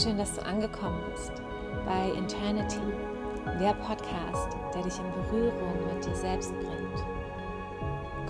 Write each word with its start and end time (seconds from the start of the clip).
Schön, 0.00 0.16
dass 0.16 0.34
du 0.34 0.46
angekommen 0.46 1.00
bist 1.10 1.32
bei 1.84 2.12
Eternity, 2.16 2.78
der 3.58 3.74
Podcast, 3.74 4.56
der 4.72 4.82
dich 4.84 4.96
in 4.96 5.10
Berührung 5.10 5.74
mit 5.92 6.04
dir 6.04 6.14
selbst 6.14 6.52
bringt. 6.60 7.04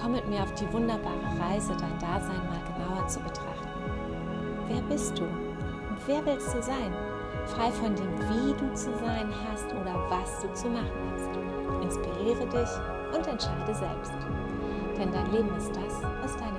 Komm 0.01 0.13
mit 0.13 0.27
mir 0.31 0.43
auf 0.45 0.55
die 0.55 0.73
wunderbare 0.73 1.39
Reise, 1.39 1.77
dein 1.79 1.99
Dasein 1.99 2.41
mal 2.49 2.63
genauer 2.73 3.07
zu 3.07 3.21
betrachten. 3.21 3.69
Wer 4.67 4.81
bist 4.81 5.19
du 5.19 5.25
und 5.25 5.99
wer 6.07 6.25
willst 6.25 6.55
du 6.55 6.63
sein? 6.63 6.95
Frei 7.45 7.71
von 7.71 7.95
dem, 7.95 8.19
wie 8.31 8.55
du 8.55 8.73
zu 8.73 8.91
sein 8.97 9.31
hast 9.47 9.67
oder 9.67 9.95
was 10.09 10.41
du 10.41 10.51
zu 10.55 10.71
machen 10.71 11.13
hast. 11.13 11.85
Inspiriere 11.85 12.47
dich 12.47 13.15
und 13.15 13.27
entscheide 13.27 13.75
selbst. 13.75 14.15
Denn 14.97 15.13
dein 15.13 15.31
Leben 15.33 15.55
ist 15.55 15.77
das, 15.77 16.03
was 16.23 16.35
deine 16.39 16.58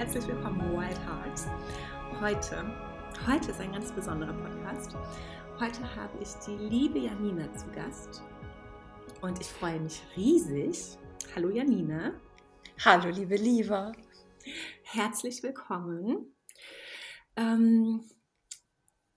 herzlich 0.00 0.28
willkommen 0.28 0.72
Wild 0.72 0.98
Hearts. 1.06 1.46
Heute, 2.20 2.64
heute 3.26 3.50
ist 3.50 3.60
ein 3.60 3.70
ganz 3.70 3.92
besonderer 3.92 4.32
Podcast. 4.32 4.96
Heute 5.60 5.94
habe 5.94 6.18
ich 6.22 6.30
die 6.46 6.56
liebe 6.56 7.00
Janina 7.00 7.52
zu 7.52 7.66
Gast 7.72 8.22
und 9.20 9.38
ich 9.38 9.46
freue 9.48 9.78
mich 9.78 10.00
riesig. 10.16 10.96
Hallo 11.36 11.50
Janina. 11.50 12.14
Hallo 12.82 13.10
liebe 13.10 13.36
Liva. 13.36 13.92
Herzlich 14.84 15.42
willkommen. 15.42 16.34
Ähm, 17.36 18.02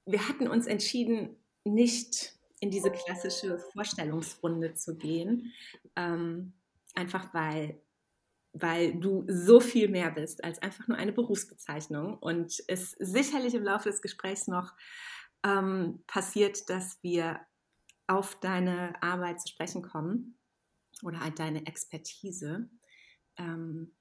wir 0.05 0.27
hatten 0.27 0.49
uns 0.49 0.67
entschieden, 0.67 1.37
nicht 1.63 2.33
in 2.59 2.71
diese 2.71 2.91
klassische 2.91 3.57
Vorstellungsrunde 3.71 4.73
zu 4.73 4.97
gehen, 4.97 5.53
ähm, 5.95 6.51
einfach 6.93 7.33
weil 7.33 7.79
weil 8.53 8.95
du 8.99 9.25
so 9.27 9.59
viel 9.59 9.89
mehr 9.89 10.11
bist 10.11 10.43
als 10.43 10.59
einfach 10.61 10.87
nur 10.87 10.97
eine 10.97 11.11
Berufsbezeichnung 11.11 12.17
und 12.17 12.63
es 12.67 12.91
sicherlich 12.99 13.55
im 13.55 13.63
Laufe 13.63 13.89
des 13.89 14.01
Gesprächs 14.01 14.47
noch 14.47 14.73
ähm, 15.43 16.03
passiert, 16.07 16.69
dass 16.69 17.01
wir 17.01 17.39
auf 18.07 18.39
deine 18.39 19.01
Arbeit 19.01 19.41
zu 19.41 19.49
sprechen 19.49 19.81
kommen 19.81 20.37
oder 21.01 21.19
halt 21.19 21.39
deine 21.39 21.65
Expertise. 21.65 22.69
Ähm, 23.37 23.95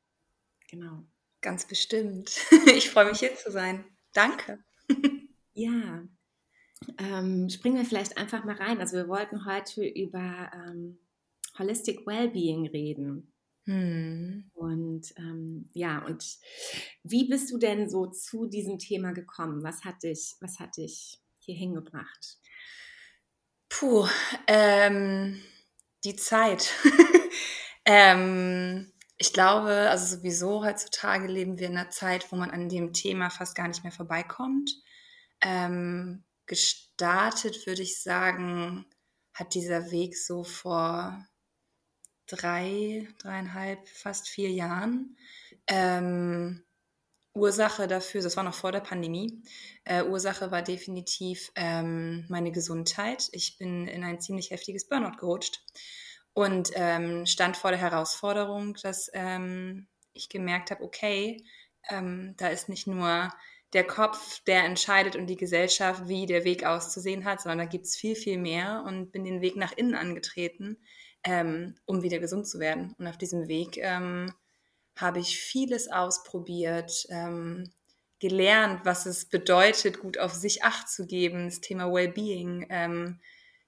genau. 0.69 1.05
Ganz 1.41 1.67
bestimmt. 1.67 2.37
Ich 2.67 2.91
freue 2.91 3.07
mich 3.07 3.21
hier 3.21 3.35
zu 3.35 3.51
sein. 3.51 3.85
Danke. 4.13 4.63
Ja, 5.55 6.03
ähm, 6.99 7.49
springen 7.49 7.77
wir 7.77 7.85
vielleicht 7.85 8.17
einfach 8.17 8.45
mal 8.45 8.57
rein. 8.57 8.81
Also 8.81 8.97
wir 8.97 9.09
wollten 9.09 9.45
heute 9.45 9.85
über 9.85 10.51
ähm, 10.55 10.99
Holistic 11.59 12.07
Wellbeing 12.07 12.67
reden. 12.69 13.32
Hm. 13.65 14.51
Und 14.55 15.15
ähm, 15.17 15.69
ja, 15.73 16.05
und 16.05 16.39
wie 17.05 17.29
bist 17.29 17.51
du 17.53 17.59
denn 17.59 17.89
so 17.89 18.07
zu 18.07 18.47
diesem 18.47 18.79
Thema 18.79 19.13
gekommen? 19.13 19.63
Was 19.63 19.85
hat 19.85 20.03
dich, 20.03 20.35
was 20.41 20.59
hat 20.59 20.77
dich 20.77 21.21
hier 21.39 21.55
hingebracht? 21.55 22.39
Puh, 23.69 24.07
ähm, 24.49 25.41
die 26.05 26.17
Zeit. 26.17 26.73
ähm, 27.85 28.93
ich 29.17 29.33
glaube, 29.33 29.89
also 29.89 30.17
sowieso 30.17 30.65
heutzutage 30.65 31.29
leben 31.29 31.59
wir 31.59 31.69
in 31.69 31.77
einer 31.77 31.91
Zeit, 31.91 32.31
wo 32.33 32.37
man 32.37 32.51
an 32.51 32.69
dem 32.69 32.93
Thema 32.93 33.31
fast 33.31 33.55
gar 33.55 33.69
nicht 33.69 33.85
mehr 33.85 33.93
vorbeikommt. 33.93 34.71
Ähm, 35.41 36.25
gestartet, 36.47 37.67
würde 37.67 37.83
ich 37.83 38.03
sagen, 38.03 38.87
hat 39.33 39.55
dieser 39.55 39.93
Weg 39.93 40.17
so 40.17 40.43
vor 40.43 41.25
drei, 42.33 43.07
dreieinhalb, 43.19 43.87
fast 43.89 44.29
vier 44.29 44.51
Jahren. 44.51 45.17
Ähm, 45.67 46.65
Ursache 47.35 47.87
dafür, 47.87 48.23
das 48.23 48.37
war 48.37 48.45
noch 48.45 48.55
vor 48.55 48.73
der 48.73 48.81
Pandemie, 48.81 49.43
äh, 49.85 50.03
Ursache 50.03 50.51
war 50.51 50.63
definitiv 50.63 51.51
ähm, 51.55 52.27
meine 52.29 52.53
Gesundheit. 52.53 53.29
Ich 53.33 53.57
bin 53.59 53.87
in 53.87 54.05
ein 54.05 54.21
ziemlich 54.21 54.51
heftiges 54.51 54.87
Burnout 54.87 55.17
gerutscht 55.19 55.63
und 56.35 56.71
ähm, 56.75 57.25
stand 57.25 57.57
vor 57.57 57.71
der 57.71 57.81
Herausforderung, 57.81 58.75
dass 58.83 59.11
ähm, 59.15 59.87
ich 60.13 60.29
gemerkt 60.29 60.71
habe, 60.71 60.83
okay, 60.83 61.43
ähm, 61.89 62.35
da 62.37 62.49
ist 62.49 62.69
nicht 62.69 62.87
nur 62.87 63.33
der 63.73 63.87
Kopf, 63.87 64.41
der 64.45 64.65
entscheidet 64.65 65.17
und 65.17 65.27
die 65.27 65.37
Gesellschaft, 65.37 66.09
wie 66.09 66.27
der 66.27 66.45
Weg 66.45 66.65
auszusehen 66.65 67.25
hat, 67.25 67.41
sondern 67.41 67.59
da 67.59 67.65
gibt 67.65 67.87
es 67.87 67.97
viel, 67.97 68.15
viel 68.15 68.37
mehr 68.37 68.85
und 68.87 69.11
bin 69.11 69.25
den 69.25 69.41
Weg 69.41 69.57
nach 69.57 69.73
innen 69.73 69.95
angetreten 69.95 70.77
ähm, 71.25 71.77
um 71.85 72.03
wieder 72.03 72.19
gesund 72.19 72.47
zu 72.47 72.59
werden. 72.59 72.95
Und 72.99 73.07
auf 73.07 73.17
diesem 73.17 73.49
Weg 73.49 73.79
ähm, 73.79 74.33
habe 74.97 75.21
ich 75.21 75.39
vieles 75.39 75.91
ausprobiert, 75.91 77.07
ähm, 77.09 77.73
gelernt, 78.19 78.85
was 78.85 79.07
es 79.07 79.25
bedeutet, 79.25 79.99
gut 80.01 80.19
auf 80.19 80.33
sich 80.33 80.63
Acht 80.63 80.89
zu 80.89 81.07
geben, 81.07 81.47
das 81.47 81.61
Thema 81.61 81.93
Wellbeing 81.93 82.67
ähm, 82.71 83.21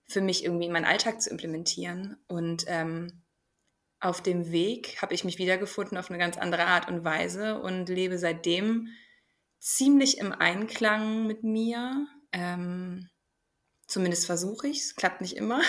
für 0.07 0.21
mich 0.21 0.45
irgendwie 0.45 0.67
in 0.67 0.73
meinen 0.73 0.85
Alltag 0.85 1.21
zu 1.21 1.31
implementieren. 1.31 2.17
Und 2.29 2.65
ähm, 2.69 3.25
auf 4.01 4.23
dem 4.23 4.53
Weg 4.53 5.01
habe 5.01 5.15
ich 5.15 5.25
mich 5.25 5.39
wiedergefunden 5.39 5.97
auf 5.97 6.11
eine 6.11 6.19
ganz 6.19 6.37
andere 6.37 6.67
Art 6.67 6.89
und 6.89 7.05
Weise 7.05 7.59
und 7.61 7.89
lebe 7.89 8.19
seitdem 8.19 8.89
ziemlich 9.59 10.19
im 10.19 10.33
Einklang 10.33 11.27
mit 11.27 11.43
mir. 11.43 12.07
Ähm, 12.33 13.09
zumindest 13.95 14.27
versuche 14.27 14.67
ich 14.67 14.81
es, 14.81 14.97
klappt 14.97 15.21
nicht 15.21 15.37
immer. 15.37 15.63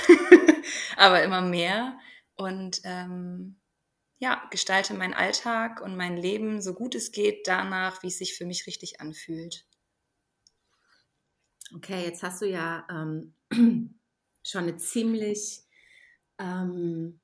aber 0.97 1.23
immer 1.23 1.41
mehr. 1.41 1.97
Und 2.35 2.81
ähm, 2.83 3.57
ja, 4.17 4.43
gestalte 4.49 4.95
meinen 4.95 5.13
Alltag 5.13 5.79
und 5.79 5.95
mein 5.95 6.17
Leben 6.17 6.59
so 6.59 6.73
gut 6.73 6.95
es 6.95 7.11
geht 7.11 7.47
danach, 7.47 8.01
wie 8.01 8.07
es 8.07 8.17
sich 8.17 8.33
für 8.33 8.45
mich 8.45 8.65
richtig 8.65 8.99
anfühlt. 8.99 9.67
Okay, 11.75 12.03
jetzt 12.03 12.23
hast 12.23 12.41
du 12.41 12.47
ja 12.47 12.87
ähm, 12.89 13.35
schon 14.43 14.63
eine 14.63 14.77
ziemlich 14.77 15.61
ähm, 16.39 17.19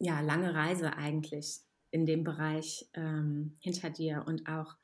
ja, 0.00 0.20
lange 0.20 0.54
Reise 0.54 0.96
eigentlich 0.96 1.60
in 1.92 2.04
dem 2.04 2.24
Bereich 2.24 2.90
ähm, 2.94 3.54
hinter 3.60 3.90
dir 3.90 4.24
und 4.26 4.48
auch, 4.48 4.74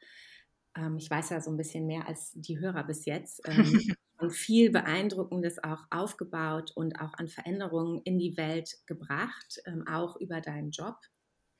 ähm, 0.77 0.99
ich 0.99 1.11
weiß 1.11 1.31
ja 1.31 1.41
so 1.41 1.51
ein 1.51 1.57
bisschen 1.57 1.87
mehr 1.87 2.07
als 2.07 2.31
die 2.35 2.61
Hörer 2.61 2.85
bis 2.85 3.07
jetzt, 3.07 3.43
ähm, 3.49 3.97
und 4.23 4.31
viel 4.31 4.71
Beeindruckendes 4.71 5.63
auch 5.63 5.85
aufgebaut 5.91 6.73
und 6.75 7.01
auch 7.01 7.15
an 7.15 7.29
Veränderungen 7.29 8.01
in 8.05 8.19
die 8.19 8.37
Welt 8.37 8.79
gebracht, 8.87 9.61
ähm, 9.67 9.87
auch 9.87 10.17
über 10.17 10.41
deinen 10.41 10.71
Job. 10.71 10.97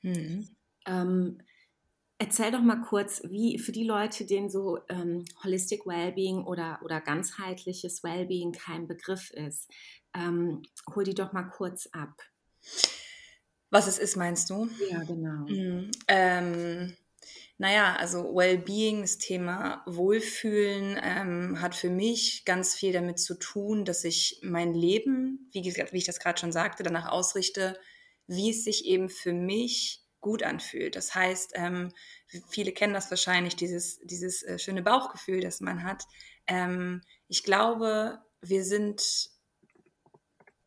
Mhm. 0.01 0.47
Ähm, 0.85 1.39
erzähl 2.17 2.51
doch 2.51 2.61
mal 2.61 2.81
kurz, 2.81 3.21
wie 3.25 3.59
für 3.59 3.71
die 3.71 3.83
Leute, 3.83 4.25
denen 4.25 4.49
so 4.49 4.79
ähm, 4.89 5.25
Holistic 5.43 5.85
Wellbeing 5.85 6.45
oder, 6.45 6.79
oder 6.83 7.01
ganzheitliches 7.01 8.03
Wellbeing 8.03 8.53
kein 8.53 8.87
Begriff 8.87 9.29
ist, 9.31 9.69
ähm, 10.13 10.63
hol 10.95 11.03
die 11.03 11.15
doch 11.15 11.33
mal 11.33 11.49
kurz 11.49 11.87
ab. 11.91 12.13
Was 13.69 13.87
es 13.87 13.97
ist, 13.97 14.15
meinst 14.15 14.49
du? 14.49 14.69
Ja, 14.89 15.03
genau. 15.03 15.47
Mhm. 15.47 15.91
Naja, 17.57 17.95
also 17.95 18.35
Wellbeing, 18.35 19.01
das 19.01 19.19
Thema 19.19 19.83
Wohlfühlen, 19.85 20.99
ähm, 21.01 21.61
hat 21.61 21.75
für 21.75 21.89
mich 21.89 22.45
ganz 22.45 22.75
viel 22.75 22.91
damit 22.91 23.19
zu 23.19 23.35
tun, 23.35 23.85
dass 23.85 24.03
ich 24.03 24.39
mein 24.41 24.73
Leben, 24.73 25.49
wie, 25.51 25.63
wie 25.63 25.97
ich 25.97 26.05
das 26.05 26.19
gerade 26.19 26.39
schon 26.39 26.51
sagte, 26.51 26.83
danach 26.83 27.09
ausrichte, 27.09 27.79
wie 28.27 28.49
es 28.49 28.63
sich 28.63 28.85
eben 28.85 29.09
für 29.09 29.33
mich 29.33 30.03
gut 30.19 30.41
anfühlt. 30.41 30.95
Das 30.95 31.13
heißt, 31.13 31.51
ähm, 31.55 31.91
viele 32.49 32.71
kennen 32.71 32.93
das 32.93 33.11
wahrscheinlich, 33.11 33.55
dieses, 33.55 33.99
dieses 34.03 34.41
äh, 34.41 34.57
schöne 34.57 34.81
Bauchgefühl, 34.81 35.41
das 35.41 35.61
man 35.61 35.83
hat. 35.83 36.05
Ähm, 36.47 37.01
ich 37.27 37.43
glaube, 37.43 38.19
wir 38.41 38.63
sind 38.63 39.29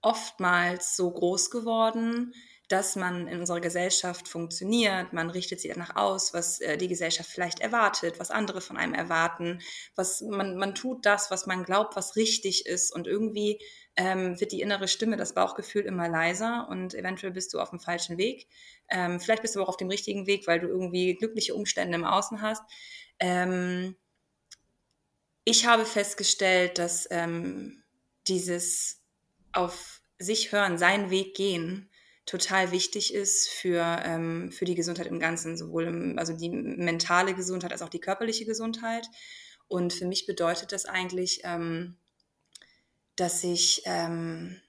oftmals 0.02 0.94
so 0.94 1.10
groß 1.10 1.50
geworden, 1.50 2.32
dass 2.68 2.96
man 2.96 3.28
in 3.28 3.38
unserer 3.38 3.60
Gesellschaft 3.60 4.26
funktioniert. 4.26 5.12
Man 5.12 5.30
richtet 5.30 5.60
sich 5.60 5.72
danach 5.72 5.94
aus, 5.94 6.34
was 6.34 6.60
äh, 6.60 6.76
die 6.76 6.88
Gesellschaft 6.88 7.30
vielleicht 7.30 7.60
erwartet, 7.60 8.18
was 8.18 8.30
andere 8.30 8.60
von 8.60 8.76
einem 8.76 8.94
erwarten. 8.94 9.60
Was 9.94 10.20
man, 10.20 10.56
man 10.56 10.74
tut 10.74 11.06
das, 11.06 11.30
was 11.30 11.46
man 11.46 11.62
glaubt, 11.62 11.94
was 11.94 12.16
richtig 12.16 12.66
ist. 12.66 12.92
Und 12.92 13.06
irgendwie 13.06 13.60
ähm, 13.96 14.38
wird 14.40 14.52
die 14.52 14.60
innere 14.60 14.88
Stimme, 14.88 15.16
das 15.16 15.34
Bauchgefühl 15.34 15.82
immer 15.82 16.08
leiser 16.08 16.68
und 16.68 16.94
eventuell 16.94 17.32
bist 17.32 17.54
du 17.54 17.60
auf 17.60 17.70
dem 17.70 17.78
falschen 17.78 18.18
Weg. 18.18 18.48
Ähm, 18.90 19.20
vielleicht 19.20 19.42
bist 19.42 19.54
du 19.54 19.60
aber 19.60 19.68
auch 19.68 19.74
auf 19.74 19.78
dem 19.78 19.88
richtigen 19.88 20.26
Weg, 20.26 20.46
weil 20.46 20.60
du 20.60 20.66
irgendwie 20.66 21.14
glückliche 21.14 21.54
Umstände 21.54 21.96
im 21.96 22.04
Außen 22.04 22.42
hast. 22.42 22.62
Ähm, 23.20 23.96
ich 25.44 25.66
habe 25.66 25.86
festgestellt, 25.86 26.78
dass 26.78 27.06
ähm, 27.10 27.84
dieses 28.26 29.02
auf 29.52 30.02
sich 30.18 30.50
hören, 30.50 30.78
seinen 30.78 31.10
Weg 31.10 31.34
gehen, 31.34 31.90
total 32.26 32.72
wichtig 32.72 33.14
ist 33.14 33.48
für, 33.48 34.02
ähm, 34.04 34.50
für 34.50 34.64
die 34.64 34.74
Gesundheit 34.74 35.06
im 35.06 35.20
Ganzen, 35.20 35.56
sowohl 35.56 35.84
im, 35.84 36.18
also 36.18 36.36
die 36.36 36.50
mentale 36.50 37.34
Gesundheit 37.34 37.72
als 37.72 37.82
auch 37.82 37.88
die 37.88 38.00
körperliche 38.00 38.44
Gesundheit. 38.44 39.08
Und 39.68 39.92
für 39.92 40.06
mich 40.06 40.26
bedeutet 40.26 40.72
das 40.72 40.84
eigentlich, 40.84 41.40
ähm, 41.44 41.96
dass 43.14 43.42
ich 43.44 43.82
ähm, 43.86 44.60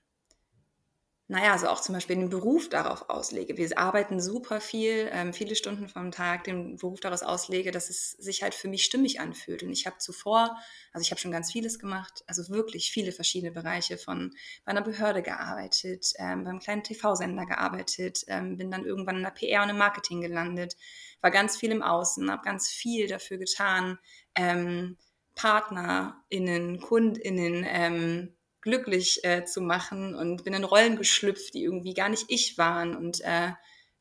naja, 1.30 1.52
also 1.52 1.68
auch 1.68 1.82
zum 1.82 1.94
Beispiel 1.94 2.16
den 2.16 2.30
Beruf 2.30 2.70
darauf 2.70 3.10
auslege. 3.10 3.58
Wir 3.58 3.78
arbeiten 3.78 4.22
super 4.22 4.62
viel, 4.62 5.10
ähm, 5.12 5.34
viele 5.34 5.56
Stunden 5.56 5.90
vom 5.90 6.12
Tag, 6.12 6.46
den 6.46 6.78
Beruf 6.78 7.02
daraus 7.02 7.22
auslege, 7.22 7.72
dass 7.72 7.90
es 7.90 8.12
sich 8.12 8.44
halt 8.44 8.56
für 8.56 8.70
mich 8.70 8.86
stimmig 8.86 9.20
anfühlt. 9.20 9.62
Und 9.62 9.74
ich 9.74 9.86
habe 9.86 9.98
zuvor, 9.98 10.58
also 10.94 11.04
ich 11.04 11.12
habe 11.12 11.20
schon 11.20 11.34
ganz 11.34 11.52
vieles 11.52 11.80
gemacht, 11.80 12.24
also 12.28 12.48
wirklich 12.48 12.92
viele 12.94 13.12
verschiedene 13.12 13.52
Bereiche 13.52 13.98
von 13.98 14.34
bei 14.64 14.72
einer 14.72 14.82
Behörde 14.82 15.22
gearbeitet, 15.22 16.14
ähm, 16.18 16.46
beim 16.46 16.60
kleinen 16.60 16.84
TV-Sender 16.84 17.46
gearbeitet, 17.46 18.24
ähm, 18.28 18.56
bin 18.56 18.72
dann 18.72 18.86
irgendwann 18.86 19.18
in 19.18 19.24
der 19.24 19.32
PR 19.32 19.64
und 19.64 19.70
im 19.70 19.78
Marketing 19.78 20.22
gelandet, 20.22 20.78
war 21.20 21.32
ganz 21.32 21.58
viel 21.58 21.72
im 21.72 21.84
Außen, 21.84 22.32
habe 22.32 22.44
ganz 22.44 22.70
viel 22.70 23.08
dafür 23.08 23.38
getan, 23.38 24.00
ähm, 24.36 24.98
PartnerInnen, 25.36 26.80
KundInnen, 26.80 27.66
ähm, 27.68 28.37
glücklich 28.68 29.24
äh, 29.24 29.46
zu 29.46 29.62
machen 29.62 30.14
und 30.14 30.44
bin 30.44 30.54
in 30.54 30.66
Rollen 30.66 30.98
geschlüpft, 30.98 31.54
die 31.54 31.64
irgendwie 31.64 31.94
gar 31.94 32.10
nicht 32.10 32.26
ich 32.28 32.58
waren. 32.58 32.98
Und 32.98 33.22
äh, 33.22 33.52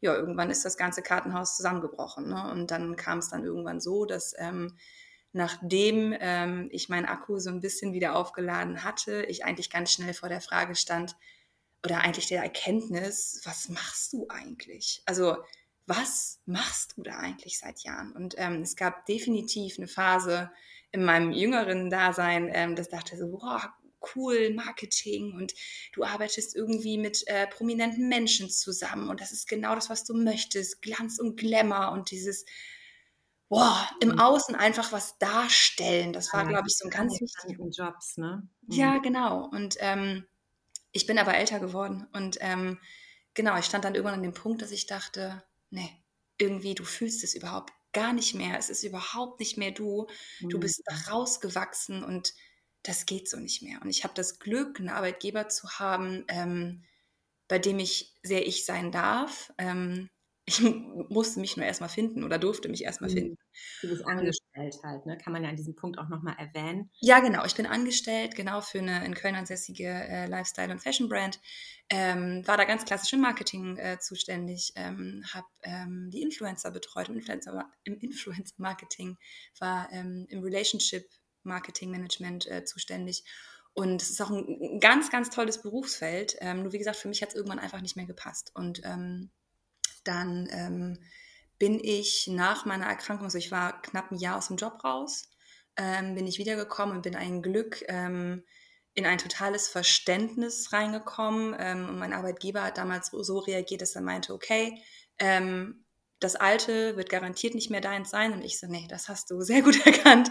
ja, 0.00 0.14
irgendwann 0.14 0.50
ist 0.50 0.64
das 0.64 0.76
ganze 0.76 1.02
Kartenhaus 1.02 1.56
zusammengebrochen. 1.56 2.28
Ne? 2.28 2.50
Und 2.50 2.72
dann 2.72 2.96
kam 2.96 3.18
es 3.18 3.30
dann 3.30 3.44
irgendwann 3.44 3.80
so, 3.80 4.06
dass 4.06 4.34
ähm, 4.38 4.76
nachdem 5.32 6.12
ähm, 6.18 6.68
ich 6.72 6.88
meinen 6.88 7.06
Akku 7.06 7.38
so 7.38 7.50
ein 7.50 7.60
bisschen 7.60 7.92
wieder 7.92 8.16
aufgeladen 8.16 8.82
hatte, 8.82 9.22
ich 9.26 9.44
eigentlich 9.44 9.70
ganz 9.70 9.92
schnell 9.92 10.14
vor 10.14 10.28
der 10.28 10.40
Frage 10.40 10.74
stand, 10.74 11.14
oder 11.84 12.00
eigentlich 12.00 12.26
der 12.26 12.42
Erkenntnis, 12.42 13.40
was 13.44 13.68
machst 13.68 14.12
du 14.12 14.26
eigentlich? 14.28 15.02
Also, 15.06 15.36
was 15.86 16.40
machst 16.44 16.94
du 16.96 17.02
da 17.04 17.18
eigentlich 17.18 17.60
seit 17.60 17.84
Jahren? 17.84 18.10
Und 18.10 18.34
ähm, 18.38 18.62
es 18.62 18.74
gab 18.74 19.06
definitiv 19.06 19.78
eine 19.78 19.86
Phase 19.86 20.50
in 20.90 21.04
meinem 21.04 21.30
jüngeren 21.30 21.88
Dasein, 21.88 22.50
ähm, 22.52 22.74
das 22.74 22.88
dachte 22.88 23.16
so, 23.16 23.28
boah, 23.28 23.72
cool 24.14 24.52
Marketing 24.54 25.34
und 25.34 25.54
du 25.92 26.04
arbeitest 26.04 26.54
irgendwie 26.54 26.98
mit 26.98 27.26
äh, 27.26 27.46
prominenten 27.46 28.08
Menschen 28.08 28.50
zusammen 28.50 29.08
und 29.08 29.20
das 29.20 29.32
ist 29.32 29.48
genau 29.48 29.74
das, 29.74 29.90
was 29.90 30.04
du 30.04 30.14
möchtest, 30.14 30.82
Glanz 30.82 31.18
und 31.18 31.36
Glamour 31.36 31.92
und 31.92 32.10
dieses 32.10 32.44
boah, 33.48 33.88
im 34.00 34.10
mhm. 34.10 34.18
Außen 34.18 34.54
einfach 34.54 34.92
was 34.92 35.18
darstellen. 35.18 36.12
Das 36.12 36.32
war, 36.32 36.42
ja, 36.42 36.48
glaube 36.48 36.68
ich, 36.68 36.76
so 36.76 36.86
ein 36.86 36.90
ganz 36.90 37.20
wichtiger 37.20 37.68
Jobs, 37.68 38.16
ne? 38.16 38.48
Mhm. 38.62 38.74
Ja, 38.74 38.98
genau. 38.98 39.44
Und 39.46 39.76
ähm, 39.78 40.26
ich 40.92 41.06
bin 41.06 41.18
aber 41.18 41.34
älter 41.34 41.60
geworden 41.60 42.06
und 42.12 42.38
ähm, 42.40 42.80
genau, 43.34 43.56
ich 43.58 43.66
stand 43.66 43.84
dann 43.84 43.94
irgendwann 43.94 44.14
an 44.14 44.22
dem 44.22 44.34
Punkt, 44.34 44.62
dass 44.62 44.70
ich 44.70 44.86
dachte, 44.86 45.44
nee, 45.70 45.90
irgendwie 46.38 46.74
du 46.74 46.84
fühlst 46.84 47.22
es 47.22 47.34
überhaupt 47.34 47.72
gar 47.92 48.12
nicht 48.12 48.34
mehr. 48.34 48.58
Es 48.58 48.68
ist 48.68 48.82
überhaupt 48.82 49.40
nicht 49.40 49.56
mehr 49.56 49.70
du. 49.70 50.06
Du 50.40 50.56
mhm. 50.56 50.60
bist 50.60 50.82
rausgewachsen 51.10 52.02
und 52.04 52.34
das 52.86 53.06
geht 53.06 53.28
so 53.28 53.38
nicht 53.38 53.62
mehr. 53.62 53.80
Und 53.82 53.90
ich 53.90 54.04
habe 54.04 54.14
das 54.14 54.38
Glück, 54.38 54.78
einen 54.78 54.88
Arbeitgeber 54.88 55.48
zu 55.48 55.68
haben, 55.78 56.24
ähm, 56.28 56.84
bei 57.48 57.58
dem 57.58 57.78
ich 57.78 58.14
sehr 58.22 58.46
ich 58.46 58.64
sein 58.64 58.92
darf. 58.92 59.52
Ähm, 59.58 60.08
ich 60.48 60.60
musste 61.08 61.40
mich 61.40 61.56
nur 61.56 61.66
erstmal 61.66 61.88
finden 61.88 62.22
oder 62.22 62.38
durfte 62.38 62.68
mich 62.68 62.84
erstmal 62.84 63.10
mhm. 63.10 63.14
finden. 63.14 63.38
Du 63.82 63.88
bist 63.88 64.06
angestellt 64.06 64.76
halt, 64.84 65.04
ne? 65.04 65.18
Kann 65.18 65.32
man 65.32 65.42
ja 65.42 65.50
an 65.50 65.56
diesem 65.56 65.74
Punkt 65.74 65.98
auch 65.98 66.08
nochmal 66.08 66.36
erwähnen. 66.38 66.88
Ja, 67.00 67.18
genau. 67.18 67.44
Ich 67.44 67.56
bin 67.56 67.66
angestellt, 67.66 68.36
genau, 68.36 68.60
für 68.60 68.78
eine 68.78 69.04
in 69.04 69.14
Köln 69.14 69.34
ansässige 69.34 69.88
äh, 69.88 70.26
Lifestyle- 70.26 70.70
und 70.70 70.80
Fashion-Brand. 70.80 71.40
Ähm, 71.90 72.46
war 72.46 72.56
da 72.56 72.64
ganz 72.64 72.84
klassisch 72.84 73.12
im 73.12 73.20
Marketing 73.20 73.76
äh, 73.76 73.98
zuständig, 73.98 74.72
ähm, 74.76 75.24
habe 75.32 75.46
ähm, 75.62 76.10
die 76.12 76.22
Influencer 76.22 76.70
betreut 76.70 77.08
im 77.08 77.16
Influencer, 77.16 77.68
im 77.82 77.98
Influencer 77.98 78.54
Marketing, 78.58 79.16
war 79.58 79.88
ähm, 79.90 80.26
im 80.28 80.44
Relationship 80.44 81.08
Marketingmanagement 81.46 82.46
äh, 82.46 82.64
zuständig. 82.64 83.24
Und 83.76 84.00
es 84.00 84.08
ist 84.08 84.22
auch 84.22 84.30
ein, 84.30 84.80
ganz, 84.80 85.10
ganz 85.10 85.28
tolles 85.28 85.60
Berufsfeld. 85.60 86.36
Ähm, 86.40 86.62
nur 86.62 86.72
wie 86.72 86.78
gesagt, 86.78 86.96
für 86.96 87.08
mich 87.08 87.20
hat 87.20 87.30
es 87.30 87.34
irgendwann 87.34 87.58
einfach 87.58 87.82
nicht 87.82 87.94
mehr 87.94 88.06
gepasst. 88.06 88.50
Und 88.54 88.80
ähm, 88.84 89.30
dann 90.02 90.48
ähm, 90.50 90.98
bin 91.58 91.78
ich 91.82 92.26
nach 92.26 92.64
meiner 92.64 92.86
Erkrankung, 92.86 93.26
also 93.26 93.36
ich 93.36 93.50
war 93.50 93.82
knapp 93.82 94.10
ein 94.10 94.18
Jahr 94.18 94.38
aus 94.38 94.48
dem 94.48 94.56
Job 94.56 94.82
raus, 94.82 95.28
ähm, 95.76 96.14
bin 96.14 96.26
ich 96.26 96.38
wiedergekommen 96.38 96.96
und 96.96 97.02
bin 97.02 97.16
ein 97.16 97.42
Glück 97.42 97.84
ähm, 97.88 98.44
in 98.94 99.04
ein 99.04 99.18
totales 99.18 99.68
Verständnis 99.68 100.72
reingekommen. 100.72 101.54
Ähm, 101.58 101.88
und 101.90 101.98
mein 101.98 102.14
Arbeitgeber 102.14 102.62
hat 102.62 102.78
damals 102.78 103.08
so 103.08 103.38
reagiert, 103.40 103.82
dass 103.82 103.94
er 103.94 104.02
meinte, 104.02 104.32
okay, 104.32 104.82
das 106.20 106.36
Alte 106.36 106.96
wird 106.96 107.08
garantiert 107.08 107.54
nicht 107.54 107.70
mehr 107.70 107.80
deins 107.80 108.10
sein. 108.10 108.32
Und 108.32 108.42
ich 108.42 108.58
so, 108.58 108.66
nee, 108.66 108.86
das 108.88 109.08
hast 109.08 109.30
du 109.30 109.40
sehr 109.42 109.62
gut 109.62 109.78
erkannt. 109.86 110.30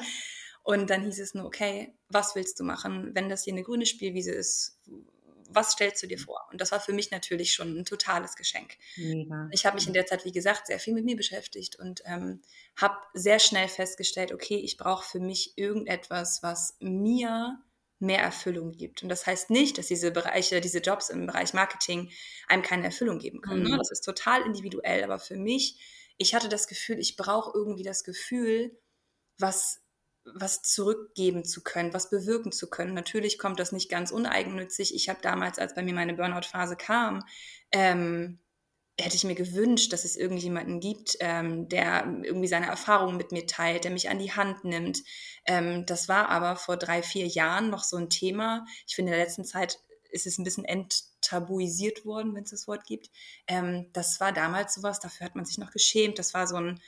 Und 0.66 0.90
dann 0.90 1.04
hieß 1.04 1.20
es 1.20 1.36
nur, 1.36 1.46
okay, 1.46 1.94
was 2.10 2.34
willst 2.34 2.60
du 2.60 2.64
machen, 2.64 3.14
wenn 3.14 3.30
das 3.30 3.44
hier 3.44 3.54
eine 3.54 3.62
grüne 3.62 3.86
Spielwiese 3.86 4.32
ist? 4.32 4.80
Was 5.48 5.74
stellst 5.74 6.02
du 6.02 6.08
dir 6.08 6.18
vor? 6.18 6.42
Und 6.52 6.60
das 6.60 6.72
war 6.72 6.80
für 6.80 6.92
mich 6.92 7.12
natürlich 7.12 7.54
schon 7.54 7.78
ein 7.78 7.86
totales 7.86 8.36
Geschenk. 8.36 8.76
Mega. 8.98 9.48
Ich 9.52 9.68
habe 9.68 9.76
mich 9.76 9.86
in 9.86 9.94
der 9.94 10.08
Zeit, 10.08 10.26
wie 10.26 10.32
gesagt, 10.32 10.66
sehr 10.66 10.80
viel 10.80 10.96
mit 10.96 11.06
mir 11.06 11.16
beschäftigt 11.16 11.76
und 11.76 12.02
ähm, 12.06 12.42
habe 12.76 12.98
sehr 13.14 13.38
schnell 13.38 13.68
festgestellt, 13.68 14.34
okay, 14.34 14.56
ich 14.56 14.78
brauche 14.78 15.08
für 15.08 15.20
mich 15.20 15.56
irgendetwas, 15.56 16.42
was 16.42 16.76
mir 16.80 17.60
mehr 18.00 18.22
Erfüllung 18.22 18.72
gibt. 18.72 19.04
Und 19.04 19.10
das 19.10 19.28
heißt 19.28 19.52
nicht, 19.52 19.78
dass 19.78 19.86
diese 19.86 20.10
Bereiche, 20.10 20.62
diese 20.62 20.80
Jobs 20.80 21.12
im 21.12 21.28
Bereich 21.28 21.54
Marketing 21.54 22.10
einem 22.48 22.64
keine 22.64 22.86
Erfüllung 22.86 23.20
geben 23.20 23.42
können. 23.42 23.62
Ne? 23.62 23.70
Mhm. 23.70 23.72
Ne? 23.74 23.78
Das 23.78 23.92
ist 23.92 24.02
total 24.02 24.42
individuell. 24.48 25.04
Aber 25.04 25.20
für 25.20 25.38
mich, 25.38 25.80
ich 26.18 26.34
hatte 26.34 26.50
das 26.50 26.68
Gefühl, 26.68 26.98
ich 26.98 27.18
brauche 27.18 27.56
irgendwie 27.56 27.84
das 27.84 28.04
Gefühl, 28.04 28.76
was 29.38 29.85
was 30.34 30.62
zurückgeben 30.64 31.46
zu 31.46 31.64
können, 31.64 31.94
was 31.94 32.10
bewirken 32.10 32.52
zu 32.52 32.70
können. 32.70 32.94
Natürlich 32.94 33.38
kommt 33.38 33.60
das 33.60 33.72
nicht 33.72 33.90
ganz 33.90 34.12
uneigennützig. 34.12 34.96
Ich 34.96 35.10
habe 35.10 35.20
damals, 35.22 35.60
als 35.60 35.76
bei 35.76 35.84
mir 35.84 35.94
meine 35.94 36.16
Burnout-Phase 36.16 36.76
kam, 36.76 37.24
ähm, 37.72 38.40
hätte 39.00 39.16
ich 39.16 39.26
mir 39.26 39.36
gewünscht, 39.36 39.92
dass 39.92 40.06
es 40.06 40.16
irgendjemanden 40.16 40.80
gibt, 40.80 41.18
ähm, 41.20 41.68
der 41.68 42.06
irgendwie 42.24 42.48
seine 42.48 42.68
Erfahrungen 42.68 43.18
mit 43.18 43.32
mir 43.32 43.46
teilt, 43.46 43.84
der 43.84 43.92
mich 43.92 44.10
an 44.10 44.20
die 44.20 44.32
Hand 44.32 44.64
nimmt. 44.64 45.04
Ähm, 45.46 45.86
das 45.86 46.08
war 46.08 46.30
aber 46.30 46.56
vor 46.56 46.78
drei, 46.78 47.04
vier 47.04 47.28
Jahren 47.28 47.70
noch 47.70 47.84
so 47.84 47.98
ein 47.98 48.10
Thema. 48.10 48.66
Ich 48.88 48.96
finde, 48.96 49.12
in 49.12 49.18
der 49.18 49.26
letzten 49.26 49.44
Zeit 49.44 49.80
ist 50.12 50.26
es 50.26 50.38
ein 50.38 50.46
bisschen 50.46 50.64
enttabuisiert 50.64 52.06
worden, 52.06 52.34
wenn 52.36 52.44
es 52.44 52.52
das 52.52 52.68
Wort 52.68 52.86
gibt. 52.86 53.10
Ähm, 53.48 53.90
das 53.92 54.22
war 54.22 54.32
damals 54.32 54.76
sowas, 54.76 55.02
dafür 55.02 55.26
hat 55.26 55.36
man 55.36 55.46
sich 55.46 55.58
noch 55.58 55.72
geschämt. 55.72 56.18
Das 56.18 56.34
war 56.34 56.48
so 56.48 56.56
ein, 56.56 56.80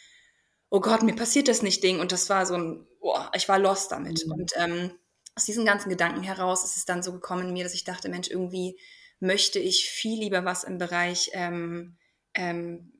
oh 0.70 0.80
Gott, 0.80 1.04
mir 1.04 1.16
passiert 1.16 1.48
das 1.48 1.62
nicht 1.62 1.84
Ding. 1.84 2.00
Und 2.00 2.12
das 2.12 2.30
war 2.30 2.46
so 2.46 2.56
ein, 2.56 2.88
oh, 3.00 3.20
ich 3.34 3.48
war 3.48 3.60
lost 3.60 3.92
damit. 3.92 4.26
Mhm. 4.26 4.32
Und 4.32 4.52
ähm, 4.56 4.92
aus 5.36 5.46
diesen 5.46 5.66
ganzen 5.66 5.90
Gedanken 5.90 6.24
heraus 6.24 6.64
ist 6.64 6.78
es 6.78 6.86
dann 6.86 7.04
so 7.04 7.12
gekommen 7.14 7.48
in 7.48 7.54
mir, 7.54 7.64
dass 7.64 7.74
ich 7.74 7.84
dachte, 7.84 8.10
Mensch, 8.10 8.30
irgendwie 8.30 8.80
möchte 9.20 9.60
ich 9.60 9.90
viel 9.90 10.20
lieber 10.20 10.46
was 10.46 10.64
im 10.64 10.78
Bereich 10.78 11.32
ähm, 11.34 11.98
ähm, 12.34 12.92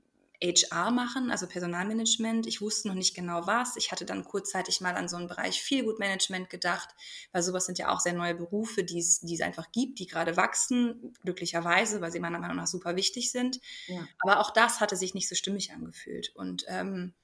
HR 0.42 0.92
machen, 0.92 1.32
also 1.32 1.48
Personalmanagement. 1.48 2.46
Ich 2.46 2.62
wusste 2.62 2.88
noch 2.88 2.96
nicht 2.96 3.16
genau 3.16 3.48
was. 3.48 3.76
Ich 3.76 3.92
hatte 3.92 4.06
dann 4.06 4.24
kurzzeitig 4.24 4.82
mal 4.82 4.96
an 4.96 5.10
so 5.10 5.18
einen 5.18 5.28
Bereich 5.28 5.62
Feelgood-Management 5.64 6.50
gedacht, 6.50 6.90
weil 7.32 7.42
sowas 7.42 7.66
sind 7.66 7.80
ja 7.80 7.90
auch 7.90 8.00
sehr 8.00 8.14
neue 8.14 8.36
Berufe, 8.36 8.84
die 8.84 9.00
es, 9.00 9.20
die 9.22 9.34
es 9.34 9.42
einfach 9.42 9.72
gibt, 9.72 9.98
die 10.00 10.06
gerade 10.06 10.38
wachsen, 10.38 11.14
glücklicherweise, 11.24 12.02
weil 12.02 12.12
sie 12.12 12.20
meiner 12.20 12.40
Meinung 12.40 12.58
nach 12.58 12.68
super 12.68 12.96
wichtig 12.96 13.32
sind. 13.32 13.60
Ja. 13.88 14.08
Aber 14.20 14.40
auch 14.40 14.52
das 14.52 14.80
hatte 14.80 14.96
sich 14.96 15.16
nicht 15.16 15.28
so 15.28 15.34
stimmig 15.34 15.72
angefühlt. 15.74 16.32
Und 16.36 16.66
ähm, 16.68 17.16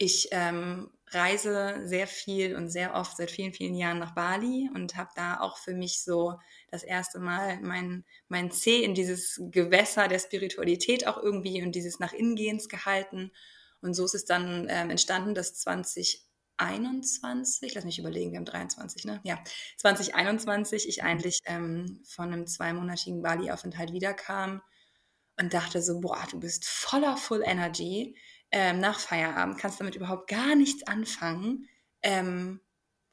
ich 0.00 0.28
ähm, 0.30 0.90
reise 1.08 1.82
sehr 1.84 2.06
viel 2.06 2.56
und 2.56 2.70
sehr 2.70 2.94
oft 2.94 3.18
seit 3.18 3.30
vielen, 3.30 3.52
vielen 3.52 3.74
Jahren 3.74 3.98
nach 3.98 4.14
Bali 4.14 4.70
und 4.74 4.96
habe 4.96 5.10
da 5.14 5.40
auch 5.40 5.58
für 5.58 5.74
mich 5.74 6.02
so 6.02 6.38
das 6.70 6.84
erste 6.84 7.18
Mal 7.18 7.60
mein, 7.60 8.06
mein 8.28 8.50
Zeh 8.50 8.82
in 8.82 8.94
dieses 8.94 9.38
Gewässer 9.50 10.08
der 10.08 10.18
Spiritualität 10.18 11.06
auch 11.06 11.18
irgendwie 11.18 11.62
und 11.62 11.74
dieses 11.74 11.98
nach 11.98 12.14
Innengehens 12.14 12.70
gehalten. 12.70 13.30
Und 13.82 13.92
so 13.92 14.06
ist 14.06 14.14
es 14.14 14.24
dann 14.24 14.68
ähm, 14.70 14.88
entstanden, 14.88 15.34
dass 15.34 15.52
2021, 15.52 17.74
lass 17.74 17.84
mich 17.84 17.98
überlegen, 17.98 18.32
wir 18.32 18.38
haben 18.38 18.46
23, 18.46 19.04
ne? 19.04 19.20
Ja, 19.22 19.38
2021 19.76 20.88
ich 20.88 21.02
eigentlich 21.02 21.40
ähm, 21.44 22.00
von 22.06 22.32
einem 22.32 22.46
zweimonatigen 22.46 23.20
Bali-Aufenthalt 23.20 23.92
wiederkam 23.92 24.62
und 25.38 25.52
dachte 25.52 25.82
so, 25.82 26.00
boah, 26.00 26.26
du 26.30 26.40
bist 26.40 26.64
voller 26.64 27.18
Full 27.18 27.42
Energy 27.44 28.16
ähm, 28.52 28.80
nach 28.80 28.98
Feierabend, 28.98 29.58
kannst 29.58 29.80
damit 29.80 29.94
überhaupt 29.94 30.28
gar 30.28 30.54
nichts 30.54 30.86
anfangen, 30.86 31.68
ähm, 32.02 32.60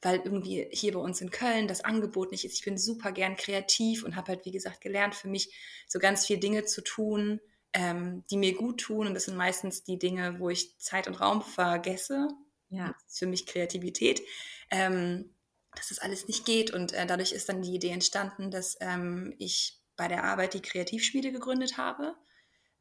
weil 0.00 0.20
irgendwie 0.24 0.68
hier 0.70 0.92
bei 0.92 1.00
uns 1.00 1.20
in 1.20 1.30
Köln 1.30 1.68
das 1.68 1.84
Angebot 1.84 2.30
nicht 2.30 2.44
ist. 2.44 2.54
Ich 2.54 2.64
bin 2.64 2.78
super 2.78 3.12
gern 3.12 3.36
kreativ 3.36 4.04
und 4.04 4.16
habe 4.16 4.28
halt, 4.28 4.44
wie 4.44 4.52
gesagt, 4.52 4.80
gelernt, 4.80 5.14
für 5.14 5.28
mich 5.28 5.52
so 5.86 5.98
ganz 5.98 6.26
viele 6.26 6.38
Dinge 6.38 6.64
zu 6.64 6.82
tun, 6.82 7.40
ähm, 7.72 8.24
die 8.30 8.36
mir 8.36 8.54
gut 8.54 8.80
tun. 8.80 9.06
Und 9.06 9.14
das 9.14 9.24
sind 9.24 9.36
meistens 9.36 9.82
die 9.82 9.98
Dinge, 9.98 10.38
wo 10.38 10.50
ich 10.50 10.78
Zeit 10.78 11.08
und 11.08 11.20
Raum 11.20 11.42
vergesse. 11.42 12.28
Ja. 12.68 12.88
Das 12.88 13.12
ist 13.12 13.18
für 13.18 13.26
mich 13.26 13.46
Kreativität. 13.46 14.22
Ähm, 14.70 15.30
dass 15.74 15.88
das 15.88 15.98
alles 15.98 16.26
nicht 16.26 16.44
geht. 16.44 16.72
Und 16.72 16.92
äh, 16.92 17.06
dadurch 17.06 17.32
ist 17.32 17.48
dann 17.48 17.62
die 17.62 17.74
Idee 17.74 17.90
entstanden, 17.90 18.50
dass 18.50 18.76
ähm, 18.80 19.34
ich 19.38 19.80
bei 19.96 20.08
der 20.08 20.24
Arbeit 20.24 20.54
die 20.54 20.62
Kreativschmiede 20.62 21.32
gegründet 21.32 21.76
habe 21.76 22.14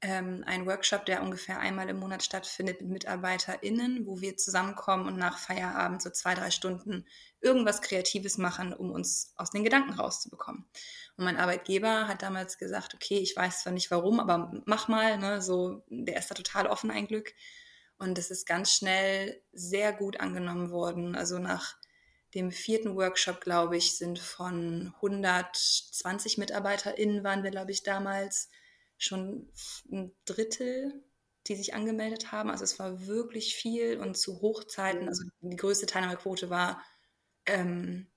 ähm, 0.02 0.44
einen 0.46 0.68
Workshop, 0.68 1.06
der 1.06 1.24
ungefähr 1.24 1.60
einmal 1.60 1.90
im 1.90 2.00
Monat 2.00 2.22
stattfindet 2.22 2.82
mit 2.82 2.92
MitarbeiterInnen, 2.92 4.06
wo 4.06 4.22
wir 4.22 4.38
zusammenkommen 4.38 5.08
und 5.08 5.18
nach 5.18 5.40
Feierabend 5.40 6.02
so 6.02 6.12
zwei, 6.12 6.36
drei 6.36 6.52
Stunden 6.52 7.06
irgendwas 7.42 7.82
Kreatives 7.82 8.38
machen, 8.38 8.74
um 8.74 8.92
uns 8.92 9.34
aus 9.38 9.50
den 9.50 9.64
Gedanken 9.64 9.94
rauszubekommen. 9.94 10.66
Und 11.18 11.26
mein 11.26 11.38
Arbeitgeber 11.38 12.08
hat 12.08 12.22
damals 12.22 12.60
gesagt, 12.60 12.94
okay, 12.94 13.18
ich 13.18 13.36
weiß 13.36 13.64
zwar 13.64 13.74
nicht 13.74 13.90
warum, 13.90 14.20
aber 14.20 14.52
mach 14.66 14.88
mal, 14.88 15.18
ne, 15.18 15.42
so, 15.42 15.84
der 15.90 16.18
ist 16.18 16.30
da 16.30 16.36
total 16.36 16.68
offen, 16.68 16.92
ein 16.92 17.08
Glück. 17.08 17.34
Und 17.98 18.20
es 18.20 18.30
ist 18.30 18.46
ganz 18.46 18.74
schnell 18.74 19.42
sehr 19.52 19.94
gut 19.94 20.20
angenommen 20.20 20.70
worden. 20.70 21.16
Also 21.16 21.40
nach 21.40 21.76
dem 22.36 22.52
vierten 22.52 22.96
Workshop, 22.96 23.42
glaube 23.42 23.78
ich, 23.78 23.98
sind 23.98 24.20
von 24.20 24.94
120 24.98 26.38
MitarbeiterInnen 26.38 27.24
waren 27.24 27.42
wir, 27.42 27.50
glaube 27.50 27.72
ich, 27.72 27.82
damals 27.82 28.50
schon 28.98 29.50
ein 29.92 30.12
Drittel, 30.26 31.04
die 31.48 31.56
sich 31.56 31.74
angemeldet 31.74 32.32
haben. 32.32 32.50
Also 32.50 32.64
es 32.64 32.80
war 32.80 33.08
wirklich 33.08 33.56
viel 33.56 34.00
und 34.00 34.18
zu 34.18 34.42
Hochzeiten, 34.42 35.08
also 35.08 35.24
die 35.42 35.56
größte 35.56 35.86
Teilnahmequote 35.86 36.50
war, 36.50 36.84
ähm, 37.46 38.08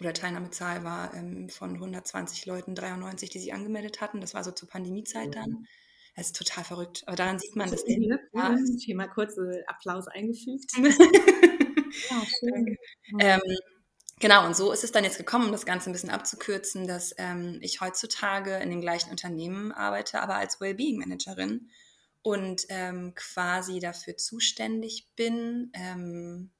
oder 0.00 0.12
Teilnahmezahl 0.12 0.84
war 0.84 1.14
ähm, 1.14 1.48
von 1.48 1.74
120 1.74 2.44
Leuten 2.46 2.74
93, 2.74 3.30
die 3.30 3.38
sich 3.38 3.54
angemeldet 3.54 4.00
hatten. 4.00 4.20
Das 4.20 4.34
war 4.34 4.44
so 4.44 4.50
zur 4.50 4.68
Pandemiezeit 4.68 5.34
dann. 5.34 5.50
Mhm. 5.50 5.66
Das 6.16 6.26
ist 6.26 6.36
total 6.36 6.64
verrückt. 6.64 7.02
Aber 7.06 7.16
daran 7.16 7.38
sieht 7.38 7.56
man, 7.56 7.70
dass 7.70 7.84
der 7.84 7.98
ja, 8.32 8.56
Thema 8.84 9.06
kurze 9.08 9.62
Applaus 9.66 10.06
eingefügt. 10.08 10.70
ja, 12.10 12.22
schön. 12.38 12.76
Ähm, 13.20 13.40
Genau, 14.18 14.46
und 14.46 14.56
so 14.56 14.72
ist 14.72 14.82
es 14.82 14.92
dann 14.92 15.04
jetzt 15.04 15.18
gekommen, 15.18 15.46
um 15.46 15.52
das 15.52 15.66
Ganze 15.66 15.90
ein 15.90 15.92
bisschen 15.92 16.10
abzukürzen, 16.10 16.86
dass 16.86 17.14
ähm, 17.18 17.58
ich 17.60 17.80
heutzutage 17.82 18.56
in 18.56 18.70
dem 18.70 18.80
gleichen 18.80 19.10
Unternehmen 19.10 19.72
arbeite, 19.72 20.22
aber 20.22 20.36
als 20.36 20.58
Wellbeing 20.58 20.98
Managerin 20.98 21.68
und 22.22 22.64
ähm, 22.70 23.14
quasi 23.14 23.78
dafür 23.78 24.16
zuständig 24.16 25.06
bin, 25.16 25.70
ähm, 25.74 26.50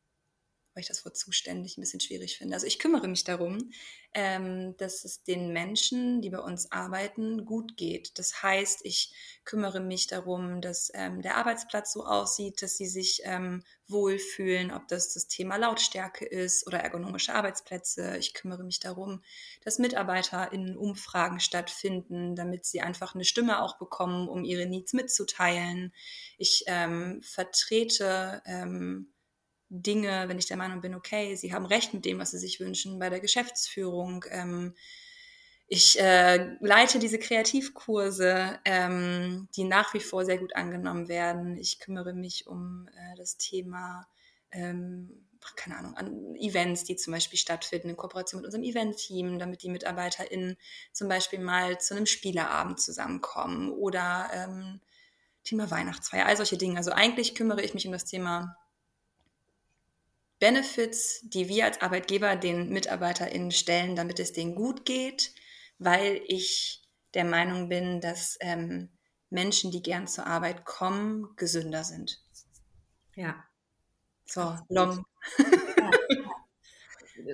weil 0.77 0.83
ich 0.83 0.89
das 0.89 1.07
Wort 1.07 1.17
zuständig 1.17 1.77
ein 1.77 1.81
bisschen 1.81 2.01
schwierig 2.01 2.37
finde. 2.37 2.55
Also 2.55 2.67
ich 2.67 2.79
kümmere 2.79 3.09
mich 3.09 3.25
darum, 3.25 3.71
ähm, 4.13 4.77
dass 4.77 5.07
es 5.07 5.23
den 5.23 5.51
Menschen, 5.51 6.21
die 6.21 6.29
bei 6.29 6.39
uns 6.39 6.71
arbeiten, 6.71 7.47
gut 7.47 7.79
geht. 7.79 8.19
Das 8.19 8.43
heißt, 8.43 8.81
ich 8.85 9.11
kümmere 9.47 9.81
mich 9.81 10.07
darum, 10.07 10.61
dass 10.61 10.91
ähm, 10.93 11.23
der 11.23 11.39
Arbeitsplatz 11.39 11.95
so 11.95 12.05
aussieht, 12.05 12.61
dass 12.61 12.77
sie 12.77 12.87
sich 12.87 13.23
ähm, 13.25 13.63
wohlfühlen, 13.89 14.71
ob 14.71 14.87
das 14.89 15.15
das 15.15 15.29
Thema 15.29 15.57
Lautstärke 15.57 16.27
ist 16.27 16.67
oder 16.67 16.81
ergonomische 16.81 17.35
Arbeitsplätze. 17.35 18.19
Ich 18.19 18.35
kümmere 18.35 18.63
mich 18.63 18.79
darum, 18.79 19.23
dass 19.65 19.79
Mitarbeiter 19.79 20.53
in 20.53 20.77
Umfragen 20.77 21.41
stattfinden, 21.41 22.37
damit 22.37 22.67
sie 22.67 22.83
einfach 22.83 23.15
eine 23.15 23.25
Stimme 23.25 23.63
auch 23.63 23.79
bekommen, 23.79 24.29
um 24.29 24.45
ihre 24.45 24.67
Needs 24.67 24.93
mitzuteilen. 24.93 25.95
Ich 26.37 26.65
ähm, 26.67 27.23
vertrete 27.23 28.43
ähm, 28.45 29.11
Dinge, 29.69 30.29
wenn 30.29 30.39
ich 30.39 30.47
der 30.47 30.57
Meinung 30.57 30.81
bin, 30.81 30.95
okay, 30.95 31.35
sie 31.35 31.53
haben 31.53 31.67
recht 31.67 31.93
mit 31.93 32.05
dem, 32.05 32.19
was 32.19 32.31
sie 32.31 32.39
sich 32.39 32.61
wünschen 32.61 32.99
bei 32.99 33.11
der 33.11 33.21
Geschäftsführung. 33.21 34.25
Ähm, 34.31 34.75
ich 35.69 36.01
äh, 36.01 36.57
leite 36.61 37.01
diese 37.01 37.19
Kreativkurse, 37.19 38.61
ähm, 38.65 39.49
die 39.57 39.65
nach 39.65 39.93
wie 39.95 40.01
vor 40.01 40.25
sehr 40.25 40.39
gut 40.39 40.55
angenommen 40.55 41.09
werden. 41.09 41.57
Ich 41.57 41.81
kümmere 41.81 42.13
mich 42.13 42.47
um 42.47 42.89
äh, 42.95 43.17
das 43.17 43.37
Thema, 43.37 44.07
ähm, 44.53 45.27
keine 45.57 45.77
Ahnung, 45.77 45.97
an 45.97 46.37
Events, 46.37 46.85
die 46.85 46.95
zum 46.95 47.13
Beispiel 47.13 47.39
stattfinden 47.39 47.89
in 47.91 47.97
Kooperation 47.97 48.41
mit 48.41 48.47
unserem 48.47 48.65
Event-Team, 48.65 49.41
damit 49.41 49.63
die 49.65 49.71
MitarbeiterInnen 49.71 50.57
zum 50.93 51.09
Beispiel 51.09 51.41
mal 51.41 51.81
zu 51.81 51.95
einem 51.95 52.07
Spielerabend 52.07 52.81
zusammenkommen 52.81 53.71
oder 53.71 54.31
ähm, 54.33 54.81
Thema 55.43 55.71
Weihnachtsfeier, 55.71 56.27
all 56.27 56.37
solche 56.37 56.59
Dinge. 56.59 56.77
Also 56.77 56.93
eigentlich 56.93 57.35
kümmere 57.35 57.63
ich 57.63 57.75
mich 57.75 57.87
um 57.87 57.93
das 57.93 58.05
Thema 58.05 58.57
Benefits, 60.39 61.21
die 61.23 61.49
wir 61.49 61.65
als 61.65 61.81
Arbeitgeber 61.81 62.37
den 62.37 62.69
MitarbeiterInnen 62.71 63.51
stellen, 63.51 63.97
damit 63.97 64.21
es 64.21 64.33
denen 64.33 64.55
gut 64.55 64.85
geht, 64.85 65.33
weil 65.79 66.21
ich 66.27 66.83
der 67.15 67.25
Meinung 67.25 67.69
bin, 67.69 68.01
dass 68.01 68.37
ähm, 68.41 68.91
Menschen, 69.31 69.71
die 69.71 69.83
gern 69.83 70.07
zur 70.07 70.27
Arbeit 70.27 70.65
kommen, 70.65 71.35
gesünder 71.37 71.85
sind. 71.85 72.21
Ja. 73.15 73.43
So, 74.27 74.59
long. 74.69 75.05
Ja, 75.39 75.91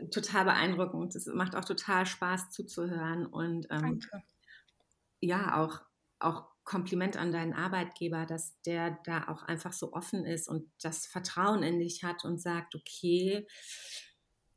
total 0.13 0.45
beeindruckend. 0.45 1.15
Es 1.17 1.27
macht 1.27 1.57
auch 1.57 1.65
total 1.65 2.07
Spaß 2.07 2.51
zuzuhören 2.51 3.27
und 3.27 3.67
ähm, 3.71 4.01
ja, 5.21 5.61
auch, 5.61 5.81
auch 6.19 6.52
Kompliment 6.65 7.17
an 7.17 7.33
deinen 7.33 7.53
Arbeitgeber, 7.53 8.27
dass 8.27 8.61
der 8.63 8.99
da 9.05 9.29
auch 9.29 9.43
einfach 9.43 9.73
so 9.73 9.93
offen 9.93 10.25
ist 10.25 10.49
und 10.49 10.71
das 10.81 11.07
Vertrauen 11.07 11.63
in 11.63 11.81
dich 11.81 12.05
hat 12.05 12.25
und 12.25 12.41
sagt, 12.41 12.75
okay, 12.75 13.47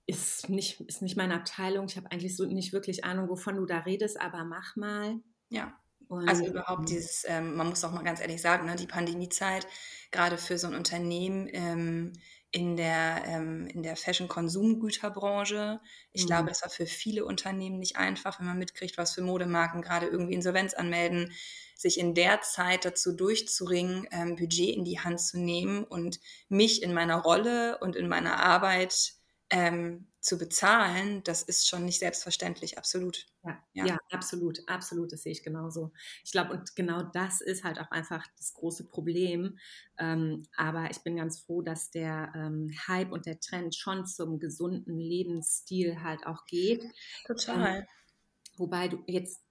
ist 0.07 0.49
nicht, 0.49 0.81
ist 0.81 1.01
nicht 1.01 1.17
meine 1.17 1.35
Abteilung, 1.35 1.87
ich 1.87 1.97
habe 1.97 2.11
eigentlich 2.11 2.35
so 2.35 2.45
nicht 2.45 2.73
wirklich 2.73 3.03
Ahnung, 3.03 3.27
wovon 3.27 3.55
du 3.55 3.65
da 3.65 3.79
redest, 3.79 4.19
aber 4.21 4.43
mach 4.43 4.75
mal. 4.75 5.19
Ja. 5.49 5.73
Und 6.07 6.29
also 6.29 6.45
überhaupt 6.45 6.89
dieses, 6.89 7.23
ähm, 7.27 7.55
man 7.55 7.67
muss 7.67 7.83
auch 7.83 7.91
mal 7.91 8.03
ganz 8.03 8.21
ehrlich 8.21 8.41
sagen, 8.41 8.67
ne, 8.67 8.75
die 8.75 8.85
Pandemiezeit, 8.85 9.65
gerade 10.11 10.37
für 10.37 10.59
so 10.59 10.67
ein 10.67 10.75
Unternehmen, 10.75 11.49
ähm, 11.51 12.13
in 12.55 12.77
der, 12.77 13.23
ähm, 13.27 13.67
in 13.67 13.83
der 13.83 13.97
Fashion-Konsumgüterbranche. 13.97 15.81
Ich 16.13 16.23
mhm. 16.23 16.27
glaube, 16.27 16.47
das 16.47 16.61
war 16.61 16.69
für 16.69 16.85
viele 16.85 17.25
Unternehmen 17.25 17.79
nicht 17.79 17.97
einfach, 17.97 18.39
wenn 18.39 18.45
man 18.45 18.57
mitkriegt, 18.57 18.97
was 18.97 19.13
für 19.13 19.21
Modemarken 19.21 19.81
gerade 19.81 20.07
irgendwie 20.07 20.35
Insolvenz 20.35 20.73
anmelden, 20.73 21.33
sich 21.75 21.99
in 21.99 22.15
der 22.15 22.41
Zeit 22.43 22.85
dazu 22.85 23.11
durchzuringen, 23.11 24.07
ähm, 24.11 24.37
Budget 24.37 24.73
in 24.73 24.85
die 24.85 25.01
Hand 25.01 25.19
zu 25.19 25.37
nehmen 25.37 25.83
und 25.83 26.21
mich 26.47 26.81
in 26.81 26.93
meiner 26.93 27.17
Rolle 27.17 27.77
und 27.79 27.97
in 27.97 28.07
meiner 28.07 28.39
Arbeit 28.39 29.15
ähm, 29.49 30.07
zu 30.25 30.39
bezahlen, 30.39 31.21
das 31.23 31.43
ist 31.43 31.67
schon 31.67 31.85
nicht 31.85 31.99
selbstverständlich, 31.99 32.79
absolut. 32.79 33.27
Ja, 33.43 33.63
ja. 33.73 33.85
ja 33.85 33.99
absolut, 34.09 34.67
absolut, 34.67 35.11
das 35.11 35.21
sehe 35.21 35.31
ich 35.31 35.43
genauso. 35.43 35.91
Ich 36.23 36.31
glaube, 36.31 36.51
und 36.53 36.75
genau 36.75 37.03
das 37.03 37.41
ist 37.41 37.63
halt 37.63 37.79
auch 37.79 37.91
einfach 37.91 38.25
das 38.35 38.55
große 38.55 38.85
Problem. 38.85 39.59
Ähm, 39.99 40.47
aber 40.57 40.89
ich 40.89 40.97
bin 41.03 41.17
ganz 41.17 41.39
froh, 41.39 41.61
dass 41.61 41.91
der 41.91 42.33
ähm, 42.35 42.71
Hype 42.87 43.11
und 43.11 43.27
der 43.27 43.39
Trend 43.39 43.75
schon 43.75 44.07
zum 44.07 44.39
gesunden 44.39 44.97
Lebensstil 44.97 46.01
halt 46.01 46.25
auch 46.25 46.47
geht. 46.47 46.83
Total. 47.27 47.77
Ähm, 47.77 47.83
wobei 48.57 48.87
du 48.87 49.03
jetzt 49.05 49.43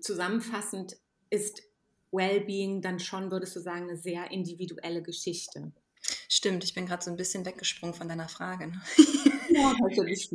zusammenfassend 0.00 0.96
ist 1.28 1.62
Wellbeing 2.10 2.80
dann 2.80 3.00
schon, 3.00 3.30
würdest 3.30 3.54
du 3.54 3.60
sagen, 3.60 3.90
eine 3.90 3.98
sehr 3.98 4.30
individuelle 4.30 5.02
Geschichte. 5.02 5.72
Stimmt, 6.26 6.64
ich 6.64 6.72
bin 6.72 6.86
gerade 6.86 7.04
so 7.04 7.10
ein 7.10 7.16
bisschen 7.18 7.44
weggesprungen 7.44 7.94
von 7.94 8.08
deiner 8.08 8.28
Frage. 8.28 8.68
Ne? 8.68 8.80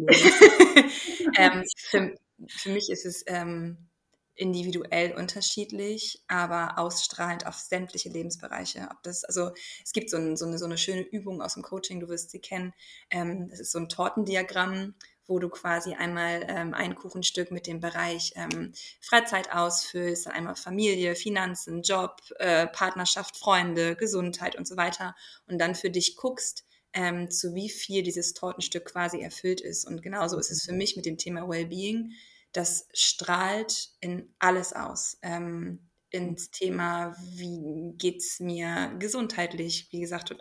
Ähm, 1.37 1.63
für, 1.77 2.15
für, 2.47 2.69
mich 2.69 2.89
ist 2.89 3.05
es 3.05 3.23
ähm, 3.27 3.89
individuell 4.37 5.13
unterschiedlich, 5.13 6.23
aber 6.27 6.77
ausstrahlend 6.77 7.45
auf 7.45 7.55
sämtliche 7.55 8.09
Lebensbereiche. 8.09 8.87
Ob 8.91 9.03
das, 9.03 9.23
also 9.23 9.51
es 9.83 9.91
gibt 9.91 10.09
so, 10.09 10.17
ein, 10.17 10.37
so, 10.37 10.45
eine, 10.45 10.57
so 10.57 10.65
eine 10.65 10.77
schöne 10.77 11.01
Übung 11.01 11.41
aus 11.41 11.55
dem 11.55 11.63
Coaching, 11.63 11.99
du 11.99 12.07
wirst 12.07 12.31
sie 12.31 12.39
kennen. 12.39 12.73
Ähm, 13.09 13.49
das 13.49 13.59
ist 13.59 13.71
so 13.71 13.79
ein 13.79 13.89
Tortendiagramm, 13.89 14.95
wo 15.25 15.39
du 15.39 15.49
quasi 15.49 15.93
einmal 15.93 16.45
ähm, 16.47 16.73
ein 16.73 16.95
Kuchenstück 16.95 17.51
mit 17.51 17.67
dem 17.67 17.81
Bereich 17.81 18.31
ähm, 18.35 18.73
Freizeit 19.01 19.51
ausfüllst, 19.51 20.27
einmal 20.27 20.55
Familie, 20.55 21.15
Finanzen, 21.15 21.81
Job, 21.81 22.21
äh, 22.37 22.67
Partnerschaft, 22.67 23.37
Freunde, 23.37 23.95
Gesundheit 23.95 24.55
und 24.55 24.67
so 24.67 24.77
weiter 24.77 25.15
und 25.47 25.59
dann 25.59 25.75
für 25.75 25.89
dich 25.89 26.15
guckst, 26.15 26.66
ähm, 26.97 27.29
zu 27.29 27.53
wie 27.53 27.69
viel 27.69 28.01
dieses 28.01 28.33
Tortenstück 28.33 28.85
quasi 28.85 29.21
erfüllt 29.21 29.61
ist. 29.61 29.85
Und 29.85 30.01
genauso 30.01 30.39
ist 30.39 30.49
es 30.49 30.63
für 30.63 30.73
mich 30.73 30.95
mit 30.95 31.05
dem 31.05 31.17
Thema 31.17 31.47
Wellbeing. 31.47 32.11
Das 32.53 32.87
strahlt 32.91 33.91
in 34.01 34.33
alles 34.39 34.73
aus. 34.73 35.17
Ähm, 35.21 35.87
ins 36.09 36.49
Thema, 36.49 37.15
wie 37.35 37.93
geht 37.97 38.21
es 38.21 38.39
mir 38.39 38.95
gesundheitlich, 38.97 39.89
wie 39.91 39.99
gesagt, 39.99 40.31
äh, 40.31 40.35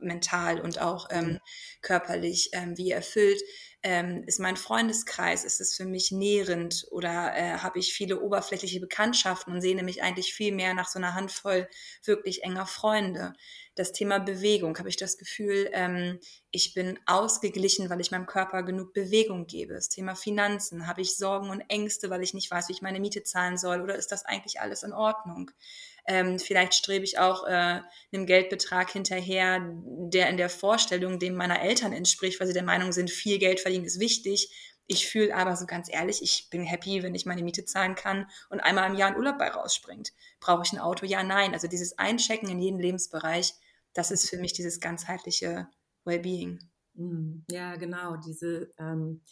mental 0.00 0.60
und 0.60 0.80
auch 0.80 1.08
ähm, 1.10 1.38
körperlich, 1.82 2.50
ähm, 2.54 2.76
wie 2.76 2.90
erfüllt 2.90 3.40
ähm, 3.82 4.24
ist 4.26 4.40
mein 4.40 4.56
Freundeskreis, 4.56 5.44
ist 5.44 5.60
es 5.60 5.74
für 5.74 5.86
mich 5.86 6.10
nährend 6.10 6.86
oder 6.90 7.34
äh, 7.34 7.58
habe 7.58 7.78
ich 7.78 7.94
viele 7.94 8.20
oberflächliche 8.20 8.80
Bekanntschaften 8.80 9.54
und 9.54 9.62
sehne 9.62 9.82
mich 9.82 10.02
eigentlich 10.02 10.34
viel 10.34 10.52
mehr 10.54 10.74
nach 10.74 10.88
so 10.88 10.98
einer 10.98 11.14
Handvoll 11.14 11.66
wirklich 12.04 12.42
enger 12.42 12.66
Freunde. 12.66 13.32
Das 13.76 13.92
Thema 13.92 14.18
Bewegung, 14.18 14.76
habe 14.78 14.88
ich 14.88 14.96
das 14.96 15.16
Gefühl, 15.16 15.70
ähm, 15.72 16.18
ich 16.50 16.74
bin 16.74 16.98
ausgeglichen, 17.06 17.88
weil 17.88 18.00
ich 18.00 18.10
meinem 18.10 18.26
Körper 18.26 18.62
genug 18.62 18.92
Bewegung 18.92 19.46
gebe. 19.46 19.74
Das 19.74 19.88
Thema 19.88 20.14
Finanzen, 20.16 20.86
habe 20.86 21.00
ich 21.00 21.16
Sorgen 21.16 21.50
und 21.50 21.62
Ängste, 21.68 22.10
weil 22.10 22.22
ich 22.22 22.34
nicht 22.34 22.50
weiß, 22.50 22.68
wie 22.68 22.72
ich 22.72 22.82
meine 22.82 23.00
Miete 23.00 23.22
zahlen 23.22 23.56
soll 23.56 23.80
oder 23.80 23.94
ist 23.94 24.10
das 24.10 24.24
eigentlich 24.24 24.60
alles 24.60 24.82
in 24.82 24.92
Ordnung? 24.92 25.50
Ähm, 26.06 26.38
vielleicht 26.38 26.74
strebe 26.74 27.04
ich 27.04 27.18
auch 27.18 27.46
äh, 27.46 27.50
einem 28.12 28.26
Geldbetrag 28.26 28.90
hinterher, 28.90 29.60
der 29.62 30.28
in 30.28 30.36
der 30.36 30.50
Vorstellung 30.50 31.18
dem 31.18 31.34
meiner 31.34 31.62
Eltern 31.62 31.92
entspricht, 31.92 32.40
weil 32.40 32.48
sie 32.48 32.52
der 32.52 32.64
Meinung 32.64 32.92
sind, 32.92 33.10
viel 33.10 33.38
Geld 33.38 33.60
verdienen 33.60 33.84
ist 33.84 34.00
wichtig. 34.00 34.50
Ich 34.92 35.06
fühle 35.06 35.36
aber 35.36 35.54
so 35.54 35.66
ganz 35.66 35.88
ehrlich, 35.88 36.20
ich 36.20 36.50
bin 36.50 36.64
happy, 36.64 37.04
wenn 37.04 37.14
ich 37.14 37.24
meine 37.24 37.44
Miete 37.44 37.64
zahlen 37.64 37.94
kann 37.94 38.26
und 38.48 38.58
einmal 38.58 38.90
im 38.90 38.96
Jahr 38.96 39.10
ein 39.10 39.16
Urlaub 39.16 39.38
bei 39.38 39.48
rausspringt. 39.48 40.12
Brauche 40.40 40.64
ich 40.64 40.72
ein 40.72 40.80
Auto? 40.80 41.06
Ja, 41.06 41.22
nein. 41.22 41.52
Also 41.52 41.68
dieses 41.68 41.96
Einchecken 41.96 42.48
in 42.48 42.58
jeden 42.58 42.80
Lebensbereich, 42.80 43.54
das 43.94 44.10
ist 44.10 44.28
für 44.28 44.38
mich 44.38 44.52
dieses 44.52 44.80
ganzheitliche 44.80 45.68
Wellbeing. 46.04 46.58
Mhm. 46.94 47.44
Ja, 47.48 47.76
genau. 47.76 48.16
Diese, 48.16 48.72
ähm, 48.80 49.22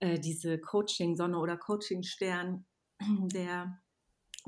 äh, 0.00 0.18
diese 0.18 0.58
Coaching-Sonne 0.58 1.38
oder 1.38 1.56
Coaching-Stern, 1.56 2.66
der 3.00 3.80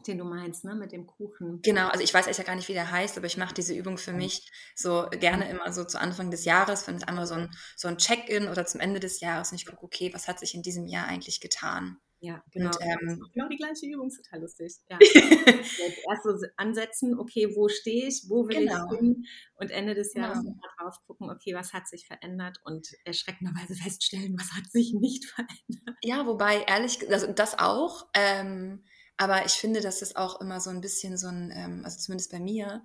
den 0.07 0.19
du 0.19 0.25
meinst, 0.25 0.64
ne, 0.64 0.75
mit 0.75 0.93
dem 0.93 1.07
Kuchen. 1.07 1.61
Genau, 1.62 1.88
also 1.88 2.02
ich 2.02 2.12
weiß 2.12 2.26
echt 2.26 2.38
ja 2.38 2.45
gar 2.45 2.55
nicht, 2.55 2.69
wie 2.69 2.75
der 2.75 2.90
heißt, 2.90 3.17
aber 3.17 3.26
ich 3.26 3.37
mache 3.37 3.55
diese 3.55 3.75
Übung 3.75 3.99
für 3.99 4.12
mich 4.12 4.50
so 4.75 5.07
gerne 5.11 5.49
immer 5.49 5.73
so 5.73 5.85
zu 5.85 6.00
Anfang 6.00 6.31
des 6.31 6.45
Jahres, 6.45 6.87
wenn 6.87 6.97
es 6.97 7.02
einmal 7.05 7.26
so 7.26 7.35
ein, 7.35 7.50
so 7.76 7.88
ein 7.88 7.99
Check-in 7.99 8.49
oder 8.49 8.67
zum 8.67 8.81
Ende 8.81 9.00
des 9.00 9.21
Jahres 9.21 9.50
und 9.50 9.57
ich 9.57 9.67
gucke, 9.67 9.83
okay, 9.83 10.11
was 10.14 10.28
hat 10.28 10.38
sich 10.38 10.55
in 10.55 10.62
diesem 10.62 10.87
Jahr 10.87 11.07
eigentlich 11.07 11.40
getan? 11.40 11.99
Ja, 12.21 12.43
genau. 12.50 12.71
Und, 12.71 12.78
ähm, 12.81 13.25
genau 13.33 13.49
die 13.49 13.57
gleiche 13.57 13.87
Übung, 13.87 14.09
ist 14.09 14.25
total 14.25 14.40
lustig. 14.40 14.75
Ja. 14.90 14.99
Erst 16.11 16.25
so 16.25 16.47
ansetzen, 16.57 17.19
okay, 17.19 17.55
wo 17.55 17.69
stehe 17.69 18.09
ich, 18.09 18.25
wo 18.28 18.49
will 18.49 18.67
genau. 18.67 18.93
ich 18.93 18.99
hin? 18.99 19.25
Und 19.57 19.71
Ende 19.71 19.95
des 19.95 20.14
Jahres 20.14 20.40
genau. 20.40 20.57
mal 20.57 20.69
drauf 20.78 20.97
gucken, 21.07 21.31
okay, 21.31 21.55
was 21.55 21.73
hat 21.73 21.87
sich 21.87 22.07
verändert 22.07 22.59
und 22.64 22.88
erschreckenderweise 23.05 23.75
feststellen, 23.83 24.37
was 24.37 24.52
hat 24.52 24.69
sich 24.71 24.95
nicht 24.95 25.25
verändert. 25.31 25.97
Ja, 26.02 26.26
wobei, 26.26 26.62
ehrlich, 26.62 27.09
also 27.09 27.33
das 27.33 27.59
auch, 27.59 28.09
ähm, 28.14 28.85
aber 29.18 29.44
ich 29.44 29.52
finde, 29.52 29.80
dass 29.80 30.00
es 30.00 30.16
auch 30.16 30.40
immer 30.40 30.60
so 30.60 30.70
ein 30.70 30.80
bisschen 30.80 31.18
so 31.18 31.28
ein, 31.28 31.52
ähm, 31.54 31.84
also 31.84 31.98
zumindest 31.98 32.32
bei 32.32 32.40
mir, 32.40 32.82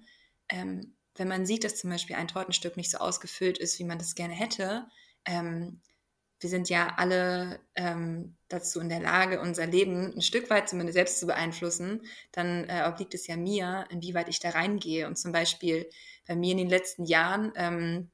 ähm, 0.50 0.96
wenn 1.16 1.28
man 1.28 1.46
sieht, 1.46 1.64
dass 1.64 1.78
zum 1.78 1.92
Beispiel 1.92 2.16
ein 2.16 2.28
Tortenstück 2.28 2.76
nicht 2.76 2.92
so 2.92 2.98
ausgefüllt 2.98 3.58
ist, 3.58 3.80
wie 3.80 3.86
man 3.86 4.00
das 4.00 4.16
gerne 4.16 4.34
hätte, 4.34 4.88
ähm, 5.26 5.80
wir 6.44 6.50
sind 6.50 6.70
ja 6.70 6.94
alle 6.98 7.62
ähm, 7.76 8.36
dazu 8.50 8.82
in 8.82 8.90
der 8.90 9.00
Lage, 9.00 9.40
unser 9.40 9.66
Leben 9.66 10.14
ein 10.14 10.22
Stück 10.22 10.50
weit 10.50 10.68
zumindest 10.68 10.96
selbst 10.96 11.20
zu 11.20 11.26
beeinflussen, 11.26 12.02
dann 12.34 12.68
äh, 12.68 12.84
obliegt 12.86 13.14
es 13.14 13.28
ja 13.28 13.38
mir, 13.38 13.86
inwieweit 13.90 14.28
ich 14.28 14.42
da 14.42 14.50
reingehe. 14.50 15.08
Und 15.08 15.18
zum 15.18 15.32
Beispiel 15.32 15.90
bei 16.28 16.36
mir 16.36 16.52
in 16.52 16.58
den 16.58 16.70
letzten 16.70 17.06
Jahren, 17.06 17.54
ähm, 17.56 18.12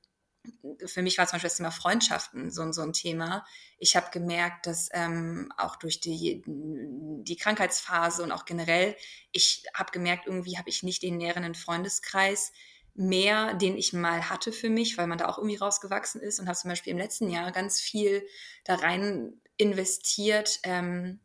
für 0.86 1.02
mich 1.02 1.18
war 1.18 1.28
zum 1.28 1.34
Beispiel 1.34 1.50
das 1.50 1.58
Thema 1.58 1.72
Freundschaften 1.72 2.52
so, 2.52 2.72
so 2.72 2.82
ein 2.82 2.94
Thema. 2.94 3.46
Ich 3.78 3.96
habe 3.96 4.10
gemerkt, 4.12 4.68
dass 4.68 4.90
ähm, 4.94 5.52
auch 5.58 5.76
durch 5.76 6.00
die, 6.00 6.44
die 6.46 7.36
Krankheitsphase 7.36 8.24
und 8.24 8.32
auch 8.32 8.46
generell, 8.46 8.96
ich 9.32 9.64
habe 9.74 9.92
gemerkt, 9.92 10.28
irgendwie 10.28 10.58
habe 10.58 10.70
ich 10.70 10.84
nicht 10.84 11.04
den 11.04 11.18
näheren 11.18 11.56
Freundeskreis, 11.56 12.52
mehr, 12.96 13.54
den 13.54 13.78
ich 13.78 13.94
mal 13.94 14.30
hatte 14.30 14.52
für 14.52 14.70
mich, 14.70 14.98
weil 14.98 15.08
man 15.08 15.18
da 15.18 15.28
auch 15.28 15.38
irgendwie 15.38 15.56
rausgewachsen 15.56 16.22
ist 16.22 16.40
und 16.40 16.48
habe 16.48 16.58
zum 16.58 16.70
Beispiel 16.70 16.92
im 16.92 16.98
letzten 16.98 17.30
Jahr 17.30 17.52
ganz 17.52 17.80
viel 17.80 18.26
da 18.66 18.76
rein 18.76 19.42
investiert, 19.58 20.60
ähm, 20.64 21.20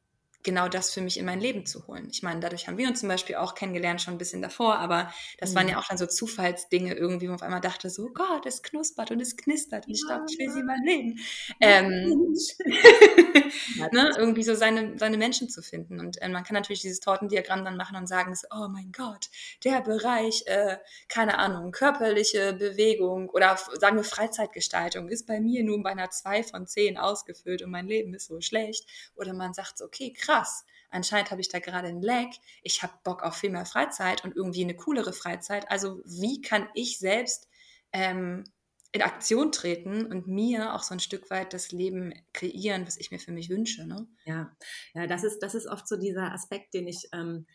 genau 0.44 0.68
das 0.68 0.92
für 0.92 1.00
mich 1.00 1.18
in 1.18 1.24
mein 1.24 1.40
Leben 1.40 1.66
zu 1.66 1.86
holen. 1.86 2.08
Ich 2.10 2.22
meine, 2.22 2.40
dadurch 2.40 2.68
haben 2.68 2.78
wir 2.78 2.88
uns 2.88 3.00
zum 3.00 3.08
Beispiel 3.08 3.36
auch 3.36 3.54
kennengelernt, 3.54 4.00
schon 4.00 4.14
ein 4.14 4.18
bisschen 4.18 4.42
davor, 4.42 4.78
aber 4.78 5.12
das 5.38 5.50
mhm. 5.50 5.54
waren 5.56 5.68
ja 5.68 5.78
auch 5.78 5.88
dann 5.88 5.98
so 5.98 6.06
Zufallsdinge 6.06 6.94
irgendwie, 6.94 7.26
wo 7.26 7.30
man 7.30 7.36
auf 7.36 7.42
einmal 7.42 7.60
dachte, 7.60 7.90
so 7.90 8.10
Gott, 8.10 8.46
es 8.46 8.62
knuspert 8.62 9.10
und 9.10 9.20
es 9.20 9.36
knistert 9.36 9.86
und 9.86 9.94
ich 9.94 10.04
glaube, 10.06 10.26
ich 10.30 10.38
will 10.38 10.50
sie 10.50 10.62
mal 10.62 10.78
leben. 10.84 11.18
Ähm, 11.60 12.36
ne, 13.92 14.10
irgendwie 14.18 14.42
so 14.42 14.54
seine, 14.54 14.98
seine 14.98 15.16
Menschen 15.16 15.48
zu 15.48 15.62
finden. 15.62 16.00
Und 16.00 16.20
äh, 16.20 16.28
man 16.28 16.44
kann 16.44 16.54
natürlich 16.54 16.82
dieses 16.82 17.00
Tortendiagramm 17.00 17.64
dann 17.64 17.76
machen 17.76 17.96
und 17.96 18.06
sagen, 18.06 18.34
so, 18.34 18.46
oh 18.50 18.68
mein 18.68 18.92
Gott, 18.92 19.30
der 19.62 19.80
Bereich, 19.80 20.44
äh, 20.46 20.76
keine 21.08 21.38
Ahnung, 21.38 21.70
körperliche 21.70 22.52
Bewegung 22.52 23.30
oder 23.30 23.56
sagen 23.78 23.96
wir 23.96 24.04
Freizeitgestaltung 24.04 25.08
ist 25.08 25.26
bei 25.26 25.40
mir 25.40 25.64
nun 25.64 25.82
bei 25.82 25.90
einer 25.90 26.10
2 26.10 26.42
von 26.42 26.66
10 26.66 26.98
ausgefüllt 26.98 27.62
und 27.62 27.70
mein 27.70 27.86
Leben 27.86 28.14
ist 28.14 28.26
so 28.26 28.40
schlecht. 28.40 28.86
Oder 29.14 29.32
man 29.32 29.54
sagt 29.54 29.78
so, 29.78 29.84
okay, 29.84 30.12
krass, 30.12 30.33
krass, 30.34 30.64
anscheinend 30.90 31.30
habe 31.30 31.40
ich 31.40 31.48
da 31.48 31.58
gerade 31.58 31.88
ein 31.88 32.02
Lag, 32.02 32.28
ich 32.62 32.82
habe 32.82 32.94
Bock 33.04 33.22
auf 33.22 33.36
viel 33.36 33.50
mehr 33.50 33.66
Freizeit 33.66 34.24
und 34.24 34.36
irgendwie 34.36 34.62
eine 34.62 34.76
coolere 34.76 35.12
Freizeit. 35.12 35.70
Also 35.70 36.00
wie 36.04 36.40
kann 36.40 36.68
ich 36.74 36.98
selbst 36.98 37.48
ähm, 37.92 38.44
in 38.92 39.02
Aktion 39.02 39.50
treten 39.50 40.06
und 40.06 40.28
mir 40.28 40.74
auch 40.74 40.82
so 40.82 40.94
ein 40.94 41.00
Stück 41.00 41.30
weit 41.30 41.52
das 41.52 41.72
Leben 41.72 42.14
kreieren, 42.32 42.86
was 42.86 42.96
ich 42.96 43.10
mir 43.10 43.18
für 43.18 43.32
mich 43.32 43.50
wünsche. 43.50 43.86
Ne? 43.86 44.06
Ja, 44.24 44.56
ja 44.94 45.06
das, 45.06 45.24
ist, 45.24 45.40
das 45.40 45.54
ist 45.54 45.66
oft 45.66 45.88
so 45.88 45.96
dieser 45.96 46.32
Aspekt, 46.32 46.74
den 46.74 46.86
ich 46.86 47.08
ähm, 47.12 47.46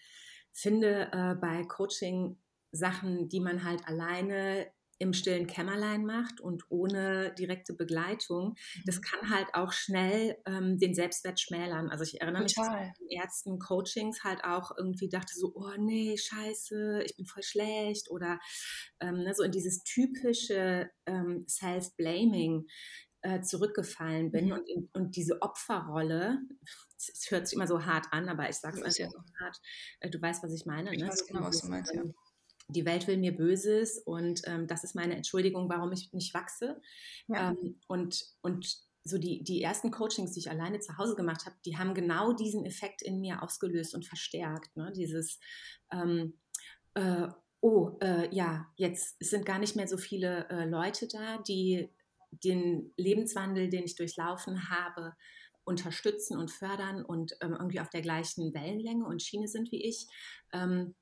finde 0.51 1.09
äh, 1.13 1.35
bei 1.35 1.63
Coaching-Sachen, 1.63 3.29
die 3.29 3.39
man 3.39 3.63
halt 3.63 3.87
alleine 3.87 4.69
im 4.99 5.13
stillen 5.13 5.47
Kämmerlein 5.47 6.05
macht 6.05 6.41
und 6.41 6.65
ohne 6.69 7.33
direkte 7.33 7.73
Begleitung, 7.73 8.55
das 8.85 8.97
mhm. 8.97 9.01
kann 9.01 9.29
halt 9.29 9.47
auch 9.53 9.71
schnell 9.71 10.37
ähm, 10.45 10.77
den 10.77 10.93
Selbstwert 10.93 11.39
schmälern. 11.39 11.89
Also 11.89 12.03
ich 12.03 12.21
erinnere 12.21 12.45
Total. 12.45 12.87
mich, 12.87 13.09
in 13.09 13.19
ersten 13.19 13.59
Coachings 13.59 14.23
halt 14.23 14.43
auch 14.43 14.71
irgendwie 14.77 15.09
dachte 15.09 15.33
so, 15.33 15.53
oh 15.55 15.71
nee, 15.77 16.17
scheiße, 16.17 17.03
ich 17.05 17.15
bin 17.15 17.25
voll 17.25 17.43
schlecht 17.43 18.11
oder 18.11 18.39
ähm, 18.99 19.23
ne, 19.23 19.33
so 19.33 19.43
in 19.43 19.51
dieses 19.51 19.83
typische 19.83 20.89
ähm, 21.05 21.45
Self-Blaming 21.47 22.67
äh, 23.21 23.41
zurückgefallen 23.41 24.31
bin 24.31 24.47
mhm. 24.47 24.51
und, 24.51 24.69
in, 24.69 24.89
und 24.93 25.15
diese 25.15 25.41
Opferrolle, 25.41 26.39
es 26.97 27.27
hört 27.29 27.47
sich 27.47 27.55
immer 27.55 27.67
so 27.67 27.85
hart 27.85 28.07
an, 28.11 28.27
aber 28.27 28.49
ich 28.49 28.57
sage 28.57 28.81
es 28.81 28.83
einfach 28.99 29.23
so 29.23 29.23
hart, 29.39 29.57
äh, 30.01 30.09
du 30.09 30.21
weißt, 30.21 30.43
was 30.43 30.53
ich 30.53 30.65
meine. 30.65 30.93
Ich 30.93 31.01
ne? 31.01 31.07
weiß 31.07 31.25
genau, 31.25 31.43
was 31.43 31.61
du 31.61 31.69
meinst, 31.69 31.93
ja 31.93 32.03
die 32.69 32.85
Welt 32.85 33.07
will 33.07 33.17
mir 33.17 33.35
Böses 33.35 33.99
und 33.99 34.41
ähm, 34.45 34.67
das 34.67 34.83
ist 34.83 34.95
meine 34.95 35.15
Entschuldigung, 35.15 35.69
warum 35.69 35.91
ich 35.91 36.13
nicht 36.13 36.33
wachse. 36.33 36.81
Ja. 37.27 37.51
Ähm, 37.51 37.79
und, 37.87 38.25
und 38.41 38.77
so 39.03 39.17
die, 39.17 39.43
die 39.43 39.61
ersten 39.61 39.91
Coachings, 39.91 40.33
die 40.33 40.39
ich 40.39 40.51
alleine 40.51 40.79
zu 40.79 40.97
Hause 40.97 41.15
gemacht 41.15 41.45
habe, 41.45 41.55
die 41.65 41.77
haben 41.77 41.93
genau 41.93 42.33
diesen 42.33 42.65
Effekt 42.65 43.01
in 43.01 43.19
mir 43.19 43.41
ausgelöst 43.41 43.95
und 43.95 44.05
verstärkt. 44.05 44.75
Ne? 44.77 44.93
Dieses, 44.95 45.39
ähm, 45.91 46.37
äh, 46.93 47.27
oh, 47.61 47.97
äh, 48.01 48.33
ja, 48.33 48.67
jetzt 48.75 49.17
sind 49.19 49.45
gar 49.45 49.59
nicht 49.59 49.75
mehr 49.75 49.87
so 49.87 49.97
viele 49.97 50.47
äh, 50.49 50.65
Leute 50.65 51.07
da, 51.07 51.39
die 51.39 51.89
den 52.31 52.93
Lebenswandel, 52.97 53.69
den 53.69 53.85
ich 53.85 53.95
durchlaufen 53.95 54.69
habe, 54.69 55.15
unterstützen 55.63 56.37
und 56.37 56.51
fördern 56.51 57.03
und 57.03 57.35
ähm, 57.41 57.53
irgendwie 57.53 57.79
auf 57.79 57.89
der 57.89 58.01
gleichen 58.01 58.53
Wellenlänge 58.53 59.05
und 59.05 59.23
Schiene 59.23 59.47
sind 59.47 59.71
wie 59.71 59.83
ich. 59.83 60.07
Ähm, 60.53 60.95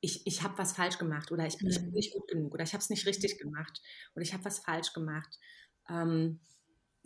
ich, 0.00 0.26
ich 0.26 0.42
habe 0.42 0.58
was 0.58 0.72
falsch 0.72 0.98
gemacht 0.98 1.32
oder 1.32 1.46
ich, 1.46 1.60
mhm. 1.60 1.68
ich 1.68 1.80
bin 1.80 1.90
nicht 1.90 2.12
gut 2.12 2.28
genug 2.28 2.54
oder 2.54 2.64
ich 2.64 2.72
habe 2.72 2.82
es 2.82 2.90
nicht 2.90 3.06
richtig 3.06 3.38
gemacht 3.38 3.80
oder 4.14 4.22
ich 4.22 4.32
habe 4.32 4.44
was 4.44 4.60
falsch 4.60 4.92
gemacht. 4.92 5.38
Ähm, 5.88 6.40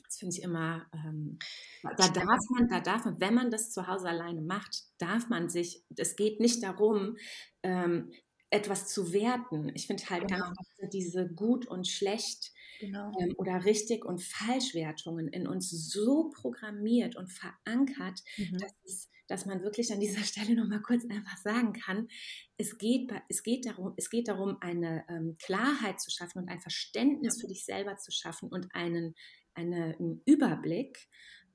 das 0.05 0.19
finde 0.19 0.37
ich 0.37 0.43
immer, 0.43 0.87
ähm, 0.93 1.39
da 1.83 2.09
darf 2.09 2.41
man, 2.51 2.69
da 2.69 2.81
darf 2.81 3.05
man, 3.05 3.21
wenn 3.21 3.35
man 3.35 3.51
das 3.53 3.71
zu 3.71 3.87
Hause 3.87 4.09
alleine 4.09 4.43
macht, 4.43 4.83
darf 4.99 5.29
man 5.29 5.49
sich, 5.49 5.85
es 5.97 6.17
geht 6.17 6.41
nicht 6.41 6.65
darum, 6.65 7.17
ähm, 7.63 8.11
etwas 8.51 8.89
zu 8.89 9.13
werten. 9.13 9.71
Ich 9.75 9.87
finde 9.87 10.03
halt 10.11 10.27
genau. 10.27 10.47
ganz 10.47 10.93
diese 10.93 11.29
gut 11.29 11.67
und 11.67 11.87
schlecht 11.87 12.51
genau. 12.81 13.13
ähm, 13.21 13.35
oder 13.39 13.65
richtig 13.65 14.05
und 14.05 14.21
Falschwertungen 14.21 15.29
in 15.29 15.47
uns 15.47 15.71
so 15.71 16.31
programmiert 16.31 17.15
und 17.15 17.29
verankert, 17.29 18.21
mhm. 18.37 18.59
dass, 18.59 18.73
es, 18.85 19.10
dass 19.31 19.47
man 19.47 19.63
wirklich 19.63 19.93
an 19.93 20.01
dieser 20.01 20.23
Stelle 20.25 20.55
nochmal 20.55 20.83
kurz 20.83 21.05
einfach 21.05 21.37
sagen 21.39 21.73
kann, 21.73 22.09
es 22.57 22.79
geht, 22.79 23.11
es 23.29 23.43
geht, 23.43 23.67
darum, 23.67 23.95
es 23.97 24.11
geht 24.11 24.29
darum, 24.29 24.59
eine 24.61 25.05
ähm, 25.09 25.37
Klarheit 25.43 26.01
zu 26.01 26.11
schaffen 26.11 26.43
und 26.43 26.49
ein 26.49 26.61
Verständnis 26.61 27.37
ja. 27.37 27.41
für 27.41 27.49
dich 27.49 27.65
selber 27.65 27.97
zu 27.97 28.11
schaffen 28.11 28.49
und 28.49 28.75
einen, 28.75 29.15
einen 29.55 30.23
Überblick 30.27 31.09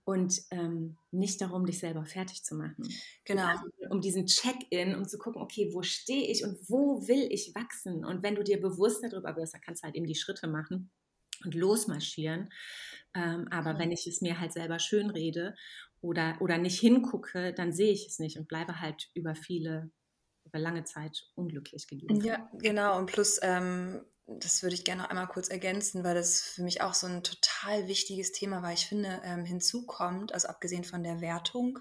und 0.05 0.39
ähm, 0.51 0.97
nicht 1.11 1.41
darum, 1.41 1.65
dich 1.65 1.79
selber 1.79 2.05
fertig 2.05 2.43
zu 2.43 2.55
machen. 2.55 2.87
Genau. 3.25 3.47
Also, 3.47 3.65
um 3.89 4.01
diesen 4.01 4.27
Check-in, 4.27 4.95
um 4.95 5.07
zu 5.07 5.17
gucken, 5.17 5.41
okay, 5.41 5.71
wo 5.73 5.81
stehe 5.81 6.29
ich 6.29 6.43
und 6.43 6.57
wo 6.69 7.07
will 7.07 7.27
ich 7.31 7.53
wachsen? 7.55 8.05
Und 8.05 8.21
wenn 8.21 8.35
du 8.35 8.43
dir 8.43 8.61
bewusst 8.61 9.03
darüber 9.03 9.35
wirst, 9.35 9.55
dann 9.55 9.61
kannst 9.61 9.81
du 9.81 9.85
halt 9.85 9.95
eben 9.95 10.05
die 10.05 10.15
Schritte 10.15 10.47
machen 10.47 10.91
und 11.43 11.55
losmarschieren. 11.55 12.49
Ähm, 13.15 13.47
aber 13.49 13.71
ja. 13.73 13.79
wenn 13.79 13.91
ich 13.91 14.05
es 14.05 14.21
mir 14.21 14.39
halt 14.39 14.53
selber 14.53 14.77
schön 14.77 15.09
rede 15.09 15.55
oder, 16.05 16.37
oder 16.39 16.57
nicht 16.57 16.79
hingucke, 16.79 17.53
dann 17.53 17.73
sehe 17.73 17.91
ich 17.91 18.07
es 18.07 18.19
nicht 18.19 18.37
und 18.37 18.47
bleibe 18.47 18.79
halt 18.79 19.09
über 19.13 19.35
viele, 19.35 19.91
über 20.45 20.59
lange 20.59 20.83
Zeit 20.83 21.27
unglücklich 21.35 21.87
gegeben. 21.87 22.21
Ja, 22.21 22.49
genau. 22.53 22.97
Und 22.97 23.07
plus, 23.07 23.39
ähm, 23.41 24.01
das 24.27 24.63
würde 24.63 24.75
ich 24.75 24.85
gerne 24.85 25.01
noch 25.01 25.09
einmal 25.09 25.27
kurz 25.27 25.49
ergänzen, 25.49 26.03
weil 26.03 26.15
das 26.15 26.41
für 26.41 26.63
mich 26.63 26.81
auch 26.81 26.93
so 26.93 27.07
ein 27.07 27.23
total 27.23 27.87
wichtiges 27.87 28.31
Thema 28.31 28.61
war. 28.61 28.71
Ich 28.71 28.85
finde, 28.85 29.21
ähm, 29.23 29.45
hinzu 29.45 29.85
kommt, 29.85 30.33
also 30.33 30.47
abgesehen 30.47 30.83
von 30.83 31.03
der 31.03 31.21
Wertung, 31.21 31.79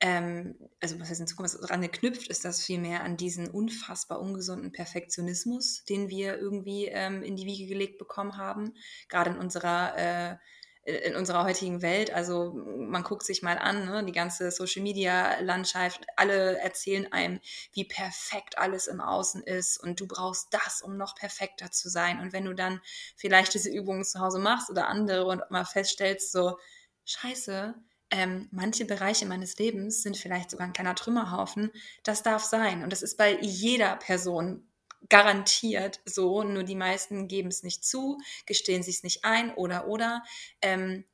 ähm, 0.00 0.56
also 0.80 0.98
was 0.98 1.10
heißt 1.10 1.36
kommt, 1.36 1.44
was 1.44 1.60
daran 1.60 1.80
geknüpft 1.80 2.26
ist 2.28 2.44
das 2.44 2.62
vielmehr 2.62 3.04
an 3.04 3.16
diesen 3.16 3.48
unfassbar 3.48 4.20
ungesunden 4.20 4.72
Perfektionismus, 4.72 5.84
den 5.84 6.08
wir 6.08 6.38
irgendwie 6.38 6.86
ähm, 6.86 7.22
in 7.22 7.36
die 7.36 7.46
Wiege 7.46 7.68
gelegt 7.68 7.98
bekommen 7.98 8.36
haben, 8.36 8.74
gerade 9.08 9.30
in 9.30 9.36
unserer 9.36 9.96
äh, 9.96 10.36
in 10.84 11.14
unserer 11.14 11.44
heutigen 11.44 11.80
Welt. 11.80 12.12
Also 12.12 12.52
man 12.54 13.02
guckt 13.02 13.24
sich 13.24 13.42
mal 13.42 13.58
an, 13.58 13.86
ne? 13.86 14.04
die 14.04 14.12
ganze 14.12 14.50
Social-Media-Landschaft, 14.50 16.04
alle 16.16 16.58
erzählen 16.58 17.12
einem, 17.12 17.40
wie 17.72 17.84
perfekt 17.84 18.58
alles 18.58 18.88
im 18.88 19.00
Außen 19.00 19.42
ist 19.42 19.78
und 19.78 20.00
du 20.00 20.06
brauchst 20.06 20.48
das, 20.50 20.82
um 20.82 20.96
noch 20.96 21.14
perfekter 21.14 21.70
zu 21.70 21.88
sein. 21.88 22.18
Und 22.20 22.32
wenn 22.32 22.44
du 22.44 22.54
dann 22.54 22.80
vielleicht 23.16 23.54
diese 23.54 23.70
Übungen 23.70 24.04
zu 24.04 24.20
Hause 24.20 24.38
machst 24.38 24.70
oder 24.70 24.88
andere 24.88 25.24
und 25.26 25.42
mal 25.50 25.64
feststellst, 25.64 26.32
so, 26.32 26.58
scheiße, 27.04 27.74
ähm, 28.10 28.48
manche 28.50 28.84
Bereiche 28.84 29.26
meines 29.26 29.56
Lebens 29.58 30.02
sind 30.02 30.16
vielleicht 30.16 30.50
sogar 30.50 30.66
ein 30.66 30.72
kleiner 30.72 30.94
Trümmerhaufen. 30.94 31.70
Das 32.02 32.22
darf 32.22 32.44
sein. 32.44 32.82
Und 32.82 32.92
das 32.92 33.02
ist 33.02 33.16
bei 33.16 33.38
jeder 33.40 33.96
Person 33.96 34.68
garantiert 35.08 36.00
so, 36.04 36.42
nur 36.42 36.62
die 36.62 36.74
meisten 36.74 37.28
geben 37.28 37.48
es 37.48 37.62
nicht 37.62 37.84
zu, 37.84 38.18
gestehen 38.46 38.82
sich 38.82 38.96
es 38.96 39.02
nicht 39.02 39.24
ein 39.24 39.54
oder 39.54 39.88
oder. 39.88 40.22
Ähm, 40.60 41.04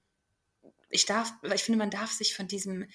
ich 0.91 1.07
darf, 1.07 1.33
ich 1.43 1.65
finde, 1.65 1.79
man 1.79 1.91
darf 1.91 2.13
sich 2.13 2.35
von 2.35 2.49
diesem 2.49 2.87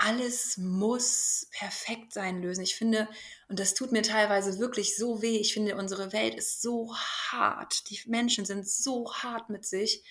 alles 0.00 0.56
muss 0.56 1.46
perfekt 1.50 2.14
sein 2.14 2.40
lösen. 2.40 2.62
Ich 2.62 2.74
finde, 2.74 3.06
und 3.48 3.60
das 3.60 3.74
tut 3.74 3.92
mir 3.92 4.02
teilweise 4.02 4.58
wirklich 4.58 4.96
so 4.96 5.20
weh, 5.20 5.36
ich 5.36 5.52
finde, 5.52 5.76
unsere 5.76 6.12
Welt 6.14 6.34
ist 6.34 6.62
so 6.62 6.94
hart. 6.96 7.90
Die 7.90 8.00
Menschen 8.06 8.46
sind 8.46 8.66
so 8.66 9.12
hart 9.12 9.50
mit 9.50 9.66
sich. 9.66 10.02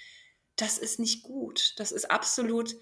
Das 0.55 0.77
ist 0.77 0.99
nicht 0.99 1.23
gut. 1.23 1.73
Das 1.77 1.91
ist 1.91 2.11
absolut, 2.11 2.75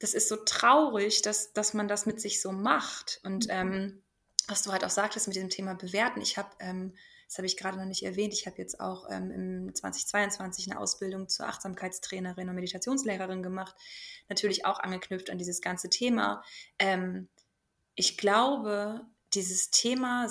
das 0.00 0.12
ist 0.12 0.28
so 0.28 0.36
traurig, 0.36 1.22
dass, 1.22 1.52
dass 1.52 1.72
man 1.72 1.86
das 1.86 2.04
mit 2.04 2.20
sich 2.20 2.40
so 2.40 2.50
macht. 2.50 3.20
Und 3.22 3.46
mhm. 3.46 3.52
ähm, 3.52 4.02
was 4.50 4.62
du 4.62 4.72
halt 4.72 4.84
auch 4.84 4.90
sagtest 4.90 5.28
mit 5.28 5.36
dem 5.36 5.48
Thema 5.48 5.74
Bewerten, 5.74 6.20
ich 6.20 6.36
habe 6.36 6.50
ähm, 6.58 6.94
das 7.30 7.38
habe 7.38 7.46
ich 7.46 7.56
gerade 7.56 7.78
noch 7.78 7.84
nicht 7.84 8.02
erwähnt. 8.02 8.34
Ich 8.34 8.46
habe 8.46 8.58
jetzt 8.58 8.80
auch 8.80 9.08
ähm, 9.08 9.30
im 9.30 9.72
2022 9.72 10.68
eine 10.68 10.80
Ausbildung 10.80 11.28
zur 11.28 11.46
Achtsamkeitstrainerin 11.46 12.48
und 12.48 12.56
Meditationslehrerin 12.56 13.40
gemacht. 13.40 13.76
Natürlich 14.28 14.64
auch 14.64 14.80
angeknüpft 14.80 15.30
an 15.30 15.38
dieses 15.38 15.60
ganze 15.60 15.88
Thema. 15.90 16.42
Ähm, 16.80 17.28
ich 17.94 18.18
glaube, 18.18 19.06
dieses 19.32 19.70
Thema, 19.70 20.28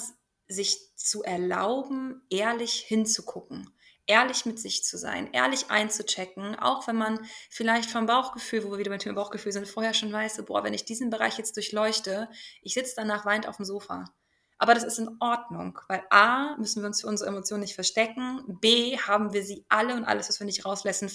sich 0.50 0.94
zu 0.98 1.24
erlauben, 1.24 2.22
ehrlich 2.30 2.74
hinzugucken 2.74 3.72
ehrlich 4.10 4.46
mit 4.46 4.60
sich 4.60 4.84
zu 4.84 4.98
sein, 4.98 5.30
ehrlich 5.34 5.70
einzuchecken, 5.70 6.56
auch 6.56 6.88
wenn 6.88 6.96
man 6.96 7.20
vielleicht 7.50 7.92
vom 7.92 8.08
Bauchgefühl, 8.08 8.64
wo 8.64 8.72
wir 8.72 8.80
wieder 8.80 8.90
beim 8.90 9.00
Thema 9.00 9.16
Bauchgefühl 9.16 9.52
sind, 9.52 9.68
vorher 9.68 9.94
schon 9.94 10.12
weiß, 10.12 10.44
boah, 10.46 10.64
wenn 10.64 10.74
ich 10.74 10.84
diesen 10.84 11.12
Bereich 11.12 11.38
jetzt 11.38 11.56
durchleuchte, 11.56 12.28
ich 12.64 12.74
sitze 12.74 12.96
danach 12.98 13.26
weint 13.26 13.48
auf 13.48 13.58
dem 13.58 13.66
Sofa. 13.66 14.06
Aber 14.58 14.74
das 14.74 14.84
ist 14.84 15.00
in 15.00 15.16
Ordnung, 15.20 15.80
weil 15.88 16.04
A, 16.10 16.58
müssen 16.58 16.82
wir 16.82 16.88
uns 16.88 17.02
für 17.02 17.08
unsere 17.08 17.30
Emotionen 17.30 17.62
nicht 17.62 17.76
verstecken, 17.76 18.44
B, 18.60 18.98
haben 18.98 19.32
wir 19.32 19.44
sie 19.44 19.64
alle 19.70 19.94
und 19.94 20.04
alles, 20.04 20.28
was 20.28 20.40
wir 20.40 20.46
nicht 20.46 20.66
rauslassen, 20.66 21.08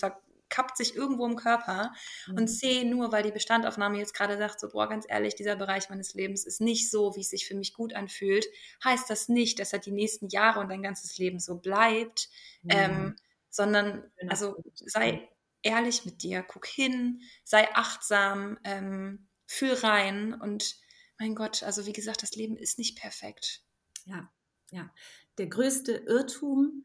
verkappt 0.54 0.76
sich 0.76 0.94
irgendwo 0.94 1.26
im 1.26 1.36
Körper 1.36 1.92
mhm. 2.26 2.38
und 2.38 2.48
C, 2.48 2.84
nur 2.84 3.12
weil 3.12 3.22
die 3.22 3.32
Bestandaufnahme 3.32 3.98
jetzt 3.98 4.14
gerade 4.14 4.38
sagt, 4.38 4.60
so, 4.60 4.68
boah, 4.68 4.88
ganz 4.88 5.04
ehrlich, 5.08 5.34
dieser 5.34 5.56
Bereich 5.56 5.90
meines 5.90 6.14
Lebens 6.14 6.44
ist 6.44 6.60
nicht 6.60 6.90
so, 6.90 7.16
wie 7.16 7.20
es 7.20 7.30
sich 7.30 7.46
für 7.46 7.54
mich 7.54 7.74
gut 7.74 7.94
anfühlt, 7.94 8.46
heißt 8.84 9.10
das 9.10 9.28
nicht, 9.28 9.58
dass 9.58 9.72
er 9.72 9.78
die 9.80 9.90
nächsten 9.90 10.28
Jahre 10.28 10.60
und 10.60 10.68
dein 10.68 10.82
ganzes 10.82 11.18
Leben 11.18 11.40
so 11.40 11.58
bleibt, 11.58 12.28
mhm. 12.62 12.70
ähm, 12.70 13.16
sondern, 13.50 14.04
also 14.28 14.56
sei 14.76 15.28
ehrlich 15.62 16.04
mit 16.04 16.22
dir, 16.22 16.42
guck 16.42 16.66
hin, 16.66 17.20
sei 17.44 17.68
achtsam, 17.74 18.58
ähm, 18.64 19.28
fühl 19.46 19.74
rein 19.74 20.34
und 20.34 20.76
mein 21.18 21.34
Gott, 21.34 21.62
also 21.62 21.86
wie 21.86 21.92
gesagt, 21.92 22.22
das 22.22 22.34
Leben 22.34 22.56
ist 22.56 22.78
nicht 22.78 22.98
perfekt. 22.98 23.62
Ja, 24.04 24.30
ja. 24.70 24.92
Der 25.38 25.46
größte 25.46 25.92
Irrtum, 25.92 26.84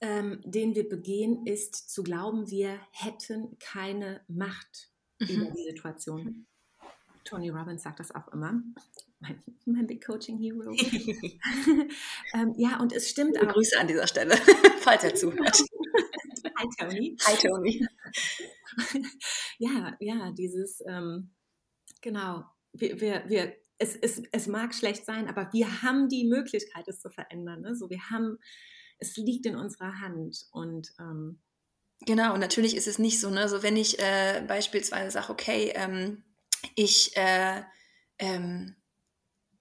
ähm, 0.00 0.40
den 0.44 0.74
wir 0.74 0.88
begehen, 0.88 1.46
ist 1.46 1.90
zu 1.90 2.02
glauben, 2.02 2.50
wir 2.50 2.78
hätten 2.92 3.58
keine 3.58 4.20
Macht 4.28 4.90
mhm. 5.18 5.28
über 5.28 5.50
die 5.50 5.64
Situation. 5.64 6.24
Mhm. 6.24 6.46
Tony 7.24 7.50
Robbins 7.50 7.82
sagt 7.82 8.00
das 8.00 8.14
auch 8.14 8.28
immer. 8.28 8.62
Mein, 9.18 9.42
mein 9.64 9.86
Big 9.86 10.04
Coaching 10.04 10.38
Hero. 10.38 10.70
ähm, 12.34 12.54
ja, 12.56 12.78
und 12.80 12.92
es 12.92 13.08
stimmt 13.10 13.38
auch. 13.40 13.48
Grüße 13.48 13.78
an 13.78 13.88
dieser 13.88 14.06
Stelle, 14.06 14.36
falls 14.80 15.02
er 15.04 15.14
zuhört. 15.14 15.62
Hi 16.58 16.66
Tony. 16.78 17.16
Hi 17.26 17.36
Tony. 17.36 17.86
ja, 19.58 19.96
ja, 20.00 20.30
dieses, 20.32 20.82
ähm, 20.86 21.30
genau, 22.00 22.44
wir, 22.72 23.00
wir, 23.00 23.24
wir 23.26 23.56
es, 23.78 23.96
es, 23.96 24.22
es 24.32 24.46
mag 24.46 24.74
schlecht 24.74 25.04
sein, 25.04 25.28
aber 25.28 25.50
wir 25.52 25.82
haben 25.82 26.08
die 26.08 26.26
Möglichkeit, 26.26 26.88
es 26.88 27.00
zu 27.00 27.10
verändern. 27.10 27.60
Ne? 27.62 27.74
So, 27.74 27.90
wir 27.90 28.10
haben, 28.10 28.38
es 28.98 29.16
liegt 29.16 29.46
in 29.46 29.56
unserer 29.56 30.00
Hand 30.00 30.46
und 30.52 30.92
ähm, 30.98 31.40
Genau, 32.00 32.34
und 32.34 32.40
natürlich 32.40 32.76
ist 32.76 32.86
es 32.86 32.98
nicht 32.98 33.20
so, 33.20 33.30
ne? 33.30 33.48
So 33.48 33.62
wenn 33.62 33.76
ich 33.76 33.98
äh, 33.98 34.44
beispielsweise 34.46 35.10
sage, 35.10 35.32
okay, 35.32 35.72
ähm, 35.74 36.22
ich 36.74 37.16
äh, 37.16 37.62
ähm, 38.18 38.76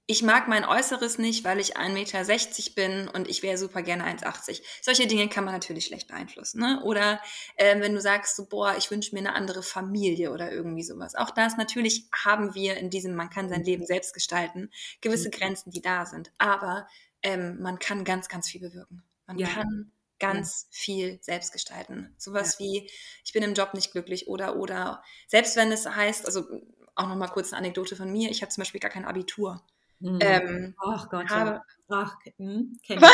ich 0.07 0.21
mag 0.21 0.47
mein 0.47 0.65
Äußeres 0.65 1.17
nicht, 1.17 1.43
weil 1.45 1.59
ich 1.59 1.77
1,60 1.77 1.89
Meter 1.93 2.75
bin 2.75 3.07
und 3.07 3.27
ich 3.27 3.41
wäre 3.41 3.57
super 3.57 3.81
gerne 3.81 4.03
1,80. 4.05 4.61
Solche 4.81 5.07
Dinge 5.07 5.29
kann 5.29 5.45
man 5.45 5.53
natürlich 5.53 5.87
schlecht 5.87 6.07
beeinflussen. 6.07 6.59
Ne? 6.59 6.79
Oder 6.83 7.19
äh, 7.55 7.79
wenn 7.79 7.95
du 7.95 8.01
sagst, 8.01 8.35
so, 8.35 8.47
boah, 8.47 8.75
ich 8.77 8.91
wünsche 8.91 9.15
mir 9.15 9.21
eine 9.21 9.33
andere 9.33 9.63
Familie 9.63 10.31
oder 10.31 10.51
irgendwie 10.51 10.83
sowas. 10.83 11.15
Auch 11.15 11.31
das 11.31 11.57
natürlich 11.57 12.07
haben 12.13 12.53
wir 12.53 12.77
in 12.77 12.91
diesem, 12.91 13.15
man 13.15 13.31
kann 13.31 13.49
sein 13.49 13.63
Leben 13.63 13.87
selbst 13.87 14.13
gestalten, 14.13 14.69
gewisse 15.01 15.29
mhm. 15.29 15.31
Grenzen, 15.31 15.71
die 15.71 15.81
da 15.81 16.05
sind. 16.05 16.31
Aber 16.37 16.87
ähm, 17.23 17.59
man 17.59 17.79
kann 17.79 18.03
ganz, 18.03 18.29
ganz 18.29 18.47
viel 18.47 18.61
bewirken. 18.61 19.03
Man 19.27 19.37
ja. 19.37 19.47
kann 19.47 19.91
ganz 20.19 20.67
ja. 20.71 20.77
viel 20.77 21.19
selbst 21.21 21.51
gestalten. 21.51 22.13
Sowas 22.17 22.57
ja. 22.59 22.65
wie, 22.65 22.89
ich 23.23 23.33
bin 23.33 23.43
im 23.43 23.53
Job 23.53 23.73
nicht 23.73 23.91
glücklich 23.91 24.27
oder, 24.27 24.55
oder, 24.55 25.03
selbst 25.27 25.55
wenn 25.55 25.71
es 25.71 25.87
heißt, 25.87 26.25
also 26.25 26.45
auch 26.95 27.07
nochmal 27.07 27.29
kurz 27.29 27.51
eine 27.51 27.59
Anekdote 27.59 27.95
von 27.95 28.11
mir, 28.11 28.29
ich 28.29 28.41
habe 28.41 28.51
zum 28.51 28.61
Beispiel 28.61 28.79
gar 28.79 28.91
kein 28.91 29.05
Abitur. 29.05 29.61
Mhm. 29.99 30.19
Ähm, 30.21 30.75
Ach 30.77 31.09
Gott, 31.09 31.29
habe, 31.29 31.61
Ach, 31.89 32.15
hm, 32.37 32.77
kenn 32.85 32.99
ich. 32.99 33.05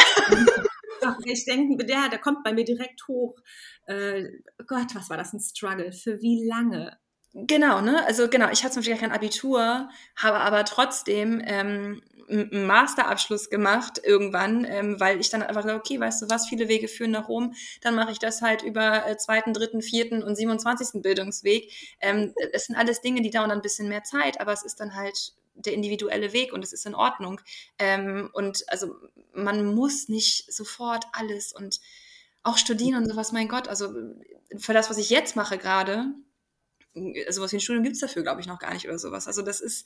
Ach, 1.03 1.17
ich 1.25 1.45
denke, 1.45 1.83
der, 1.83 2.09
der 2.09 2.19
kommt 2.19 2.43
bei 2.43 2.53
mir 2.53 2.63
direkt 2.63 3.07
hoch. 3.07 3.35
Äh, 3.87 4.29
Gott, 4.67 4.93
was 4.93 5.09
war 5.09 5.17
das 5.17 5.33
ein 5.33 5.39
Struggle? 5.39 5.91
Für 5.91 6.21
wie 6.21 6.45
lange? 6.45 6.99
Genau, 7.33 7.79
ne? 7.81 8.05
Also 8.07 8.27
genau, 8.27 8.49
ich 8.51 8.63
hatte 8.63 8.73
zum 8.73 8.81
Beispiel 8.81 8.97
kein 8.97 9.11
Abitur, 9.13 9.89
habe 10.17 10.37
aber 10.39 10.65
trotzdem 10.65 11.41
ähm, 11.45 12.01
einen 12.29 12.65
Masterabschluss 12.65 13.49
gemacht 13.49 14.01
irgendwann, 14.03 14.65
ähm, 14.65 14.99
weil 14.99 15.19
ich 15.21 15.29
dann 15.29 15.41
einfach 15.41 15.65
okay, 15.65 15.99
weißt 15.99 16.21
du 16.23 16.29
was, 16.29 16.47
viele 16.47 16.67
Wege 16.67 16.89
führen 16.89 17.11
nach 17.11 17.29
Rom, 17.29 17.53
dann 17.81 17.95
mache 17.95 18.11
ich 18.11 18.19
das 18.19 18.41
halt 18.41 18.63
über 18.63 19.07
äh, 19.07 19.15
zweiten, 19.17 19.53
dritten, 19.53 19.81
vierten 19.81 20.23
und 20.23 20.35
27. 20.35 21.01
Bildungsweg. 21.01 21.71
Ähm, 22.01 22.33
es 22.51 22.65
sind 22.65 22.75
alles 22.75 22.99
Dinge, 23.01 23.21
die 23.21 23.29
dauern 23.29 23.49
dann 23.49 23.59
ein 23.59 23.61
bisschen 23.61 23.87
mehr 23.87 24.03
Zeit, 24.03 24.41
aber 24.41 24.51
es 24.51 24.63
ist 24.63 24.81
dann 24.81 24.95
halt 24.95 25.33
der 25.55 25.73
individuelle 25.73 26.33
Weg 26.33 26.51
und 26.51 26.63
es 26.63 26.73
ist 26.73 26.85
in 26.85 26.95
Ordnung. 26.95 27.39
Ähm, 27.79 28.29
und 28.33 28.63
also 28.67 28.95
man 29.33 29.73
muss 29.73 30.09
nicht 30.09 30.51
sofort 30.51 31.05
alles 31.13 31.53
und 31.53 31.79
auch 32.43 32.57
studieren 32.57 33.03
und 33.03 33.09
sowas, 33.09 33.31
mein 33.31 33.47
Gott, 33.47 33.67
also 33.69 33.93
für 34.57 34.73
das, 34.73 34.89
was 34.89 34.97
ich 34.97 35.09
jetzt 35.09 35.35
mache 35.35 35.57
gerade, 35.57 36.13
sowas 37.29 37.51
wie 37.51 37.57
ein 37.57 37.61
Studium 37.61 37.83
gibt 37.83 37.95
es 37.95 38.01
dafür, 38.01 38.23
glaube 38.23 38.41
ich, 38.41 38.47
noch 38.47 38.59
gar 38.59 38.73
nicht 38.73 38.87
oder 38.87 38.99
sowas. 38.99 39.27
Also 39.27 39.41
das 39.41 39.61
ist, 39.61 39.85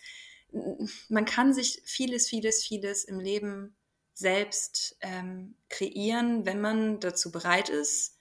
man 1.10 1.26
kann 1.26 1.54
sich 1.54 1.82
vieles, 1.86 2.28
vieles, 2.28 2.64
vieles 2.64 3.04
im 3.04 3.20
Leben 3.20 3.76
selbst 4.14 4.98
ähm, 5.02 5.56
kreieren, 5.70 6.46
wenn 6.46 6.62
man 6.62 7.00
dazu 7.00 7.32
bereit 7.32 7.70
ist, 7.70 8.18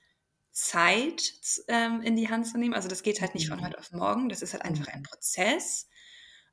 Zeit 0.51 1.35
ähm, 1.69 2.03
in 2.03 2.17
die 2.17 2.29
Hand 2.29 2.47
zu 2.47 2.59
nehmen. 2.59 2.75
Also 2.75 2.89
das 2.89 3.03
geht 3.03 3.21
halt 3.21 3.35
nicht 3.35 3.49
von 3.49 3.59
mhm. 3.59 3.65
heute 3.65 3.79
auf 3.79 3.93
morgen, 3.93 4.29
das 4.29 4.43
ist 4.43 4.53
halt 4.53 4.65
einfach 4.65 4.89
ein 4.89 5.01
mhm. 5.01 5.05
Prozess. 5.05 5.89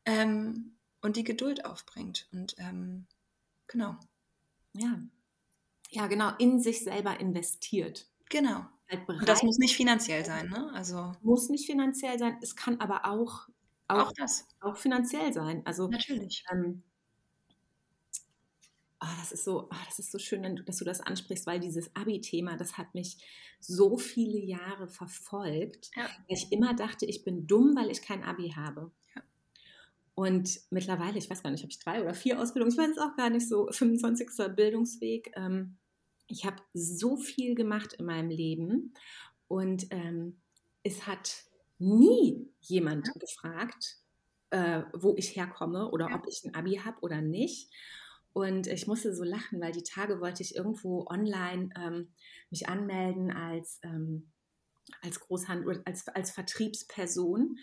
Ähm, 0.06 0.78
und 1.02 1.18
die 1.18 1.24
Geduld 1.24 1.66
aufbringt. 1.66 2.28
Und 2.32 2.56
ähm, 2.60 3.08
genau. 3.68 3.98
Ja. 4.74 5.00
Ja, 5.90 6.08
genau, 6.08 6.32
in 6.38 6.60
sich 6.60 6.84
selber 6.84 7.20
investiert. 7.20 8.08
Genau. 8.30 8.66
Halt 8.92 9.08
und 9.08 9.28
das 9.28 9.42
muss 9.42 9.58
nicht 9.58 9.76
finanziell 9.76 10.26
sein, 10.26 10.50
ne? 10.50 10.70
Also 10.74 11.14
muss 11.22 11.50
nicht 11.50 11.66
finanziell 11.66 12.20
sein, 12.20 12.38
es 12.42 12.56
kann 12.56 12.80
aber 12.80 13.06
auch 13.06 13.48
auch, 13.92 14.08
auch 14.08 14.14
das 14.14 14.48
auch 14.60 14.78
finanziell 14.78 15.34
sein. 15.34 15.62
Also 15.66 15.88
natürlich. 15.88 16.44
Ähm, 16.52 16.84
oh, 19.02 19.08
das 19.20 19.32
ist 19.32 19.44
so, 19.44 19.68
oh, 19.72 19.76
das 19.86 20.00
ist 20.00 20.12
so 20.12 20.20
schön, 20.20 20.64
dass 20.66 20.78
du 20.78 20.86
das 20.86 21.02
ansprichst, 21.02 21.46
weil 21.46 21.60
dieses 21.60 21.94
Abi-Thema, 21.96 22.58
das 22.58 22.78
hat 22.78 22.94
mich 22.94 23.18
so 23.60 23.98
viele 23.98 24.40
Jahre 24.40 24.88
verfolgt, 24.88 25.92
ja. 25.96 26.04
weil 26.04 26.38
ich 26.38 26.52
immer 26.52 26.74
dachte, 26.74 27.06
ich 27.06 27.24
bin 27.24 27.48
dumm, 27.48 27.76
weil 27.76 27.92
ich 27.92 28.02
kein 28.02 28.24
Abi 28.24 28.54
habe. 28.56 28.92
Und 30.14 30.60
mittlerweile, 30.70 31.18
ich 31.18 31.30
weiß 31.30 31.42
gar 31.42 31.52
nicht, 31.52 31.64
habe 31.64 31.72
ich 31.72 31.80
drei 31.80 32.02
oder 32.02 32.14
vier 32.14 32.40
Ausbildungen, 32.40 32.72
ich 32.72 32.78
weiß 32.78 32.92
es 32.92 32.98
auch 32.98 33.16
gar 33.16 33.30
nicht 33.30 33.48
so, 33.48 33.68
25. 33.72 34.30
Bildungsweg. 34.56 35.32
Ähm, 35.36 35.78
ich 36.32 36.46
habe 36.46 36.62
so 36.74 37.18
viel 37.18 37.56
gemacht 37.56 37.94
in 37.94 38.06
meinem 38.06 38.30
Leben 38.30 38.94
und 39.48 39.88
ähm, 39.92 40.42
es 40.84 41.06
hat 41.08 41.44
nie 41.78 42.50
jemand 42.60 43.08
ja. 43.08 43.14
gefragt, 43.20 43.98
äh, 44.52 44.84
wo 44.94 45.16
ich 45.18 45.36
herkomme 45.36 45.90
oder 45.92 46.10
ja. 46.10 46.16
ob 46.16 46.28
ich 46.28 46.44
ein 46.44 46.56
Abi 46.56 46.76
habe 46.84 47.00
oder 47.02 47.22
nicht. 47.22 47.72
Und 48.34 48.68
ich 48.68 48.88
musste 48.88 49.14
so 49.14 49.24
lachen, 49.24 49.60
weil 49.60 49.74
die 49.74 49.84
Tage 49.84 50.22
wollte 50.22 50.42
ich 50.42 50.56
irgendwo 50.56 51.06
online 51.08 51.70
ähm, 51.76 52.14
mich 52.50 52.70
anmelden 52.70 53.32
als, 53.32 53.80
ähm, 53.84 54.32
als 55.02 55.20
Großhandel, 55.20 55.82
als, 55.86 56.08
als 56.08 56.32
Vertriebsperson. 56.32 57.58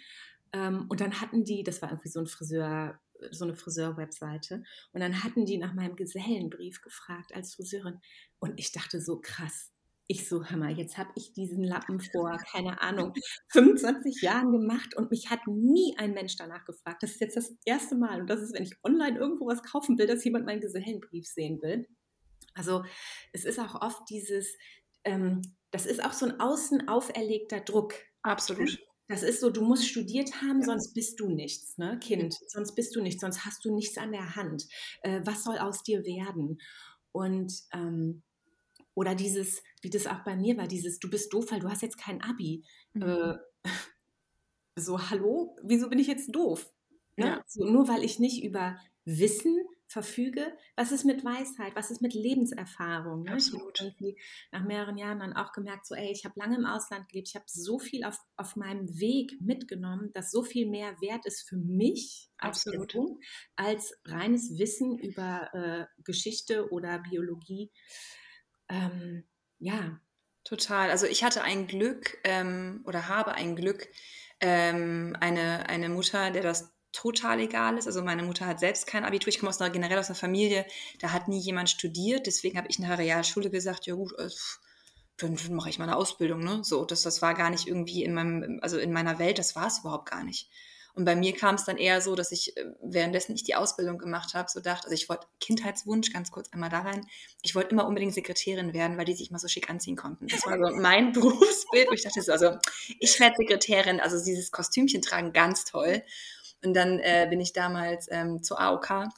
Ähm, 0.53 0.87
und 0.89 1.01
dann 1.01 1.21
hatten 1.21 1.45
die, 1.45 1.63
das 1.63 1.81
war 1.81 1.91
irgendwie 1.91 2.11
so 2.11 2.21
ein 2.21 2.27
Friseur, 2.27 3.01
so 3.31 3.45
eine 3.45 3.55
Friseur-Webseite, 3.57 4.63
und 4.93 5.01
dann 5.01 5.23
hatten 5.25 5.45
die 5.47 5.59
nach 5.59 5.75
meinem 5.75 5.97
Gesellenbrief 5.97 6.81
gefragt 6.83 7.35
als 7.35 7.55
Friseurin. 7.55 8.01
Und 8.39 8.59
ich 8.59 8.73
dachte 8.73 9.01
so 9.01 9.21
krass, 9.21 9.71
Ich 10.11 10.27
so, 10.27 10.43
hör 10.43 10.57
mal, 10.57 10.73
jetzt 10.79 10.97
habe 10.97 11.11
ich 11.17 11.35
diesen 11.35 11.63
Lappen 11.63 12.01
vor, 12.01 12.39
keine 12.51 12.81
Ahnung, 12.81 13.13
25 13.53 14.23
Jahren 14.23 14.53
gemacht 14.53 14.97
und 14.97 15.11
mich 15.11 15.29
hat 15.29 15.47
nie 15.47 15.95
ein 15.99 16.15
Mensch 16.15 16.35
danach 16.37 16.65
gefragt. 16.65 17.03
Das 17.03 17.11
ist 17.13 17.21
jetzt 17.21 17.37
das 17.37 17.55
erste 17.67 17.95
Mal 17.95 18.23
und 18.23 18.31
das 18.31 18.41
ist, 18.41 18.55
wenn 18.55 18.63
ich 18.63 18.73
online 18.83 19.19
irgendwo 19.19 19.47
was 19.47 19.63
kaufen 19.63 19.99
will, 19.99 20.07
dass 20.07 20.25
jemand 20.25 20.47
meinen 20.47 20.63
Gesellenbrief 20.63 21.27
sehen 21.27 21.61
will. 21.61 21.87
Also 22.55 22.85
es 23.35 23.45
ist 23.45 23.59
auch 23.59 23.83
oft 23.83 24.09
dieses, 24.09 24.57
ähm, 25.05 25.43
das 25.71 25.85
ist 25.87 26.03
auch 26.03 26.15
so 26.15 26.27
ein 26.27 26.41
außen 26.41 26.89
auferlegter 26.89 27.61
Druck. 27.61 27.95
Absolut. 28.23 28.79
Das 29.09 29.23
ist 29.23 29.41
so, 29.41 29.49
du 29.49 29.63
musst 29.63 29.89
studiert 29.89 30.43
haben, 30.43 30.63
sonst 30.63 30.93
bist 30.93 31.19
du 31.19 31.31
nichts, 31.31 31.79
ne, 31.79 31.99
Kind. 31.99 32.35
Sonst 32.47 32.75
bist 32.75 32.95
du 32.95 33.01
nichts, 33.01 33.23
sonst 33.23 33.47
hast 33.47 33.65
du 33.65 33.75
nichts 33.75 33.97
an 33.97 34.13
der 34.13 34.37
Hand. 34.37 34.69
Äh, 35.03 35.23
was 35.25 35.45
soll 35.45 35.59
aus 35.59 35.83
dir 35.83 36.05
werden? 36.05 36.61
Und 37.13 37.53
ähm, 37.73 38.23
oder 38.95 39.15
dieses, 39.15 39.63
wie 39.81 39.91
das 39.91 40.07
auch 40.07 40.25
bei 40.25 40.37
mir 40.37 40.57
war, 40.59 40.69
dieses, 40.69 40.99
du 40.99 41.09
bist 41.09 41.33
doof, 41.33 41.51
weil 41.51 41.61
du 41.61 41.71
hast 41.71 41.83
jetzt 41.83 41.99
kein 41.99 42.21
Abi. 42.21 42.65
Mhm. 42.93 43.03
Äh, 43.03 43.35
so, 44.77 45.11
hallo, 45.11 45.57
wieso 45.63 45.89
bin 45.89 45.99
ich 45.99 46.07
jetzt 46.07 46.35
doof? 46.35 46.71
Ne? 47.17 47.27
Ja. 47.27 47.45
So, 47.47 47.65
nur 47.65 47.89
weil 47.89 48.05
ich 48.05 48.19
nicht 48.19 48.45
über 48.45 48.79
Wissen 49.05 49.57
verfüge, 49.89 50.53
was 50.77 50.93
ist 50.93 51.05
mit 51.05 51.25
Weisheit, 51.25 51.75
was 51.75 51.91
ist 51.91 52.03
mit 52.03 52.13
Lebenserfahrung. 52.13 53.23
Ne? 53.23 53.37
Ich 53.39 53.53
habe 53.53 54.15
nach 54.53 54.65
mehreren 54.65 54.99
Jahren 54.99 55.21
dann 55.21 55.33
auch 55.33 55.53
gemerkt, 55.53 55.87
so, 55.87 55.95
ey, 55.95 56.13
ich 56.13 56.25
habe 56.25 56.39
lange 56.39 56.57
im 56.57 56.67
Ausland 56.67 57.09
gelebt, 57.09 57.29
ich 57.29 57.35
habe 57.35 57.47
so 57.49 57.79
viel 57.79 58.05
auf, 58.05 58.19
auf 58.37 58.55
meinem 58.55 58.87
Weg 59.01 59.41
mitgenommen, 59.41 60.11
dass 60.13 60.31
so 60.31 60.43
viel 60.43 60.69
mehr 60.69 61.01
wert 61.01 61.25
ist 61.25 61.49
für 61.49 61.57
mich 61.57 62.31
Absolut. 62.37 62.95
als 63.57 63.99
reines 64.05 64.59
Wissen 64.59 64.99
über 64.99 65.49
äh, 65.55 66.03
Geschichte 66.03 66.71
oder 66.71 66.99
Biologie. 66.99 67.73
Ähm, 68.69 69.25
ja. 69.59 69.99
Total. 70.45 70.91
Also 70.91 71.07
ich 71.07 71.25
hatte 71.25 71.43
ein 71.43 71.67
Glück 71.67 72.19
ähm, 72.25 72.83
oder 72.87 73.09
habe 73.09 73.33
ein 73.33 73.57
Glück, 73.57 73.89
ähm, 74.41 75.17
eine, 75.21 75.69
eine 75.69 75.89
Mutter, 75.89 76.31
der 76.31 76.43
das 76.43 76.78
total 76.93 77.41
egal 77.41 77.79
ist. 77.79 77.87
Also 77.87 78.03
meine 78.03 78.23
Mutter 78.23 78.47
hat 78.47 78.61
selbst 78.61 78.87
kein 78.87 79.05
Abitur. 79.05 79.29
Ich 79.29 79.39
komme 79.39 79.51
aus 79.51 79.61
einer, 79.61 79.71
generell 79.71 79.99
aus 79.99 80.09
einer 80.09 80.17
Familie, 80.17 80.67
da 81.01 81.13
hat 81.13 81.29
nie 81.29 81.41
jemand 81.41 81.71
studiert. 81.71 82.27
Deswegen 82.27 82.59
habe 82.59 82.69
ich 82.69 82.79
in 82.79 82.87
der 82.87 82.99
Realschule 82.99 83.51
gesagt, 83.51 83.87
ja 83.87 83.95
gut, 83.95 84.13
äh, 84.19 84.29
dann 85.19 85.37
mache 85.51 85.69
ich 85.69 85.79
mal 85.79 85.85
eine 85.85 85.97
Ausbildung. 85.97 86.41
Ne? 86.41 86.61
So, 86.63 86.85
das, 86.85 87.03
das 87.03 87.23
war 87.23 87.35
gar 87.35 87.51
nicht 87.51 87.67
irgendwie 87.67 88.05
in 88.05 88.15
meinem, 88.15 88.61
also 88.63 88.79
in 88.79 88.93
meiner 88.93 89.19
Welt, 89.19 89.39
das 89.39 89.57
war 89.57 89.67
es 89.67 89.81
überhaupt 89.81 90.11
gar 90.11 90.25
nicht. 90.25 90.49
Und 90.99 91.05
bei 91.05 91.15
mir 91.15 91.33
kam 91.33 91.55
es 91.55 91.65
dann 91.65 91.77
eher 91.77 92.01
so, 92.01 92.17
dass 92.17 92.33
ich, 92.33 92.57
äh, 92.57 92.65
währenddessen 92.83 93.33
ich 93.33 93.45
die 93.45 93.55
Ausbildung 93.55 93.99
gemacht 93.99 94.35
habe, 94.35 94.51
so 94.51 94.59
dachte, 94.59 94.87
also 94.87 94.95
ich 94.95 95.09
wollte 95.09 95.29
Kindheitswunsch, 95.39 96.13
ganz 96.13 96.33
kurz 96.33 96.49
einmal 96.53 96.71
da 96.71 96.81
rein, 96.81 97.07
ich 97.41 97.55
wollte 97.55 97.71
immer 97.71 97.87
unbedingt 97.87 98.15
Sekretärin 98.15 98.75
werden, 98.75 98.99
weil 98.99 99.05
die 99.05 99.15
sich 99.15 99.31
mal 99.31 99.39
so 99.39 99.47
schick 99.47 99.71
anziehen 99.71 99.95
konnten. 99.95 100.27
Das 100.27 100.45
war 100.45 100.59
so 100.59 100.75
mein 100.81 101.13
Berufsbild, 101.13 101.89
wo 101.89 101.93
ich 101.93 102.03
dachte 102.03 102.21
so, 102.21 102.33
also 102.33 102.59
ich 102.99 103.21
werde 103.21 103.37
Sekretärin, 103.37 104.01
also 104.01 104.23
dieses 104.25 104.51
Kostümchen 104.51 105.01
tragen, 105.01 105.33
ganz 105.33 105.65
toll. 105.65 106.03
Und 106.65 106.75
dann 106.75 106.99
äh, 106.99 107.27
bin 107.31 107.41
ich 107.41 107.53
damals 107.53 108.09
ähm, 108.11 108.43
zur 108.43 108.61
AOK 108.61 109.09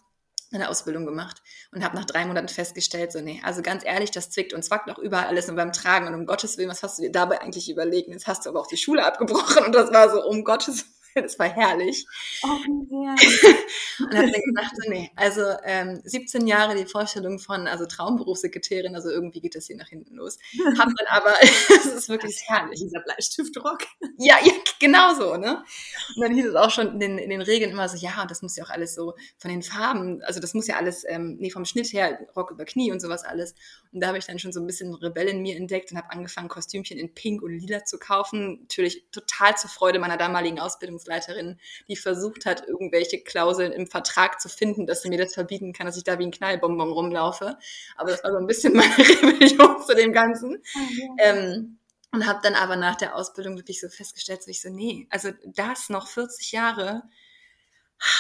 eine 0.53 0.68
Ausbildung 0.68 1.07
gemacht 1.07 1.42
und 1.72 1.85
habe 1.85 1.96
nach 1.96 2.05
drei 2.05 2.24
Monaten 2.24 2.48
festgestellt, 2.48 3.12
so 3.12 3.20
nee, 3.20 3.40
also 3.44 3.62
ganz 3.62 3.85
ehrlich, 3.85 4.11
das 4.11 4.31
zwickt 4.31 4.53
und 4.53 4.64
zwackt 4.64 4.88
noch 4.88 4.98
überall 4.98 5.26
alles 5.26 5.46
nur 5.46 5.55
beim 5.55 5.72
Tragen 5.72 6.09
und 6.09 6.14
um 6.14 6.26
Gottes 6.26 6.59
Willen, 6.59 6.68
was 6.68 6.83
hast 6.83 6.98
du 6.98 7.03
dir 7.03 7.12
dabei 7.12 7.40
eigentlich 7.40 7.70
überlegt? 7.70 8.09
Jetzt 8.09 8.26
hast 8.26 8.44
du 8.44 8.50
aber 8.50 8.61
auch 8.61 8.66
die 8.66 8.76
Schule 8.76 9.05
abgebrochen 9.05 9.64
und 9.64 9.72
das 9.72 9.92
war 9.92 10.11
so, 10.11 10.26
um 10.26 10.44
Gottes 10.44 10.85
Willen 10.85 11.00
das 11.14 11.38
war 11.38 11.49
herrlich. 11.49 12.07
Oh, 12.42 12.49
herrlich. 13.05 13.42
und 13.99 14.14
habe 14.14 14.31
dann 14.31 14.42
gedacht, 14.42 14.73
nee, 14.88 15.11
also 15.16 15.42
ähm, 15.64 16.01
17 16.05 16.46
Jahre 16.46 16.77
die 16.77 16.87
Vorstellung 16.87 17.38
von, 17.38 17.66
also 17.66 17.87
Traumberufssekretärin, 17.87 18.94
also 18.94 19.11
irgendwie 19.11 19.40
geht 19.40 19.55
das 19.55 19.66
hier 19.66 19.77
nach 19.77 19.88
hinten 19.88 20.14
los. 20.14 20.38
Hab 20.79 20.88
dann 20.96 21.07
aber, 21.09 21.35
es 21.42 21.87
ist 21.87 22.09
wirklich 22.09 22.40
herrlich. 22.46 22.81
Dieser 22.81 23.01
Bleistiftrock. 23.01 23.81
Ja, 24.18 24.38
ja, 24.44 24.53
genau 24.79 25.14
so, 25.14 25.37
ne? 25.37 25.64
Und 26.16 26.23
dann 26.23 26.35
hieß 26.35 26.46
es 26.46 26.55
auch 26.55 26.70
schon 26.70 26.94
in 26.94 27.01
den, 27.01 27.18
in 27.18 27.31
den 27.31 27.42
Regeln 27.42 27.70
immer 27.70 27.88
so, 27.88 27.96
ja, 27.96 28.23
und 28.23 28.31
das 28.31 28.42
muss 28.42 28.57
ja 28.57 28.64
auch 28.64 28.70
alles 28.70 28.94
so 28.94 29.14
von 29.38 29.51
den 29.51 29.62
Farben, 29.62 30.23
also 30.23 30.40
das 30.40 30.55
muss 30.55 30.66
ja 30.66 30.77
alles, 30.77 31.05
ähm, 31.09 31.37
nee, 31.40 31.51
vom 31.51 31.64
Schnitt 31.64 31.92
her, 31.92 32.18
Rock 32.37 32.51
über 32.51 32.64
Knie 32.64 32.92
und 32.92 33.01
sowas 33.01 33.25
alles. 33.25 33.55
Und 33.92 34.01
da 34.01 34.09
habe 34.09 34.18
ich 34.18 34.27
dann 34.27 34.38
schon 34.38 34.53
so 34.53 34.61
ein 34.61 34.66
bisschen 34.66 34.94
Rebell 34.94 35.29
in 35.29 35.42
mir 35.42 35.57
entdeckt 35.57 35.90
und 35.90 35.99
habe 35.99 36.11
angefangen, 36.11 36.49
Kostümchen 36.49 36.99
in 36.99 37.12
Pink 37.14 37.42
und 37.42 37.59
Lila 37.59 37.85
zu 37.85 37.99
kaufen. 37.99 38.61
Natürlich 38.62 39.05
total 39.11 39.57
zur 39.57 39.70
Freude 39.70 39.99
meiner 39.99 40.16
damaligen 40.16 40.61
Ausbildungsleiterin, 41.01 41.59
die 41.89 41.97
versucht 41.97 42.47
hat, 42.47 42.67
irgendwelche 42.67 43.21
Klauseln 43.21 43.73
im 43.73 43.87
Vertrag 43.87 44.41
zu 44.41 44.49
finden, 44.49 44.87
dass 44.87 45.03
sie 45.03 45.09
mir 45.09 45.19
das 45.19 45.35
verbieten 45.35 45.73
kann, 45.73 45.87
dass 45.87 45.97
ich 45.97 46.05
da 46.05 46.19
wie 46.19 46.25
ein 46.25 46.31
Knallbonbon 46.31 46.93
rumlaufe. 46.93 47.57
Aber 47.97 48.11
das 48.11 48.23
war 48.25 48.33
so 48.33 48.39
ein 48.39 48.47
bisschen 48.47 48.73
meine 48.75 48.97
Rebellion 48.99 49.83
zu 49.85 49.95
dem 49.95 50.13
Ganzen. 50.13 50.63
Oh, 50.75 51.17
ähm, 51.19 51.79
und 52.13 52.27
habe 52.27 52.41
dann 52.43 52.55
aber 52.55 52.77
nach 52.77 52.97
der 52.97 53.15
Ausbildung 53.15 53.57
wirklich 53.57 53.81
so 53.81 53.89
festgestellt, 53.89 54.43
so 54.43 54.51
ich 54.51 54.61
so, 54.61 54.69
nee, 54.69 55.07
also 55.11 55.31
das 55.45 55.91
noch 55.91 56.09
40 56.09 56.51
Jahre, 56.53 57.03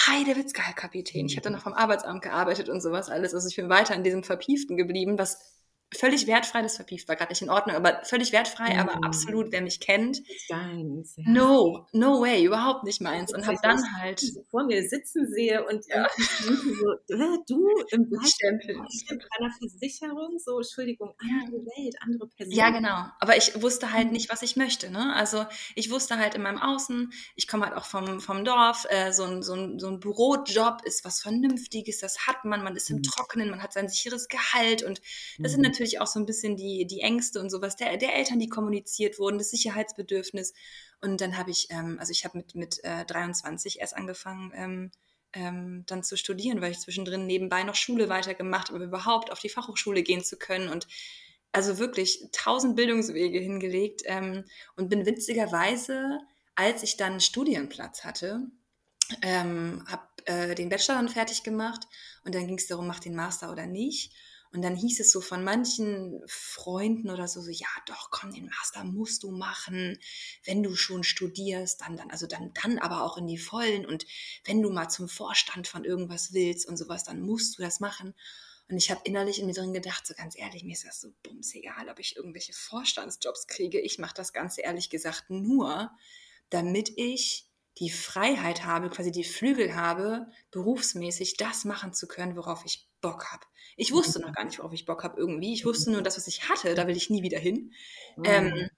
Heidewitzka, 0.06 0.62
Herr 0.62 0.74
Kapitän. 0.74 1.26
Ich 1.26 1.36
habe 1.36 1.44
dann 1.44 1.54
noch 1.54 1.62
vom 1.62 1.72
Arbeitsamt 1.72 2.22
gearbeitet 2.22 2.68
und 2.68 2.82
sowas 2.82 3.08
alles. 3.08 3.34
Also 3.34 3.48
ich 3.48 3.56
bin 3.56 3.68
weiter 3.68 3.94
in 3.94 4.04
diesem 4.04 4.22
Verpieften 4.22 4.76
geblieben, 4.76 5.18
was 5.18 5.56
völlig 5.94 6.26
wertfrei, 6.26 6.62
das 6.62 6.76
verpieft 6.76 7.08
war 7.08 7.16
gerade 7.16 7.30
nicht 7.30 7.42
in 7.42 7.50
Ordnung, 7.50 7.76
aber 7.76 8.00
völlig 8.04 8.32
wertfrei, 8.32 8.74
mm. 8.74 8.78
aber 8.78 9.04
absolut, 9.04 9.50
wer 9.50 9.60
mich 9.60 9.80
kennt. 9.80 10.22
Deins, 10.48 11.16
ja. 11.16 11.24
No, 11.26 11.86
no 11.92 12.20
way, 12.20 12.44
überhaupt 12.44 12.84
nicht 12.84 13.00
meins. 13.00 13.34
Und 13.34 13.46
habe 13.46 13.58
dann 13.62 13.82
halt 13.98 14.22
vor 14.50 14.64
mir 14.64 14.88
sitzen 14.88 15.26
sehe 15.26 15.66
und 15.66 15.84
ja. 15.88 16.08
so, 16.16 17.14
äh, 17.14 17.38
du 17.48 17.68
im 17.90 18.08
Bleistempel 18.10 18.76
einer 18.76 19.50
Versicherung, 19.58 20.38
so 20.38 20.58
Entschuldigung, 20.58 21.12
andere 21.18 21.64
Welt, 21.66 21.96
andere 22.00 22.28
Person. 22.28 22.54
Ja, 22.54 22.70
genau. 22.70 23.06
Aber 23.18 23.36
ich 23.36 23.60
wusste 23.60 23.92
halt 23.92 24.06
mhm. 24.06 24.12
nicht, 24.12 24.30
was 24.30 24.42
ich 24.42 24.56
möchte. 24.56 24.90
Ne? 24.90 25.14
Also 25.14 25.44
ich 25.74 25.90
wusste 25.90 26.18
halt 26.18 26.34
in 26.34 26.42
meinem 26.42 26.58
Außen, 26.58 27.12
ich 27.34 27.48
komme 27.48 27.66
halt 27.66 27.76
auch 27.76 27.84
vom, 27.84 28.20
vom 28.20 28.44
Dorf, 28.44 28.86
äh, 28.90 29.12
so, 29.12 29.24
ein, 29.24 29.42
so, 29.42 29.54
ein, 29.54 29.78
so 29.78 29.88
ein 29.88 29.98
Bürojob 30.00 30.82
ist 30.84 31.04
was 31.04 31.20
Vernünftiges, 31.20 31.98
das 31.98 32.26
hat 32.26 32.44
man, 32.44 32.62
man 32.62 32.76
ist 32.76 32.90
im 32.90 32.98
mhm. 32.98 33.02
Trockenen, 33.02 33.50
man 33.50 33.62
hat 33.62 33.72
sein 33.72 33.88
sicheres 33.88 34.28
Gehalt 34.28 34.82
und 34.82 35.00
das 35.38 35.52
sind 35.52 35.62
mhm. 35.62 35.68
natürlich 35.68 35.79
natürlich 35.80 36.00
auch 36.00 36.06
so 36.06 36.20
ein 36.20 36.26
bisschen 36.26 36.56
die, 36.56 36.86
die 36.86 37.00
Ängste 37.00 37.40
und 37.40 37.48
sowas 37.48 37.74
der, 37.74 37.96
der 37.96 38.14
Eltern, 38.14 38.38
die 38.38 38.48
kommuniziert 38.48 39.18
wurden, 39.18 39.38
das 39.38 39.50
Sicherheitsbedürfnis. 39.50 40.52
Und 41.00 41.22
dann 41.22 41.38
habe 41.38 41.50
ich, 41.50 41.68
ähm, 41.70 41.96
also 41.98 42.12
ich 42.12 42.26
habe 42.26 42.36
mit, 42.36 42.54
mit 42.54 42.84
äh, 42.84 43.06
23 43.06 43.80
erst 43.80 43.96
angefangen, 43.96 44.52
ähm, 44.54 44.90
ähm, 45.32 45.84
dann 45.86 46.02
zu 46.02 46.18
studieren, 46.18 46.60
weil 46.60 46.72
ich 46.72 46.80
zwischendrin 46.80 47.26
nebenbei 47.26 47.62
noch 47.62 47.76
Schule 47.76 48.10
weitergemacht 48.10 48.68
habe, 48.68 48.84
überhaupt 48.84 49.32
auf 49.32 49.38
die 49.38 49.48
Fachhochschule 49.48 50.02
gehen 50.02 50.22
zu 50.22 50.36
können 50.36 50.68
und 50.68 50.86
also 51.52 51.78
wirklich 51.78 52.28
tausend 52.32 52.76
Bildungswege 52.76 53.38
hingelegt 53.38 54.02
ähm, 54.04 54.44
und 54.76 54.90
bin 54.90 55.06
witzigerweise, 55.06 56.18
als 56.56 56.82
ich 56.82 56.98
dann 56.98 57.20
Studienplatz 57.20 58.04
hatte, 58.04 58.42
ähm, 59.22 59.84
habe 59.88 60.02
äh, 60.26 60.54
den 60.54 60.68
Bachelor 60.68 60.96
dann 60.96 61.08
fertig 61.08 61.42
gemacht 61.42 61.86
und 62.24 62.34
dann 62.34 62.46
ging 62.46 62.58
es 62.58 62.66
darum, 62.66 62.86
mach 62.86 63.00
den 63.00 63.14
Master 63.14 63.50
oder 63.50 63.66
nicht. 63.66 64.12
Und 64.52 64.62
dann 64.62 64.74
hieß 64.74 64.98
es 64.98 65.12
so 65.12 65.20
von 65.20 65.44
manchen 65.44 66.22
Freunden 66.26 67.10
oder 67.10 67.28
so, 67.28 67.40
so, 67.40 67.50
ja, 67.50 67.68
doch, 67.86 68.10
komm, 68.10 68.32
den 68.32 68.46
Master 68.46 68.82
musst 68.82 69.22
du 69.22 69.30
machen, 69.30 69.96
wenn 70.44 70.64
du 70.64 70.74
schon 70.74 71.04
studierst, 71.04 71.80
dann, 71.82 71.96
dann, 71.96 72.10
also 72.10 72.26
dann, 72.26 72.52
dann 72.60 72.78
aber 72.78 73.04
auch 73.04 73.16
in 73.16 73.28
die 73.28 73.38
Vollen. 73.38 73.86
Und 73.86 74.06
wenn 74.44 74.60
du 74.60 74.70
mal 74.70 74.88
zum 74.88 75.08
Vorstand 75.08 75.68
von 75.68 75.84
irgendwas 75.84 76.32
willst 76.32 76.66
und 76.66 76.76
sowas, 76.76 77.04
dann 77.04 77.20
musst 77.20 77.58
du 77.58 77.62
das 77.62 77.78
machen. 77.78 78.14
Und 78.68 78.76
ich 78.76 78.90
habe 78.90 79.00
innerlich 79.04 79.40
in 79.40 79.46
mir 79.46 79.54
drin 79.54 79.72
gedacht, 79.72 80.06
so 80.06 80.14
ganz 80.14 80.36
ehrlich, 80.36 80.64
mir 80.64 80.72
ist 80.72 80.84
das 80.84 81.00
so 81.00 81.12
bums 81.22 81.54
egal, 81.54 81.88
ob 81.88 82.00
ich 82.00 82.16
irgendwelche 82.16 82.52
Vorstandsjobs 82.52 83.46
kriege. 83.46 83.80
Ich 83.80 83.98
mache 83.98 84.14
das 84.14 84.32
Ganze 84.32 84.62
ehrlich 84.62 84.90
gesagt 84.90 85.30
nur, 85.30 85.90
damit 86.50 86.92
ich 86.96 87.46
die 87.78 87.90
Freiheit 87.90 88.64
habe, 88.64 88.90
quasi 88.90 89.12
die 89.12 89.24
Flügel 89.24 89.76
habe, 89.76 90.26
berufsmäßig 90.50 91.36
das 91.36 91.64
machen 91.64 91.92
zu 91.92 92.08
können, 92.08 92.36
worauf 92.36 92.64
ich 92.64 92.89
Bock 93.00 93.32
habe. 93.32 93.44
Ich 93.76 93.92
wusste 93.92 94.20
noch 94.20 94.32
gar 94.32 94.44
nicht, 94.44 94.58
worauf 94.58 94.72
ich 94.72 94.84
Bock 94.84 95.04
habe 95.04 95.18
irgendwie. 95.18 95.54
Ich 95.54 95.64
wusste 95.64 95.90
nur, 95.90 96.02
das, 96.02 96.16
was 96.16 96.26
ich 96.26 96.48
hatte, 96.48 96.74
da 96.74 96.86
will 96.86 96.96
ich 96.96 97.10
nie 97.10 97.22
wieder 97.22 97.38
hin. 97.38 97.72
Mhm. 98.16 98.24
Ähm, 98.24 98.70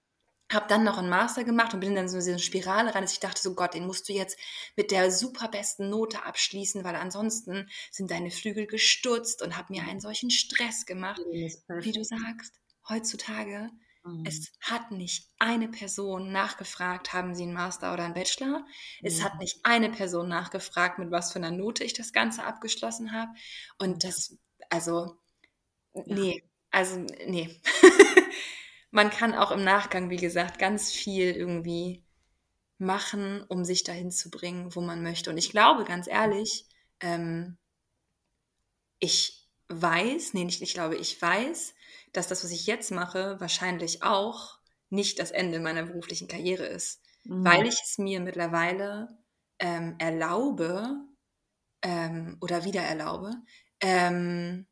habe 0.51 0.67
dann 0.67 0.83
noch 0.83 0.97
einen 0.97 1.09
Master 1.09 1.43
gemacht 1.43 1.73
und 1.73 1.79
bin 1.79 1.95
dann 1.95 2.07
so 2.07 2.17
in 2.17 2.23
diese 2.23 2.39
Spirale 2.39 2.93
rein, 2.93 3.01
dass 3.01 3.13
ich 3.13 3.19
dachte, 3.19 3.41
so 3.41 3.55
Gott, 3.55 3.73
den 3.73 3.87
musst 3.87 4.07
du 4.07 4.13
jetzt 4.13 4.37
mit 4.75 4.91
der 4.91 5.11
super 5.11 5.47
besten 5.47 5.89
Note 5.89 6.23
abschließen, 6.23 6.83
weil 6.83 6.95
ansonsten 6.95 7.69
sind 7.91 8.11
deine 8.11 8.29
Flügel 8.29 8.67
gestutzt 8.67 9.41
und 9.41 9.57
habe 9.57 9.73
mir 9.73 9.83
einen 9.83 9.99
solchen 9.99 10.29
Stress 10.29 10.85
gemacht. 10.85 11.21
Wie 11.27 11.91
du 11.91 12.03
sagst, 12.03 12.59
heutzutage 12.87 13.69
Mhm. 14.03 14.23
Es 14.25 14.51
hat 14.61 14.91
nicht 14.91 15.29
eine 15.39 15.67
Person 15.69 16.31
nachgefragt, 16.31 17.13
haben 17.13 17.33
Sie 17.35 17.43
einen 17.43 17.53
Master 17.53 17.93
oder 17.93 18.03
einen 18.03 18.13
Bachelor. 18.13 18.59
Mhm. 18.59 18.65
Es 19.01 19.23
hat 19.23 19.39
nicht 19.39 19.59
eine 19.63 19.89
Person 19.89 20.27
nachgefragt, 20.27 20.99
mit 20.99 21.11
was 21.11 21.31
für 21.31 21.39
einer 21.39 21.51
Note 21.51 21.83
ich 21.83 21.93
das 21.93 22.13
Ganze 22.13 22.43
abgeschlossen 22.43 23.11
habe. 23.13 23.31
Und 23.77 24.03
das, 24.03 24.37
also, 24.69 25.17
ja. 25.93 26.03
nee, 26.07 26.43
also, 26.71 26.99
nee. 27.27 27.61
Man 28.91 29.09
kann 29.09 29.33
auch 29.33 29.51
im 29.51 29.63
Nachgang, 29.63 30.09
wie 30.09 30.17
gesagt, 30.17 30.59
ganz 30.59 30.91
viel 30.91 31.31
irgendwie 31.31 32.03
machen, 32.77 33.43
um 33.47 33.65
sich 33.65 33.83
dahin 33.83 34.11
zu 34.11 34.29
bringen, 34.29 34.75
wo 34.75 34.81
man 34.81 35.01
möchte. 35.01 35.29
Und 35.29 35.37
ich 35.37 35.49
glaube, 35.49 35.83
ganz 35.83 36.07
ehrlich, 36.07 36.67
ähm, 36.99 37.57
ich 38.99 39.49
weiß, 39.69 40.33
nee, 40.33 40.43
nicht 40.43 40.61
ich 40.61 40.73
glaube, 40.73 40.95
ich 40.95 41.19
weiß, 41.19 41.73
dass 42.13 42.27
das, 42.27 42.43
was 42.43 42.51
ich 42.51 42.65
jetzt 42.65 42.91
mache, 42.91 43.39
wahrscheinlich 43.39 44.03
auch 44.03 44.59
nicht 44.89 45.19
das 45.19 45.31
Ende 45.31 45.59
meiner 45.59 45.83
beruflichen 45.83 46.27
Karriere 46.27 46.65
ist, 46.65 47.01
mhm. 47.23 47.43
weil 47.43 47.65
ich 47.65 47.81
es 47.83 47.97
mir 47.97 48.19
mittlerweile 48.19 49.17
ähm, 49.59 49.95
erlaube 49.97 50.95
ähm, 51.81 52.37
oder 52.41 52.63
wieder 52.63 52.81
erlaube, 52.81 53.31
ähm, 53.81 54.67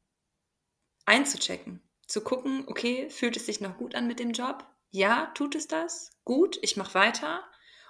einzuchecken, 1.05 1.81
zu 2.07 2.21
gucken, 2.21 2.65
okay, 2.67 3.09
fühlt 3.09 3.35
es 3.35 3.45
sich 3.45 3.61
noch 3.61 3.77
gut 3.77 3.95
an 3.95 4.07
mit 4.07 4.19
dem 4.19 4.31
Job? 4.31 4.65
Ja, 4.91 5.31
tut 5.33 5.55
es 5.55 5.67
das? 5.67 6.11
Gut, 6.23 6.59
ich 6.61 6.77
mache 6.77 6.93
weiter. 6.93 7.43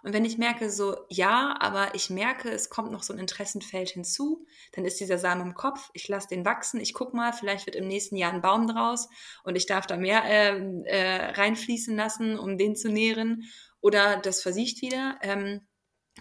Und 0.04 0.14
wenn 0.14 0.26
ich 0.26 0.38
merke, 0.38 0.70
so, 0.70 0.96
ja, 1.10 1.56
aber 1.60 1.94
ich 1.96 2.10
merke, 2.10 2.50
es 2.50 2.70
kommt 2.70 2.92
noch 2.92 3.04
so 3.04 3.14
ein 3.14 3.20
Interessenfeld 3.20 3.90
hinzu, 3.90 4.46
dann 4.74 4.86
ist 4.86 5.00
dieser 5.00 5.18
Samen 5.18 5.48
im 5.48 5.54
Kopf, 5.54 5.90
ich 5.94 6.08
lasse 6.08 6.28
den 6.28 6.46
wachsen, 6.46 6.80
ich 6.80 6.94
gucke 6.94 7.16
mal, 7.16 7.34
vielleicht 7.34 7.66
wird 7.66 7.76
im 7.76 7.88
nächsten 7.88 8.16
Jahr 8.16 8.34
ein 8.34 8.42
Baum 8.42 8.68
draus 8.68 9.10
und 9.44 9.56
ich 9.56 9.66
darf 9.66 9.86
da 9.88 9.98
mehr 9.98 10.24
äh, 10.26 10.60
äh, 10.86 11.32
reinfließen 11.32 11.96
lassen, 11.96 12.40
um 12.40 12.58
den 12.58 12.76
zu 12.76 12.90
nähren. 12.90 13.44
Oder 13.80 14.18
das 14.18 14.42
versiegt 14.44 14.82
wieder. 14.82 15.18
Ähm, 15.22 15.62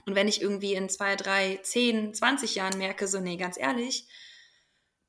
und 0.07 0.15
wenn 0.15 0.29
ich 0.29 0.41
irgendwie 0.41 0.75
in 0.75 0.89
zwei, 0.89 1.17
drei, 1.17 1.59
zehn, 1.63 2.15
zwanzig 2.15 2.55
Jahren 2.55 2.79
merke, 2.79 3.07
so, 3.07 3.21
nee, 3.21 3.37
ganz 3.37 3.59
ehrlich, 3.59 4.09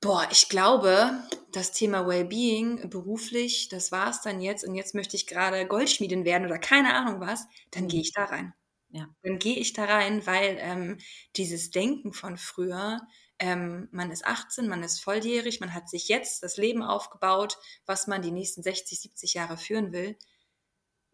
boah, 0.01 0.27
ich 0.31 0.49
glaube, 0.49 1.11
das 1.53 1.71
Thema 1.71 2.07
Wellbeing 2.07 2.89
beruflich, 2.89 3.69
das 3.69 3.91
war 3.91 4.09
es 4.09 4.21
dann 4.21 4.41
jetzt 4.41 4.65
und 4.67 4.75
jetzt 4.75 4.95
möchte 4.95 5.15
ich 5.15 5.27
gerade 5.27 5.65
Goldschmiedin 5.67 6.25
werden 6.25 6.45
oder 6.45 6.57
keine 6.59 6.93
Ahnung 6.95 7.21
was, 7.21 7.45
dann 7.69 7.87
gehe 7.87 7.99
mhm. 7.99 8.03
ich 8.03 8.13
da 8.13 8.25
rein. 8.25 8.53
Ja. 8.91 9.07
Dann 9.23 9.39
gehe 9.39 9.57
ich 9.57 9.73
da 9.73 9.85
rein, 9.85 10.25
weil 10.25 10.57
ähm, 10.59 10.97
dieses 11.37 11.71
Denken 11.71 12.13
von 12.13 12.37
früher, 12.37 12.99
ähm, 13.39 13.87
man 13.91 14.11
ist 14.11 14.25
18, 14.25 14.67
man 14.67 14.83
ist 14.83 14.99
volljährig, 14.99 15.59
man 15.61 15.73
hat 15.73 15.89
sich 15.89 16.09
jetzt 16.09 16.43
das 16.43 16.57
Leben 16.57 16.83
aufgebaut, 16.83 17.57
was 17.85 18.07
man 18.07 18.21
die 18.21 18.31
nächsten 18.31 18.63
60, 18.63 18.99
70 18.99 19.33
Jahre 19.33 19.57
führen 19.57 19.93
will. 19.93 20.17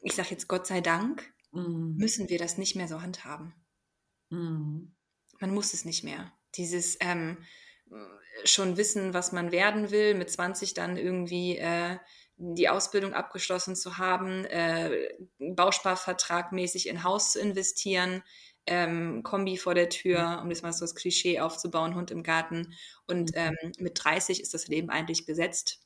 Ich 0.01 0.13
sage 0.13 0.29
jetzt 0.31 0.47
Gott 0.47 0.65
sei 0.65 0.81
Dank, 0.81 1.31
mhm. 1.51 1.95
müssen 1.97 2.29
wir 2.29 2.39
das 2.39 2.57
nicht 2.57 2.75
mehr 2.75 2.87
so 2.87 3.01
handhaben. 3.01 3.53
Mhm. 4.29 4.95
Man 5.39 5.53
muss 5.53 5.73
es 5.73 5.85
nicht 5.85 6.03
mehr. 6.03 6.33
Dieses 6.55 6.97
ähm, 6.99 7.37
schon 8.43 8.77
wissen, 8.77 9.13
was 9.13 9.31
man 9.31 9.51
werden 9.51 9.91
will, 9.91 10.15
mit 10.15 10.31
20 10.31 10.73
dann 10.73 10.97
irgendwie 10.97 11.57
äh, 11.57 11.97
die 12.37 12.69
Ausbildung 12.69 13.13
abgeschlossen 13.13 13.75
zu 13.75 13.97
haben, 13.97 14.45
äh, 14.45 15.09
Bausparvertrag 15.39 16.51
mäßig 16.51 16.87
in 16.87 17.03
Haus 17.03 17.33
zu 17.33 17.39
investieren, 17.39 18.23
ähm, 18.67 19.23
Kombi 19.23 19.57
vor 19.57 19.73
der 19.73 19.89
Tür, 19.89 20.39
um 20.41 20.49
das 20.49 20.61
mal 20.61 20.73
so 20.73 20.81
das 20.81 20.93
Klischee 20.93 21.39
aufzubauen, 21.39 21.95
Hund 21.95 22.11
im 22.11 22.21
Garten. 22.21 22.73
Und 23.07 23.31
mhm. 23.31 23.37
ähm, 23.37 23.71
mit 23.79 24.03
30 24.03 24.41
ist 24.41 24.53
das 24.53 24.67
Leben 24.67 24.89
eigentlich 24.89 25.25
gesetzt. 25.25 25.79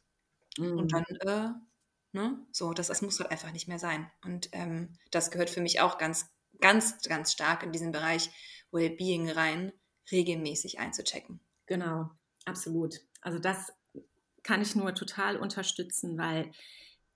Mhm. 0.57 0.77
Und 0.77 0.93
dann, 0.93 1.05
äh, 1.05 1.49
ne, 2.11 2.45
so, 2.51 2.73
das, 2.73 2.87
das 2.87 3.01
muss 3.01 3.19
halt 3.19 3.31
einfach 3.31 3.51
nicht 3.51 3.67
mehr 3.67 3.79
sein. 3.79 4.11
Und 4.25 4.49
ähm, 4.51 4.93
das 5.11 5.31
gehört 5.31 5.49
für 5.49 5.61
mich 5.61 5.79
auch 5.79 5.97
ganz, 5.97 6.31
ganz, 6.59 7.01
ganz 7.03 7.31
stark 7.31 7.63
in 7.63 7.71
diesen 7.71 7.91
Bereich 7.91 8.29
Wellbeing 8.71 9.29
rein, 9.29 9.71
regelmäßig 10.11 10.79
einzuchecken. 10.79 11.39
Genau, 11.67 12.09
absolut. 12.45 12.99
Also 13.21 13.39
das 13.39 13.71
kann 14.43 14.61
ich 14.61 14.75
nur 14.75 14.93
total 14.93 15.37
unterstützen, 15.37 16.17
weil, 16.17 16.51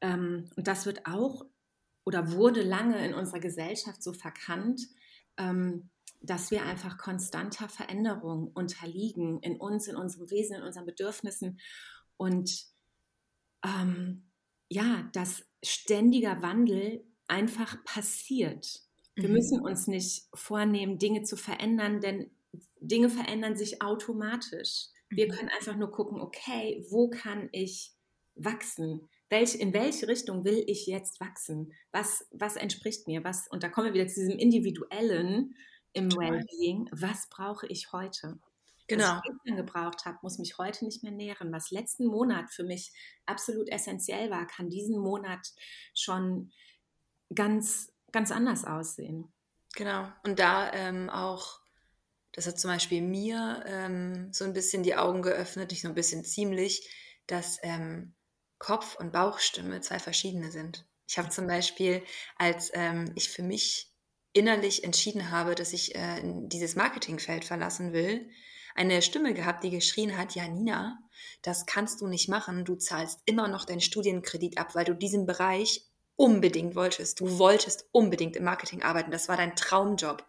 ähm, 0.01 0.49
und 0.55 0.67
das 0.67 0.85
wird 0.85 1.05
auch 1.05 1.45
oder 2.05 2.31
wurde 2.31 2.61
lange 2.61 3.03
in 3.05 3.13
unserer 3.13 3.39
Gesellschaft 3.39 4.03
so 4.03 4.13
verkannt, 4.13 4.81
ähm, 5.37 5.89
dass 6.21 6.51
wir 6.51 6.63
einfach 6.63 6.97
konstanter 6.97 7.67
Veränderung 7.69 8.47
unterliegen 8.53 9.39
in 9.41 9.57
uns, 9.57 9.87
in 9.87 9.95
unserem 9.95 10.29
Wesen, 10.29 10.57
in 10.57 10.63
unseren 10.63 10.85
Bedürfnissen 10.85 11.59
und 12.17 12.65
ähm, 13.63 14.23
ja, 14.69 15.09
dass 15.13 15.43
ständiger 15.63 16.41
Wandel 16.41 17.03
einfach 17.27 17.83
passiert. 17.83 18.81
Wir 19.15 19.29
mhm. 19.29 19.35
müssen 19.35 19.61
uns 19.61 19.87
nicht 19.87 20.27
vornehmen, 20.33 20.97
Dinge 20.97 21.23
zu 21.23 21.37
verändern, 21.37 22.01
denn 22.01 22.31
Dinge 22.79 23.09
verändern 23.09 23.55
sich 23.55 23.81
automatisch. 23.81 24.87
Wir 25.15 25.27
mhm. 25.27 25.31
können 25.31 25.49
einfach 25.49 25.75
nur 25.75 25.91
gucken, 25.91 26.21
okay, 26.21 26.85
wo 26.89 27.09
kann 27.09 27.49
ich 27.51 27.93
wachsen? 28.35 29.09
Welch, 29.29 29.55
in 29.55 29.73
welche 29.73 30.07
Richtung 30.07 30.45
will 30.45 30.63
ich 30.67 30.85
jetzt 30.85 31.19
wachsen? 31.19 31.73
Was, 31.91 32.27
was 32.31 32.55
entspricht 32.55 33.07
mir? 33.07 33.23
Was, 33.23 33.47
und 33.49 33.63
da 33.63 33.69
kommen 33.69 33.87
wir 33.87 33.93
wieder 33.93 34.07
zu 34.07 34.19
diesem 34.19 34.37
Individuellen 34.37 35.55
im 35.93 36.11
Wellbeing. 36.11 36.89
Was 36.91 37.27
brauche 37.29 37.67
ich 37.67 37.91
heute? 37.91 38.39
Genau. 38.87 39.03
Was 39.03 39.21
ich 39.25 39.31
gestern 39.31 39.55
gebraucht 39.55 40.05
habe, 40.05 40.19
muss 40.21 40.37
mich 40.37 40.57
heute 40.57 40.85
nicht 40.85 41.01
mehr 41.01 41.11
nähren. 41.11 41.51
Was 41.51 41.71
letzten 41.71 42.05
Monat 42.05 42.51
für 42.51 42.63
mich 42.63 42.93
absolut 43.25 43.69
essentiell 43.69 44.29
war, 44.29 44.45
kann 44.45 44.69
diesen 44.69 44.99
Monat 44.99 45.53
schon 45.95 46.51
ganz, 47.33 47.91
ganz 48.11 48.31
anders 48.31 48.65
aussehen. 48.65 49.33
Genau. 49.75 50.07
Und 50.23 50.39
da 50.39 50.71
ähm, 50.71 51.09
auch 51.09 51.61
das 52.35 52.47
hat 52.47 52.59
zum 52.59 52.69
Beispiel 52.69 53.01
mir 53.01 53.63
ähm, 53.65 54.29
so 54.33 54.43
ein 54.43 54.53
bisschen 54.53 54.83
die 54.83 54.95
Augen 54.95 55.21
geöffnet, 55.21 55.71
nicht 55.71 55.81
so 55.81 55.87
ein 55.87 55.95
bisschen 55.95 56.25
ziemlich, 56.25 56.89
dass 57.27 57.59
ähm, 57.63 58.13
Kopf- 58.59 58.97
und 58.99 59.13
Bauchstimme 59.13 59.79
zwei 59.79 59.99
verschiedene 59.99 60.51
sind. 60.51 60.85
Ich 61.07 61.17
habe 61.17 61.29
zum 61.29 61.47
Beispiel, 61.47 62.03
als 62.37 62.71
ähm, 62.73 63.11
ich 63.15 63.29
für 63.29 63.43
mich 63.43 63.93
innerlich 64.33 64.83
entschieden 64.83 65.31
habe, 65.31 65.55
dass 65.55 65.71
ich 65.71 65.95
äh, 65.95 66.21
dieses 66.23 66.75
Marketingfeld 66.75 67.45
verlassen 67.45 67.93
will, 67.93 68.29
eine 68.75 69.01
Stimme 69.01 69.33
gehabt, 69.33 69.63
die 69.63 69.69
geschrien 69.69 70.17
hat, 70.17 70.35
ja 70.35 70.45
Nina, 70.45 70.99
das 71.41 71.65
kannst 71.65 72.01
du 72.01 72.07
nicht 72.07 72.27
machen, 72.27 72.65
du 72.65 72.75
zahlst 72.75 73.21
immer 73.25 73.47
noch 73.47 73.63
deinen 73.63 73.79
Studienkredit 73.79 74.57
ab, 74.57 74.75
weil 74.75 74.83
du 74.83 74.93
diesen 74.93 75.25
Bereich 75.25 75.85
unbedingt 76.17 76.75
wolltest. 76.75 77.21
Du 77.21 77.39
wolltest 77.39 77.87
unbedingt 77.93 78.35
im 78.35 78.43
Marketing 78.43 78.83
arbeiten, 78.83 79.11
das 79.11 79.29
war 79.29 79.37
dein 79.37 79.55
Traumjob. 79.55 80.25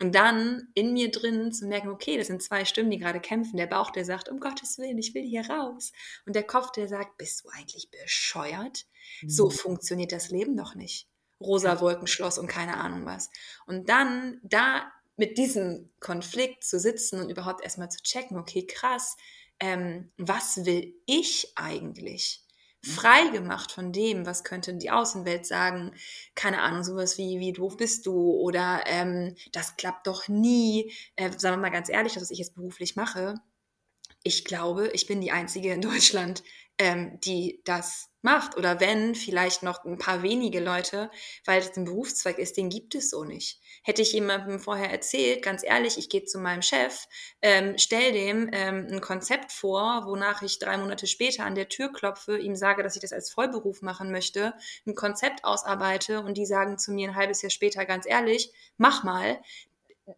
Und 0.00 0.14
dann 0.14 0.68
in 0.74 0.92
mir 0.92 1.10
drin 1.10 1.52
zu 1.52 1.66
merken, 1.66 1.88
okay, 1.88 2.18
das 2.18 2.26
sind 2.26 2.42
zwei 2.42 2.64
Stimmen, 2.66 2.90
die 2.90 2.98
gerade 2.98 3.20
kämpfen. 3.20 3.56
Der 3.56 3.66
Bauch, 3.66 3.90
der 3.90 4.04
sagt, 4.04 4.28
um 4.28 4.40
Gottes 4.40 4.76
Willen, 4.78 4.98
ich 4.98 5.14
will 5.14 5.22
hier 5.22 5.48
raus. 5.48 5.92
Und 6.26 6.36
der 6.36 6.42
Kopf, 6.42 6.70
der 6.72 6.86
sagt, 6.86 7.16
bist 7.16 7.44
du 7.44 7.48
eigentlich 7.48 7.90
bescheuert? 7.90 8.86
Mhm. 9.22 9.28
So 9.30 9.48
funktioniert 9.48 10.12
das 10.12 10.30
Leben 10.30 10.56
doch 10.56 10.74
nicht. 10.74 11.08
Rosa 11.40 11.80
Wolkenschloss 11.80 12.38
und 12.38 12.46
keine 12.46 12.76
Ahnung 12.76 13.06
was. 13.06 13.30
Und 13.66 13.88
dann 13.88 14.40
da 14.42 14.90
mit 15.16 15.38
diesem 15.38 15.90
Konflikt 16.00 16.64
zu 16.64 16.78
sitzen 16.78 17.20
und 17.20 17.30
überhaupt 17.30 17.62
erstmal 17.62 17.90
zu 17.90 18.02
checken, 18.02 18.38
okay, 18.38 18.66
krass, 18.66 19.16
ähm, 19.60 20.10
was 20.18 20.66
will 20.66 20.94
ich 21.06 21.52
eigentlich? 21.56 22.45
Frei 22.86 23.28
gemacht 23.28 23.72
von 23.72 23.92
dem, 23.92 24.26
was 24.26 24.44
könnte 24.44 24.74
die 24.74 24.90
Außenwelt 24.90 25.46
sagen. 25.46 25.92
Keine 26.34 26.60
Ahnung, 26.60 26.84
sowas 26.84 27.18
wie, 27.18 27.38
wie 27.38 27.52
doof 27.52 27.76
bist 27.76 28.06
du 28.06 28.32
oder 28.32 28.82
ähm, 28.86 29.34
das 29.52 29.76
klappt 29.76 30.06
doch 30.06 30.28
nie. 30.28 30.92
Äh, 31.16 31.30
sagen 31.36 31.56
wir 31.56 31.62
mal 31.62 31.70
ganz 31.70 31.88
ehrlich, 31.88 32.16
was 32.16 32.30
ich 32.30 32.38
jetzt 32.38 32.54
beruflich 32.54 32.96
mache, 32.96 33.34
ich 34.26 34.44
glaube, 34.44 34.88
ich 34.88 35.06
bin 35.06 35.20
die 35.20 35.30
Einzige 35.30 35.72
in 35.72 35.80
Deutschland, 35.80 36.42
ähm, 36.78 37.18
die 37.20 37.62
das 37.64 38.08
macht. 38.26 38.56
Oder 38.58 38.80
wenn, 38.80 39.14
vielleicht 39.14 39.62
noch 39.62 39.84
ein 39.84 39.98
paar 39.98 40.22
wenige 40.22 40.60
Leute, 40.60 41.10
weil 41.44 41.60
das 41.60 41.76
ein 41.76 41.84
Berufszweig 41.84 42.38
ist, 42.38 42.56
den 42.56 42.68
gibt 42.68 42.94
es 42.94 43.08
so 43.08 43.24
nicht. 43.24 43.60
Hätte 43.82 44.02
ich 44.02 44.12
jemandem 44.12 44.58
vorher 44.58 44.90
erzählt, 44.90 45.42
ganz 45.42 45.62
ehrlich, 45.64 45.96
ich 45.96 46.08
gehe 46.10 46.24
zu 46.24 46.38
meinem 46.38 46.60
Chef, 46.60 47.06
ähm, 47.40 47.78
stell 47.78 48.12
dem 48.12 48.50
ähm, 48.52 48.88
ein 48.90 49.00
Konzept 49.00 49.52
vor, 49.52 50.02
wonach 50.06 50.42
ich 50.42 50.58
drei 50.58 50.76
Monate 50.76 51.06
später 51.06 51.44
an 51.44 51.54
der 51.54 51.68
Tür 51.68 51.92
klopfe, 51.92 52.36
ihm 52.36 52.56
sage, 52.56 52.82
dass 52.82 52.96
ich 52.96 53.02
das 53.02 53.12
als 53.12 53.30
Vollberuf 53.30 53.80
machen 53.80 54.10
möchte, 54.10 54.54
ein 54.86 54.96
Konzept 54.96 55.44
ausarbeite 55.44 56.20
und 56.20 56.36
die 56.36 56.46
sagen 56.46 56.78
zu 56.78 56.92
mir 56.92 57.08
ein 57.08 57.16
halbes 57.16 57.42
Jahr 57.42 57.50
später, 57.50 57.86
ganz 57.86 58.06
ehrlich, 58.06 58.52
mach 58.76 59.04
mal, 59.04 59.40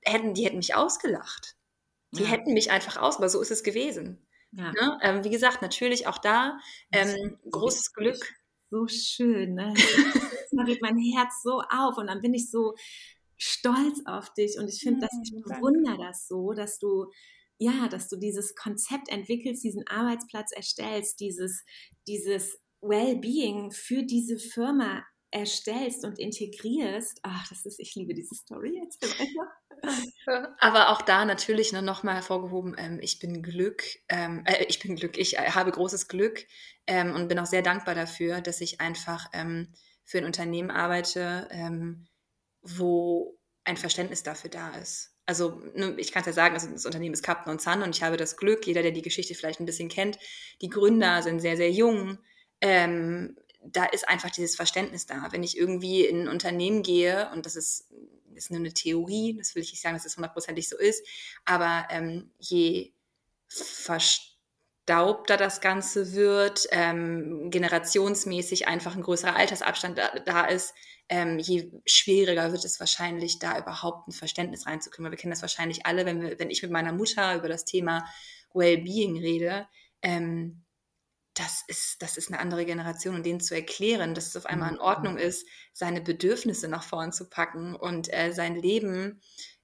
hätten, 0.02 0.32
die 0.32 0.46
hätten 0.46 0.56
mich 0.56 0.74
ausgelacht. 0.74 1.56
Die 2.12 2.22
ja. 2.22 2.30
hätten 2.30 2.54
mich 2.54 2.70
einfach 2.70 2.96
aus, 2.96 3.18
aber 3.18 3.28
so 3.28 3.40
ist 3.42 3.50
es 3.50 3.62
gewesen. 3.62 4.26
Ja. 4.52 4.72
Ne? 4.72 4.98
Ähm, 5.02 5.24
wie 5.24 5.30
gesagt, 5.30 5.62
natürlich 5.62 6.06
auch 6.06 6.18
da 6.18 6.58
ähm, 6.92 7.38
großes 7.50 7.92
Glück. 7.92 8.18
So 8.70 8.86
schön, 8.86 9.54
ne? 9.54 9.74
da 10.52 10.64
geht 10.64 10.82
mein 10.82 10.98
Herz 10.98 11.42
so 11.42 11.62
auf 11.70 11.96
und 11.96 12.06
dann 12.06 12.20
bin 12.20 12.34
ich 12.34 12.50
so 12.50 12.74
stolz 13.36 14.02
auf 14.04 14.32
dich 14.34 14.58
und 14.58 14.68
ich 14.68 14.80
finde, 14.80 15.00
dass 15.06 15.18
ich 15.22 15.32
bewundere 15.32 15.96
das 15.96 16.26
so, 16.28 16.52
dass 16.52 16.78
du 16.78 17.10
ja, 17.60 17.88
dass 17.88 18.08
du 18.08 18.16
dieses 18.16 18.54
Konzept 18.54 19.08
entwickelst, 19.08 19.64
diesen 19.64 19.86
Arbeitsplatz 19.86 20.52
erstellst, 20.52 21.20
dieses 21.20 21.64
dieses 22.06 22.58
Wellbeing 22.80 23.72
für 23.72 24.02
diese 24.02 24.38
Firma 24.38 25.04
erstellst 25.30 26.04
und 26.04 26.18
integrierst. 26.18 27.20
Ach, 27.22 27.48
das 27.48 27.66
ist, 27.66 27.80
ich 27.80 27.94
liebe 27.94 28.14
diese 28.14 28.34
Story 28.34 28.80
jetzt. 28.82 29.04
Aber 30.58 30.90
auch 30.90 31.02
da 31.02 31.24
natürlich 31.24 31.72
nur 31.72 31.82
noch 31.82 32.02
mal 32.02 32.14
hervorgehoben, 32.14 32.74
ähm, 32.78 32.98
ich 33.00 33.18
bin 33.18 33.42
Glück, 33.42 33.84
ähm, 34.08 34.42
äh, 34.46 34.64
ich 34.64 34.80
bin 34.80 34.96
Glück, 34.96 35.16
ich 35.18 35.38
äh, 35.38 35.50
habe 35.50 35.70
großes 35.70 36.08
Glück 36.08 36.46
ähm, 36.86 37.14
und 37.14 37.28
bin 37.28 37.38
auch 37.38 37.46
sehr 37.46 37.62
dankbar 37.62 37.94
dafür, 37.94 38.40
dass 38.40 38.60
ich 38.60 38.80
einfach 38.80 39.28
ähm, 39.32 39.72
für 40.04 40.18
ein 40.18 40.24
Unternehmen 40.24 40.70
arbeite, 40.70 41.48
ähm, 41.50 42.06
wo 42.62 43.38
ein 43.64 43.76
Verständnis 43.76 44.22
dafür 44.22 44.50
da 44.50 44.70
ist. 44.70 45.14
also 45.26 45.60
ne, 45.74 45.94
ich 45.98 46.10
kann 46.10 46.20
es 46.20 46.26
ja 46.26 46.32
sagen, 46.32 46.54
also 46.54 46.70
das 46.70 46.86
Unternehmen 46.86 47.12
ist 47.12 47.22
Captain 47.22 47.52
und 47.52 47.60
Sun 47.60 47.82
und 47.82 47.94
ich 47.94 48.02
habe 48.02 48.16
das 48.16 48.38
Glück, 48.38 48.66
jeder, 48.66 48.82
der 48.82 48.92
die 48.92 49.02
Geschichte 49.02 49.34
vielleicht 49.34 49.60
ein 49.60 49.66
bisschen 49.66 49.90
kennt, 49.90 50.18
die 50.62 50.70
Gründer 50.70 51.22
sind 51.22 51.40
sehr, 51.40 51.58
sehr 51.58 51.70
jung. 51.70 52.18
Ähm, 52.62 53.36
da 53.72 53.84
ist 53.84 54.08
einfach 54.08 54.30
dieses 54.30 54.56
Verständnis 54.56 55.06
da. 55.06 55.28
Wenn 55.30 55.42
ich 55.42 55.56
irgendwie 55.56 56.04
in 56.04 56.22
ein 56.22 56.28
Unternehmen 56.28 56.82
gehe, 56.82 57.30
und 57.32 57.46
das 57.46 57.56
ist, 57.56 57.88
ist 58.34 58.50
nur 58.50 58.60
eine 58.60 58.72
Theorie, 58.72 59.36
das 59.36 59.54
will 59.54 59.62
ich 59.62 59.72
nicht 59.72 59.82
sagen, 59.82 59.94
dass 59.94 60.04
es 60.04 60.12
das 60.12 60.16
hundertprozentig 60.16 60.68
so 60.68 60.76
ist, 60.76 61.04
aber 61.44 61.86
ähm, 61.90 62.30
je 62.38 62.92
verstaubter 63.48 65.36
das 65.36 65.60
Ganze 65.60 66.12
wird, 66.12 66.66
ähm, 66.70 67.50
generationsmäßig 67.50 68.68
einfach 68.68 68.94
ein 68.94 69.02
größerer 69.02 69.36
Altersabstand 69.36 69.98
da, 69.98 70.18
da 70.20 70.44
ist, 70.46 70.74
ähm, 71.08 71.38
je 71.38 71.70
schwieriger 71.86 72.52
wird 72.52 72.64
es 72.64 72.78
wahrscheinlich, 72.80 73.38
da 73.38 73.58
überhaupt 73.58 74.08
ein 74.08 74.12
Verständnis 74.12 74.66
reinzukommen. 74.66 75.10
Wir 75.10 75.18
kennen 75.18 75.32
das 75.32 75.42
wahrscheinlich 75.42 75.86
alle, 75.86 76.04
wenn, 76.04 76.20
wir, 76.20 76.38
wenn 76.38 76.50
ich 76.50 76.62
mit 76.62 76.70
meiner 76.70 76.92
Mutter 76.92 77.34
über 77.36 77.48
das 77.48 77.64
Thema 77.64 78.04
Wellbeing 78.52 79.18
rede. 79.18 79.66
Ähm, 80.02 80.62
das 81.38 81.62
ist, 81.68 82.02
das 82.02 82.16
ist 82.16 82.28
eine 82.28 82.40
andere 82.40 82.64
Generation 82.64 83.14
und 83.14 83.24
denen 83.24 83.40
zu 83.40 83.54
erklären, 83.54 84.14
dass 84.14 84.26
es 84.26 84.36
auf 84.36 84.46
einmal 84.46 84.70
in 84.70 84.76
mhm. 84.76 84.82
Ordnung 84.82 85.18
ist, 85.18 85.46
seine 85.72 86.00
Bedürfnisse 86.00 86.68
nach 86.68 86.82
vorn 86.82 87.12
zu 87.12 87.28
packen 87.28 87.76
und 87.76 88.12
äh, 88.12 88.32
sein 88.32 88.56
Leben 88.56 89.20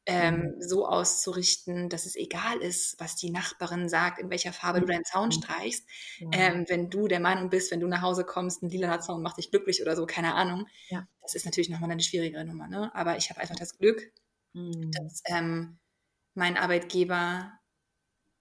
ähm, 0.07 0.37
mhm. 0.37 0.55
so 0.61 0.87
auszurichten, 0.87 1.89
dass 1.89 2.07
es 2.07 2.15
egal 2.15 2.59
ist, 2.59 3.01
was 3.01 3.17
die 3.17 3.31
Nachbarin 3.31 3.89
sagt, 3.89 4.21
in 4.21 4.31
welcher 4.31 4.53
Farbe 4.53 4.81
du 4.81 4.87
deinen 4.87 5.05
Zaun 5.05 5.29
mhm. 5.29 5.33
streichst. 5.33 5.85
Ja. 6.19 6.29
Ähm, 6.33 6.65
wenn 6.69 6.91
du 6.91 7.09
der 7.09 7.21
Meinung 7.21 7.51
bist, 7.51 7.71
wenn 7.71 7.81
du 7.81 7.89
nach 7.89 8.03
Hause 8.03 8.25
kommst, 8.25 8.63
ein 8.63 8.69
lila 8.69 9.01
Zaun 9.01 9.23
macht 9.23 9.39
dich 9.39 9.51
glücklich 9.51 9.83
oder 9.83 9.97
so, 9.97 10.07
keine 10.07 10.35
Ahnung. 10.35 10.67
Ja. 10.89 11.07
Das 11.23 11.35
ist 11.35 11.45
natürlich 11.45 11.71
nochmal 11.71 11.91
eine 11.91 12.03
schwierigere 12.03 12.45
Nummer. 12.45 12.69
Ne? 12.69 12.95
Aber 12.95 13.17
ich 13.17 13.31
habe 13.31 13.41
einfach 13.41 13.57
das 13.57 13.79
Glück, 13.79 14.13
mhm. 14.53 14.91
dass 14.93 15.23
ähm, 15.27 15.79
mein 16.35 16.57
Arbeitgeber 16.57 17.53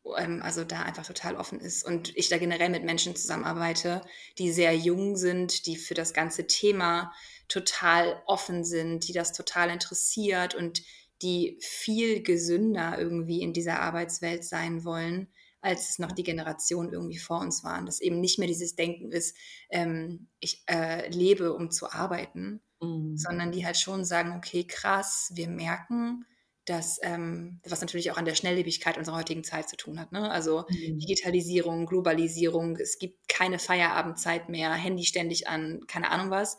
also 0.06 0.64
da 0.64 0.82
einfach 0.82 1.06
total 1.06 1.36
offen 1.36 1.60
ist 1.60 1.86
und 1.86 2.16
ich 2.18 2.28
da 2.28 2.38
generell 2.38 2.70
mit 2.70 2.84
Menschen 2.84 3.16
zusammenarbeite, 3.16 4.02
die 4.38 4.52
sehr 4.52 4.76
jung 4.76 5.16
sind, 5.16 5.66
die 5.66 5.78
für 5.78 5.94
das 5.94 6.14
ganze 6.14 6.46
Thema 6.46 7.14
total 7.48 8.22
offen 8.26 8.64
sind, 8.64 9.08
die 9.08 9.14
das 9.14 9.32
total 9.32 9.70
interessiert 9.70 10.56
und 10.56 10.84
die 11.22 11.58
viel 11.62 12.22
gesünder 12.22 12.98
irgendwie 13.00 13.42
in 13.42 13.54
dieser 13.54 13.80
Arbeitswelt 13.80 14.44
sein 14.44 14.84
wollen, 14.84 15.30
als 15.62 15.90
es 15.90 16.00
noch 16.00 16.12
die 16.12 16.24
Generation 16.24 16.92
irgendwie 16.92 17.18
vor 17.18 17.40
uns 17.40 17.64
waren. 17.64 17.86
Dass 17.86 18.02
eben 18.02 18.20
nicht 18.20 18.40
mehr 18.40 18.48
dieses 18.48 18.76
Denken 18.76 19.12
ist, 19.12 19.38
ähm, 19.70 20.28
ich 20.42 20.64
äh, 20.68 21.08
lebe, 21.10 21.54
um 21.54 21.72
zu 21.72 21.90
arbeiten, 21.90 22.62
mhm. 22.82 23.16
sondern 23.16 23.54
die 23.54 23.66
halt 23.66 23.78
schon 23.78 24.04
sagen, 24.04 24.34
okay, 24.36 24.66
krass, 24.66 25.32
wir 25.34 25.48
merken, 25.48 26.26
dass, 26.66 27.00
ähm, 27.04 27.60
was 27.68 27.82
natürlich 27.82 28.12
auch 28.12 28.18
an 28.18 28.26
der 28.26 28.36
Schnelllebigkeit 28.36 28.98
unserer 28.98 29.18
heutigen 29.18 29.44
Zeit 29.44 29.68
zu 29.70 29.76
tun 29.76 30.00
hat. 30.00 30.12
Ne? 30.12 30.32
Also 30.32 30.66
mhm. 30.70 31.00
Digitalisierung, 31.00 31.86
Globalisierung, 31.86 32.78
es 32.78 33.00
gibt 33.00 33.28
keine 33.28 33.60
Feierabendzeit 33.60 34.50
mehr, 34.50 34.74
Handy 34.74 35.04
ständig 35.04 35.48
an, 35.48 35.86
keine 35.88 36.10
Ahnung 36.12 36.30
was. 36.30 36.58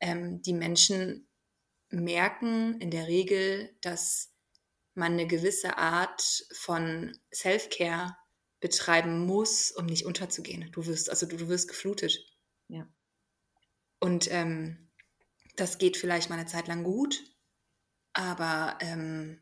Ähm, 0.00 0.42
die 0.42 0.54
Menschen 0.54 1.28
merken 1.90 2.80
in 2.80 2.90
der 2.90 3.06
Regel, 3.06 3.76
dass 3.80 4.32
man 4.94 5.12
eine 5.12 5.26
gewisse 5.26 5.78
Art 5.78 6.46
von 6.52 7.16
Self-Care 7.32 8.16
betreiben 8.60 9.26
muss, 9.26 9.70
um 9.72 9.86
nicht 9.86 10.06
unterzugehen. 10.06 10.70
Du 10.72 10.86
wirst, 10.86 11.10
also 11.10 11.26
du, 11.26 11.36
du 11.36 11.48
wirst 11.48 11.68
geflutet. 11.68 12.18
Ja. 12.68 12.88
Und 14.00 14.30
ähm, 14.32 14.90
das 15.56 15.78
geht 15.78 15.96
vielleicht 15.96 16.30
mal 16.30 16.38
eine 16.38 16.46
Zeit 16.46 16.66
lang 16.66 16.82
gut, 16.82 17.22
aber 18.12 18.78
ähm, 18.80 19.40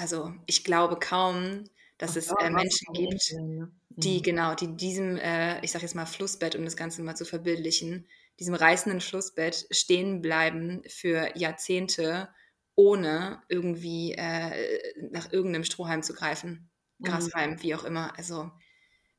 also 0.00 0.32
ich 0.46 0.64
glaube 0.64 0.98
kaum, 0.98 1.64
dass 1.98 2.12
Ach, 2.12 2.16
es 2.16 2.30
äh, 2.40 2.50
Menschen 2.50 2.92
gibt, 2.94 3.32
ne? 3.32 3.70
die 3.90 4.18
mhm. 4.18 4.22
genau, 4.22 4.54
die 4.54 4.74
diesem, 4.74 5.16
äh, 5.16 5.62
ich 5.62 5.72
sage 5.72 5.84
jetzt 5.84 5.94
mal 5.94 6.06
Flussbett, 6.06 6.56
um 6.56 6.64
das 6.64 6.76
Ganze 6.76 7.02
mal 7.02 7.16
zu 7.16 7.26
verbildlichen, 7.26 8.08
diesem 8.38 8.54
reißenden 8.54 9.02
Flussbett 9.02 9.66
stehen 9.70 10.22
bleiben 10.22 10.82
für 10.88 11.36
Jahrzehnte, 11.36 12.30
ohne 12.74 13.42
irgendwie 13.50 14.12
äh, 14.12 14.94
nach 15.12 15.30
irgendeinem 15.32 15.64
Strohhalm 15.64 16.02
zu 16.02 16.14
greifen. 16.14 16.70
Mhm. 16.98 17.04
Grashalm, 17.04 17.50
mhm. 17.52 17.62
wie 17.62 17.74
auch 17.74 17.84
immer. 17.84 18.16
Also 18.16 18.50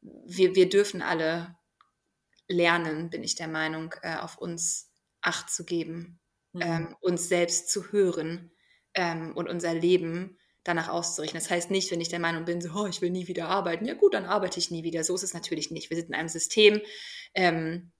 wir, 0.01 0.55
wir 0.55 0.67
dürfen 0.67 1.03
alle 1.03 1.55
lernen, 2.47 3.11
bin 3.11 3.23
ich 3.23 3.35
der 3.35 3.47
Meinung, 3.47 3.93
äh, 4.01 4.15
auf 4.15 4.37
uns 4.39 4.87
Acht 5.21 5.51
zu 5.51 5.65
geben, 5.65 6.19
mhm. 6.53 6.61
ähm, 6.61 6.95
uns 6.99 7.29
selbst 7.29 7.69
zu 7.69 7.91
hören 7.91 8.51
ähm, 8.95 9.35
und 9.35 9.47
unser 9.47 9.75
Leben 9.75 10.39
danach 10.63 10.89
auszurichten. 10.89 11.39
Das 11.39 11.49
heißt 11.49 11.71
nicht, 11.71 11.91
wenn 11.91 12.01
ich 12.01 12.09
der 12.09 12.19
Meinung 12.19 12.45
bin, 12.45 12.61
so, 12.61 12.69
oh, 12.73 12.85
ich 12.87 13.01
will 13.01 13.09
nie 13.09 13.27
wieder 13.27 13.47
arbeiten, 13.47 13.85
ja 13.85 13.93
gut, 13.93 14.13
dann 14.13 14.25
arbeite 14.25 14.59
ich 14.59 14.71
nie 14.71 14.83
wieder. 14.83 15.03
So 15.03 15.15
ist 15.15 15.23
es 15.23 15.33
natürlich 15.33 15.71
nicht. 15.71 15.89
Wir 15.89 15.97
sind 15.97 16.09
in 16.09 16.15
einem 16.15 16.29
System, 16.29 16.81
ähm, 17.33 17.91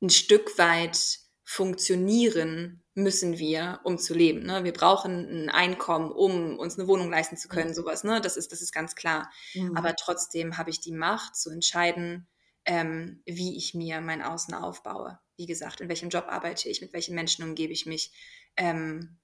ein 0.00 0.10
Stück 0.10 0.58
weit 0.58 1.20
funktionieren 1.44 2.82
müssen 2.94 3.38
wir, 3.38 3.80
um 3.84 3.98
zu 3.98 4.14
leben. 4.14 4.44
Ne? 4.44 4.64
Wir 4.64 4.72
brauchen 4.72 5.44
ein 5.46 5.50
Einkommen, 5.50 6.10
um 6.10 6.58
uns 6.58 6.78
eine 6.78 6.88
Wohnung 6.88 7.10
leisten 7.10 7.36
zu 7.36 7.48
können, 7.48 7.70
mhm. 7.70 7.74
sowas. 7.74 8.04
Ne? 8.04 8.20
Das, 8.20 8.36
ist, 8.36 8.52
das 8.52 8.60
ist 8.60 8.72
ganz 8.72 8.94
klar. 8.94 9.30
Mhm. 9.54 9.76
Aber 9.76 9.96
trotzdem 9.96 10.58
habe 10.58 10.70
ich 10.70 10.80
die 10.80 10.92
Macht 10.92 11.36
zu 11.36 11.50
entscheiden, 11.50 12.28
ähm, 12.64 13.22
wie 13.24 13.56
ich 13.56 13.74
mir 13.74 14.00
mein 14.00 14.22
Außen 14.22 14.54
aufbaue. 14.54 15.18
Wie 15.36 15.46
gesagt, 15.46 15.80
in 15.80 15.88
welchem 15.88 16.10
Job 16.10 16.26
arbeite 16.28 16.68
ich, 16.68 16.80
mit 16.80 16.92
welchen 16.92 17.14
Menschen 17.14 17.44
umgebe 17.44 17.72
ich 17.72 17.86
mich. 17.86 18.12
Ähm, 18.56 19.18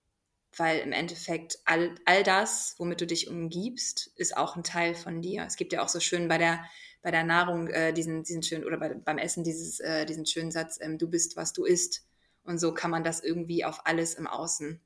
weil 0.58 0.80
im 0.80 0.92
Endeffekt 0.92 1.58
all, 1.64 1.94
all 2.04 2.22
das, 2.22 2.74
womit 2.78 3.00
du 3.00 3.06
dich 3.06 3.28
umgibst, 3.28 4.12
ist 4.16 4.36
auch 4.36 4.56
ein 4.56 4.64
Teil 4.64 4.94
von 4.94 5.22
dir. 5.22 5.44
Es 5.46 5.56
gibt 5.56 5.72
ja 5.72 5.82
auch 5.82 5.88
so 5.88 6.00
schön 6.00 6.28
bei 6.28 6.38
der 6.38 6.64
bei 7.02 7.10
der 7.10 7.24
Nahrung 7.24 7.68
äh, 7.68 7.92
diesen, 7.92 8.24
diesen 8.24 8.42
schönen, 8.42 8.64
oder 8.64 8.76
bei, 8.76 8.94
beim 8.94 9.18
Essen 9.18 9.44
dieses, 9.44 9.80
äh, 9.80 10.04
diesen 10.04 10.26
schönen 10.26 10.50
Satz, 10.50 10.78
ähm, 10.80 10.98
du 10.98 11.08
bist, 11.08 11.36
was 11.36 11.52
du 11.52 11.64
isst. 11.64 12.04
Und 12.42 12.58
so 12.58 12.74
kann 12.74 12.90
man 12.90 13.04
das 13.04 13.20
irgendwie 13.20 13.64
auf 13.64 13.86
alles 13.86 14.14
im 14.14 14.26
Außen 14.26 14.80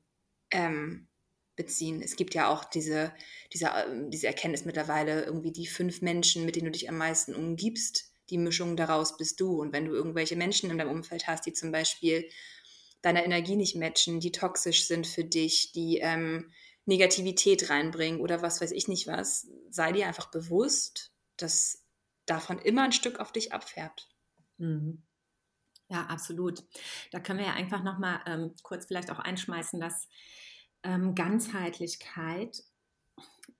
ähm, 0.51 1.07
beziehen. 1.55 2.01
Es 2.01 2.15
gibt 2.15 2.33
ja 2.33 2.49
auch 2.49 2.65
diese, 2.65 3.13
diese, 3.51 3.71
ähm, 3.87 4.09
diese 4.09 4.27
Erkenntnis 4.27 4.65
mittlerweile, 4.65 5.23
irgendwie 5.23 5.51
die 5.51 5.67
fünf 5.67 6.01
Menschen, 6.01 6.45
mit 6.45 6.55
denen 6.55 6.65
du 6.65 6.71
dich 6.71 6.89
am 6.89 6.97
meisten 6.97 7.35
umgibst, 7.35 8.11
die 8.29 8.37
Mischung 8.37 8.77
daraus 8.77 9.17
bist 9.17 9.39
du. 9.39 9.59
Und 9.61 9.73
wenn 9.73 9.85
du 9.85 9.93
irgendwelche 9.93 10.35
Menschen 10.35 10.69
in 10.69 10.77
deinem 10.77 10.91
Umfeld 10.91 11.27
hast, 11.27 11.45
die 11.45 11.53
zum 11.53 11.71
Beispiel 11.71 12.27
deiner 13.03 13.23
Energie 13.23 13.55
nicht 13.55 13.75
matchen, 13.75 14.19
die 14.19 14.31
toxisch 14.31 14.87
sind 14.87 15.05
für 15.05 15.23
dich, 15.23 15.71
die 15.73 15.99
ähm, 15.99 16.51
Negativität 16.85 17.69
reinbringen 17.69 18.19
oder 18.19 18.41
was 18.41 18.61
weiß 18.61 18.71
ich 18.71 18.87
nicht 18.87 19.07
was, 19.07 19.47
sei 19.69 19.91
dir 19.91 20.07
einfach 20.07 20.31
bewusst, 20.31 21.13
dass 21.37 21.83
davon 22.25 22.59
immer 22.59 22.83
ein 22.83 22.91
Stück 22.91 23.19
auf 23.19 23.31
dich 23.31 23.53
abfärbt. 23.53 24.09
Mhm. 24.57 25.03
Ja, 25.89 26.05
absolut. 26.05 26.63
Da 27.11 27.19
können 27.19 27.39
wir 27.39 27.45
ja 27.45 27.53
einfach 27.53 27.83
nochmal 27.83 28.21
ähm, 28.25 28.53
kurz 28.63 28.85
vielleicht 28.85 29.11
auch 29.11 29.19
einschmeißen, 29.19 29.79
dass 29.79 30.07
ähm, 30.83 31.13
Ganzheitlichkeit, 31.13 32.63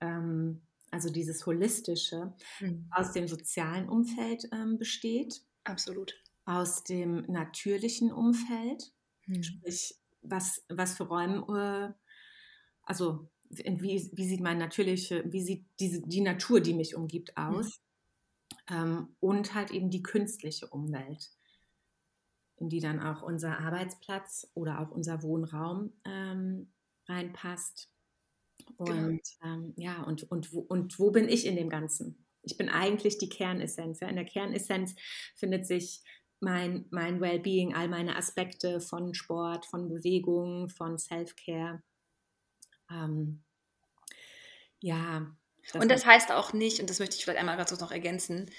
ähm, 0.00 0.62
also 0.90 1.10
dieses 1.10 1.44
Holistische, 1.46 2.34
mhm. 2.60 2.88
aus 2.90 3.12
dem 3.12 3.28
sozialen 3.28 3.88
Umfeld 3.88 4.48
ähm, 4.52 4.78
besteht. 4.78 5.42
Absolut. 5.64 6.14
Aus 6.46 6.82
dem 6.84 7.24
natürlichen 7.30 8.12
Umfeld, 8.12 8.93
mhm. 9.26 9.42
sprich, 9.42 9.94
was, 10.22 10.64
was 10.68 10.96
für 10.96 11.04
Räume, 11.04 11.94
äh, 11.94 12.08
also 12.82 13.28
wie, 13.50 14.10
wie 14.12 14.28
sieht 14.28 14.40
mein 14.40 14.58
natürliche, 14.58 15.24
wie 15.30 15.42
sieht 15.42 15.66
diese, 15.78 16.02
die 16.02 16.20
Natur, 16.22 16.60
die 16.60 16.74
mich 16.74 16.96
umgibt, 16.96 17.36
aus? 17.36 17.80
ähm, 18.70 19.16
und 19.20 19.54
halt 19.54 19.70
eben 19.70 19.90
die 19.90 20.02
künstliche 20.02 20.66
Umwelt, 20.66 21.30
in 22.56 22.68
die 22.68 22.80
dann 22.80 23.00
auch 23.00 23.22
unser 23.22 23.58
Arbeitsplatz 23.58 24.50
oder 24.54 24.80
auch 24.80 24.90
unser 24.90 25.22
Wohnraum 25.22 25.92
ähm, 26.04 26.72
reinpasst. 27.06 27.90
Und 28.76 28.88
genau. 28.88 29.20
ähm, 29.44 29.74
ja, 29.76 30.02
und, 30.02 30.30
und, 30.30 30.52
wo, 30.52 30.60
und 30.60 30.98
wo 30.98 31.10
bin 31.10 31.28
ich 31.28 31.46
in 31.46 31.56
dem 31.56 31.68
Ganzen? 31.68 32.24
Ich 32.42 32.56
bin 32.56 32.68
eigentlich 32.68 33.18
die 33.18 33.28
Kernessenz. 33.28 34.00
Ja? 34.00 34.08
In 34.08 34.16
der 34.16 34.24
Kernessenz 34.24 34.94
findet 35.34 35.66
sich 35.66 36.02
mein, 36.40 36.86
mein 36.90 37.20
Wellbeing, 37.20 37.74
all 37.74 37.88
meine 37.88 38.16
Aspekte 38.16 38.80
von 38.80 39.14
Sport, 39.14 39.66
von 39.66 39.88
Bewegung, 39.88 40.68
von 40.68 40.98
Self-Care. 40.98 41.82
Ähm, 42.90 43.42
ja, 44.80 45.26
das 45.72 45.82
und 45.82 45.90
das 45.90 46.04
heißt 46.04 46.30
auch 46.32 46.52
nicht, 46.52 46.80
und 46.80 46.90
das 46.90 46.98
möchte 46.98 47.16
ich 47.16 47.24
vielleicht 47.24 47.40
einmal 47.40 47.56
ganz 47.56 47.70
kurz 47.70 47.80
noch 47.80 47.92
ergänzen, 47.92 48.50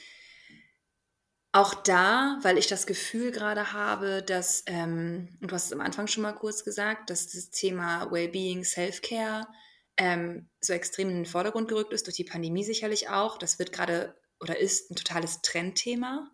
auch 1.56 1.74
da, 1.74 2.38
weil 2.42 2.58
ich 2.58 2.68
das 2.68 2.86
Gefühl 2.86 3.32
gerade 3.32 3.72
habe, 3.72 4.22
dass, 4.22 4.64
ähm, 4.66 5.38
und 5.40 5.52
du 5.52 5.56
hast 5.56 5.68
es 5.68 5.72
am 5.74 5.80
Anfang 5.80 6.08
schon 6.08 6.24
mal 6.24 6.34
kurz 6.34 6.66
gesagt, 6.66 7.10
dass 7.10 7.28
das 7.28 7.50
Thema 7.50 8.12
Wellbeing, 8.12 8.66
Self-Care 8.66 9.48
ähm, 9.96 10.50
so 10.60 10.74
extrem 10.74 11.10
in 11.10 11.16
den 11.16 11.26
Vordergrund 11.26 11.70
gerückt 11.70 11.94
ist, 11.94 12.08
durch 12.08 12.18
die 12.18 12.26
Pandemie 12.26 12.66
sicherlich 12.66 13.08
auch. 13.08 13.38
Das 13.38 13.58
wird 13.58 13.72
gerade 13.72 14.18
oder 14.42 14.60
ist 14.60 14.92
ein 14.92 14.98
totales 14.98 15.42
Trendthema. 15.44 16.30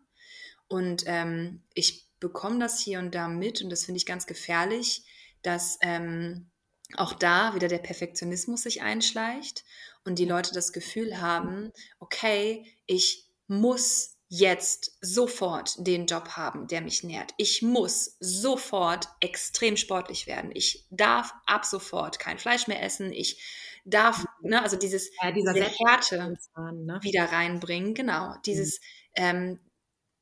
Und 0.71 1.03
ähm, 1.05 1.63
ich 1.73 2.07
bekomme 2.21 2.59
das 2.59 2.79
hier 2.79 2.99
und 2.99 3.13
da 3.13 3.27
mit, 3.27 3.61
und 3.61 3.69
das 3.69 3.83
finde 3.83 3.97
ich 3.97 4.05
ganz 4.05 4.25
gefährlich, 4.25 5.03
dass 5.41 5.77
ähm, 5.81 6.49
auch 6.95 7.13
da 7.13 7.53
wieder 7.55 7.67
der 7.67 7.79
Perfektionismus 7.79 8.63
sich 8.63 8.81
einschleicht 8.81 9.65
und 10.05 10.17
die 10.17 10.25
Leute 10.25 10.53
das 10.53 10.71
Gefühl 10.71 11.19
haben, 11.19 11.71
okay, 11.99 12.65
ich 12.85 13.27
muss 13.47 14.17
jetzt 14.29 14.97
sofort 15.01 15.75
den 15.85 16.05
Job 16.05 16.29
haben, 16.37 16.67
der 16.67 16.79
mich 16.79 17.03
nährt. 17.03 17.33
Ich 17.35 17.61
muss 17.61 18.15
sofort 18.21 19.09
extrem 19.19 19.75
sportlich 19.75 20.25
werden. 20.25 20.51
Ich 20.53 20.87
darf 20.89 21.33
ab 21.45 21.65
sofort 21.65 22.17
kein 22.17 22.39
Fleisch 22.39 22.67
mehr 22.67 22.81
essen. 22.81 23.11
Ich 23.11 23.41
darf, 23.83 24.25
ne, 24.41 24.61
also 24.63 24.77
dieses 24.77 25.11
ja, 25.21 25.33
diese 25.33 25.53
Härte 25.53 26.37
ne? 26.71 26.99
wieder 27.01 27.25
reinbringen. 27.25 27.93
Genau, 27.93 28.35
dieses, 28.45 28.79
mhm. 28.79 28.85
ähm, 29.15 29.59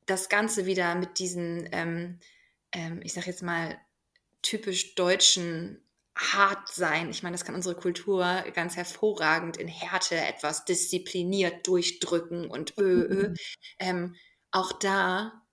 das 0.09 0.29
Ganze 0.29 0.65
wieder 0.65 0.95
mit 0.95 1.19
diesen, 1.19 1.69
ähm, 1.71 2.19
ähm, 2.71 3.01
ich 3.03 3.13
sag 3.13 3.27
jetzt 3.27 3.43
mal, 3.43 3.79
typisch 4.41 4.95
deutschen 4.95 5.81
hart 6.15 6.67
sein. 6.69 7.09
Ich 7.09 7.23
meine, 7.23 7.33
das 7.33 7.45
kann 7.45 7.55
unsere 7.55 7.75
Kultur 7.75 8.43
ganz 8.53 8.75
hervorragend 8.75 9.57
in 9.57 9.67
Härte 9.67 10.15
etwas 10.15 10.65
diszipliniert 10.65 11.65
durchdrücken 11.67 12.49
und 12.49 12.77
ö, 12.77 13.03
ö. 13.03 13.29
Mhm. 13.29 13.35
Ähm, 13.79 14.15
auch 14.51 14.73
da 14.73 15.45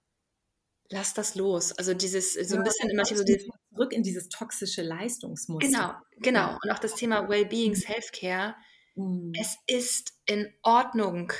lass 0.90 1.14
das 1.14 1.34
los. 1.34 1.72
Also 1.72 1.94
dieses 1.94 2.34
so 2.34 2.56
ein 2.56 2.60
ja, 2.60 2.62
bisschen 2.62 2.90
immer 2.90 3.04
so 3.04 3.24
dieses 3.24 3.48
zurück 3.70 3.92
in 3.92 4.02
dieses 4.02 4.28
toxische 4.28 4.82
Leistungsmuster. 4.82 5.68
Genau, 5.68 5.94
genau. 6.18 6.58
Und 6.62 6.70
auch 6.70 6.78
das 6.78 6.94
Thema 6.94 7.28
Wellbeing, 7.28 7.72
mhm. 7.72 7.76
Self-Care. 7.76 8.56
Mhm. 8.94 9.32
Es 9.38 9.56
ist 9.66 10.14
in 10.26 10.52
Ordnung, 10.62 11.32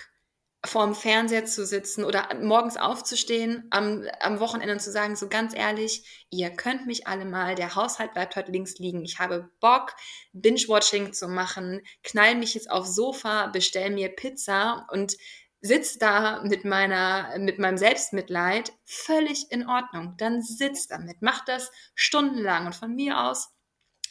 vorm 0.64 0.94
Fernseher 0.94 1.44
zu 1.44 1.64
sitzen 1.64 2.04
oder 2.04 2.28
morgens 2.40 2.76
aufzustehen 2.76 3.66
am, 3.70 4.04
am 4.20 4.40
Wochenende 4.40 4.74
und 4.74 4.80
zu 4.80 4.90
sagen, 4.90 5.16
so 5.16 5.28
ganz 5.28 5.54
ehrlich, 5.54 6.26
ihr 6.30 6.50
könnt 6.50 6.86
mich 6.86 7.06
alle 7.06 7.24
mal, 7.24 7.54
der 7.54 7.74
Haushalt 7.74 8.14
bleibt 8.14 8.36
heute 8.36 8.52
links 8.52 8.78
liegen. 8.78 9.04
Ich 9.04 9.18
habe 9.18 9.50
Bock, 9.60 9.94
Binge-Watching 10.32 11.12
zu 11.12 11.28
machen, 11.28 11.82
knall 12.02 12.34
mich 12.34 12.54
jetzt 12.54 12.70
aufs 12.70 12.94
Sofa, 12.94 13.46
bestell 13.48 13.90
mir 13.90 14.08
Pizza 14.08 14.86
und 14.90 15.16
sitz 15.60 15.98
da 15.98 16.42
mit 16.42 16.64
meiner, 16.64 17.38
mit 17.38 17.58
meinem 17.58 17.78
Selbstmitleid, 17.78 18.72
völlig 18.84 19.50
in 19.50 19.68
Ordnung. 19.68 20.14
Dann 20.18 20.42
sitz 20.42 20.88
damit, 20.88 21.18
mach 21.20 21.44
das 21.44 21.70
stundenlang 21.94 22.66
und 22.66 22.74
von 22.74 22.94
mir 22.94 23.20
aus 23.20 23.50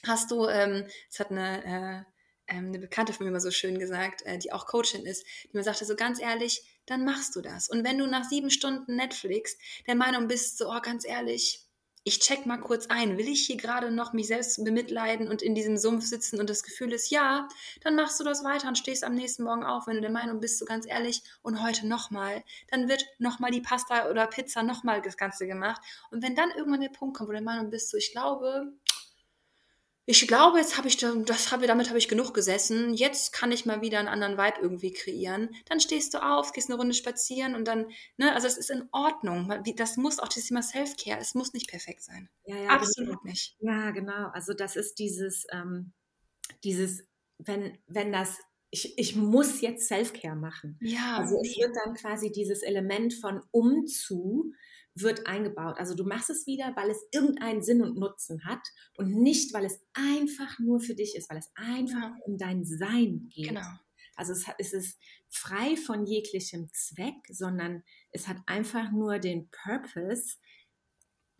hast 0.05 0.31
du, 0.31 0.47
ähm, 0.47 0.85
es 1.09 1.19
hat 1.19 1.31
eine 1.31 2.05
äh, 2.05 2.14
ähm, 2.47 2.67
eine 2.67 2.79
Bekannte 2.79 3.13
von 3.13 3.25
mir 3.25 3.29
immer 3.29 3.39
so 3.39 3.51
schön 3.51 3.79
gesagt, 3.79 4.23
äh, 4.25 4.37
die 4.37 4.51
auch 4.51 4.65
Coachin 4.65 5.05
ist, 5.05 5.25
die 5.43 5.57
mir 5.57 5.63
sagte 5.63 5.85
so 5.85 5.95
ganz 5.95 6.19
ehrlich, 6.19 6.63
dann 6.85 7.03
machst 7.05 7.35
du 7.35 7.41
das. 7.41 7.69
Und 7.69 7.83
wenn 7.83 7.97
du 7.97 8.07
nach 8.07 8.23
sieben 8.23 8.49
Stunden 8.49 8.95
Netflix 8.95 9.57
der 9.87 9.95
Meinung 9.95 10.27
bist, 10.27 10.57
so, 10.57 10.69
oh, 10.69 10.81
ganz 10.81 11.05
ehrlich, 11.05 11.65
ich 12.07 12.19
check 12.19 12.45
mal 12.45 12.57
kurz 12.57 12.85
ein, 12.85 13.17
will 13.17 13.27
ich 13.27 13.47
hier 13.47 13.57
gerade 13.57 13.89
noch 13.89 14.13
mich 14.13 14.27
selbst 14.27 14.63
bemitleiden 14.63 15.27
und 15.27 15.41
in 15.41 15.55
diesem 15.55 15.75
Sumpf 15.75 16.05
sitzen 16.05 16.39
und 16.39 16.51
das 16.51 16.61
Gefühl 16.61 16.93
ist, 16.93 17.09
ja, 17.09 17.47
dann 17.81 17.95
machst 17.95 18.19
du 18.19 18.23
das 18.23 18.43
weiter 18.43 18.67
und 18.67 18.77
stehst 18.77 19.03
am 19.03 19.15
nächsten 19.15 19.43
Morgen 19.43 19.63
auf, 19.63 19.87
wenn 19.87 19.95
du 19.95 20.01
der 20.01 20.11
Meinung 20.11 20.39
bist, 20.39 20.59
so 20.59 20.65
ganz 20.65 20.85
ehrlich, 20.87 21.23
und 21.41 21.63
heute 21.63 21.87
nochmal, 21.87 22.43
dann 22.69 22.87
wird 22.87 23.03
nochmal 23.17 23.49
die 23.49 23.61
Pasta 23.61 24.07
oder 24.07 24.27
Pizza 24.27 24.61
nochmal 24.61 25.01
das 25.01 25.17
Ganze 25.17 25.47
gemacht. 25.47 25.81
Und 26.11 26.21
wenn 26.21 26.35
dann 26.35 26.51
irgendwann 26.51 26.81
der 26.81 26.89
Punkt 26.89 27.17
kommt, 27.17 27.29
wo 27.29 27.31
du 27.31 27.39
der 27.39 27.43
Meinung 27.43 27.71
bist, 27.71 27.89
so, 27.89 27.97
ich 27.97 28.11
glaube, 28.11 28.71
ich 30.07 30.27
glaube, 30.27 30.59
jetzt 30.59 30.77
habe 30.77 30.87
ich 30.87 30.97
das 30.97 31.51
habe 31.51 31.65
damit 31.65 31.89
habe 31.89 31.97
ich 31.97 32.07
genug 32.07 32.33
gesessen. 32.33 32.93
Jetzt 32.93 33.33
kann 33.33 33.51
ich 33.51 33.65
mal 33.65 33.81
wieder 33.81 33.97
einen 33.97 34.07
anderen 34.07 34.37
Vibe 34.37 34.61
irgendwie 34.61 34.93
kreieren. 34.93 35.49
Dann 35.65 35.79
stehst 35.79 36.13
du 36.13 36.23
auf, 36.23 36.51
gehst 36.51 36.69
eine 36.69 36.77
Runde 36.77 36.93
spazieren 36.93 37.55
und 37.55 37.67
dann, 37.67 37.87
ne, 38.17 38.33
also 38.33 38.45
es 38.47 38.57
ist 38.57 38.69
in 38.69 38.87
Ordnung. 38.91 39.51
Das 39.75 39.97
muss 39.97 40.19
auch 40.19 40.27
das 40.27 40.45
Thema 40.45 40.61
Self-Care, 40.61 41.19
es 41.19 41.33
muss 41.33 41.53
nicht 41.53 41.67
perfekt 41.67 42.03
sein. 42.03 42.29
Ja, 42.45 42.57
ja, 42.57 42.69
Absolut 42.69 43.21
genau. 43.21 43.23
nicht. 43.23 43.55
Ja, 43.59 43.89
genau. 43.91 44.29
Also 44.29 44.53
das 44.53 44.75
ist 44.75 44.99
dieses, 44.99 45.47
ähm, 45.51 45.91
dieses, 46.63 47.03
wenn, 47.39 47.77
wenn 47.87 48.11
das 48.11 48.37
ich, 48.75 48.97
ich 48.97 49.15
muss 49.15 49.61
jetzt 49.61 49.87
Self-Care 49.87 50.35
machen. 50.35 50.77
Ja. 50.81 51.19
Also 51.19 51.39
es 51.41 51.55
wird 51.55 51.73
dann 51.81 51.93
quasi 51.93 52.29
dieses 52.29 52.61
Element 52.61 53.13
von 53.13 53.41
umzu, 53.51 54.51
wird 54.95 55.27
eingebaut. 55.27 55.77
Also 55.77 55.95
du 55.95 56.03
machst 56.03 56.29
es 56.29 56.45
wieder, 56.45 56.73
weil 56.75 56.89
es 56.89 57.01
irgendeinen 57.11 57.61
Sinn 57.63 57.81
und 57.81 57.97
Nutzen 57.97 58.43
hat 58.43 58.59
und 58.97 59.15
nicht, 59.15 59.53
weil 59.53 59.63
es 59.63 59.79
einfach 59.93 60.59
nur 60.59 60.81
für 60.81 60.93
dich 60.93 61.15
ist, 61.15 61.29
weil 61.29 61.37
es 61.37 61.51
einfach 61.55 62.11
um 62.25 62.37
dein 62.37 62.65
Sein 62.65 63.29
geht. 63.29 63.49
Genau. 63.49 63.67
Also 64.17 64.33
es, 64.33 64.45
es 64.57 64.73
ist 64.73 64.99
frei 65.29 65.77
von 65.77 66.05
jeglichem 66.05 66.69
Zweck, 66.73 67.15
sondern 67.29 67.81
es 68.11 68.27
hat 68.27 68.37
einfach 68.45 68.91
nur 68.91 69.19
den 69.19 69.49
Purpose, 69.51 70.35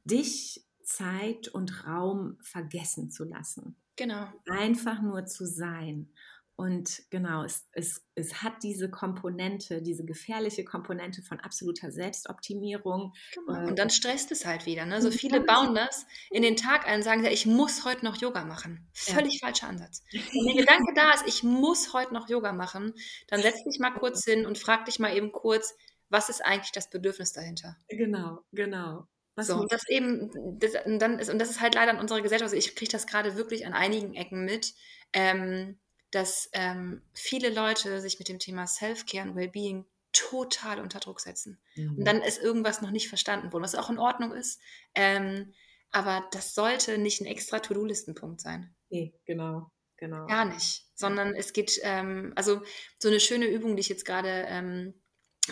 dich 0.06 0.66
Zeit 0.84 1.50
und 1.50 1.86
Raum 1.86 2.38
vergessen 2.42 3.10
zu 3.10 3.26
lassen. 3.26 3.76
Genau. 3.98 4.28
Einfach 4.50 5.02
nur 5.02 5.26
zu 5.26 5.46
sein. 5.46 6.10
Und 6.58 7.04
genau, 7.10 7.44
es, 7.44 7.68
es, 7.74 8.06
es 8.16 8.42
hat 8.42 8.64
diese 8.64 8.90
Komponente, 8.90 9.82
diese 9.82 10.06
gefährliche 10.06 10.64
Komponente 10.64 11.22
von 11.22 11.42
absoluter 11.42 11.92
Selbstoptimierung. 11.92 13.14
Genau. 13.34 13.68
Und 13.68 13.78
dann 13.78 13.90
stresst 13.90 14.32
es 14.32 14.46
halt 14.46 14.66
wieder. 14.66 14.86
Ne? 14.86 15.02
So 15.02 15.12
viele 15.12 15.42
bauen 15.42 15.76
das 15.76 16.06
in 16.30 16.44
den 16.44 16.56
Tag 16.56 16.88
ein 16.88 16.98
und 16.98 17.04
sagen, 17.04 17.26
ich 17.26 17.46
muss 17.46 17.84
heute 17.84 18.06
noch 18.06 18.22
Yoga 18.22 18.46
machen. 18.46 18.88
Völlig 18.94 19.42
ja. 19.42 19.48
falscher 19.48 19.68
Ansatz. 19.68 20.02
Wenn 20.12 20.46
der 20.46 20.56
Gedanke 20.66 20.94
da 20.96 21.12
ist, 21.12 21.28
ich 21.28 21.44
muss 21.44 21.94
heute 21.94 22.14
noch 22.14 22.30
Yoga 22.30 22.54
machen, 22.54 22.94
dann 23.28 23.42
setz 23.42 23.64
dich 23.66 23.80
mal 23.80 23.92
kurz 23.92 24.24
hin 24.24 24.46
und 24.46 24.58
frag 24.58 24.86
dich 24.86 24.98
mal 24.98 25.16
eben 25.16 25.34
kurz, 25.34 25.76
was 26.10 26.30
ist 26.30 26.46
eigentlich 26.46 26.72
das 26.72 26.90
Bedürfnis 26.90 27.34
dahinter? 27.34 27.76
Genau, 27.90 28.40
genau. 28.54 29.08
Was 29.36 29.48
so, 29.48 29.56
und 29.58 29.72
das 29.74 29.88
eben, 29.90 30.32
das, 30.60 30.72
und 30.86 31.00
dann 31.00 31.20
ist, 31.20 31.30
und 31.30 31.40
das 31.40 31.50
ist 31.50 31.60
halt 31.60 31.76
leider 31.76 31.92
in 31.92 32.00
unserer 32.00 32.22
Gesellschaft, 32.22 32.54
also 32.54 32.56
ich 32.56 32.76
kriege 32.78 32.92
das 32.92 33.06
gerade 33.06 33.36
wirklich 33.36 33.66
an 33.66 33.74
einigen 33.74 34.14
Ecken 34.14 34.46
mit. 34.46 34.74
Ähm, 35.12 35.78
dass 36.16 36.50
ähm, 36.54 37.02
viele 37.14 37.50
Leute 37.50 38.00
sich 38.00 38.20
mit 38.20 38.30
dem 38.30 38.40
Thema 38.40 38.68
Self-Care 38.68 39.28
und 39.28 39.36
Wellbeing 39.36 39.86
total 40.14 40.80
unter 40.80 41.02
Druck 41.02 41.20
setzen. 41.20 41.60
Mhm. 41.76 41.98
Und 41.98 42.06
dann 42.06 42.22
ist 42.22 42.42
irgendwas 42.42 42.82
noch 42.82 42.92
nicht 42.92 43.10
verstanden 43.10 43.52
worden, 43.52 43.64
was 43.64 43.76
auch 43.76 43.90
in 43.90 44.00
Ordnung 44.00 44.32
ist. 44.32 44.62
Ähm, 44.96 45.54
aber 45.92 46.26
das 46.32 46.56
sollte 46.56 46.98
nicht 46.98 47.20
ein 47.20 47.26
extra 47.26 47.60
To-Do-Listenpunkt 47.60 48.40
sein. 48.40 48.74
Nee, 48.90 49.14
genau, 49.26 49.70
genau. 49.98 50.26
Gar 50.28 50.46
nicht. 50.46 50.86
Sondern 50.96 51.36
es 51.36 51.52
geht, 51.52 51.82
ähm, 51.84 52.32
also 52.38 52.62
so 52.98 53.10
eine 53.10 53.20
schöne 53.20 53.48
Übung, 53.48 53.76
die 53.76 53.82
ich 53.82 53.90
jetzt 53.90 54.06
gerade 54.06 54.46
ähm, 54.48 54.94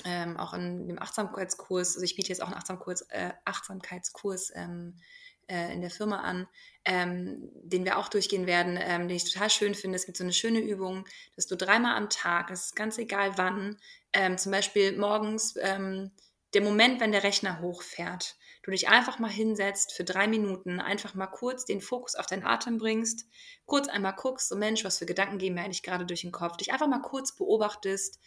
ähm, 0.06 0.38
auch 0.38 0.54
in 0.54 0.88
dem 0.88 0.98
Achtsamkeitskurs, 0.98 1.96
also 1.96 2.06
ich 2.06 2.16
biete 2.16 2.30
jetzt 2.30 2.42
auch 2.42 2.48
einen 2.48 2.56
Achtsamkurs, 2.56 3.02
äh, 3.10 3.34
Achtsamkeitskurs 3.44 4.54
ähm, 4.56 4.96
äh, 4.98 5.02
in 5.48 5.82
der 5.82 5.90
Firma 5.90 6.22
an, 6.22 6.48
ähm, 6.86 7.50
den 7.64 7.86
wir 7.86 7.98
auch 7.98 8.10
durchgehen 8.10 8.48
werden, 8.48 8.78
ähm, 8.82 9.08
den 9.08 9.18
ich 9.18 9.32
total 9.32 9.50
schön 9.50 9.76
finde. 9.76 9.96
Es 9.96 10.06
gibt 10.06 10.18
so 10.18 10.24
eine 10.24 10.34
schöne 10.34 10.60
Übung, 10.60 11.06
dass 11.36 11.48
du 11.48 11.56
dreimal 11.56 11.96
am 11.96 12.10
Tag, 12.10 12.52
es 12.52 12.66
ist 12.66 12.76
ganz 12.76 12.98
egal 12.98 13.38
wann, 13.38 13.78
ähm, 14.14 14.38
zum 14.38 14.52
Beispiel 14.52 14.98
morgens, 14.98 15.56
ähm, 15.60 16.12
der 16.54 16.62
Moment, 16.62 17.00
wenn 17.00 17.12
der 17.12 17.24
Rechner 17.24 17.62
hochfährt, 17.62 18.36
du 18.64 18.72
dich 18.72 18.88
einfach 18.88 19.20
mal 19.20 19.32
hinsetzt 19.32 19.94
für 19.94 20.04
drei 20.04 20.28
Minuten, 20.28 20.80
einfach 20.80 21.16
mal 21.16 21.28
kurz 21.28 21.66
den 21.66 21.82
Fokus 21.82 22.16
auf 22.16 22.28
deinen 22.28 22.46
Atem 22.46 22.78
bringst, 22.78 23.28
kurz 23.66 23.88
einmal 23.88 24.14
guckst, 24.14 24.50
so 24.50 24.56
Mensch, 24.56 24.84
was 24.84 25.00
für 25.00 25.06
Gedanken 25.06 25.38
gehen 25.38 25.56
mir 25.56 25.64
eigentlich 25.64 25.84
gerade 25.84 26.06
durch 26.06 26.22
den 26.22 26.32
Kopf, 26.32 26.58
dich 26.58 26.72
einfach 26.72 26.88
mal 26.88 27.02
kurz 27.02 27.36
beobachtest, 27.36 28.20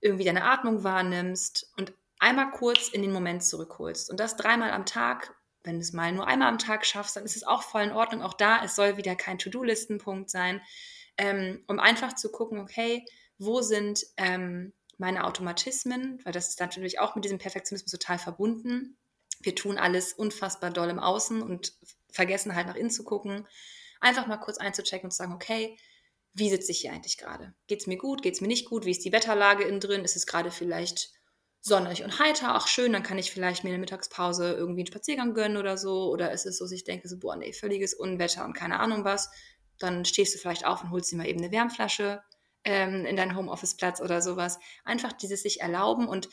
irgendwie 0.00 0.24
deine 0.24 0.44
Atmung 0.44 0.84
wahrnimmst 0.84 1.72
und 1.76 1.92
einmal 2.18 2.50
kurz 2.50 2.88
in 2.88 3.02
den 3.02 3.12
Moment 3.12 3.44
zurückholst. 3.44 4.10
Und 4.10 4.20
das 4.20 4.36
dreimal 4.36 4.70
am 4.70 4.86
Tag 4.86 5.34
wenn 5.68 5.76
du 5.76 5.82
es 5.82 5.92
mal 5.92 6.10
nur 6.12 6.26
einmal 6.26 6.48
am 6.48 6.58
Tag 6.58 6.86
schaffst, 6.86 7.14
dann 7.14 7.24
ist 7.24 7.36
es 7.36 7.44
auch 7.44 7.62
voll 7.62 7.82
in 7.82 7.92
Ordnung. 7.92 8.22
Auch 8.22 8.32
da, 8.32 8.64
es 8.64 8.74
soll 8.74 8.96
wieder 8.96 9.14
kein 9.14 9.38
To-Do-Listenpunkt 9.38 10.30
sein, 10.30 10.62
ähm, 11.18 11.62
um 11.66 11.78
einfach 11.78 12.14
zu 12.14 12.32
gucken, 12.32 12.58
okay, 12.58 13.04
wo 13.36 13.60
sind 13.60 14.04
ähm, 14.16 14.72
meine 14.96 15.24
Automatismen, 15.24 16.20
weil 16.24 16.32
das 16.32 16.48
ist 16.48 16.60
natürlich 16.60 16.98
auch 17.00 17.14
mit 17.14 17.24
diesem 17.24 17.38
Perfektionismus 17.38 17.92
total 17.92 18.18
verbunden. 18.18 18.96
Wir 19.40 19.54
tun 19.54 19.76
alles 19.76 20.14
unfassbar 20.14 20.70
doll 20.70 20.88
im 20.88 20.98
Außen 20.98 21.42
und 21.42 21.74
vergessen 22.10 22.56
halt 22.56 22.66
nach 22.66 22.74
innen 22.74 22.90
zu 22.90 23.04
gucken. 23.04 23.46
Einfach 24.00 24.26
mal 24.26 24.38
kurz 24.38 24.56
einzuchecken 24.56 25.06
und 25.06 25.10
zu 25.10 25.18
sagen, 25.18 25.34
okay, 25.34 25.76
wie 26.32 26.48
sitze 26.48 26.72
ich 26.72 26.80
hier 26.80 26.92
eigentlich 26.92 27.18
gerade? 27.18 27.54
Geht 27.66 27.80
es 27.80 27.86
mir 27.86 27.98
gut? 27.98 28.22
Geht 28.22 28.34
es 28.34 28.40
mir 28.40 28.48
nicht 28.48 28.68
gut? 28.68 28.86
Wie 28.86 28.90
ist 28.90 29.04
die 29.04 29.12
Wetterlage 29.12 29.64
innen 29.64 29.80
drin? 29.80 30.04
Ist 30.04 30.16
es 30.16 30.26
gerade 30.26 30.50
vielleicht 30.50 31.12
sonnig 31.68 32.02
und 32.02 32.18
heiter, 32.18 32.54
ach 32.54 32.66
schön, 32.66 32.92
dann 32.92 33.02
kann 33.02 33.18
ich 33.18 33.30
vielleicht 33.30 33.62
mir 33.62 33.70
in 33.70 33.74
der 33.74 33.80
Mittagspause 33.80 34.52
irgendwie 34.54 34.80
einen 34.80 34.88
Spaziergang 34.88 35.34
gönnen 35.34 35.56
oder 35.56 35.76
so. 35.76 36.10
Oder 36.10 36.32
ist 36.32 36.46
es 36.46 36.58
so, 36.58 36.64
dass 36.64 36.72
ich 36.72 36.84
denke, 36.84 37.08
so, 37.08 37.18
boah, 37.18 37.36
nee, 37.36 37.52
völliges 37.52 37.94
Unwetter 37.94 38.44
und 38.44 38.54
keine 38.54 38.80
Ahnung 38.80 39.04
was. 39.04 39.30
Dann 39.78 40.04
stehst 40.04 40.34
du 40.34 40.38
vielleicht 40.38 40.66
auf 40.66 40.82
und 40.82 40.90
holst 40.90 41.12
dir 41.12 41.16
mal 41.16 41.28
eben 41.28 41.40
eine 41.40 41.52
Wärmflasche 41.52 42.22
ähm, 42.64 43.04
in 43.06 43.16
deinen 43.16 43.36
Homeoffice-Platz 43.36 44.00
oder 44.00 44.20
sowas. 44.20 44.58
Einfach 44.84 45.12
dieses 45.12 45.42
sich 45.42 45.60
erlauben 45.60 46.08
und 46.08 46.28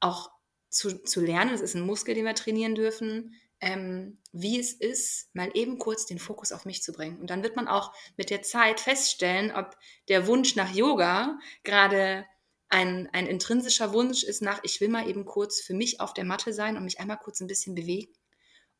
auch 0.00 0.30
zu, 0.70 1.02
zu 1.04 1.20
lernen, 1.20 1.52
das 1.52 1.60
ist 1.60 1.74
ein 1.74 1.86
Muskel, 1.86 2.14
den 2.14 2.24
wir 2.24 2.34
trainieren 2.34 2.74
dürfen, 2.74 3.34
ähm, 3.60 4.18
wie 4.32 4.58
es 4.58 4.72
ist, 4.72 5.34
mal 5.34 5.50
eben 5.54 5.78
kurz 5.78 6.06
den 6.06 6.18
Fokus 6.18 6.52
auf 6.52 6.64
mich 6.64 6.82
zu 6.82 6.92
bringen. 6.92 7.20
Und 7.20 7.30
dann 7.30 7.42
wird 7.42 7.56
man 7.56 7.68
auch 7.68 7.92
mit 8.16 8.30
der 8.30 8.42
Zeit 8.42 8.80
feststellen, 8.80 9.52
ob 9.52 9.76
der 10.08 10.26
Wunsch 10.26 10.56
nach 10.56 10.74
Yoga 10.74 11.38
gerade 11.62 12.26
ein, 12.68 13.08
ein 13.12 13.26
intrinsischer 13.26 13.92
Wunsch 13.92 14.22
ist 14.24 14.42
nach, 14.42 14.60
ich 14.62 14.80
will 14.80 14.88
mal 14.88 15.08
eben 15.08 15.24
kurz 15.24 15.60
für 15.60 15.74
mich 15.74 16.00
auf 16.00 16.14
der 16.14 16.24
Matte 16.24 16.52
sein 16.52 16.76
und 16.76 16.84
mich 16.84 17.00
einmal 17.00 17.18
kurz 17.18 17.40
ein 17.40 17.46
bisschen 17.46 17.74
bewegen. 17.74 18.12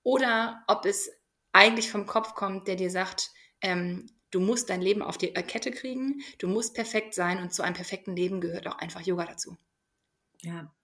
Oder 0.03 0.65
ob 0.67 0.85
es 0.85 1.11
eigentlich 1.53 1.91
vom 1.91 2.07
Kopf 2.07 2.35
kommt, 2.35 2.69
der 2.69 2.77
dir 2.77 2.91
sagt, 2.91 3.31
ähm, 3.61 4.07
du 4.31 4.41
musst 4.41 4.69
dein 4.69 4.83
Leben 4.83 5.03
auf 5.03 5.17
die 5.17 5.33
Kette 5.33 5.71
kriegen, 5.71 6.21
du 6.39 6.49
musst 6.49 6.75
perfekt 6.75 7.15
sein 7.15 7.41
und 7.41 7.55
zu 7.55 7.63
einem 7.63 7.75
perfekten 7.75 8.17
Leben 8.17 8.41
gehört 8.41 8.67
auch 8.67 8.79
einfach 8.79 9.01
Yoga 9.01 9.27
dazu. 9.27 9.57
Ja, 10.43 10.75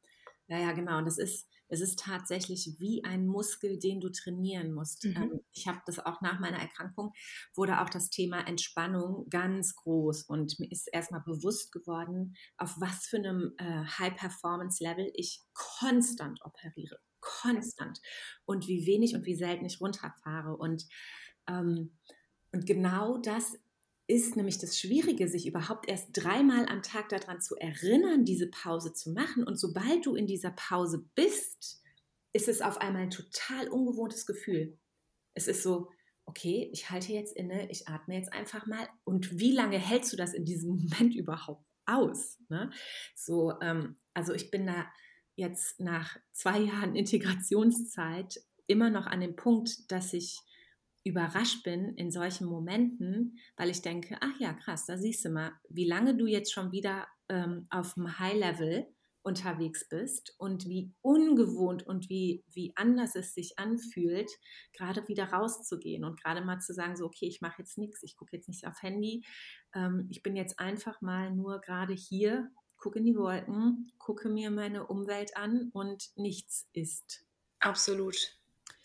ja, 0.47 0.59
ja, 0.59 0.73
genau. 0.73 0.99
Und 0.99 1.07
das 1.07 1.19
ist, 1.19 1.47
es 1.71 1.81
ist 1.81 2.01
tatsächlich 2.01 2.77
wie 2.79 3.05
ein 3.05 3.27
Muskel, 3.27 3.79
den 3.79 4.01
du 4.01 4.11
trainieren 4.11 4.73
musst. 4.73 5.05
Mhm. 5.05 5.17
Ähm, 5.17 5.41
ich 5.53 5.69
habe 5.69 5.81
das 5.87 5.99
auch 5.99 6.21
nach 6.21 6.41
meiner 6.41 6.59
Erkrankung, 6.59 7.13
wurde 7.55 7.81
auch 7.81 7.89
das 7.89 8.11
Thema 8.11 8.47
Entspannung 8.47 9.29
ganz 9.31 9.77
groß 9.77 10.25
und 10.25 10.59
mir 10.59 10.71
ist 10.71 10.89
erstmal 10.93 11.23
bewusst 11.23 11.73
geworden, 11.73 12.35
auf 12.59 12.75
was 12.81 13.07
für 13.07 13.19
einem 13.19 13.55
äh, 13.59 13.85
High-Performance-Level 13.99 15.11
ich 15.15 15.43
konstant 15.55 16.41
operiere. 16.45 16.99
Konstant. 17.21 18.01
Und 18.45 18.67
wie 18.67 18.87
wenig 18.87 19.15
und 19.15 19.27
wie 19.27 19.37
selten 19.37 19.67
ich 19.67 19.81
runterfahre. 19.81 20.57
Und, 20.57 20.87
ähm, 21.47 21.99
und 22.53 22.67
genau 22.67 23.19
das 23.19 23.57
ist 24.11 24.35
nämlich 24.35 24.59
das 24.59 24.79
Schwierige, 24.79 25.29
sich 25.29 25.47
überhaupt 25.47 25.89
erst 25.89 26.09
dreimal 26.13 26.67
am 26.67 26.83
Tag 26.83 27.09
daran 27.11 27.41
zu 27.41 27.55
erinnern, 27.57 28.25
diese 28.25 28.49
Pause 28.49 28.93
zu 28.93 29.13
machen. 29.13 29.45
Und 29.45 29.57
sobald 29.57 30.05
du 30.05 30.17
in 30.17 30.27
dieser 30.27 30.51
Pause 30.51 31.09
bist, 31.15 31.81
ist 32.33 32.49
es 32.49 32.61
auf 32.61 32.79
einmal 32.79 33.03
ein 33.03 33.11
total 33.11 33.69
ungewohntes 33.69 34.27
Gefühl. 34.27 34.77
Es 35.35 35.47
ist 35.47 35.63
so, 35.63 35.91
okay, 36.27 36.69
ich 36.73 36.91
halte 36.91 37.13
jetzt 37.13 37.37
inne, 37.37 37.71
ich 37.71 37.87
atme 37.87 38.17
jetzt 38.17 38.33
einfach 38.33 38.67
mal. 38.67 38.89
Und 39.05 39.39
wie 39.39 39.53
lange 39.53 39.79
hältst 39.79 40.13
du 40.13 40.17
das 40.17 40.35
in 40.35 40.45
diesem 40.45 40.71
Moment 40.91 41.15
überhaupt 41.15 41.65
aus? 41.87 42.37
Ne? 42.49 42.71
So, 43.15 43.61
ähm, 43.61 43.97
also 44.13 44.35
ich 44.35 44.51
bin 44.51 44.67
da 44.67 44.91
jetzt 45.37 45.79
nach 45.79 46.17
zwei 46.33 46.59
Jahren 46.59 46.97
Integrationszeit 46.97 48.41
immer 48.67 48.91
noch 48.91 49.07
an 49.07 49.21
dem 49.21 49.37
Punkt, 49.37 49.91
dass 49.93 50.13
ich 50.13 50.41
überrascht 51.05 51.63
bin 51.65 51.95
in 51.95 52.11
solchen 52.11 52.47
Momenten, 52.47 53.39
weil 53.57 53.71
ich 53.71 53.83
denke, 53.83 54.19
ach 54.21 54.39
ja, 54.39 54.53
krass, 54.53 54.87
da 54.87 54.99
siehst 54.99 55.25
du 55.25 55.31
mal, 55.31 55.53
wie 55.69 55.87
lange 55.87 56.17
du 56.17 56.27
jetzt 56.27 56.53
schon 56.53 56.73
wieder 56.73 57.07
ähm, 57.29 57.67
auf 57.71 57.95
dem 57.95 58.19
High-Level 58.19 58.87
unterwegs 59.23 59.87
bist 59.89 60.35
und 60.39 60.67
wie 60.67 60.95
ungewohnt 61.03 61.87
und 61.87 62.09
wie, 62.09 62.45
wie 62.49 62.73
anders 62.77 63.15
es 63.15 63.35
sich 63.35 63.59
anfühlt, 63.59 64.31
gerade 64.73 65.07
wieder 65.09 65.25
rauszugehen 65.25 66.05
und 66.05 66.21
gerade 66.23 66.43
mal 66.43 66.61
zu 66.61 66.73
sagen, 66.73 66.97
so, 66.97 67.05
okay, 67.07 67.27
ich 67.27 67.41
mache 67.41 67.57
jetzt 67.59 67.77
nichts, 67.77 68.03
ich 68.03 68.17
gucke 68.17 68.37
jetzt 68.37 68.49
nicht 68.49 68.67
auf 68.67 68.83
Handy, 68.83 69.25
ähm, 69.75 70.07
ich 70.11 70.23
bin 70.23 70.37
jetzt 70.37 70.59
einfach 70.59 71.01
mal 71.03 71.35
nur 71.35 71.61
gerade 71.61 71.93
hier, 71.93 72.51
gucke 72.79 72.99
in 72.99 73.05
die 73.05 73.17
Wolken, 73.17 73.93
gucke 73.99 74.31
mir 74.31 74.51
meine 74.51 74.87
Umwelt 74.87 75.37
an 75.37 75.71
und 75.73 76.11
nichts 76.17 76.69
ist. 76.73 77.27
Absolut. 77.59 78.40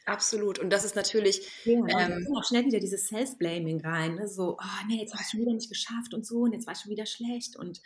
Absolut. 0.06 0.60
Und 0.60 0.70
das 0.70 0.86
ist 0.86 0.96
natürlich. 0.96 1.66
Ja, 1.66 1.74
ähm, 1.74 2.24
kommt 2.26 2.38
auch 2.38 2.48
schnell 2.48 2.66
wieder 2.66 2.80
dieses 2.80 3.08
Self-Blaming 3.08 3.82
rein. 3.82 4.16
Ne? 4.16 4.28
So, 4.28 4.58
oh 4.60 4.86
nee, 4.88 5.02
jetzt 5.02 5.14
habe 5.14 5.24
ich 5.24 5.30
schon 5.30 5.42
wieder 5.42 5.54
nicht 5.54 5.70
geschafft 5.70 6.14
und 6.14 6.26
so 6.26 6.42
und 6.42 6.54
jetzt 6.54 6.68
war 6.68 6.74
ich 6.74 6.80
schon 6.80 6.92
wieder 6.92 7.08
schlecht. 7.08 7.56
Und, 7.56 7.82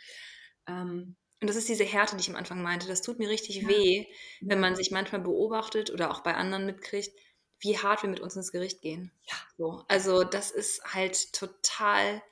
ähm, 0.66 1.16
und 1.40 1.48
das 1.48 1.56
ist 1.56 1.68
diese 1.68 1.84
Härte, 1.84 2.16
die 2.16 2.20
ich 2.20 2.28
am 2.28 2.36
Anfang 2.36 2.62
meinte. 2.62 2.86
Das 2.86 3.00
tut 3.00 3.18
mir 3.18 3.30
richtig 3.30 3.62
ja. 3.62 3.68
weh, 3.68 4.06
wenn 4.42 4.60
man 4.60 4.76
sich 4.76 4.90
manchmal 4.90 5.22
beobachtet 5.22 5.90
oder 5.90 6.10
auch 6.10 6.20
bei 6.20 6.34
anderen 6.34 6.66
mitkriegt, 6.66 7.10
wie 7.58 7.78
hart 7.78 8.02
wir 8.02 8.10
mit 8.10 8.20
uns 8.20 8.36
ins 8.36 8.52
Gericht 8.52 8.82
gehen. 8.82 9.10
Ja. 9.26 9.36
So. 9.56 9.84
Also, 9.88 10.22
das 10.24 10.50
ist 10.50 10.82
halt 10.84 11.32
total. 11.32 12.22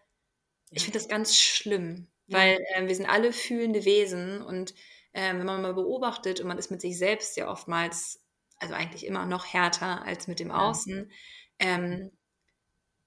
Ich 0.71 0.85
finde 0.85 0.99
das 0.99 1.09
ganz 1.09 1.35
schlimm, 1.35 2.09
weil 2.27 2.59
äh, 2.75 2.87
wir 2.87 2.95
sind 2.95 3.09
alle 3.09 3.33
fühlende 3.33 3.87
Wesen 3.87 4.43
und 4.43 4.75
äh, 5.13 5.33
wenn 5.33 5.47
man 5.47 5.63
mal 5.63 5.73
beobachtet 5.73 6.41
und 6.41 6.47
man 6.47 6.59
ist 6.59 6.71
mit 6.71 6.83
sich 6.83 6.99
selbst 6.99 7.39
ja 7.39 7.51
oftmals 7.51 8.21
also 8.59 8.75
eigentlich 8.75 9.07
immer 9.07 9.27
noch 9.27 9.47
härter 9.47 10.05
als 10.05 10.27
mit 10.27 10.41
dem 10.41 10.51
Außen. 10.51 11.11
Ähm, 11.59 12.11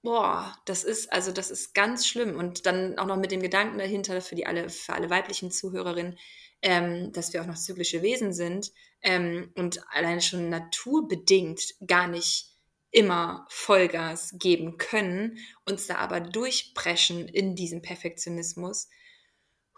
boah, 0.02 0.56
das 0.66 0.84
ist, 0.84 1.12
also 1.12 1.32
das 1.32 1.50
ist 1.50 1.74
ganz 1.74 2.06
schlimm. 2.06 2.36
Und 2.36 2.66
dann 2.66 2.98
auch 2.98 3.06
noch 3.06 3.16
mit 3.16 3.30
dem 3.32 3.42
Gedanken 3.42 3.78
dahinter 3.78 4.20
für 4.20 4.34
die 4.34 4.46
alle, 4.46 4.68
für 4.68 4.92
alle 4.94 5.10
weiblichen 5.10 5.50
Zuhörerinnen, 5.50 6.18
ähm, 6.62 7.12
dass 7.12 7.32
wir 7.32 7.42
auch 7.42 7.46
noch 7.46 7.56
zyklische 7.56 8.02
Wesen 8.02 8.32
sind 8.32 8.72
ähm, 9.02 9.52
und 9.56 9.82
alleine 9.90 10.20
schon 10.20 10.48
naturbedingt 10.48 11.74
gar 11.86 12.06
nicht 12.08 12.48
immer 12.90 13.46
Vollgas 13.48 14.34
geben 14.38 14.76
können, 14.76 15.38
uns 15.64 15.86
da 15.86 15.96
aber 15.96 16.20
durchpreschen 16.20 17.26
in 17.26 17.56
diesem 17.56 17.80
Perfektionismus. 17.80 18.88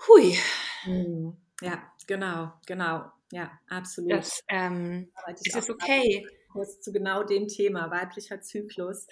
Hui. 0.07 0.37
Mhm. 0.85 1.43
Ja, 1.61 1.93
genau, 2.07 2.53
genau. 2.67 3.11
Ja, 3.33 3.51
absolut. 3.69 4.13
Das 4.13 4.41
ähm, 4.49 5.11
ist 5.45 5.57
es 5.57 5.71
okay. 5.71 6.27
Zu 6.81 6.93
genau 6.93 7.25
dem 7.25 7.49
Thema, 7.49 7.91
weiblicher 7.91 8.41
Zyklus. 8.41 9.07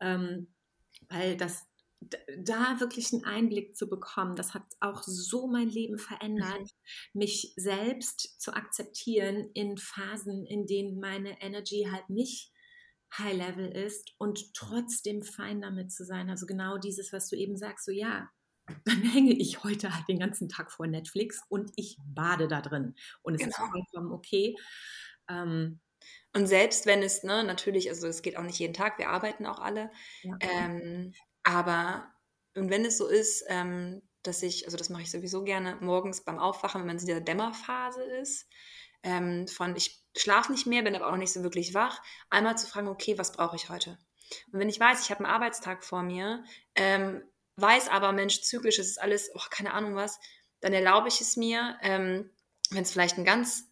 Ähm, 0.00 0.48
weil 1.08 1.36
das 1.36 1.66
da 2.38 2.80
wirklich 2.80 3.12
einen 3.12 3.24
Einblick 3.24 3.76
zu 3.76 3.88
bekommen, 3.88 4.34
das 4.34 4.54
hat 4.54 4.62
auch 4.80 5.02
so 5.02 5.46
mein 5.46 5.68
Leben 5.68 5.98
verändert, 5.98 6.60
mhm. 6.60 7.18
mich 7.18 7.52
selbst 7.56 8.40
zu 8.40 8.54
akzeptieren 8.54 9.50
in 9.52 9.76
Phasen, 9.76 10.46
in 10.46 10.66
denen 10.66 10.98
meine 10.98 11.40
Energy 11.42 11.88
halt 11.90 12.08
nicht 12.08 12.52
High 13.18 13.36
Level 13.36 13.68
ist 13.68 14.14
und 14.18 14.54
trotzdem 14.54 15.22
fein 15.22 15.60
damit 15.60 15.92
zu 15.92 16.04
sein. 16.04 16.30
Also 16.30 16.46
genau 16.46 16.78
dieses, 16.78 17.12
was 17.12 17.28
du 17.28 17.36
eben 17.36 17.56
sagst, 17.56 17.84
so 17.84 17.92
ja, 17.92 18.30
dann 18.84 19.02
hänge 19.02 19.32
ich 19.32 19.62
heute 19.64 19.94
halt 19.94 20.08
den 20.08 20.18
ganzen 20.18 20.48
Tag 20.48 20.72
vor 20.72 20.86
Netflix 20.86 21.40
und 21.48 21.72
ich 21.76 21.98
bade 22.04 22.48
da 22.48 22.60
drin. 22.60 22.94
Und 23.22 23.34
es 23.34 23.40
genau. 23.40 23.50
ist 23.50 23.70
vollkommen 23.70 24.12
okay. 24.12 24.56
Ähm, 25.28 25.80
und 26.32 26.46
selbst 26.46 26.86
wenn 26.86 27.02
es, 27.02 27.22
ne, 27.24 27.44
natürlich, 27.44 27.88
also 27.90 28.06
es 28.06 28.22
geht 28.22 28.36
auch 28.36 28.42
nicht 28.42 28.58
jeden 28.58 28.74
Tag, 28.74 28.98
wir 28.98 29.10
arbeiten 29.10 29.46
auch 29.46 29.58
alle. 29.58 29.90
Ja. 30.22 30.36
Ähm, 30.40 31.12
aber 31.42 32.10
und 32.54 32.70
wenn 32.70 32.84
es 32.84 32.98
so 32.98 33.06
ist, 33.06 33.44
ähm, 33.48 34.02
dass 34.22 34.42
ich, 34.42 34.66
also 34.66 34.76
das 34.76 34.90
mache 34.90 35.02
ich 35.02 35.10
sowieso 35.10 35.44
gerne, 35.44 35.76
morgens 35.80 36.24
beim 36.24 36.38
Aufwachen, 36.38 36.80
wenn 36.80 36.86
man 36.88 36.98
in 36.98 37.06
dieser 37.06 37.20
Dämmerphase 37.20 38.02
ist, 38.02 38.48
ähm, 39.02 39.48
von 39.48 39.74
ich 39.76 40.02
schlafe 40.16 40.52
nicht 40.52 40.66
mehr, 40.66 40.82
bin 40.82 40.94
aber 40.94 41.10
auch 41.10 41.16
nicht 41.16 41.32
so 41.32 41.42
wirklich 41.42 41.74
wach, 41.74 42.02
einmal 42.28 42.58
zu 42.58 42.66
fragen, 42.66 42.88
okay, 42.88 43.16
was 43.16 43.32
brauche 43.32 43.56
ich 43.56 43.70
heute? 43.70 43.98
Und 44.52 44.60
wenn 44.60 44.68
ich 44.68 44.78
weiß, 44.78 45.02
ich 45.02 45.10
habe 45.10 45.24
einen 45.24 45.32
Arbeitstag 45.32 45.84
vor 45.84 46.02
mir, 46.02 46.44
ähm, 46.74 47.22
weiß 47.60 47.88
aber, 47.88 48.12
Mensch, 48.12 48.42
zyklisch 48.42 48.78
ist 48.78 49.00
alles, 49.00 49.30
oh, 49.34 49.42
keine 49.50 49.74
Ahnung 49.74 49.94
was, 49.94 50.18
dann 50.60 50.72
erlaube 50.72 51.08
ich 51.08 51.20
es 51.20 51.36
mir, 51.36 51.78
ähm, 51.82 52.30
wenn 52.70 52.82
es 52.82 52.92
vielleicht 52.92 53.18
ein 53.18 53.24
ganz 53.24 53.69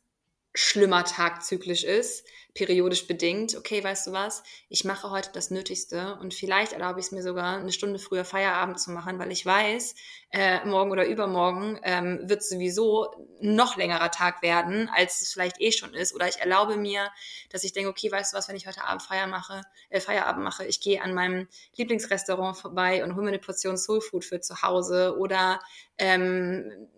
schlimmer 0.55 1.05
Tag 1.05 1.45
zyklisch 1.45 1.85
ist, 1.85 2.25
periodisch 2.55 3.07
bedingt, 3.07 3.55
okay, 3.55 3.85
weißt 3.85 4.09
du 4.09 4.13
was, 4.13 4.43
ich 4.69 4.85
mache 4.85 5.11
heute 5.11 5.31
das 5.33 5.51
Nötigste 5.51 6.19
und 6.21 6.35
vielleicht 6.35 6.73
erlaube 6.73 6.99
ich 6.99 7.07
es 7.07 7.13
mir 7.13 7.23
sogar, 7.23 7.59
eine 7.59 7.71
Stunde 7.71 8.01
früher 8.01 8.25
Feierabend 8.25 8.81
zu 8.81 8.91
machen, 8.91 9.19
weil 9.21 9.31
ich 9.31 9.47
weiß, 9.47 9.95
äh, 10.33 10.65
morgen 10.65 10.91
oder 10.91 11.07
übermorgen 11.07 11.79
ähm, 11.85 12.21
wird 12.25 12.43
sowieso 12.43 13.13
noch 13.41 13.77
längerer 13.77 14.11
Tag 14.11 14.43
werden, 14.43 14.91
als 14.93 15.23
es 15.23 15.33
vielleicht 15.33 15.61
eh 15.61 15.71
schon 15.71 15.95
ist. 15.95 16.15
Oder 16.15 16.29
ich 16.29 16.39
erlaube 16.39 16.77
mir, 16.77 17.09
dass 17.51 17.63
ich 17.63 17.73
denke, 17.73 17.91
okay, 17.91 18.11
weißt 18.11 18.33
du 18.33 18.37
was, 18.37 18.49
wenn 18.49 18.57
ich 18.57 18.67
heute 18.67 18.85
Abend 18.85 19.03
Feier 19.03 19.29
mache, 19.29 19.63
äh, 19.91 20.01
Feierabend 20.01 20.43
mache, 20.43 20.67
ich 20.67 20.81
gehe 20.81 21.01
an 21.01 21.15
meinem 21.15 21.47
Lieblingsrestaurant 21.77 22.57
vorbei 22.57 23.05
und 23.05 23.15
hole 23.15 23.23
mir 23.23 23.29
eine 23.29 23.39
Portion 23.39 23.77
Soulfood 23.77 24.25
für 24.25 24.41
zu 24.41 24.63
Hause 24.63 25.17
oder 25.17 25.61
ähm, 25.99 26.89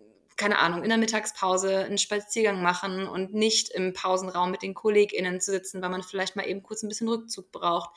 keine 0.41 0.57
Ahnung, 0.57 0.81
in 0.81 0.89
der 0.89 0.97
Mittagspause 0.97 1.85
einen 1.85 1.99
Spaziergang 1.99 2.63
machen 2.63 3.07
und 3.07 3.31
nicht 3.31 3.69
im 3.69 3.93
Pausenraum 3.93 4.49
mit 4.49 4.63
den 4.63 4.73
KollegInnen 4.73 5.39
zu 5.39 5.51
sitzen, 5.51 5.83
weil 5.83 5.91
man 5.91 6.01
vielleicht 6.01 6.35
mal 6.35 6.47
eben 6.47 6.63
kurz 6.63 6.81
ein 6.81 6.89
bisschen 6.89 7.07
Rückzug 7.07 7.51
braucht. 7.51 7.91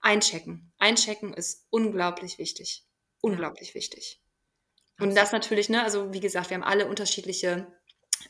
Einchecken. 0.00 0.70
Einchecken 0.78 1.32
ist 1.32 1.64
unglaublich 1.70 2.36
wichtig. 2.36 2.84
Unglaublich 3.22 3.74
wichtig. 3.74 4.20
Und 5.00 5.16
das 5.16 5.32
natürlich, 5.32 5.70
ne, 5.70 5.82
also 5.82 6.12
wie 6.12 6.20
gesagt, 6.20 6.50
wir 6.50 6.58
haben 6.58 6.62
alle 6.62 6.86
unterschiedliche, 6.88 7.66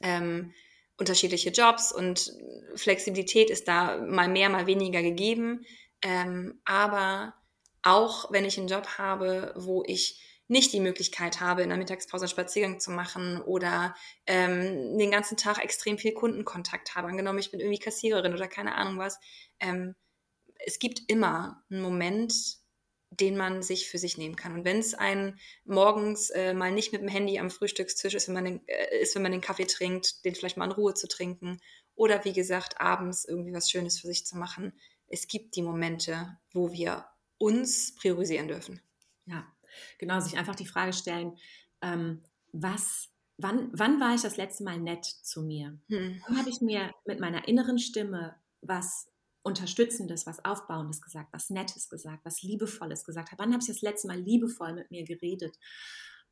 ähm, 0.03 0.55
unterschiedliche 0.97 1.51
Jobs 1.51 1.91
und 1.91 2.33
Flexibilität 2.77 3.51
ist 3.51 3.67
da 3.67 3.97
mal 3.97 4.29
mehr, 4.29 4.51
mal 4.51 4.69
weniger 4.69 5.03
gegeben. 5.03 5.67
Ähm, 6.03 6.61
aber 6.65 7.35
auch 7.83 8.31
wenn 8.31 8.45
ich 8.45 8.57
einen 8.57 8.69
Job 8.69 8.87
habe, 8.99 9.53
wo 9.57 9.83
ich 9.85 10.21
nicht 10.49 10.73
die 10.73 10.81
Möglichkeit 10.81 11.41
habe, 11.41 11.63
in 11.63 11.69
der 11.69 11.79
Mittagspause 11.79 12.25
einen 12.25 12.31
Spaziergang 12.31 12.81
zu 12.81 12.91
machen 12.91 13.41
oder 13.43 13.95
ähm, 14.27 14.99
den 14.99 15.11
ganzen 15.11 15.37
Tag 15.37 15.63
extrem 15.63 15.99
viel 15.99 16.13
Kundenkontakt 16.13 16.95
habe. 16.95 17.09
Angenommen, 17.09 17.39
ich 17.39 17.51
bin 17.51 17.61
irgendwie 17.61 17.79
Kassiererin 17.79 18.35
oder 18.35 18.49
keine 18.49 18.75
Ahnung 18.75 18.99
was. 18.99 19.21
Ähm, 19.61 19.95
es 20.65 20.79
gibt 20.79 21.03
immer 21.09 21.63
einen 21.71 21.83
Moment, 21.83 22.33
den 23.11 23.37
man 23.37 23.63
sich 23.63 23.89
für 23.89 23.99
sich 23.99 24.19
nehmen 24.19 24.37
kann. 24.37 24.53
Und 24.53 24.65
wenn 24.65 24.79
es 24.79 24.95
ein 24.95 25.39
morgens 25.65 26.31
äh, 26.31 26.53
mal 26.55 26.73
nicht 26.73 26.93
mit 26.93 27.01
dem 27.01 27.09
Handy 27.09 27.39
am 27.39 27.51
Frühstückstisch 27.51 28.15
ist, 28.15 28.29
wenn 28.29 28.35
man 28.35 28.45
den, 28.45 28.69
äh, 28.69 28.99
ist, 29.01 29.15
wenn 29.15 29.23
man 29.23 29.33
den 29.33 29.41
Kaffee 29.41 29.67
trinkt, 29.67 30.25
den 30.25 30.35
vielleicht 30.35 30.57
mal 30.57 30.67
in 30.67 30.73
Ruhe 30.73 30.95
zu 30.95 31.09
trinken 31.09 31.61
oder 31.95 32.25
wie 32.25 32.33
gesagt 32.33 32.81
abends 32.81 33.25
irgendwie 33.25 33.53
was 33.53 33.71
Schönes 33.71 34.01
für 34.01 34.07
sich 34.07 34.27
zu 34.27 34.37
machen. 34.37 34.73
Es 35.07 35.27
gibt 35.27 35.57
die 35.57 35.63
Momente, 35.63 36.39
wo 36.53 36.73
wir 36.73 37.07
uns 37.39 37.95
priorisieren 37.95 38.49
dürfen. 38.49 38.83
Ja, 39.25 39.47
Genau, 39.99 40.21
sich 40.21 40.37
einfach 40.37 40.55
die 40.55 40.67
Frage 40.67 40.93
stellen, 40.93 41.37
ähm, 41.83 42.23
was, 42.53 43.09
wann, 43.37 43.71
wann 43.73 44.01
war 44.01 44.15
ich 44.15 44.23
das 44.23 44.37
letzte 44.37 44.65
Mal 44.65 44.79
nett 44.79 45.05
zu 45.05 45.43
mir? 45.43 45.79
Hm. 45.89 46.23
Wann 46.27 46.39
habe 46.39 46.51
ich 46.51 46.61
mir 46.61 46.93
mit 47.07 47.21
meiner 47.21 47.47
inneren 47.49 47.79
Stimme 47.79 48.37
was 48.61 49.09
Unterstützendes, 49.43 50.27
was 50.27 50.45
Aufbauendes 50.45 51.01
gesagt, 51.01 51.33
was 51.33 51.51
Nettes 51.51 51.89
gesagt, 51.89 52.25
was 52.25 52.43
Liebevolles 52.43 53.05
gesagt 53.05 53.31
habe. 53.31 53.43
Wann 53.43 53.53
habe 53.53 53.63
ich 53.63 53.69
das 53.69 53.83
letzte 53.83 54.09
Mal 54.09 54.21
liebevoll 54.21 54.75
mit 54.75 54.91
mir 54.91 55.05
geredet? 55.05 55.59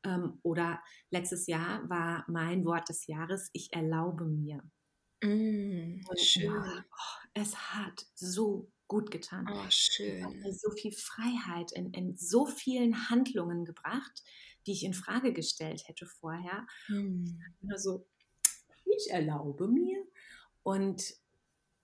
Ähm, 0.03 0.39
oder 0.43 0.81
letztes 1.09 1.47
Jahr 1.47 1.89
war 1.89 2.25
mein 2.27 2.65
Wort 2.65 2.89
des 2.89 3.07
Jahres, 3.07 3.49
ich 3.53 3.73
erlaube 3.73 4.25
mir. 4.25 4.61
Mm, 5.23 6.01
schön. 6.15 6.51
oh, 6.51 7.27
es 7.33 7.55
hat 7.73 8.05
so 8.13 8.71
gut 8.87 9.11
getan. 9.11 9.47
Oh, 9.51 9.63
hat 9.63 9.73
schön. 9.73 10.39
mir 10.39 10.53
so 10.53 10.71
viel 10.71 10.91
Freiheit 10.91 11.71
in, 11.71 11.91
in 11.93 12.15
so 12.17 12.45
vielen 12.45 13.09
Handlungen 13.09 13.65
gebracht, 13.65 14.23
die 14.65 14.71
ich 14.71 14.83
in 14.83 14.93
Frage 14.93 15.33
gestellt 15.33 15.87
hätte 15.87 16.05
vorher. 16.05 16.65
Mm. 16.87 17.39
Nur 17.61 17.77
so, 17.77 18.05
ich 18.85 19.11
erlaube 19.11 19.67
mir. 19.67 20.03
Und, 20.63 21.15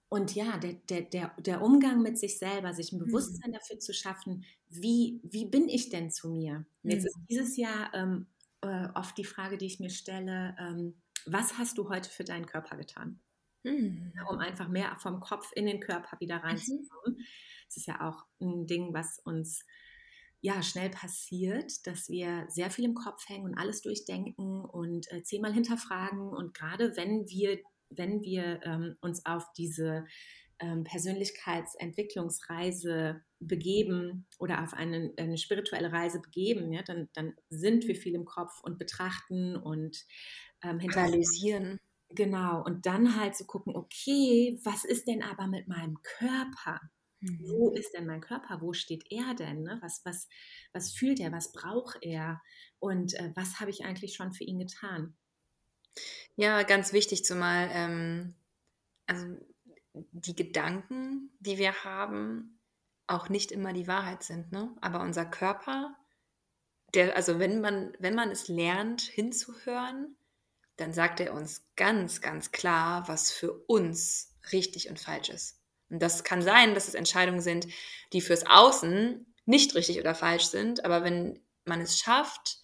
und 0.09 0.35
ja, 0.35 0.57
der, 0.57 0.73
der, 0.73 1.01
der, 1.01 1.35
der 1.39 1.61
Umgang 1.61 2.01
mit 2.01 2.17
sich 2.17 2.37
selber, 2.37 2.73
sich 2.73 2.91
ein 2.91 2.99
Mhm. 2.99 3.05
Bewusstsein 3.05 3.53
dafür 3.53 3.79
zu 3.79 3.93
schaffen, 3.93 4.45
wie, 4.69 5.21
wie 5.23 5.45
bin 5.45 5.69
ich 5.69 5.89
denn 5.89 6.11
zu 6.11 6.29
mir? 6.29 6.65
Und 6.83 6.91
Jetzt 6.91 7.05
ist 7.05 7.17
dieses 7.29 7.57
Jahr 7.57 7.93
ähm, 7.93 8.27
äh, 8.61 8.87
oft 8.95 9.17
die 9.17 9.23
Frage, 9.23 9.57
die 9.57 9.65
ich 9.65 9.79
mir 9.79 9.89
stelle, 9.89 10.55
ähm, 10.59 11.01
was 11.25 11.57
hast 11.57 11.77
du 11.77 11.89
heute 11.89 12.09
für 12.09 12.23
deinen 12.23 12.45
Körper 12.45 12.75
getan? 12.75 13.19
Mm. 13.64 14.11
Um 14.30 14.38
einfach 14.39 14.68
mehr 14.68 14.95
vom 14.99 15.20
Kopf 15.20 15.51
in 15.55 15.66
den 15.66 15.80
Körper 15.80 16.20
wieder 16.20 16.36
Mhm. 16.38 16.41
reinzukommen. 16.41 17.18
Es 17.68 17.78
ist 17.78 17.88
ja 17.88 18.07
auch 18.07 18.24
ein 18.39 18.68
Ding, 18.68 18.93
was 18.93 19.20
uns 19.20 19.66
ja 20.41 20.61
schnell 20.61 20.89
passiert, 20.89 21.88
dass 21.88 22.09
wir 22.09 22.45
sehr 22.49 22.70
viel 22.70 22.86
im 22.86 22.93
Kopf 22.95 23.28
hängen 23.30 23.45
und 23.45 23.57
alles 23.57 23.82
durchdenken 23.82 24.66
und 24.66 25.09
äh, 25.11 25.24
zehnmal 25.24 25.53
hinterfragen. 25.53 26.28
Und 26.28 26.53
gerade 26.53 26.97
wenn 26.97 27.28
wir, 27.30 27.59
wenn 27.89 28.22
wir 28.22 28.59
ähm, 28.64 28.97
uns 28.99 29.26
auf 29.26 29.51
diese 29.53 30.05
ähm, 30.59 30.84
Persönlichkeitsentwicklungsreise 30.84 33.24
begeben 33.39 34.28
oder 34.38 34.64
auf 34.64 34.74
eine, 34.74 35.14
eine 35.18 35.38
spirituelle 35.38 35.91
Reise 35.91 36.20
begeben, 36.20 36.72
ja, 36.74 36.84
dann, 36.84 37.09
dann 37.14 37.34
sind 37.49 37.88
wir 37.88 37.95
viel 37.95 38.16
im 38.16 38.26
Kopf 38.26 38.61
und 38.64 38.78
betrachten 38.78 39.55
und 39.55 40.05
ähm, 40.61 40.80
hinterfragen. 40.80 41.14
Analysieren. 41.14 41.80
Genau, 42.16 42.64
und 42.64 42.86
dann 42.86 43.20
halt 43.20 43.36
zu 43.36 43.45
gucken, 43.45 43.76
okay, 43.76 44.59
was 44.64 44.86
ist 44.86 45.07
denn 45.07 45.24
aber 45.24 45.47
mit 45.47 45.68
meinem 45.68 45.97
Körper? 46.03 46.80
Mm. 47.22 47.39
Wo 47.39 47.72
ist 47.72 47.93
denn 47.93 48.05
mein 48.05 48.22
Körper? 48.22 48.61
Wo 48.61 48.74
steht 48.74 49.05
er 49.09 49.34
denn? 49.34 49.64
Ne? 49.64 49.80
Was, 49.82 50.01
was, 50.05 50.28
was 50.74 50.91
fühlt 50.91 51.20
er? 51.20 51.32
Was 51.32 51.51
braucht 51.51 51.97
er? 52.01 52.41
Und 52.80 53.14
äh, 53.16 53.32
was 53.36 53.59
habe 53.59 53.72
ich 53.72 53.86
eigentlich 53.86 54.16
schon 54.16 54.34
für 54.34 54.43
ihn 54.43 54.59
getan? 54.59 55.16
Ja, 56.36 56.64
ganz 56.64 56.93
wichtig, 56.93 57.24
zumal 57.24 57.70
ähm, 57.72 58.36
also 59.05 59.38
die 59.93 60.36
Gedanken, 60.36 61.32
die 61.39 61.57
wir 61.57 61.84
haben, 61.84 62.59
auch 63.07 63.30
nicht 63.30 63.51
immer 63.51 63.74
die 63.74 63.88
Wahrheit 63.88 64.24
sind. 64.24 64.51
Ne? 64.51 64.76
Aber 64.82 65.01
unser 65.01 65.26
Körper, 65.26 65.95
der, 66.93 67.16
also 67.16 67.39
wenn 67.39 67.61
man, 67.61 67.95
wenn 67.99 68.16
man 68.16 68.32
es 68.32 68.47
lernt, 68.47 69.01
hinzuhören, 69.01 70.16
dann 70.78 70.93
sagt 70.93 71.19
er 71.19 71.34
uns 71.34 71.63
ganz, 71.76 72.21
ganz 72.21 72.51
klar, 72.51 73.07
was 73.07 73.32
für 73.32 73.53
uns 73.67 74.36
richtig 74.51 74.89
und 74.89 74.99
falsch 74.99 75.30
ist. 75.30 75.59
Und 75.89 75.99
das 76.01 76.24
kann 76.24 76.41
sein, 76.41 76.74
dass 76.74 76.88
es 76.88 76.95
Entscheidungen 76.95 77.41
sind, 77.41 77.67
die 78.13 78.21
fürs 78.21 78.45
Außen 78.45 79.34
nicht 79.45 79.76
richtig 79.76 79.99
oder 79.99 80.15
falsch 80.15 80.45
sind, 80.45 80.86
aber 80.86 81.03
wenn 81.03 81.39
man 81.65 81.82
es 81.82 81.99
schafft, 81.99 82.57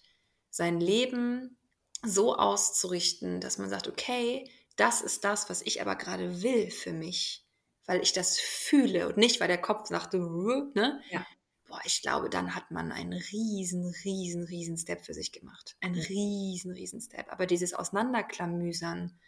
sein 0.50 0.80
Leben 0.80 1.56
so 2.04 2.36
auszurichten, 2.36 3.40
dass 3.40 3.58
man 3.58 3.70
sagt, 3.70 3.86
okay, 3.86 4.50
das 4.76 5.02
ist 5.02 5.24
das, 5.24 5.50
was 5.50 5.62
ich 5.62 5.80
aber 5.80 5.94
gerade 5.96 6.42
will 6.42 6.70
für 6.70 6.92
mich, 6.92 7.46
weil 7.86 8.02
ich 8.02 8.12
das 8.12 8.38
fühle 8.38 9.06
und 9.06 9.16
nicht, 9.16 9.40
weil 9.40 9.48
der 9.48 9.60
Kopf 9.60 9.88
sagt, 9.88 10.14
ne? 10.14 11.00
Ja. 11.10 11.26
Boah, 11.70 11.80
ich 11.84 12.02
glaube, 12.02 12.30
dann 12.30 12.54
hat 12.56 12.70
man 12.72 12.92
einen 12.92 13.14
riesen, 13.14 13.86
riesen, 14.04 14.44
riesen 14.44 14.76
Step 14.78 15.06
für 15.06 15.14
sich 15.14 15.32
gemacht. 15.32 15.76
Ein 15.80 15.94
riesen, 15.94 16.72
riesen 16.72 17.00
Step. 17.00 17.32
Aber 17.32 17.46
dieses 17.46 17.74
Auseinanderklamüsern 17.74 19.18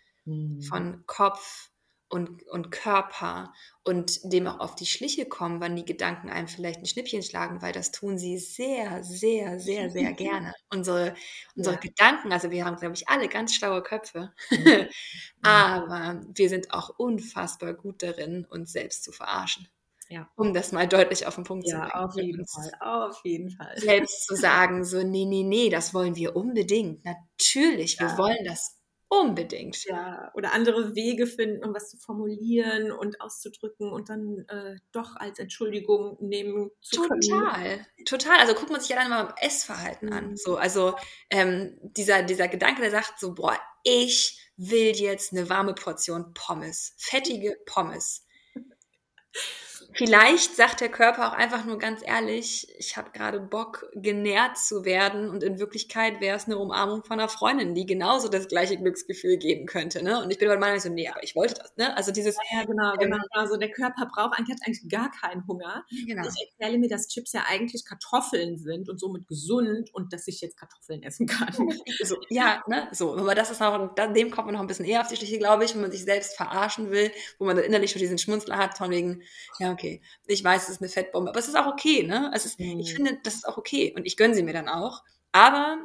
von 0.58 1.04
Kopf 1.06 1.70
und, 2.08 2.42
und 2.48 2.70
Körper 2.70 3.54
und 3.84 4.20
dem 4.32 4.46
auch 4.46 4.60
auf 4.60 4.74
die 4.76 4.86
Schliche 4.86 5.26
kommen, 5.26 5.60
wann 5.60 5.76
die 5.76 5.84
Gedanken 5.86 6.30
einem 6.30 6.48
vielleicht 6.48 6.80
ein 6.80 6.86
Schnippchen 6.86 7.22
schlagen, 7.22 7.62
weil 7.62 7.72
das 7.72 7.92
tun 7.92 8.18
sie 8.18 8.38
sehr, 8.38 9.04
sehr, 9.04 9.60
sehr, 9.60 9.90
sehr 9.90 10.12
gerne. 10.14 10.52
Unsere, 10.70 11.14
unsere 11.56 11.76
Ja. 11.76 11.78
Gedanken, 11.78 12.32
also 12.32 12.50
wir 12.50 12.64
haben, 12.66 12.76
glaube 12.76 12.94
ich, 12.96 13.08
alle 13.08 13.28
ganz 13.28 13.54
schlaue 13.54 13.82
Köpfe, 13.82 14.32
Mhm. 14.56 14.88
aber 15.42 16.22
wir 16.34 16.48
sind 16.50 16.72
auch 16.72 16.90
unfassbar 16.98 17.74
gut 17.74 18.02
darin, 18.02 18.44
uns 18.46 18.72
selbst 18.72 19.04
zu 19.04 19.12
verarschen. 19.12 19.68
Ja. 20.12 20.30
Um 20.36 20.52
das 20.52 20.72
mal 20.72 20.86
deutlich 20.86 21.26
auf 21.26 21.36
den 21.36 21.44
Punkt 21.44 21.66
zu 21.66 21.74
Ja, 21.74 21.88
bringen. 21.88 22.04
auf 22.04 22.14
jeden 22.16 22.46
Fall, 22.46 22.72
auf 22.80 23.20
jeden 23.24 23.50
Fall. 23.50 23.78
Selbst 23.78 24.26
zu 24.26 24.34
sagen, 24.36 24.84
so, 24.84 25.02
nee, 25.02 25.24
nee, 25.24 25.42
nee, 25.42 25.70
das 25.70 25.94
wollen 25.94 26.16
wir 26.16 26.36
unbedingt. 26.36 27.02
Natürlich, 27.04 27.98
wir 27.98 28.08
Ja. 28.08 28.18
wollen 28.18 28.44
das 28.44 28.78
unbedingt. 29.08 29.84
Ja, 29.84 30.30
oder 30.34 30.52
andere 30.54 30.94
Wege 30.94 31.26
finden, 31.26 31.62
um 31.64 31.74
was 31.74 31.90
zu 31.90 31.98
formulieren 31.98 32.90
und 32.92 33.20
auszudrücken 33.20 33.92
und 33.92 34.08
dann 34.08 34.44
äh, 34.48 34.76
doch 34.90 35.16
als 35.16 35.38
Entschuldigung 35.38 36.16
nehmen 36.20 36.70
zu 36.80 37.02
können. 37.02 37.20
Total, 37.20 37.86
total. 38.06 38.38
Also 38.38 38.54
guckt 38.54 38.70
man 38.70 38.80
sich 38.80 38.92
alleine 38.94 39.10
mal 39.10 39.24
beim 39.24 39.34
Essverhalten 39.40 40.12
an. 40.12 40.30
Mhm. 40.30 40.36
So, 40.36 40.56
also 40.56 40.94
ähm, 41.30 41.78
dieser, 41.82 42.22
dieser 42.22 42.48
Gedanke, 42.48 42.80
der 42.80 42.90
sagt 42.90 43.18
so, 43.20 43.34
boah, 43.34 43.58
ich 43.82 44.38
will 44.56 44.94
jetzt 44.96 45.32
eine 45.32 45.48
warme 45.50 45.74
Portion 45.74 46.32
Pommes, 46.34 46.94
fettige 46.98 47.56
Pommes. 47.66 48.26
Vielleicht 49.94 50.56
sagt 50.56 50.80
der 50.80 50.88
Körper 50.88 51.28
auch 51.28 51.36
einfach 51.36 51.64
nur 51.64 51.78
ganz 51.78 52.00
ehrlich, 52.04 52.66
ich 52.78 52.96
habe 52.96 53.10
gerade 53.12 53.40
Bock, 53.40 53.90
genährt 53.94 54.56
zu 54.56 54.84
werden 54.84 55.28
und 55.28 55.42
in 55.42 55.58
Wirklichkeit 55.58 56.20
wäre 56.20 56.36
es 56.36 56.46
eine 56.46 56.58
Umarmung 56.58 57.04
von 57.04 57.18
einer 57.18 57.28
Freundin, 57.28 57.74
die 57.74 57.86
genauso 57.86 58.28
das 58.28 58.48
gleiche 58.48 58.76
Glücksgefühl 58.76 59.36
geben 59.36 59.66
könnte. 59.66 60.02
Ne? 60.02 60.22
Und 60.22 60.30
ich 60.30 60.38
bin 60.38 60.48
aber 60.48 60.58
meiner 60.58 60.80
so, 60.80 60.88
nee, 60.88 61.08
aber 61.08 61.22
ich 61.22 61.36
wollte 61.36 61.54
das. 61.54 61.76
Ne? 61.76 61.96
Also 61.96 62.12
dieses, 62.12 62.36
Ja, 62.52 62.64
genau, 62.64 62.94
genau. 62.98 63.18
Also 63.32 63.56
der 63.56 63.70
Körper 63.70 64.06
braucht 64.12 64.38
eigentlich, 64.38 64.58
eigentlich 64.64 64.88
gar 64.88 65.10
keinen 65.10 65.46
Hunger. 65.46 65.84
genau. 66.06 66.22
Ich 66.22 66.50
erzähle 66.58 66.78
mir, 66.78 66.88
dass 66.88 67.08
Chips 67.08 67.32
ja 67.32 67.44
eigentlich 67.48 67.84
Kartoffeln 67.84 68.56
sind 68.56 68.88
und 68.88 68.98
somit 68.98 69.26
gesund 69.26 69.90
und 69.92 70.12
dass 70.12 70.26
ich 70.28 70.40
jetzt 70.40 70.56
Kartoffeln 70.56 71.02
essen 71.02 71.26
kann. 71.26 71.52
So, 72.04 72.16
ja, 72.30 72.62
ne, 72.66 72.88
so, 72.92 73.16
aber 73.16 73.34
das 73.34 73.50
ist 73.50 73.60
noch, 73.60 73.94
dem 73.94 74.30
kommt 74.30 74.46
man 74.46 74.54
noch 74.54 74.60
ein 74.60 74.66
bisschen 74.66 74.84
eher 74.84 75.00
auf 75.00 75.08
die 75.08 75.16
Schliche, 75.16 75.38
glaube 75.38 75.64
ich, 75.64 75.74
wenn 75.74 75.82
man 75.82 75.92
sich 75.92 76.04
selbst 76.04 76.36
verarschen 76.36 76.90
will, 76.90 77.10
wo 77.38 77.44
man 77.44 77.56
dann 77.56 77.64
innerlich 77.64 77.90
schon 77.90 78.00
diesen 78.00 78.18
Schmunzler 78.18 78.56
hat, 78.56 78.76
von 78.76 78.90
wegen, 78.90 79.22
ja, 79.58 79.72
okay, 79.72 79.81
ich 80.26 80.44
weiß, 80.44 80.64
es 80.64 80.70
ist 80.76 80.80
eine 80.82 80.90
Fettbombe, 80.90 81.30
aber 81.30 81.38
es 81.40 81.48
ist 81.48 81.56
auch 81.56 81.66
okay, 81.66 82.02
ne? 82.04 82.30
Es 82.34 82.46
ist, 82.46 82.58
Mhm. 82.58 82.80
Ich 82.80 82.94
finde, 82.94 83.18
das 83.24 83.34
ist 83.34 83.48
auch 83.48 83.58
okay 83.58 83.92
und 83.96 84.06
ich 84.06 84.16
gönne 84.16 84.34
sie 84.34 84.42
mir 84.42 84.52
dann 84.52 84.68
auch, 84.68 85.02
aber 85.32 85.78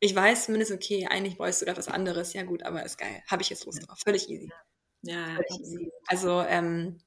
ich 0.00 0.14
weiß 0.14 0.46
zumindest, 0.46 0.72
okay, 0.72 1.06
eigentlich 1.10 1.38
bräuchst 1.38 1.62
du 1.62 1.66
da 1.66 1.76
was 1.76 1.88
anderes, 1.88 2.32
ja 2.34 2.42
gut, 2.44 2.62
aber 2.64 2.84
ist 2.84 2.98
geil, 2.98 3.22
habe 3.28 3.42
ich 3.42 3.50
jetzt 3.50 3.64
Lust 3.66 3.86
drauf, 3.88 3.98
völlig 4.04 4.28
easy. 4.30 4.50
Ja, 5.02 5.26
Völlig 5.36 5.60
easy. 5.60 5.92
Also, 6.06 6.42
ähm, 6.42 7.00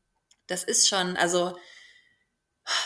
das 0.48 0.64
ist 0.64 0.88
schon, 0.88 1.18
also, 1.18 1.56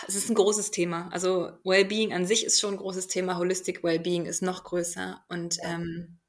es 0.07 0.15
ist 0.15 0.29
ein 0.29 0.35
großes 0.35 0.71
Thema. 0.71 1.09
Also, 1.11 1.51
Wellbeing 1.63 2.13
an 2.13 2.25
sich 2.25 2.45
ist 2.45 2.59
schon 2.59 2.75
ein 2.75 2.77
großes 2.77 3.07
Thema. 3.07 3.37
Holistic 3.37 3.83
Wellbeing 3.83 4.25
ist 4.25 4.41
noch 4.41 4.63
größer. 4.63 5.23
Und 5.29 5.57
ähm, 5.63 6.19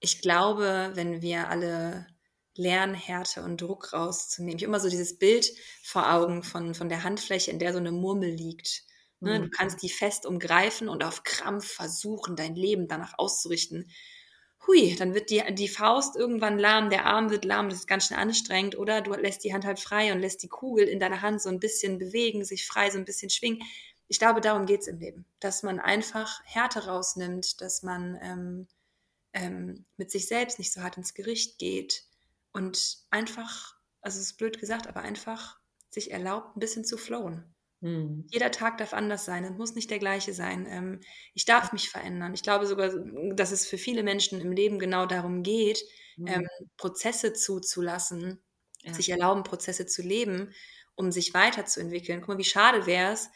ich 0.00 0.22
glaube, 0.22 0.92
wenn 0.94 1.22
wir 1.22 1.48
alle 1.48 2.06
lernen, 2.58 2.94
Härte 2.94 3.42
und 3.42 3.60
Druck 3.60 3.92
rauszunehmen. 3.92 4.56
Ich 4.58 4.62
habe 4.64 4.70
immer 4.70 4.80
so 4.80 4.88
dieses 4.90 5.18
Bild 5.18 5.50
vor 5.82 6.12
Augen 6.12 6.42
von, 6.42 6.74
von 6.74 6.88
der 6.88 7.04
Handfläche, 7.04 7.50
in 7.50 7.58
der 7.58 7.72
so 7.72 7.78
eine 7.78 7.92
Murmel 7.92 8.30
liegt. 8.30 8.84
Ne? 9.20 9.40
Du 9.40 9.46
Mhm. 9.46 9.50
kannst 9.50 9.82
die 9.82 9.88
fest 9.90 10.26
umgreifen 10.26 10.88
und 10.88 11.04
auf 11.04 11.22
Krampf 11.24 11.66
versuchen, 11.72 12.36
dein 12.36 12.54
Leben 12.54 12.88
danach 12.88 13.14
auszurichten. 13.18 13.90
Hui, 14.66 14.94
dann 14.96 15.14
wird 15.14 15.30
die, 15.30 15.42
die 15.54 15.68
Faust 15.68 16.14
irgendwann 16.16 16.58
lahm, 16.58 16.90
der 16.90 17.06
Arm 17.06 17.30
wird 17.30 17.44
lahm, 17.44 17.68
das 17.70 17.80
ist 17.80 17.86
ganz 17.86 18.06
schön 18.08 18.16
anstrengend. 18.18 18.76
Oder 18.76 19.00
du 19.00 19.12
lässt 19.14 19.44
die 19.44 19.54
Hand 19.54 19.64
halt 19.64 19.80
frei 19.80 20.12
und 20.12 20.20
lässt 20.20 20.42
die 20.42 20.48
Kugel 20.48 20.86
in 20.86 21.00
deiner 21.00 21.22
Hand 21.22 21.40
so 21.40 21.48
ein 21.48 21.60
bisschen 21.60 21.98
bewegen, 21.98 22.44
sich 22.44 22.66
frei 22.66 22.90
so 22.90 22.98
ein 22.98 23.04
bisschen 23.04 23.30
schwingen. 23.30 23.62
Ich 24.08 24.18
glaube, 24.18 24.40
darum 24.40 24.66
geht 24.66 24.82
es 24.82 24.88
im 24.88 24.98
Leben. 24.98 25.26
Dass 25.40 25.62
man 25.62 25.80
einfach 25.80 26.40
Härte 26.44 26.86
rausnimmt, 26.86 27.60
dass 27.60 27.82
man 27.82 28.18
ähm, 28.22 28.68
ähm, 29.32 29.86
mit 29.96 30.10
sich 30.10 30.26
selbst 30.28 30.58
nicht 30.58 30.72
so 30.72 30.82
hart 30.82 30.96
ins 30.98 31.14
Gericht 31.14 31.58
geht 31.58 32.04
und 32.52 32.98
einfach, 33.10 33.76
also 34.00 34.18
es 34.18 34.26
ist 34.32 34.36
blöd 34.38 34.58
gesagt, 34.58 34.86
aber 34.86 35.00
einfach 35.02 35.58
sich 35.90 36.10
erlaubt, 36.10 36.56
ein 36.56 36.60
bisschen 36.60 36.84
zu 36.84 36.96
flowen. 36.98 37.54
Mhm. 37.80 38.28
Jeder 38.30 38.50
Tag 38.50 38.78
darf 38.78 38.92
anders 38.92 39.24
sein, 39.24 39.44
es 39.44 39.52
muss 39.52 39.74
nicht 39.74 39.90
der 39.90 39.98
gleiche 39.98 40.34
sein. 40.34 40.66
Ähm, 40.68 41.00
ich 41.34 41.44
darf 41.46 41.72
mich 41.72 41.88
verändern. 41.90 42.34
Ich 42.34 42.42
glaube 42.42 42.66
sogar, 42.66 42.90
dass 43.34 43.52
es 43.52 43.66
für 43.66 43.78
viele 43.78 44.02
Menschen 44.02 44.40
im 44.40 44.52
Leben 44.52 44.78
genau 44.78 45.06
darum 45.06 45.42
geht, 45.42 45.82
ähm, 46.26 46.46
Prozesse 46.76 47.32
zuzulassen, 47.32 48.42
Ja. 48.82 48.98
sich 48.98 49.08
erlauben, 49.10 49.44
Prozesse 49.44 49.86
zu 49.86 50.02
leben, 50.02 50.52
um 50.94 51.10
sich 51.12 51.32
weiterzuentwickeln. 51.34 52.20
Guck 52.20 52.28
mal, 52.28 52.38
wie 52.38 52.44
schade 52.44 52.86
wäre 52.86 53.12
es, 53.12 53.30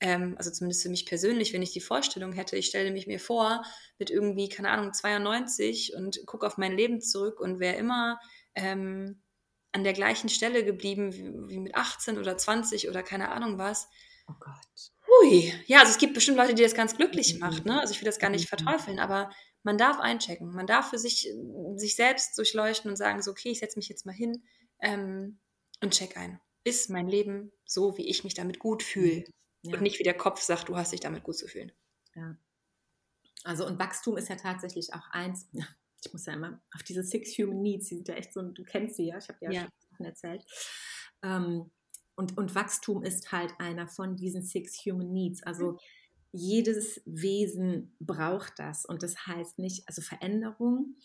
ähm, 0.00 0.34
also 0.38 0.50
zumindest 0.50 0.82
für 0.82 0.88
mich 0.90 1.04
persönlich, 1.06 1.52
wenn 1.52 1.62
ich 1.62 1.72
die 1.72 1.80
Vorstellung 1.80 2.32
hätte, 2.32 2.56
ich 2.56 2.66
stelle 2.66 2.90
mich 2.92 3.06
mir 3.06 3.20
vor, 3.20 3.64
mit 3.98 4.10
irgendwie, 4.10 4.48
keine 4.48 4.70
Ahnung, 4.70 4.92
92 4.94 5.94
und 5.94 6.24
gucke 6.26 6.46
auf 6.46 6.56
mein 6.56 6.76
Leben 6.76 7.00
zurück 7.00 7.40
und 7.40 7.58
wäre 7.60 7.76
immer 7.76 8.18
ähm, 8.58 9.22
an 9.72 9.84
der 9.84 9.92
gleichen 9.92 10.28
Stelle 10.28 10.64
geblieben 10.64 11.12
wie, 11.14 11.32
wie 11.54 11.60
mit 11.60 11.74
18 11.74 12.18
oder 12.18 12.36
20 12.36 12.88
oder 12.88 13.02
keine 13.02 13.30
Ahnung 13.30 13.58
was. 13.58 13.88
Oh 14.28 14.34
Gott. 14.40 14.92
Hui. 15.06 15.52
Ja, 15.66 15.80
also 15.80 15.90
es 15.92 15.98
gibt 15.98 16.14
bestimmt 16.14 16.36
Leute, 16.36 16.54
die 16.54 16.62
das 16.62 16.74
ganz 16.74 16.96
glücklich 16.96 17.34
Mhm. 17.34 17.40
macht. 17.40 17.64
Ne? 17.64 17.80
Also 17.80 17.92
ich 17.92 18.00
will 18.00 18.06
das 18.06 18.18
gar 18.18 18.30
nicht 18.30 18.44
Mhm. 18.50 18.56
verteufeln, 18.56 18.98
aber 18.98 19.30
man 19.62 19.78
darf 19.78 19.98
einchecken. 20.00 20.52
Man 20.52 20.66
darf 20.66 20.90
für 20.90 20.98
sich, 20.98 21.28
sich 21.76 21.96
selbst 21.96 22.36
durchleuchten 22.38 22.90
und 22.90 22.96
sagen, 22.96 23.22
so, 23.22 23.30
okay, 23.30 23.50
ich 23.50 23.58
setze 23.60 23.78
mich 23.78 23.88
jetzt 23.88 24.06
mal 24.06 24.12
hin 24.14 24.44
ähm, 24.80 25.38
und 25.82 25.94
check 25.94 26.16
ein. 26.16 26.40
Ist 26.64 26.90
mein 26.90 27.08
Leben 27.08 27.52
so, 27.64 27.96
wie 27.96 28.08
ich 28.08 28.24
mich 28.24 28.34
damit 28.34 28.58
gut 28.58 28.82
fühle? 28.82 29.24
Ja. 29.62 29.74
Und 29.74 29.82
nicht 29.82 29.98
wie 29.98 30.04
der 30.04 30.16
Kopf 30.16 30.40
sagt, 30.40 30.68
du 30.68 30.76
hast 30.76 30.92
dich 30.92 31.00
damit 31.00 31.24
gut 31.24 31.36
zu 31.36 31.46
fühlen. 31.48 31.72
Also 33.44 33.66
und 33.66 33.78
Wachstum 33.78 34.16
ist 34.16 34.28
ja 34.28 34.36
tatsächlich 34.36 34.92
auch 34.94 35.08
eins. 35.10 35.48
Ich 36.04 36.12
muss 36.12 36.26
ja 36.26 36.34
immer 36.34 36.60
auf 36.74 36.82
diese 36.82 37.02
Six 37.02 37.36
Human 37.38 37.60
Needs, 37.60 37.88
die 37.88 37.96
sind 37.96 38.08
ja 38.08 38.14
echt 38.14 38.32
so, 38.32 38.42
du 38.42 38.62
kennst 38.64 38.96
sie 38.96 39.06
ja, 39.06 39.18
ich 39.18 39.28
habe 39.28 39.38
dir 39.40 39.46
ja, 39.46 39.52
Ja. 39.52 39.60
schon 39.62 39.70
Sachen 39.90 40.04
erzählt. 40.06 40.44
Ähm, 41.22 41.70
und, 42.16 42.36
und 42.36 42.54
Wachstum 42.54 43.02
ist 43.02 43.30
halt 43.32 43.52
einer 43.58 43.88
von 43.88 44.16
diesen 44.16 44.42
Six 44.42 44.84
Human 44.86 45.12
Needs. 45.12 45.42
Also 45.44 45.78
jedes 46.32 47.00
Wesen 47.06 47.96
braucht 48.00 48.58
das. 48.58 48.84
Und 48.84 49.02
das 49.02 49.26
heißt 49.26 49.58
nicht, 49.58 49.84
also 49.86 50.02
Veränderung 50.02 50.96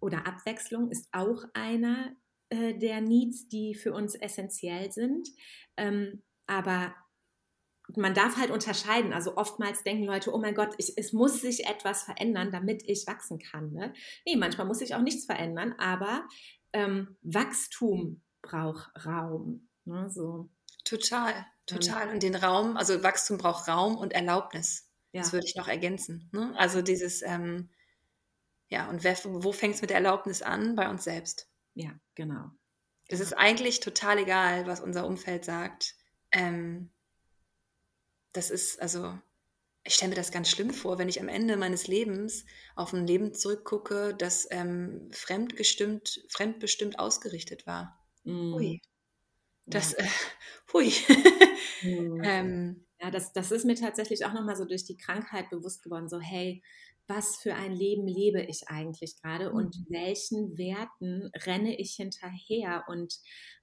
oder 0.00 0.26
Abwechslung 0.26 0.90
ist 0.90 1.08
auch 1.12 1.44
einer 1.54 2.16
äh, 2.50 2.74
der 2.78 3.00
Needs, 3.00 3.48
die 3.48 3.74
für 3.74 3.92
uns 3.92 4.14
essentiell 4.14 4.90
sind. 4.90 5.28
Ähm, 5.76 6.22
aber 6.46 6.94
man 7.96 8.14
darf 8.14 8.36
halt 8.36 8.50
unterscheiden. 8.50 9.12
Also 9.12 9.36
oftmals 9.36 9.82
denken 9.82 10.04
Leute, 10.04 10.32
oh 10.32 10.38
mein 10.38 10.54
Gott, 10.54 10.74
ich, 10.78 10.96
es 10.96 11.12
muss 11.12 11.40
sich 11.40 11.66
etwas 11.66 12.02
verändern, 12.04 12.50
damit 12.50 12.82
ich 12.88 13.06
wachsen 13.06 13.38
kann. 13.38 13.72
Ne? 13.72 13.92
Nee, 14.26 14.36
manchmal 14.36 14.66
muss 14.66 14.78
sich 14.78 14.94
auch 14.94 15.02
nichts 15.02 15.26
verändern, 15.26 15.74
aber 15.78 16.26
ähm, 16.72 17.16
Wachstum 17.22 18.22
braucht 18.42 18.90
Raum. 19.06 19.68
Ne? 19.84 20.08
So, 20.10 20.48
Total, 20.84 21.46
total. 21.66 22.10
Und 22.10 22.22
den 22.22 22.34
Raum, 22.34 22.76
also 22.76 23.02
Wachstum 23.02 23.38
braucht 23.38 23.68
Raum 23.68 23.96
und 23.96 24.12
Erlaubnis. 24.12 24.90
ja. 25.12 25.22
Das 25.22 25.32
würde 25.32 25.46
ich 25.46 25.56
noch 25.56 25.68
ergänzen. 25.68 26.28
Ne? 26.32 26.52
Also 26.56 26.82
dieses, 26.82 27.22
ähm, 27.22 27.70
ja, 28.68 28.88
und 28.90 29.02
wer, 29.02 29.16
wo 29.24 29.52
fängt 29.52 29.74
es 29.76 29.80
mit 29.80 29.90
der 29.90 29.96
Erlaubnis 29.98 30.42
an? 30.42 30.76
Bei 30.76 30.88
uns 30.88 31.04
selbst. 31.04 31.48
ja, 31.74 31.90
genau. 32.14 32.50
Es 33.08 33.20
ist 33.20 33.34
eigentlich 33.34 33.80
total 33.80 34.18
egal, 34.18 34.66
was 34.66 34.80
unser 34.80 35.06
Umfeld 35.06 35.44
sagt. 35.44 35.94
Ähm, 36.32 36.90
das 38.34 38.50
ist, 38.50 38.80
also, 38.82 39.18
ich 39.84 39.94
stelle 39.96 40.10
mir 40.10 40.16
das 40.16 40.32
ganz 40.32 40.50
schlimm 40.50 40.72
vor, 40.72 40.98
wenn 40.98 41.08
ich 41.10 41.20
am 41.20 41.28
Ende 41.28 41.56
meines 41.56 41.88
Lebens 41.88 42.46
auf 42.76 42.92
ein 42.94 43.06
Leben 43.06 43.34
zurückgucke, 43.34 44.14
das 44.16 44.48
ähm, 44.50 45.10
fremdgestimmt, 45.12 46.24
fremdbestimmt 46.30 46.98
ausgerichtet 46.98 47.66
war. 47.66 47.98
Mm, 48.24 48.52
Hui. 48.52 48.80
Das, 49.70 49.92
ja. 49.92 49.94
äh, 49.94 50.04
hui. 50.72 50.92
Mm. 51.82 52.22
ähm, 52.22 52.86
Ja, 53.00 53.10
das, 53.10 53.32
das 53.32 53.50
ist 53.52 53.64
mir 53.64 53.74
tatsächlich 53.76 54.24
auch 54.24 54.32
nochmal 54.32 54.56
so 54.56 54.64
durch 54.64 54.84
die 54.84 54.96
Krankheit 54.96 55.50
bewusst 55.50 55.82
geworden, 55.82 56.08
so 56.08 56.20
hey, 56.20 56.62
was 57.06 57.36
für 57.36 57.54
ein 57.54 57.72
Leben 57.72 58.06
lebe 58.06 58.42
ich 58.42 58.68
eigentlich 58.68 59.16
gerade 59.20 59.52
und 59.52 59.76
Mhm. 59.76 59.86
welchen 59.88 60.56
Werten 60.56 61.30
renne 61.44 61.78
ich 61.78 61.94
hinterher 61.96 62.84
und 62.88 63.14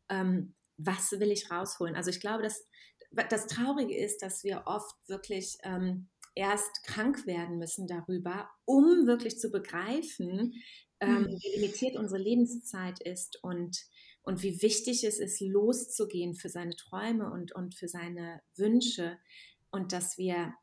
ähm, 0.09 0.55
was 0.77 1.11
will 1.13 1.31
ich 1.31 1.49
rausholen? 1.51 1.95
Also 1.95 2.09
ich 2.11 2.19
glaube, 2.19 2.43
dass 2.43 2.67
das 3.11 3.47
Traurige 3.47 3.95
ist, 3.97 4.21
dass 4.21 4.43
wir 4.43 4.63
oft 4.65 4.95
wirklich 5.07 5.57
ähm, 5.63 6.07
erst 6.35 6.83
krank 6.83 7.25
werden 7.27 7.57
müssen 7.57 7.87
darüber, 7.87 8.49
um 8.65 9.05
wirklich 9.05 9.37
zu 9.37 9.49
begreifen, 9.51 10.53
ähm, 10.99 11.23
Mhm. 11.23 11.37
wie 11.41 11.59
limitiert 11.59 11.95
unsere 11.97 12.21
Lebenszeit 12.21 13.01
ist 13.01 13.43
und 13.43 13.77
und 14.23 14.43
wie 14.43 14.61
wichtig 14.61 15.03
es 15.03 15.19
ist, 15.19 15.41
loszugehen 15.41 16.35
für 16.35 16.49
seine 16.49 16.75
Träume 16.75 17.31
und, 17.31 17.53
und 17.55 17.73
für 17.73 17.87
seine 17.87 18.41
Wünsche 18.55 19.17
und 19.71 19.93
dass 19.93 20.17
wir, 20.19 20.53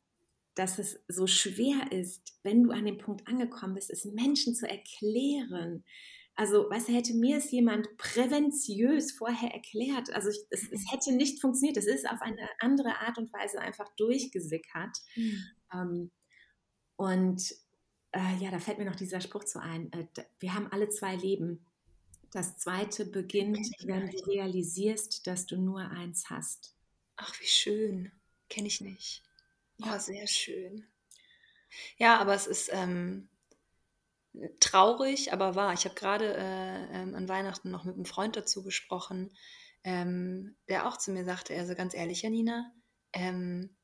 dass 0.54 0.78
es 0.78 1.00
so 1.08 1.26
schwer 1.26 1.90
ist, 1.90 2.38
wenn 2.44 2.62
du 2.62 2.70
an 2.70 2.84
dem 2.84 2.98
Punkt 2.98 3.26
angekommen 3.26 3.74
bist, 3.74 3.90
es 3.90 4.04
Menschen 4.04 4.54
zu 4.54 4.68
erklären. 4.68 5.84
Also, 6.38 6.70
weißt 6.70 6.88
du, 6.88 6.92
hätte 6.92 7.14
mir 7.14 7.38
es 7.38 7.50
jemand 7.50 7.96
präventiös 7.96 9.10
vorher 9.10 9.52
erklärt, 9.52 10.12
also 10.12 10.28
ich, 10.28 10.38
es, 10.50 10.70
es 10.70 10.84
hätte 10.92 11.10
nicht 11.10 11.40
funktioniert. 11.40 11.76
Es 11.76 11.88
ist 11.88 12.08
auf 12.08 12.22
eine 12.22 12.48
andere 12.60 12.96
Art 13.00 13.18
und 13.18 13.32
Weise 13.32 13.60
einfach 13.60 13.88
durchgesickert. 13.96 14.96
Ähm, 15.74 16.12
und 16.94 17.42
äh, 18.12 18.36
ja, 18.38 18.52
da 18.52 18.60
fällt 18.60 18.78
mir 18.78 18.84
noch 18.84 18.94
dieser 18.94 19.20
Spruch 19.20 19.42
zu 19.42 19.60
ein. 19.60 19.90
Äh, 19.92 20.06
wir 20.38 20.54
haben 20.54 20.70
alle 20.70 20.88
zwei 20.90 21.16
Leben. 21.16 21.66
Das 22.30 22.56
zweite 22.56 23.04
beginnt, 23.04 23.58
wenn 23.82 24.08
du 24.08 24.18
realisierst, 24.18 25.26
dass 25.26 25.46
du 25.46 25.56
nur 25.56 25.90
eins 25.90 26.30
hast. 26.30 26.76
Ach, 27.16 27.34
wie 27.40 27.46
schön. 27.48 28.12
Kenne 28.48 28.68
ich 28.68 28.80
nicht. 28.80 29.24
Ja. 29.78 29.96
Oh, 29.96 29.98
sehr 29.98 30.28
schön. 30.28 30.86
Ja, 31.96 32.20
aber 32.20 32.34
es 32.34 32.46
ist 32.46 32.70
ähm, 32.72 33.28
traurig, 34.60 35.32
aber 35.32 35.54
wahr. 35.54 35.72
Ich 35.72 35.84
habe 35.84 35.94
gerade 35.94 36.34
äh, 36.34 37.02
ähm, 37.02 37.14
an 37.14 37.28
Weihnachten 37.28 37.70
noch 37.70 37.84
mit 37.84 37.94
einem 37.94 38.04
Freund 38.04 38.36
dazu 38.36 38.62
gesprochen, 38.62 39.30
ähm, 39.84 40.56
der 40.68 40.86
auch 40.86 40.96
zu 40.96 41.10
mir 41.12 41.24
sagte, 41.24 41.56
also 41.56 41.74
ganz 41.74 41.94
ehrlich, 41.94 42.22
Janina, 42.22 42.72
ähm, 43.12 43.76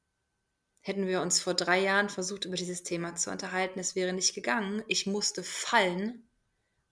hätten 0.80 1.06
wir 1.06 1.22
uns 1.22 1.40
vor 1.40 1.54
drei 1.54 1.80
Jahren 1.80 2.08
versucht, 2.08 2.44
über 2.44 2.56
dieses 2.56 2.82
Thema 2.82 3.14
zu 3.14 3.30
unterhalten, 3.30 3.78
es 3.78 3.94
wäre 3.94 4.12
nicht 4.12 4.34
gegangen. 4.34 4.82
Ich 4.86 5.06
musste 5.06 5.42
fallen 5.42 6.28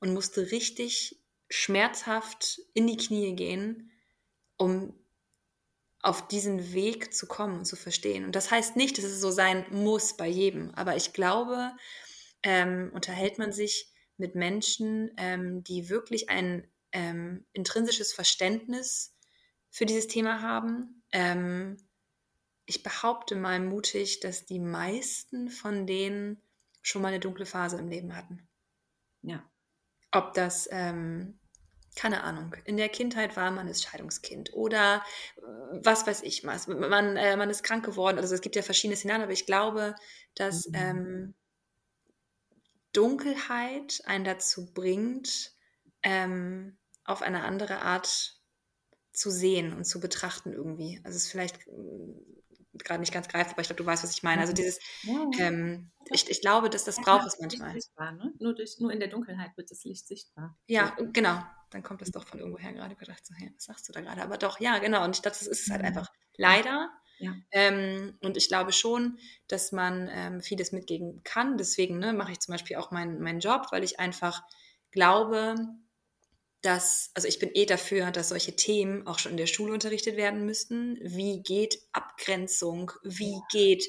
und 0.00 0.14
musste 0.14 0.50
richtig 0.50 1.20
schmerzhaft 1.50 2.60
in 2.72 2.86
die 2.86 2.96
Knie 2.96 3.36
gehen, 3.36 3.90
um 4.56 4.94
auf 6.00 6.26
diesen 6.26 6.72
Weg 6.72 7.14
zu 7.14 7.26
kommen 7.26 7.58
und 7.58 7.64
zu 7.66 7.76
verstehen. 7.76 8.24
Und 8.24 8.34
das 8.34 8.50
heißt 8.50 8.76
nicht, 8.76 8.98
dass 8.98 9.04
es 9.04 9.20
so 9.20 9.30
sein 9.30 9.64
muss 9.70 10.16
bei 10.16 10.26
jedem, 10.26 10.74
aber 10.74 10.96
ich 10.96 11.12
glaube, 11.12 11.72
ähm, 12.42 12.90
unterhält 12.94 13.38
man 13.38 13.52
sich 13.52 13.92
mit 14.16 14.34
Menschen, 14.34 15.10
ähm, 15.16 15.64
die 15.64 15.88
wirklich 15.88 16.28
ein 16.30 16.66
ähm, 16.92 17.46
intrinsisches 17.52 18.12
Verständnis 18.12 19.16
für 19.70 19.86
dieses 19.86 20.06
Thema 20.06 20.42
haben. 20.42 21.02
Ähm, 21.12 21.76
ich 22.66 22.82
behaupte 22.82 23.36
mal 23.36 23.60
mutig, 23.60 24.20
dass 24.20 24.46
die 24.46 24.60
meisten 24.60 25.50
von 25.50 25.86
denen 25.86 26.42
schon 26.82 27.02
mal 27.02 27.08
eine 27.08 27.20
dunkle 27.20 27.46
Phase 27.46 27.78
im 27.78 27.88
Leben 27.88 28.16
hatten. 28.16 28.48
Ja. 29.22 29.48
Ob 30.12 30.34
das, 30.34 30.68
ähm, 30.70 31.38
keine 31.96 32.24
Ahnung, 32.24 32.54
in 32.64 32.76
der 32.76 32.88
Kindheit 32.88 33.36
war, 33.36 33.50
man 33.50 33.68
ist 33.68 33.84
Scheidungskind 33.84 34.52
oder 34.54 35.02
äh, 35.36 35.42
was 35.84 36.06
weiß 36.06 36.22
ich 36.22 36.44
was, 36.44 36.66
man, 36.66 37.16
äh, 37.16 37.36
man 37.36 37.50
ist 37.50 37.62
krank 37.62 37.84
geworden. 37.84 38.18
Also 38.18 38.34
es 38.34 38.40
gibt 38.40 38.56
ja 38.56 38.62
verschiedene 38.62 38.96
Szenarien, 38.96 39.24
aber 39.24 39.32
ich 39.32 39.46
glaube, 39.46 39.94
dass 40.34 40.68
Mhm. 40.68 40.74
ähm, 40.74 41.34
Dunkelheit 42.92 44.02
einen 44.06 44.24
dazu 44.24 44.72
bringt, 44.72 45.52
ähm, 46.02 46.78
auf 47.04 47.22
eine 47.22 47.44
andere 47.44 47.80
Art 47.82 48.40
zu 49.12 49.30
sehen 49.30 49.72
und 49.74 49.84
zu 49.84 50.00
betrachten 50.00 50.52
irgendwie. 50.52 51.00
Also 51.04 51.16
es 51.16 51.24
ist 51.26 51.30
vielleicht 51.32 51.66
äh, 51.68 51.70
gerade 52.74 53.00
nicht 53.00 53.12
ganz 53.12 53.28
greifbar, 53.28 53.54
aber 53.54 53.62
ich 53.62 53.68
glaube, 53.68 53.82
du 53.82 53.86
weißt, 53.86 54.04
was 54.04 54.12
ich 54.12 54.22
meine. 54.22 54.40
Also 54.42 54.52
Mhm. 54.52 54.54
dieses, 54.54 54.78
Ja, 55.02 55.26
ähm, 55.38 55.92
ich, 56.12 56.30
ich 56.30 56.40
glaube, 56.40 56.70
dass 56.70 56.84
das 56.84 57.00
Ja, 57.00 57.04
braucht 57.04 57.26
es 57.26 57.38
manchmal. 57.40 57.78
Sichtbar, 57.78 58.12
ne? 58.12 58.32
nur, 58.38 58.54
durch, 58.54 58.78
nur 58.80 58.90
in 58.92 58.98
der 59.00 59.08
Dunkelheit 59.08 59.56
wird 59.58 59.70
das 59.70 59.84
Licht 59.84 60.06
sichtbar. 60.06 60.58
Ja, 60.68 60.94
genau. 61.12 61.42
Dann 61.70 61.82
kommt 61.82 62.00
das 62.02 62.10
doch 62.10 62.26
von 62.26 62.38
irgendwo 62.38 62.58
her 62.58 62.72
gerade 62.72 62.96
gedacht, 62.96 63.24
so, 63.26 63.34
hey, 63.34 63.50
was 63.54 63.64
sagst 63.64 63.88
du 63.88 63.92
da 63.92 64.00
gerade? 64.00 64.22
Aber 64.22 64.36
doch, 64.38 64.60
ja, 64.60 64.78
genau. 64.78 65.04
Und 65.04 65.16
ich 65.16 65.22
glaube, 65.22 65.36
das 65.38 65.46
ist 65.46 65.62
es 65.62 65.70
halt 65.70 65.82
Mhm. 65.82 65.84
einfach. 65.84 66.08
Leider. 66.36 66.90
Ja. 67.22 67.34
Ähm, 67.52 68.18
und 68.20 68.36
ich 68.36 68.48
glaube 68.48 68.72
schon, 68.72 69.18
dass 69.46 69.70
man 69.70 70.08
ähm, 70.12 70.40
vieles 70.40 70.72
mitgeben 70.72 71.22
kann. 71.22 71.56
Deswegen 71.56 71.98
ne, 71.98 72.12
mache 72.12 72.32
ich 72.32 72.40
zum 72.40 72.52
Beispiel 72.52 72.76
auch 72.76 72.90
meinen 72.90 73.20
meinen 73.20 73.38
Job, 73.40 73.66
weil 73.70 73.84
ich 73.84 74.00
einfach 74.00 74.42
glaube, 74.90 75.54
dass, 76.62 77.10
also 77.14 77.26
ich 77.26 77.40
bin 77.40 77.50
eh 77.54 77.66
dafür, 77.66 78.12
dass 78.12 78.28
solche 78.28 78.54
Themen 78.54 79.06
auch 79.08 79.18
schon 79.18 79.32
in 79.32 79.36
der 79.38 79.46
Schule 79.48 79.72
unterrichtet 79.72 80.16
werden 80.16 80.46
müssten. 80.46 80.96
Wie 81.02 81.42
geht 81.42 81.76
Abgrenzung? 81.92 82.92
Wie 83.02 83.40
geht 83.50 83.84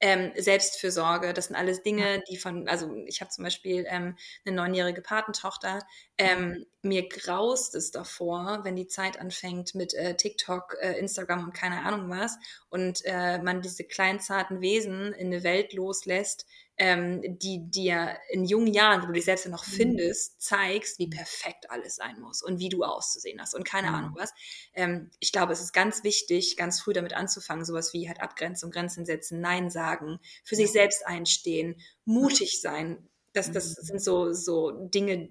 ähm, 0.00 0.32
Selbstfürsorge? 0.36 1.32
Das 1.32 1.46
sind 1.46 1.56
alles 1.56 1.82
Dinge, 1.82 2.22
die 2.30 2.36
von, 2.36 2.68
also 2.68 2.94
ich 3.06 3.22
habe 3.22 3.30
zum 3.30 3.44
Beispiel 3.44 3.86
ähm, 3.88 4.16
eine 4.44 4.54
neunjährige 4.56 5.00
Patentochter. 5.02 5.80
Ähm, 6.18 6.66
mir 6.88 7.08
graust 7.08 7.74
es 7.74 7.90
davor, 7.90 8.60
wenn 8.64 8.76
die 8.76 8.86
Zeit 8.86 9.20
anfängt 9.20 9.74
mit 9.74 9.94
äh, 9.94 10.16
TikTok, 10.16 10.76
äh, 10.80 10.98
Instagram 10.98 11.44
und 11.44 11.54
keine 11.54 11.84
Ahnung 11.84 12.08
was 12.10 12.38
und 12.70 13.02
äh, 13.04 13.38
man 13.38 13.62
diese 13.62 13.84
kleinen 13.84 14.20
zarten 14.20 14.60
Wesen 14.60 15.12
in 15.12 15.28
eine 15.28 15.44
Welt 15.44 15.72
loslässt, 15.72 16.46
ähm, 16.76 17.22
die 17.38 17.70
dir 17.70 18.16
in 18.30 18.44
jungen 18.44 18.72
Jahren, 18.72 19.02
wo 19.02 19.06
du 19.06 19.12
dich 19.12 19.24
selbst 19.24 19.44
ja 19.44 19.50
noch 19.50 19.64
Mhm. 19.66 19.72
findest, 19.74 20.40
zeigst, 20.40 20.98
wie 20.98 21.08
perfekt 21.08 21.70
alles 21.70 21.96
sein 21.96 22.20
muss 22.20 22.42
und 22.42 22.58
wie 22.60 22.68
du 22.68 22.84
auszusehen 22.84 23.40
hast 23.40 23.54
und 23.54 23.64
keine 23.64 23.90
Mhm. 23.90 23.94
Ahnung 23.94 24.14
was. 24.16 24.32
Ähm, 24.74 25.10
ich 25.18 25.32
glaube, 25.32 25.52
es 25.52 25.60
ist 25.60 25.72
ganz 25.72 26.04
wichtig, 26.04 26.56
ganz 26.56 26.80
früh 26.80 26.92
damit 26.92 27.14
anzufangen, 27.14 27.64
sowas 27.64 27.92
wie 27.92 28.08
halt 28.08 28.20
Abgrenzung, 28.20 28.70
Grenzen 28.70 29.04
setzen, 29.06 29.40
Nein 29.40 29.70
sagen, 29.70 30.20
für 30.44 30.56
sich 30.56 30.72
selbst 30.72 31.06
einstehen, 31.06 31.80
mutig 32.04 32.60
sein. 32.60 33.08
Das, 33.32 33.50
das 33.52 33.72
Mhm. 33.72 33.74
sind 33.74 34.00
so, 34.02 34.32
so 34.32 34.70
Dinge, 34.70 35.28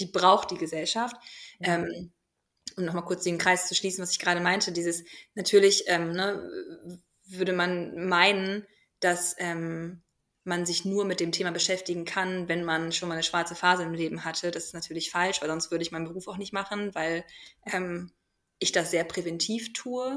die 0.00 0.06
braucht 0.06 0.50
die 0.50 0.58
Gesellschaft. 0.58 1.16
Ja. 1.58 1.74
Ähm, 1.74 2.12
um 2.76 2.84
nochmal 2.84 3.04
kurz 3.04 3.24
den 3.24 3.38
Kreis 3.38 3.68
zu 3.68 3.74
schließen, 3.74 4.02
was 4.02 4.12
ich 4.12 4.18
gerade 4.18 4.40
meinte, 4.40 4.72
dieses, 4.72 5.04
natürlich 5.34 5.84
ähm, 5.86 6.12
ne, 6.12 7.00
würde 7.26 7.52
man 7.52 8.08
meinen, 8.08 8.66
dass 9.00 9.34
ähm, 9.38 10.02
man 10.44 10.66
sich 10.66 10.84
nur 10.84 11.04
mit 11.04 11.20
dem 11.20 11.32
Thema 11.32 11.50
beschäftigen 11.50 12.04
kann, 12.04 12.48
wenn 12.48 12.64
man 12.64 12.92
schon 12.92 13.08
mal 13.08 13.14
eine 13.14 13.22
schwarze 13.22 13.54
Phase 13.54 13.82
im 13.82 13.94
Leben 13.94 14.24
hatte. 14.24 14.50
Das 14.50 14.64
ist 14.64 14.74
natürlich 14.74 15.10
falsch, 15.10 15.40
weil 15.40 15.48
sonst 15.48 15.70
würde 15.70 15.82
ich 15.82 15.92
meinen 15.92 16.06
Beruf 16.06 16.28
auch 16.28 16.38
nicht 16.38 16.52
machen, 16.52 16.94
weil 16.94 17.24
ähm, 17.66 18.12
ich 18.58 18.72
das 18.72 18.90
sehr 18.90 19.04
präventiv 19.04 19.72
tue. 19.72 20.14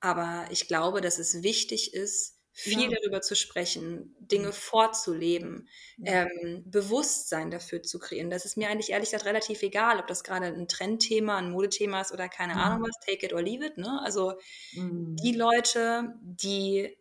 Aber 0.00 0.46
ich 0.50 0.68
glaube, 0.68 1.00
dass 1.00 1.18
es 1.18 1.42
wichtig 1.42 1.94
ist, 1.94 2.33
viel 2.56 2.90
ja. 2.90 2.96
darüber 3.00 3.20
zu 3.20 3.34
sprechen, 3.34 4.14
Dinge 4.20 4.52
vorzuleben, 4.52 5.68
ja. 5.98 6.22
ähm, 6.22 6.62
Bewusstsein 6.64 7.50
dafür 7.50 7.82
zu 7.82 7.98
kreieren. 7.98 8.30
Das 8.30 8.44
ist 8.44 8.56
mir 8.56 8.68
eigentlich 8.70 8.90
ehrlich 8.90 9.10
gesagt 9.10 9.26
relativ 9.26 9.60
egal, 9.62 9.98
ob 9.98 10.06
das 10.06 10.22
gerade 10.22 10.46
ein 10.46 10.68
Trendthema, 10.68 11.36
ein 11.36 11.50
Modethema 11.50 12.00
ist 12.00 12.12
oder 12.12 12.28
keine 12.28 12.54
mhm. 12.54 12.60
Ahnung 12.60 12.82
was, 12.82 13.04
take 13.04 13.26
it 13.26 13.32
or 13.32 13.42
leave 13.42 13.66
it. 13.66 13.76
Ne? 13.76 14.00
Also 14.04 14.34
mhm. 14.72 15.16
die 15.16 15.32
Leute, 15.32 16.14
die 16.22 16.96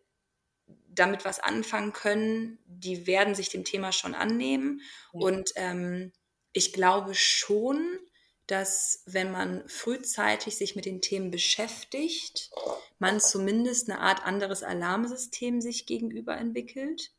damit 0.90 1.24
was 1.24 1.40
anfangen 1.40 1.94
können, 1.94 2.58
die 2.66 3.06
werden 3.06 3.36
sich 3.36 3.50
dem 3.50 3.64
Thema 3.64 3.92
schon 3.92 4.16
annehmen. 4.16 4.82
Ja. 5.14 5.20
Und 5.22 5.52
ähm, 5.56 6.12
ich 6.52 6.74
glaube 6.74 7.14
schon, 7.14 8.00
dass 8.48 9.04
wenn 9.06 9.32
man 9.32 9.68
frühzeitig 9.68 10.58
sich 10.58 10.76
mit 10.76 10.86
den 10.86 11.02
Themen 11.02 11.32
beschäftigt, 11.32 12.52
man 13.00 13.20
zumindest 13.20 13.90
eine 13.90 14.00
Art 14.00 14.26
anderes 14.26 14.64
Alarmsystem 14.64 15.62
sich 15.62 15.86
gegenüber 15.86 16.38
entwickelt. 16.38 17.12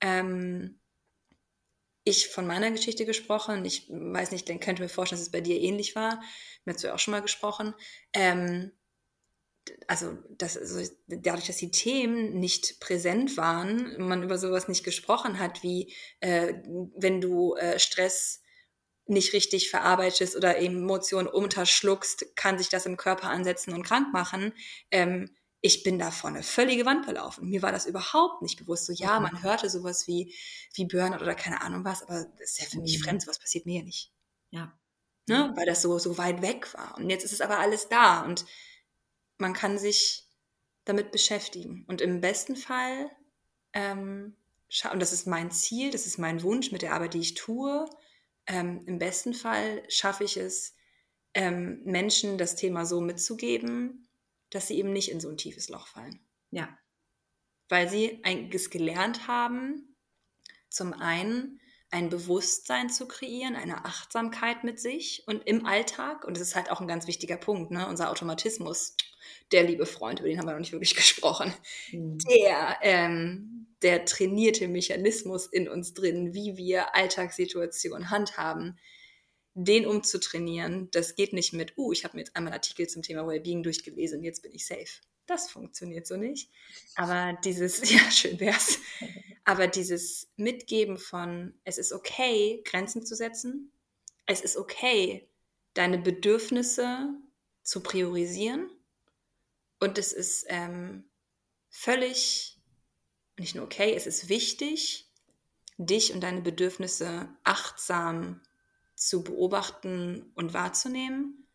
Ähm, 0.00 0.80
ich 2.04 2.28
von 2.28 2.46
meiner 2.46 2.70
Geschichte 2.70 3.04
gesprochen, 3.04 3.64
ich 3.64 3.88
weiß 3.90 4.32
nicht, 4.32 4.48
dann 4.48 4.60
könnte 4.60 4.82
mir 4.82 4.88
vorstellen, 4.88 5.18
dass 5.18 5.26
es 5.26 5.32
bei 5.32 5.42
dir 5.42 5.60
ähnlich 5.60 5.94
war, 5.94 6.22
dazu 6.64 6.86
ja 6.86 6.94
auch 6.94 6.98
schon 6.98 7.12
mal 7.12 7.22
gesprochen. 7.22 7.74
Ähm, 8.14 8.72
also, 9.86 10.16
das, 10.30 10.56
also 10.56 10.90
dadurch, 11.06 11.46
dass 11.46 11.58
die 11.58 11.70
Themen 11.70 12.38
nicht 12.38 12.80
präsent 12.80 13.36
waren, 13.36 14.00
man 14.00 14.22
über 14.22 14.38
sowas 14.38 14.68
nicht 14.68 14.84
gesprochen 14.84 15.38
hat, 15.38 15.62
wie 15.62 15.92
äh, 16.20 16.54
wenn 16.96 17.20
du 17.20 17.54
äh, 17.54 17.78
Stress 17.78 18.42
nicht 19.10 19.32
richtig 19.32 19.70
verarbeitest 19.70 20.36
oder 20.36 20.58
Emotionen 20.58 21.28
unterschluckst, 21.28 22.36
kann 22.36 22.58
sich 22.58 22.68
das 22.68 22.86
im 22.86 22.96
Körper 22.96 23.28
ansetzen 23.28 23.74
und 23.74 23.82
krank 23.82 24.12
machen. 24.12 24.52
Ähm, 24.90 25.30
ich 25.62 25.82
bin 25.82 25.98
da 25.98 26.10
vor 26.10 26.30
eine 26.30 26.42
völlige 26.42 26.86
Wand 26.86 27.06
gelaufen. 27.06 27.48
Mir 27.48 27.60
war 27.62 27.72
das 27.72 27.86
überhaupt 27.86 28.40
nicht 28.40 28.58
bewusst. 28.58 28.86
So, 28.86 28.92
ja, 28.92 29.20
mhm. 29.20 29.24
man 29.24 29.42
hörte 29.42 29.68
sowas 29.68 30.06
wie, 30.06 30.34
wie 30.74 30.86
Burnout 30.86 31.22
oder 31.22 31.34
keine 31.34 31.60
Ahnung 31.60 31.84
was, 31.84 32.02
aber 32.02 32.24
das 32.38 32.52
ist 32.52 32.60
ja 32.60 32.66
für 32.66 32.80
mich 32.80 32.98
mhm. 32.98 33.04
fremd, 33.04 33.22
sowas 33.22 33.38
passiert 33.38 33.66
mir 33.66 33.80
ja 33.80 33.84
nicht. 33.84 34.10
Ja. 34.50 34.72
Ne? 35.28 35.52
Weil 35.54 35.66
das 35.66 35.82
so, 35.82 35.98
so 35.98 36.16
weit 36.18 36.42
weg 36.42 36.72
war. 36.74 36.96
Und 36.96 37.10
jetzt 37.10 37.24
ist 37.24 37.32
es 37.32 37.40
aber 37.40 37.58
alles 37.58 37.88
da 37.88 38.22
und 38.22 38.46
man 39.38 39.52
kann 39.52 39.78
sich 39.78 40.26
damit 40.84 41.12
beschäftigen. 41.12 41.84
Und 41.88 42.00
im 42.00 42.20
besten 42.20 42.56
Fall, 42.56 43.10
ähm, 43.72 44.36
und 44.92 45.00
das 45.00 45.12
ist 45.12 45.26
mein 45.26 45.50
Ziel, 45.50 45.90
das 45.90 46.06
ist 46.06 46.18
mein 46.18 46.42
Wunsch 46.42 46.72
mit 46.72 46.82
der 46.82 46.94
Arbeit, 46.94 47.14
die 47.14 47.20
ich 47.20 47.34
tue, 47.34 47.88
ähm, 48.46 48.82
im 48.86 48.98
besten 48.98 49.34
Fall 49.34 49.82
schaffe 49.88 50.24
ich 50.24 50.36
es, 50.36 50.74
ähm, 51.34 51.82
Menschen 51.84 52.38
das 52.38 52.56
Thema 52.56 52.84
so 52.84 53.00
mitzugeben, 53.00 54.08
dass 54.50 54.68
sie 54.68 54.78
eben 54.78 54.92
nicht 54.92 55.10
in 55.10 55.20
so 55.20 55.28
ein 55.28 55.36
tiefes 55.36 55.68
Loch 55.68 55.86
fallen. 55.86 56.20
Ja. 56.50 56.76
Weil 57.68 57.88
sie 57.88 58.20
einiges 58.24 58.70
gelernt 58.70 59.28
haben, 59.28 59.96
zum 60.68 60.92
einen 60.92 61.60
ein 61.90 62.08
Bewusstsein 62.08 62.88
zu 62.88 63.06
kreieren, 63.08 63.56
eine 63.56 63.84
Achtsamkeit 63.84 64.62
mit 64.64 64.80
sich 64.80 65.24
und 65.26 65.46
im 65.46 65.66
Alltag. 65.66 66.24
Und 66.24 66.36
das 66.36 66.42
ist 66.42 66.56
halt 66.56 66.70
auch 66.70 66.80
ein 66.80 66.88
ganz 66.88 67.06
wichtiger 67.06 67.36
Punkt, 67.36 67.70
ne? 67.70 67.88
unser 67.88 68.10
Automatismus. 68.10 68.96
Der 69.52 69.64
liebe 69.64 69.86
Freund, 69.86 70.20
über 70.20 70.28
den 70.28 70.38
haben 70.38 70.46
wir 70.46 70.52
noch 70.52 70.60
nicht 70.60 70.72
wirklich 70.72 70.94
gesprochen, 70.96 71.52
mhm. 71.90 72.18
der, 72.18 72.78
ähm, 72.82 73.59
der 73.82 74.04
trainierte 74.04 74.68
Mechanismus 74.68 75.46
in 75.46 75.68
uns 75.68 75.94
drin, 75.94 76.34
wie 76.34 76.56
wir 76.56 76.94
Alltagssituationen 76.94 78.10
handhaben, 78.10 78.78
den 79.54 79.86
umzutrainieren, 79.86 80.90
das 80.92 81.14
geht 81.16 81.32
nicht 81.32 81.52
mit, 81.52 81.76
uh, 81.76 81.92
ich 81.92 82.04
habe 82.04 82.16
mir 82.16 82.22
jetzt 82.22 82.36
einmal 82.36 82.52
einen 82.52 82.58
Artikel 82.58 82.86
zum 82.88 83.02
Thema 83.02 83.26
Wellbeing 83.26 83.62
durchgelesen, 83.62 84.22
jetzt 84.22 84.42
bin 84.42 84.52
ich 84.52 84.66
safe. 84.66 85.00
Das 85.26 85.50
funktioniert 85.50 86.06
so 86.06 86.16
nicht. 86.16 86.50
Aber 86.96 87.38
dieses, 87.44 87.88
ja, 87.92 88.10
schön 88.10 88.40
wär's. 88.40 88.78
Aber 89.44 89.66
dieses 89.66 90.28
Mitgeben 90.36 90.98
von, 90.98 91.54
es 91.64 91.78
ist 91.78 91.92
okay, 91.92 92.62
Grenzen 92.64 93.04
zu 93.04 93.14
setzen. 93.14 93.72
Es 94.26 94.40
ist 94.40 94.56
okay, 94.56 95.28
deine 95.74 95.98
Bedürfnisse 95.98 97.14
zu 97.62 97.80
priorisieren. 97.80 98.70
Und 99.78 99.98
es 99.98 100.12
ist 100.12 100.46
ähm, 100.48 101.04
völlig, 101.70 102.59
nicht 103.40 103.54
nur 103.54 103.64
okay, 103.64 103.94
es 103.94 104.06
ist 104.06 104.28
wichtig, 104.28 105.10
dich 105.78 106.12
und 106.12 106.20
deine 106.20 106.42
Bedürfnisse 106.42 107.28
achtsam 107.42 108.40
zu 108.94 109.24
beobachten 109.24 110.30
und 110.34 110.52
wahrzunehmen. 110.52 111.46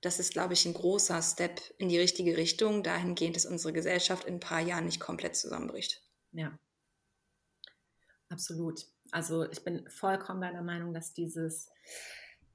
Das 0.00 0.18
ist, 0.18 0.32
glaube 0.32 0.54
ich, 0.54 0.66
ein 0.66 0.74
großer 0.74 1.22
Step 1.22 1.60
in 1.78 1.88
die 1.88 1.98
richtige 1.98 2.36
Richtung, 2.36 2.82
dahingehend, 2.82 3.36
dass 3.36 3.46
unsere 3.46 3.72
Gesellschaft 3.72 4.24
in 4.24 4.34
ein 4.34 4.40
paar 4.40 4.60
Jahren 4.60 4.86
nicht 4.86 4.98
komplett 4.98 5.36
zusammenbricht. 5.36 6.02
Ja, 6.32 6.58
absolut. 8.28 8.86
Also 9.12 9.48
ich 9.50 9.62
bin 9.62 9.88
vollkommen 9.88 10.40
deiner 10.40 10.62
Meinung, 10.62 10.92
dass 10.92 11.14
dieses 11.14 11.68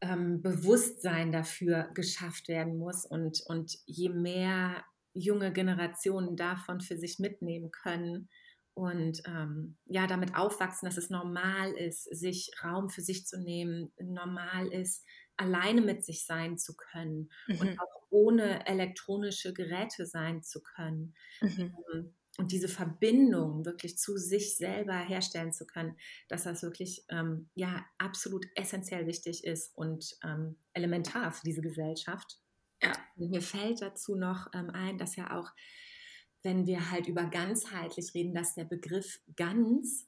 ähm, 0.02 0.42
Bewusstsein 0.42 1.32
dafür 1.32 1.90
geschafft 1.94 2.50
werden 2.50 2.78
muss 2.78 3.06
und, 3.06 3.42
und 3.46 3.78
je 3.86 4.10
mehr 4.10 4.84
junge 5.18 5.52
Generationen 5.52 6.36
davon 6.36 6.82
für 6.82 6.98
sich 6.98 7.20
mitnehmen 7.20 7.72
können, 7.72 8.30
und 8.78 9.24
ähm, 9.26 9.76
ja, 9.86 10.06
damit 10.06 10.36
aufwachsen, 10.36 10.88
dass 10.88 10.98
es 10.98 11.10
normal 11.10 11.72
ist, 11.72 12.04
sich 12.04 12.52
Raum 12.64 12.92
für 12.92 13.02
sich 13.02 13.26
zu 13.26 13.40
nehmen, 13.42 13.92
normal 14.00 14.68
ist, 14.68 15.04
alleine 15.36 15.82
mit 15.82 16.06
sich 16.06 16.28
sein 16.28 16.60
zu 16.60 16.76
können 16.76 17.32
mhm. 17.48 17.60
und 17.60 17.80
auch 17.80 18.04
ohne 18.12 18.68
elektronische 18.68 19.52
Geräte 19.52 20.06
sein 20.06 20.44
zu 20.44 20.62
können. 20.62 21.16
Mhm. 21.42 21.76
Ähm, 21.92 22.14
und 22.38 22.52
diese 22.52 22.68
Verbindung 22.68 23.66
wirklich 23.66 23.98
zu 23.98 24.16
sich 24.16 24.58
selber 24.58 24.96
herstellen 24.96 25.54
zu 25.54 25.66
können, 25.66 25.98
dass 26.28 26.44
das 26.44 26.62
wirklich 26.62 27.04
ähm, 27.10 27.50
ja 27.56 27.84
absolut 27.98 28.46
essentiell 28.54 29.08
wichtig 29.08 29.44
ist 29.44 29.76
und 29.76 30.16
ähm, 30.24 30.56
elementar 30.74 31.32
für 31.32 31.44
diese 31.44 31.62
Gesellschaft. 31.62 32.40
Ja. 32.82 32.94
Und 33.16 33.32
mir 33.32 33.42
fällt 33.42 33.82
dazu 33.82 34.16
noch 34.16 34.48
ähm, 34.54 34.70
ein, 34.70 34.98
dass 34.98 35.16
ja 35.16 35.38
auch 35.38 35.52
wenn 36.44 36.66
wir 36.66 36.92
halt 36.92 37.08
über 37.08 37.26
ganzheitlich 37.26 38.14
reden, 38.14 38.34
dass 38.34 38.56
der 38.56 38.64
Begriff 38.64 39.20
ganz 39.36 40.08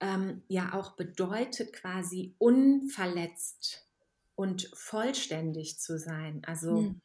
ähm, 0.00 0.42
ja 0.48 0.74
auch 0.74 0.96
bedeutet, 0.96 1.72
quasi 1.72 2.34
unverletzt 2.38 3.86
und 4.34 4.70
vollständig 4.74 5.78
zu 5.78 5.98
sein. 5.98 6.42
Also 6.44 6.82
mhm. 6.82 7.00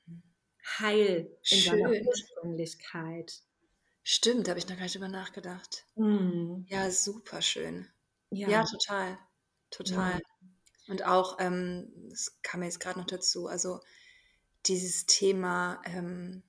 heil 0.79 1.31
in 1.49 1.57
Schön. 1.57 1.79
seiner 1.79 1.91
Ursprünglichkeit. 2.05 3.41
Stimmt, 4.03 4.47
da 4.47 4.51
habe 4.51 4.59
ich 4.59 4.67
noch 4.67 4.75
gar 4.75 4.83
nicht 4.83 4.95
drüber 4.95 5.07
nachgedacht. 5.07 5.85
Mhm. 5.95 6.65
Ja, 6.67 6.91
super 6.91 7.41
schön. 7.41 7.87
Ja, 8.31 8.49
ja 8.49 8.65
total. 8.65 9.17
Total. 9.69 10.13
Ja. 10.13 10.19
Und 10.87 11.05
auch, 11.05 11.37
ähm, 11.39 11.89
das 12.09 12.37
kam 12.41 12.59
mir 12.59 12.65
jetzt 12.65 12.81
gerade 12.81 12.99
noch 12.99 13.07
dazu, 13.07 13.47
also 13.47 13.79
dieses 14.65 15.05
Thema 15.05 15.81
ähm, 15.85 16.43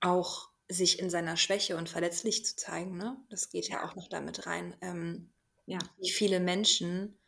auch 0.00 0.50
sich 0.68 0.98
in 0.98 1.10
seiner 1.10 1.36
Schwäche 1.36 1.76
und 1.76 1.88
verletzlich 1.88 2.44
zu 2.44 2.56
zeigen, 2.56 2.96
ne? 2.96 3.16
das 3.28 3.50
geht 3.50 3.68
ja 3.68 3.84
auch 3.84 3.94
noch 3.94 4.08
damit 4.08 4.46
rein. 4.46 4.76
Ähm, 4.80 5.30
ja. 5.66 5.78
Wie 5.98 6.10
viele 6.10 6.40
Menschen 6.40 7.18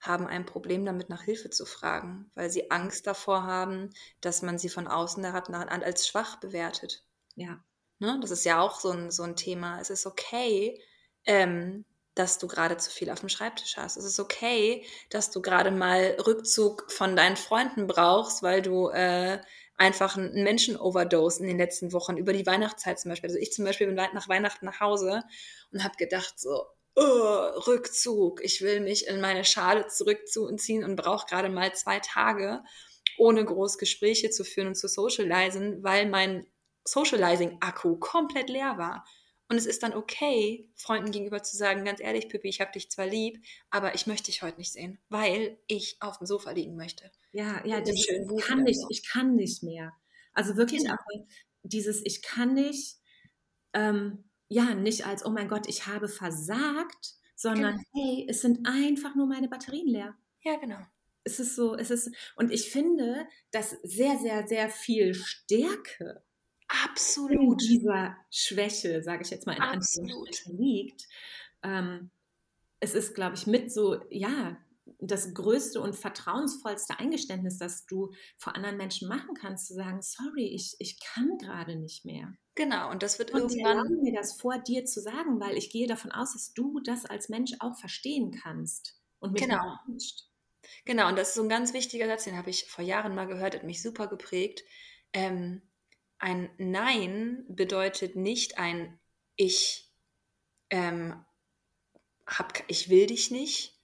haben 0.00 0.26
ein 0.26 0.46
Problem 0.46 0.84
damit, 0.84 1.08
nach 1.08 1.22
Hilfe 1.22 1.50
zu 1.50 1.66
fragen, 1.66 2.30
weil 2.34 2.50
sie 2.50 2.70
Angst 2.70 3.06
davor 3.06 3.44
haben, 3.44 3.90
dass 4.20 4.42
man 4.42 4.58
sie 4.58 4.68
von 4.68 4.86
außen 4.86 5.24
als 5.24 6.06
schwach 6.06 6.36
bewertet. 6.36 7.04
Ja. 7.34 7.62
Ne? 7.98 8.18
Das 8.20 8.30
ist 8.30 8.44
ja 8.44 8.60
auch 8.60 8.78
so 8.78 8.90
ein, 8.90 9.10
so 9.10 9.22
ein 9.22 9.36
Thema. 9.36 9.80
Es 9.80 9.90
ist 9.90 10.06
okay, 10.06 10.80
ähm, 11.24 11.84
dass 12.16 12.38
du 12.38 12.48
gerade 12.48 12.78
zu 12.78 12.90
viel 12.90 13.10
auf 13.10 13.20
dem 13.20 13.28
Schreibtisch 13.28 13.76
hast. 13.76 13.96
Es 13.96 14.04
ist 14.04 14.18
okay, 14.18 14.84
dass 15.10 15.30
du 15.30 15.42
gerade 15.42 15.70
mal 15.70 16.16
Rückzug 16.26 16.90
von 16.90 17.14
deinen 17.14 17.36
Freunden 17.36 17.86
brauchst, 17.86 18.42
weil 18.42 18.62
du 18.62 18.88
äh, 18.88 19.38
einfach 19.76 20.16
einen 20.16 20.42
Menschen-Overdose 20.42 21.42
in 21.42 21.46
den 21.46 21.58
letzten 21.58 21.92
Wochen, 21.92 22.16
über 22.16 22.32
die 22.32 22.46
Weihnachtszeit 22.46 22.98
zum 22.98 23.10
Beispiel. 23.10 23.28
Also 23.28 23.38
ich 23.38 23.52
zum 23.52 23.66
Beispiel 23.66 23.86
bin 23.86 23.96
nach 23.96 24.28
Weihnachten 24.28 24.64
nach 24.64 24.80
Hause 24.80 25.22
und 25.72 25.84
habe 25.84 25.96
gedacht 25.98 26.40
so, 26.40 26.64
oh, 26.94 27.60
Rückzug, 27.66 28.42
ich 28.42 28.62
will 28.62 28.80
mich 28.80 29.06
in 29.06 29.20
meine 29.20 29.44
Schale 29.44 29.86
zurückziehen 29.86 30.84
und 30.84 30.96
brauche 30.96 31.26
gerade 31.26 31.50
mal 31.50 31.74
zwei 31.74 32.00
Tage, 32.00 32.62
ohne 33.18 33.44
groß 33.44 33.76
Gespräche 33.76 34.30
zu 34.30 34.42
führen 34.42 34.68
und 34.68 34.76
zu 34.76 34.88
socialisen, 34.88 35.84
weil 35.84 36.08
mein 36.08 36.46
Socializing-Akku 36.84 37.98
komplett 37.98 38.48
leer 38.48 38.78
war. 38.78 39.04
Und 39.48 39.56
es 39.56 39.66
ist 39.66 39.82
dann 39.82 39.94
okay, 39.94 40.68
Freunden 40.74 41.12
gegenüber 41.12 41.42
zu 41.42 41.56
sagen, 41.56 41.84
ganz 41.84 42.00
ehrlich, 42.00 42.28
Pippi, 42.28 42.48
ich 42.48 42.60
habe 42.60 42.72
dich 42.72 42.90
zwar 42.90 43.06
lieb, 43.06 43.44
aber 43.70 43.94
ich 43.94 44.06
möchte 44.06 44.26
dich 44.26 44.42
heute 44.42 44.58
nicht 44.58 44.72
sehen, 44.72 44.98
weil 45.08 45.58
ich 45.68 45.96
auf 46.00 46.18
dem 46.18 46.26
Sofa 46.26 46.50
liegen 46.50 46.76
möchte. 46.76 47.10
Ja, 47.32 47.64
ja, 47.64 47.80
das 47.80 47.94
ich 47.94 48.08
kann 48.40 48.64
nicht, 48.64 48.80
ich 48.88 49.06
kann 49.08 49.36
nicht 49.36 49.62
mehr. 49.62 49.92
Also 50.32 50.56
wirklich 50.56 50.82
genau. 50.82 50.94
auch 50.94 51.26
dieses 51.62 52.04
Ich 52.04 52.22
kann 52.22 52.54
nicht, 52.54 52.98
ähm, 53.72 54.24
ja, 54.48 54.74
nicht 54.74 55.06
als, 55.06 55.24
oh 55.24 55.30
mein 55.30 55.48
Gott, 55.48 55.68
ich 55.68 55.86
habe 55.86 56.08
versagt, 56.08 57.14
sondern 57.36 57.76
genau. 57.76 57.88
hey, 57.92 58.26
es 58.28 58.40
sind 58.40 58.66
einfach 58.66 59.14
nur 59.14 59.26
meine 59.26 59.48
Batterien 59.48 59.88
leer. 59.88 60.16
Ja, 60.42 60.56
genau. 60.56 60.78
Es 61.24 61.40
ist 61.40 61.56
so, 61.56 61.74
es 61.74 61.90
ist, 61.90 62.10
und 62.36 62.52
ich 62.52 62.70
finde, 62.70 63.26
dass 63.50 63.76
sehr, 63.82 64.18
sehr, 64.18 64.46
sehr 64.46 64.70
viel 64.70 65.14
Stärke 65.14 66.22
Absolut. 66.68 67.62
in 67.62 67.68
dieser 67.68 68.16
Schwäche, 68.30 69.02
sage 69.02 69.22
ich 69.22 69.30
jetzt 69.30 69.46
mal 69.46 69.56
in 69.56 69.62
Anführungsstrichen, 69.62 70.58
liegt. 70.58 71.06
Ähm, 71.62 72.10
es 72.80 72.94
ist, 72.94 73.14
glaube 73.14 73.36
ich, 73.36 73.46
mit 73.46 73.72
so, 73.72 74.00
ja, 74.10 74.56
das 75.00 75.34
größte 75.34 75.80
und 75.80 75.96
vertrauensvollste 75.96 76.98
Eingeständnis, 76.98 77.58
das 77.58 77.86
du 77.86 78.12
vor 78.36 78.54
anderen 78.54 78.76
Menschen 78.76 79.08
machen 79.08 79.34
kannst, 79.34 79.66
zu 79.66 79.74
sagen, 79.74 80.00
sorry, 80.00 80.46
ich, 80.46 80.76
ich 80.78 81.00
kann 81.00 81.38
gerade 81.38 81.76
nicht 81.76 82.04
mehr. 82.04 82.32
Genau, 82.54 82.90
und 82.90 83.02
das 83.02 83.18
wird 83.18 83.32
und 83.32 83.40
irgendwann. 83.40 83.84
Ich 83.84 84.02
mir 84.02 84.14
das 84.14 84.40
vor 84.40 84.58
dir 84.58 84.84
zu 84.84 85.00
sagen, 85.00 85.40
weil 85.40 85.56
ich 85.56 85.70
gehe 85.70 85.86
davon 85.86 86.12
aus, 86.12 86.32
dass 86.32 86.54
du 86.54 86.80
das 86.80 87.04
als 87.04 87.28
Mensch 87.28 87.52
auch 87.60 87.76
verstehen 87.76 88.30
kannst 88.42 88.98
und 89.18 89.32
mich 89.32 89.42
genau. 89.42 89.78
wünscht. 89.86 90.22
Genau, 90.84 91.08
und 91.08 91.16
das 91.16 91.28
ist 91.28 91.34
so 91.34 91.42
ein 91.42 91.48
ganz 91.48 91.72
wichtiger 91.74 92.06
Satz, 92.06 92.24
den 92.24 92.36
habe 92.36 92.50
ich 92.50 92.64
vor 92.64 92.84
Jahren 92.84 93.14
mal 93.14 93.26
gehört, 93.26 93.54
hat 93.54 93.64
mich 93.64 93.82
super 93.82 94.06
geprägt. 94.06 94.62
Ähm, 95.12 95.62
ein 96.18 96.50
Nein 96.58 97.44
bedeutet 97.48 98.16
nicht 98.16 98.58
ein 98.58 98.98
Ich 99.36 99.90
ähm, 100.70 101.24
hab, 102.26 102.62
ich 102.68 102.88
will 102.88 103.06
dich 103.06 103.30
nicht, 103.30 103.74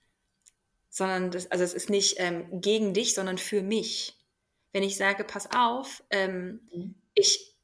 sondern 0.88 1.30
das, 1.30 1.50
also 1.50 1.64
es 1.64 1.74
ist 1.74 1.90
nicht 1.90 2.16
ähm, 2.18 2.60
gegen 2.60 2.94
dich, 2.94 3.14
sondern 3.14 3.38
für 3.38 3.62
mich. 3.62 4.18
Wenn 4.72 4.82
ich 4.82 4.96
sage, 4.96 5.24
pass 5.24 5.48
auf, 5.54 6.02
ähm, 6.10 6.60
mhm. 6.72 6.94
ich, 7.14 7.54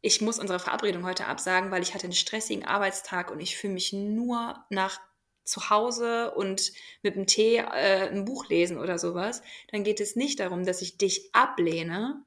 ich 0.00 0.20
muss 0.20 0.38
unsere 0.38 0.58
Verabredung 0.58 1.04
heute 1.04 1.26
absagen, 1.26 1.70
weil 1.70 1.82
ich 1.82 1.94
hatte 1.94 2.04
einen 2.04 2.12
stressigen 2.12 2.64
Arbeitstag 2.64 3.30
und 3.30 3.40
ich 3.40 3.56
fühle 3.56 3.74
mich 3.74 3.92
nur 3.92 4.64
nach 4.70 5.00
zu 5.44 5.70
Hause 5.70 6.32
und 6.32 6.72
mit 7.02 7.16
dem 7.16 7.26
Tee 7.26 7.58
äh, 7.58 8.08
ein 8.08 8.24
Buch 8.24 8.48
lesen 8.48 8.78
oder 8.78 8.98
sowas, 8.98 9.42
dann 9.70 9.84
geht 9.84 10.00
es 10.00 10.16
nicht 10.16 10.40
darum, 10.40 10.64
dass 10.64 10.80
ich 10.82 10.96
dich 10.96 11.34
ablehne 11.34 12.24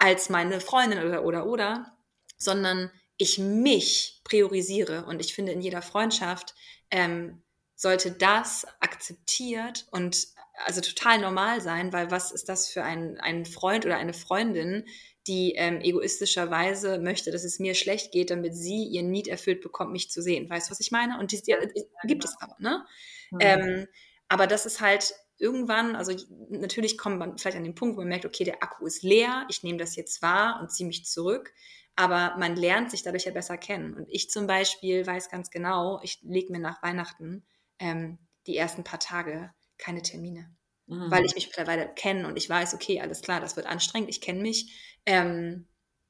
als 0.00 0.30
meine 0.30 0.60
Freundin 0.60 1.04
oder 1.04 1.24
oder 1.24 1.46
oder, 1.46 1.96
sondern 2.36 2.90
ich 3.16 3.38
mich 3.38 4.20
priorisiere 4.24 5.04
und 5.04 5.20
ich 5.20 5.34
finde 5.34 5.52
in 5.52 5.60
jeder 5.60 5.82
Freundschaft 5.82 6.54
ähm, 6.90 7.42
sollte 7.76 8.10
das 8.10 8.66
akzeptiert 8.80 9.86
und 9.90 10.26
also 10.64 10.80
total 10.80 11.18
normal 11.20 11.60
sein, 11.60 11.92
weil 11.92 12.10
was 12.10 12.32
ist 12.32 12.48
das 12.48 12.68
für 12.68 12.82
ein, 12.82 13.18
ein 13.20 13.46
Freund 13.46 13.86
oder 13.86 13.96
eine 13.96 14.12
Freundin, 14.12 14.86
die 15.26 15.52
ähm, 15.56 15.80
egoistischerweise 15.80 16.98
möchte, 16.98 17.30
dass 17.30 17.44
es 17.44 17.58
mir 17.58 17.74
schlecht 17.74 18.10
geht, 18.10 18.30
damit 18.30 18.54
sie 18.54 18.84
ihren 18.84 19.10
Need 19.10 19.28
erfüllt 19.28 19.60
bekommt, 19.60 19.92
mich 19.92 20.10
zu 20.10 20.22
sehen. 20.22 20.48
Weißt 20.48 20.68
du, 20.68 20.70
was 20.70 20.80
ich 20.80 20.90
meine? 20.90 21.18
Und 21.18 21.32
die, 21.32 21.42
die, 21.42 21.54
die 21.74 22.06
gibt 22.06 22.24
es 22.24 22.36
aber, 22.40 22.56
ne? 22.58 22.84
Mhm. 23.30 23.38
Ähm, 23.40 23.86
aber 24.28 24.46
das 24.46 24.64
ist 24.64 24.80
halt 24.80 25.14
irgendwann, 25.40 25.96
also 25.96 26.12
natürlich 26.48 26.98
kommt 26.98 27.18
man 27.18 27.38
vielleicht 27.38 27.56
an 27.56 27.64
den 27.64 27.74
Punkt, 27.74 27.96
wo 27.96 28.00
man 28.00 28.08
merkt, 28.08 28.26
okay, 28.26 28.44
der 28.44 28.62
Akku 28.62 28.86
ist 28.86 29.02
leer, 29.02 29.46
ich 29.48 29.62
nehme 29.62 29.78
das 29.78 29.96
jetzt 29.96 30.22
wahr 30.22 30.60
und 30.60 30.70
ziehe 30.70 30.86
mich 30.86 31.04
zurück. 31.04 31.52
Aber 31.96 32.36
man 32.38 32.56
lernt 32.56 32.90
sich 32.90 33.02
dadurch 33.02 33.24
ja 33.24 33.32
besser 33.32 33.58
kennen. 33.58 33.94
Und 33.94 34.08
ich 34.08 34.30
zum 34.30 34.46
Beispiel 34.46 35.06
weiß 35.06 35.28
ganz 35.28 35.50
genau, 35.50 36.00
ich 36.02 36.20
lege 36.22 36.52
mir 36.52 36.60
nach 36.60 36.82
Weihnachten 36.82 37.44
ähm, 37.78 38.18
die 38.46 38.56
ersten 38.56 38.84
paar 38.84 39.00
Tage 39.00 39.52
keine 39.76 40.02
Termine. 40.02 40.50
Mhm. 40.86 41.10
Weil 41.10 41.24
ich 41.24 41.34
mich 41.34 41.46
mittlerweile 41.46 41.92
kenne 41.94 42.26
und 42.26 42.36
ich 42.36 42.48
weiß, 42.48 42.74
okay, 42.74 43.00
alles 43.00 43.20
klar, 43.22 43.40
das 43.40 43.56
wird 43.56 43.66
anstrengend, 43.66 44.08
ich 44.08 44.20
kenne 44.20 44.40
mich. 44.40 45.00
Ähm, 45.06 45.66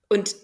und 0.09 0.37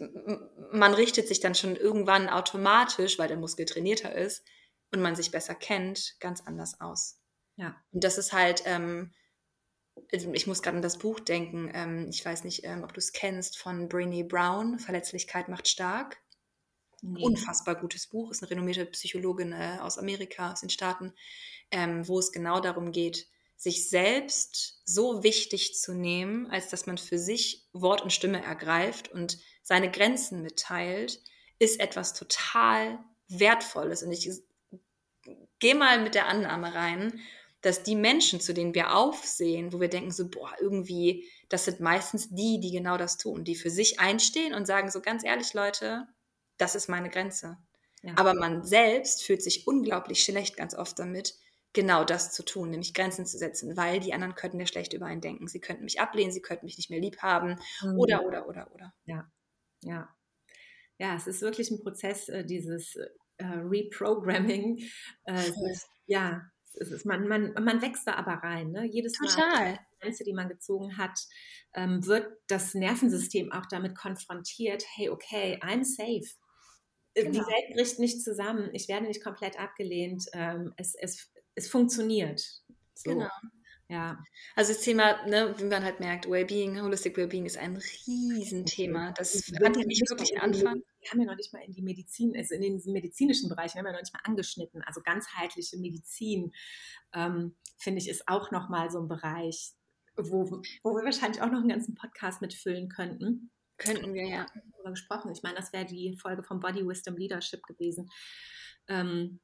man 0.73 0.95
richtet 0.95 1.27
sich 1.27 1.41
dann 1.41 1.55
schon 1.55 1.75
irgendwann 1.75 2.29
automatisch, 2.29 3.19
weil 3.19 3.29
der 3.29 3.37
Muskel 3.37 3.67
trainierter 3.67 4.15
ist 4.15 4.45
und 4.93 5.01
man 5.01 5.17
sich 5.17 5.33
besser 5.33 5.55
kennt, 5.55 6.17
ganz 6.21 6.41
anders 6.41 6.81
aus. 6.81 7.19
Ja. 7.57 7.77
Und 7.93 8.05
das 8.05 8.19
ist 8.19 8.33
halt, 8.33 8.63
ähm, 8.67 9.13
also 10.13 10.33
ich 10.33 10.47
muss 10.47 10.63
gerade 10.63 10.77
an 10.77 10.83
das 10.83 10.99
Buch 10.99 11.21
denken, 11.21 11.71
ähm, 11.75 12.09
ich 12.11 12.25
weiß 12.25 12.45
nicht, 12.45 12.65
ähm, 12.65 12.85
ob 12.85 12.93
du 12.93 12.99
es 12.99 13.13
kennst, 13.13 13.59
von 13.59 13.89
Brené 13.89 14.27
Brown, 14.27 14.79
Verletzlichkeit 14.79 15.49
macht 15.49 15.69
stark. 15.69 16.19
Nee. 17.03 17.23
Unfassbar 17.23 17.75
gutes 17.77 18.07
Buch, 18.07 18.31
ist 18.31 18.43
eine 18.43 18.51
renommierte 18.51 18.87
Psychologin 18.87 19.53
äh, 19.53 19.79
aus 19.81 19.99
Amerika, 19.99 20.53
aus 20.53 20.61
den 20.61 20.71
Staaten, 20.71 21.13
ähm, 21.71 22.07
wo 22.09 22.19
es 22.19 22.33
genau 22.33 22.61
darum 22.61 22.93
geht, 22.93 23.27
sich 23.57 23.89
selbst 23.89 24.81
so 24.85 25.23
wichtig 25.23 25.75
zu 25.75 25.95
nehmen, 25.95 26.51
als 26.51 26.69
dass 26.69 26.87
man 26.87 26.99
für 26.99 27.19
sich 27.19 27.67
Wort 27.73 28.03
und 28.03 28.13
Stimme 28.13 28.43
ergreift 28.43 29.11
und 29.11 29.39
seine 29.63 29.91
Grenzen 29.91 30.43
mitteilt, 30.43 31.21
ist 31.59 31.81
etwas 31.81 32.13
total 32.13 32.99
Wertvolles. 33.29 34.03
Und 34.03 34.13
ich 34.13 34.31
gehe 35.59 35.75
mal 35.75 36.03
mit 36.03 36.15
der 36.15 36.29
Annahme 36.29 36.75
rein, 36.75 37.21
dass 37.67 37.83
die 37.83 37.97
Menschen, 37.97 38.41
zu 38.41 38.55
denen 38.55 38.77
wir 38.77 38.95
aufsehen, 38.95 39.73
wo 39.73 39.81
wir 39.81 39.89
denken 39.89 40.13
so, 40.13 40.29
boah, 40.31 40.53
irgendwie, 40.61 41.29
das 41.49 41.65
sind 41.65 41.81
meistens 41.81 42.29
die, 42.31 42.61
die 42.61 42.71
genau 42.71 42.97
das 42.97 43.19
tun, 43.19 43.43
die 43.43 43.57
für 43.57 43.71
sich 43.71 43.99
einstehen 43.99 44.55
und 44.55 44.67
sagen 44.67 44.89
so 44.89 45.01
ganz 45.01 45.25
ehrlich, 45.25 45.53
Leute, 45.53 46.07
das 46.59 46.77
ist 46.77 46.89
meine 46.89 47.11
Grenze. 47.11 47.59
Ja. 48.03 48.13
Aber 48.15 48.35
man 48.35 48.63
selbst 48.63 49.25
fühlt 49.25 49.43
sich 49.43 49.67
unglaublich 49.67 50.23
schlecht 50.23 50.57
ganz 50.57 50.77
oft 50.77 50.97
damit, 51.01 51.35
genau 51.73 52.05
das 52.05 52.33
zu 52.33 52.45
tun, 52.45 52.71
nämlich 52.71 52.95
Grenzen 52.95 53.27
zu 53.27 53.37
setzen, 53.37 53.77
weil 53.77 53.99
die 53.99 54.15
anderen 54.15 54.37
könnten 54.37 54.61
ja 54.61 54.67
schlecht 54.67 54.93
über 54.93 55.07
einen 55.07 55.21
denken. 55.21 55.49
Sie 55.49 55.61
könnten 55.61 55.83
mich 55.83 55.99
ablehnen, 56.01 56.31
sie 56.31 56.43
könnten 56.43 56.67
mich 56.67 56.77
nicht 56.77 56.91
mehr 56.91 57.01
lieb 57.01 57.19
haben 57.19 57.59
mhm. 57.83 57.99
oder, 57.99 58.25
oder, 58.25 58.47
oder, 58.47 58.73
oder. 58.73 58.95
Ja, 59.07 59.29
ja. 59.83 60.09
Ja, 60.99 61.17
es 61.17 61.27
ist 61.27 61.43
wirklich 61.43 61.73
ein 61.73 61.83
Prozess, 61.83 62.29
äh, 62.29 62.45
dieses 62.45 62.95
äh, 62.95 63.45
Reprogramming. 63.45 64.79
Äh, 65.25 65.49
ist, 65.73 65.89
ja, 66.07 66.49
es 66.77 66.91
ist, 66.91 67.07
man, 67.07 67.27
man, 67.29 67.53
man 67.55 67.83
wächst 67.83 68.07
da 68.07 68.15
aber 68.15 68.35
rein. 68.35 68.71
Ne? 68.71 68.87
Jedes 68.87 69.15
Total. 69.15 69.49
Mal, 69.49 69.79
die 69.93 69.99
Grenze, 70.01 70.25
die 70.25 70.33
man 70.33 70.49
gezogen 70.49 70.97
hat, 70.97 71.19
ähm, 71.75 72.07
wird 72.07 72.27
das 72.49 72.75
Nervensystem 72.75 73.53
auch 73.53 73.67
damit 73.67 73.97
konfrontiert, 73.97 74.85
hey, 74.95 75.09
okay, 75.11 75.59
I'm 75.63 75.85
safe. 75.85 76.29
Äh, 77.15 77.25
genau. 77.25 77.33
Die 77.33 77.39
Welt 77.39 77.75
bricht 77.75 77.99
nicht 77.99 78.23
zusammen, 78.23 78.71
ich 78.73 78.89
werde 78.89 79.07
nicht 79.07 79.23
komplett 79.23 79.59
abgelehnt, 79.59 80.25
ähm, 80.33 80.73
es, 80.77 80.95
es, 80.95 81.33
es 81.55 81.69
funktioniert. 81.69 82.41
So. 82.95 83.11
Genau. 83.11 83.29
Ja. 83.89 84.19
Also 84.57 84.73
das 84.73 84.83
Thema, 84.83 85.25
ne, 85.27 85.55
wie 85.59 85.65
man 85.65 85.85
halt 85.85 86.01
merkt, 86.01 86.29
Wellbeing, 86.29 86.83
Holistic 86.83 87.17
Wellbeing 87.17 87.47
ist 87.47 87.57
ein 87.57 87.77
Riesenthema. 87.77 89.13
Das 89.13 89.53
hatte 89.63 89.81
ich 89.89 90.01
wirklich 90.09 90.41
Anfang. 90.41 90.83
Wir 91.01 91.11
haben 91.11 91.21
ja 91.21 91.27
noch 91.27 91.37
nicht 91.37 91.53
mal 91.53 91.63
in 91.63 91.73
die 91.73 91.83
Medizin, 91.83 92.35
also 92.37 92.55
in 92.57 92.63
den 92.63 92.93
medizinischen 92.93 93.49
Bereich, 93.49 93.75
wir 93.75 93.79
haben 93.79 93.87
ja 93.87 93.93
noch 93.93 94.01
nicht 94.01 94.13
mal 94.13 94.23
angeschnitten. 94.25 94.83
Also 94.83 95.03
ganzheitliche 95.03 95.77
Medizin, 95.79 96.53
ähm, 97.15 97.55
finde 97.79 98.01
ich, 98.01 98.09
ist 98.09 98.27
auch 98.27 98.51
nochmal 98.51 98.91
so 98.91 98.99
ein 99.01 99.07
Bereich, 99.07 99.75
wo, 100.17 100.63
wo 100.83 100.97
wir 100.97 101.05
wahrscheinlich 101.05 101.41
auch 101.41 101.51
noch 101.51 101.61
einen 101.61 101.69
ganzen 101.69 101.95
Podcast 101.95 102.43
mitfüllen 102.43 102.89
könnten. 102.89 103.53
Könnten 103.79 104.15
wir, 104.15 104.27
ja. 104.27 104.47
Darüber 104.73 104.91
gesprochen. 104.91 105.31
Ich 105.31 105.45
meine, 105.45 105.57
das 105.57 105.73
wäre 105.73 105.85
die 105.85 106.17
Folge 106.17 106.43
vom 106.43 106.59
Body 106.59 106.85
Wisdom 106.87 107.17
Leadership 107.17 107.63
gewesen. 107.63 108.11
Ähm, 108.89 109.39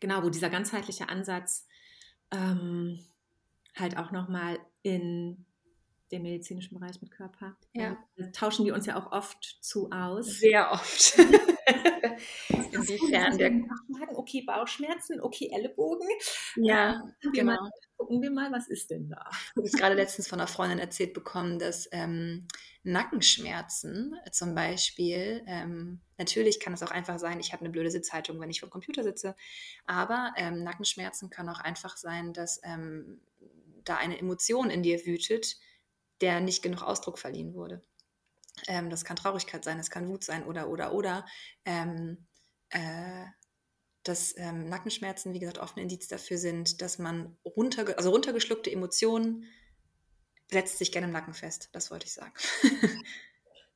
genau, 0.00 0.22
wo 0.22 0.28
dieser 0.28 0.50
ganzheitliche 0.50 1.08
Ansatz 1.08 1.66
ähm, 2.30 2.98
halt 3.76 3.96
auch 3.96 4.10
nochmal 4.10 4.58
in 4.82 5.46
dem 6.12 6.22
medizinischen 6.22 6.78
Bereich 6.78 7.00
mit 7.00 7.10
Körper. 7.10 7.56
Ja. 7.72 7.96
Da 8.16 8.26
tauschen 8.32 8.66
wir 8.66 8.74
uns 8.74 8.86
ja 8.86 8.96
auch 8.96 9.12
oft 9.12 9.58
zu 9.60 9.90
aus. 9.90 10.26
Sehr 10.26 10.72
oft. 10.72 11.16
Inwiefern 12.72 13.38
der 13.38 13.52
okay, 14.14 14.42
Bauchschmerzen, 14.42 15.20
okay, 15.20 15.50
Ellenbogen. 15.52 16.08
Ja, 16.56 17.00
gucken 17.22 17.32
genau. 17.32 17.52
Mal, 17.52 17.70
gucken 17.96 18.22
wir 18.22 18.30
mal, 18.30 18.52
was 18.52 18.68
ist 18.68 18.90
denn 18.90 19.08
da? 19.08 19.24
Ich 19.30 19.72
habe 19.72 19.82
gerade 19.82 19.94
letztens 19.94 20.28
von 20.28 20.40
einer 20.40 20.48
Freundin 20.48 20.78
erzählt 20.78 21.14
bekommen, 21.14 21.58
dass 21.58 21.88
ähm, 21.92 22.46
Nackenschmerzen 22.82 24.16
zum 24.32 24.54
Beispiel, 24.54 25.42
ähm, 25.46 26.00
natürlich 26.18 26.60
kann 26.60 26.72
es 26.72 26.82
auch 26.82 26.90
einfach 26.90 27.18
sein, 27.18 27.40
ich 27.40 27.52
habe 27.52 27.60
eine 27.60 27.70
blöde 27.70 27.90
Sitzhaltung, 27.90 28.40
wenn 28.40 28.50
ich 28.50 28.60
vor 28.60 28.68
dem 28.68 28.72
Computer 28.72 29.02
sitze, 29.02 29.36
aber 29.86 30.32
ähm, 30.36 30.62
Nackenschmerzen 30.62 31.30
kann 31.30 31.48
auch 31.48 31.60
einfach 31.60 31.96
sein, 31.96 32.32
dass 32.32 32.60
ähm, 32.64 33.20
da 33.90 33.96
eine 33.96 34.18
Emotion 34.18 34.70
in 34.70 34.82
dir 34.82 35.04
wütet, 35.04 35.56
der 36.20 36.40
nicht 36.40 36.62
genug 36.62 36.82
Ausdruck 36.82 37.18
verliehen 37.18 37.54
wurde. 37.54 37.82
Ähm, 38.66 38.90
das 38.90 39.04
kann 39.04 39.16
Traurigkeit 39.16 39.64
sein, 39.64 39.78
es 39.78 39.90
kann 39.90 40.08
Wut 40.08 40.24
sein 40.24 40.44
oder, 40.44 40.68
oder, 40.68 40.92
oder. 40.92 41.26
Ähm, 41.64 42.26
äh, 42.70 43.26
dass 44.02 44.34
ähm, 44.38 44.68
Nackenschmerzen, 44.68 45.34
wie 45.34 45.40
gesagt, 45.40 45.58
oft 45.58 45.76
ein 45.76 45.80
Indiz 45.80 46.08
dafür 46.08 46.38
sind, 46.38 46.80
dass 46.80 46.98
man 46.98 47.36
runter, 47.44 47.96
also 47.98 48.10
runtergeschluckte 48.10 48.70
Emotionen 48.70 49.44
setzt 50.50 50.78
sich 50.78 50.90
gerne 50.90 51.06
im 51.06 51.12
Nacken 51.12 51.34
fest. 51.34 51.68
Das 51.72 51.90
wollte 51.90 52.06
ich 52.06 52.12
sagen. 52.12 52.32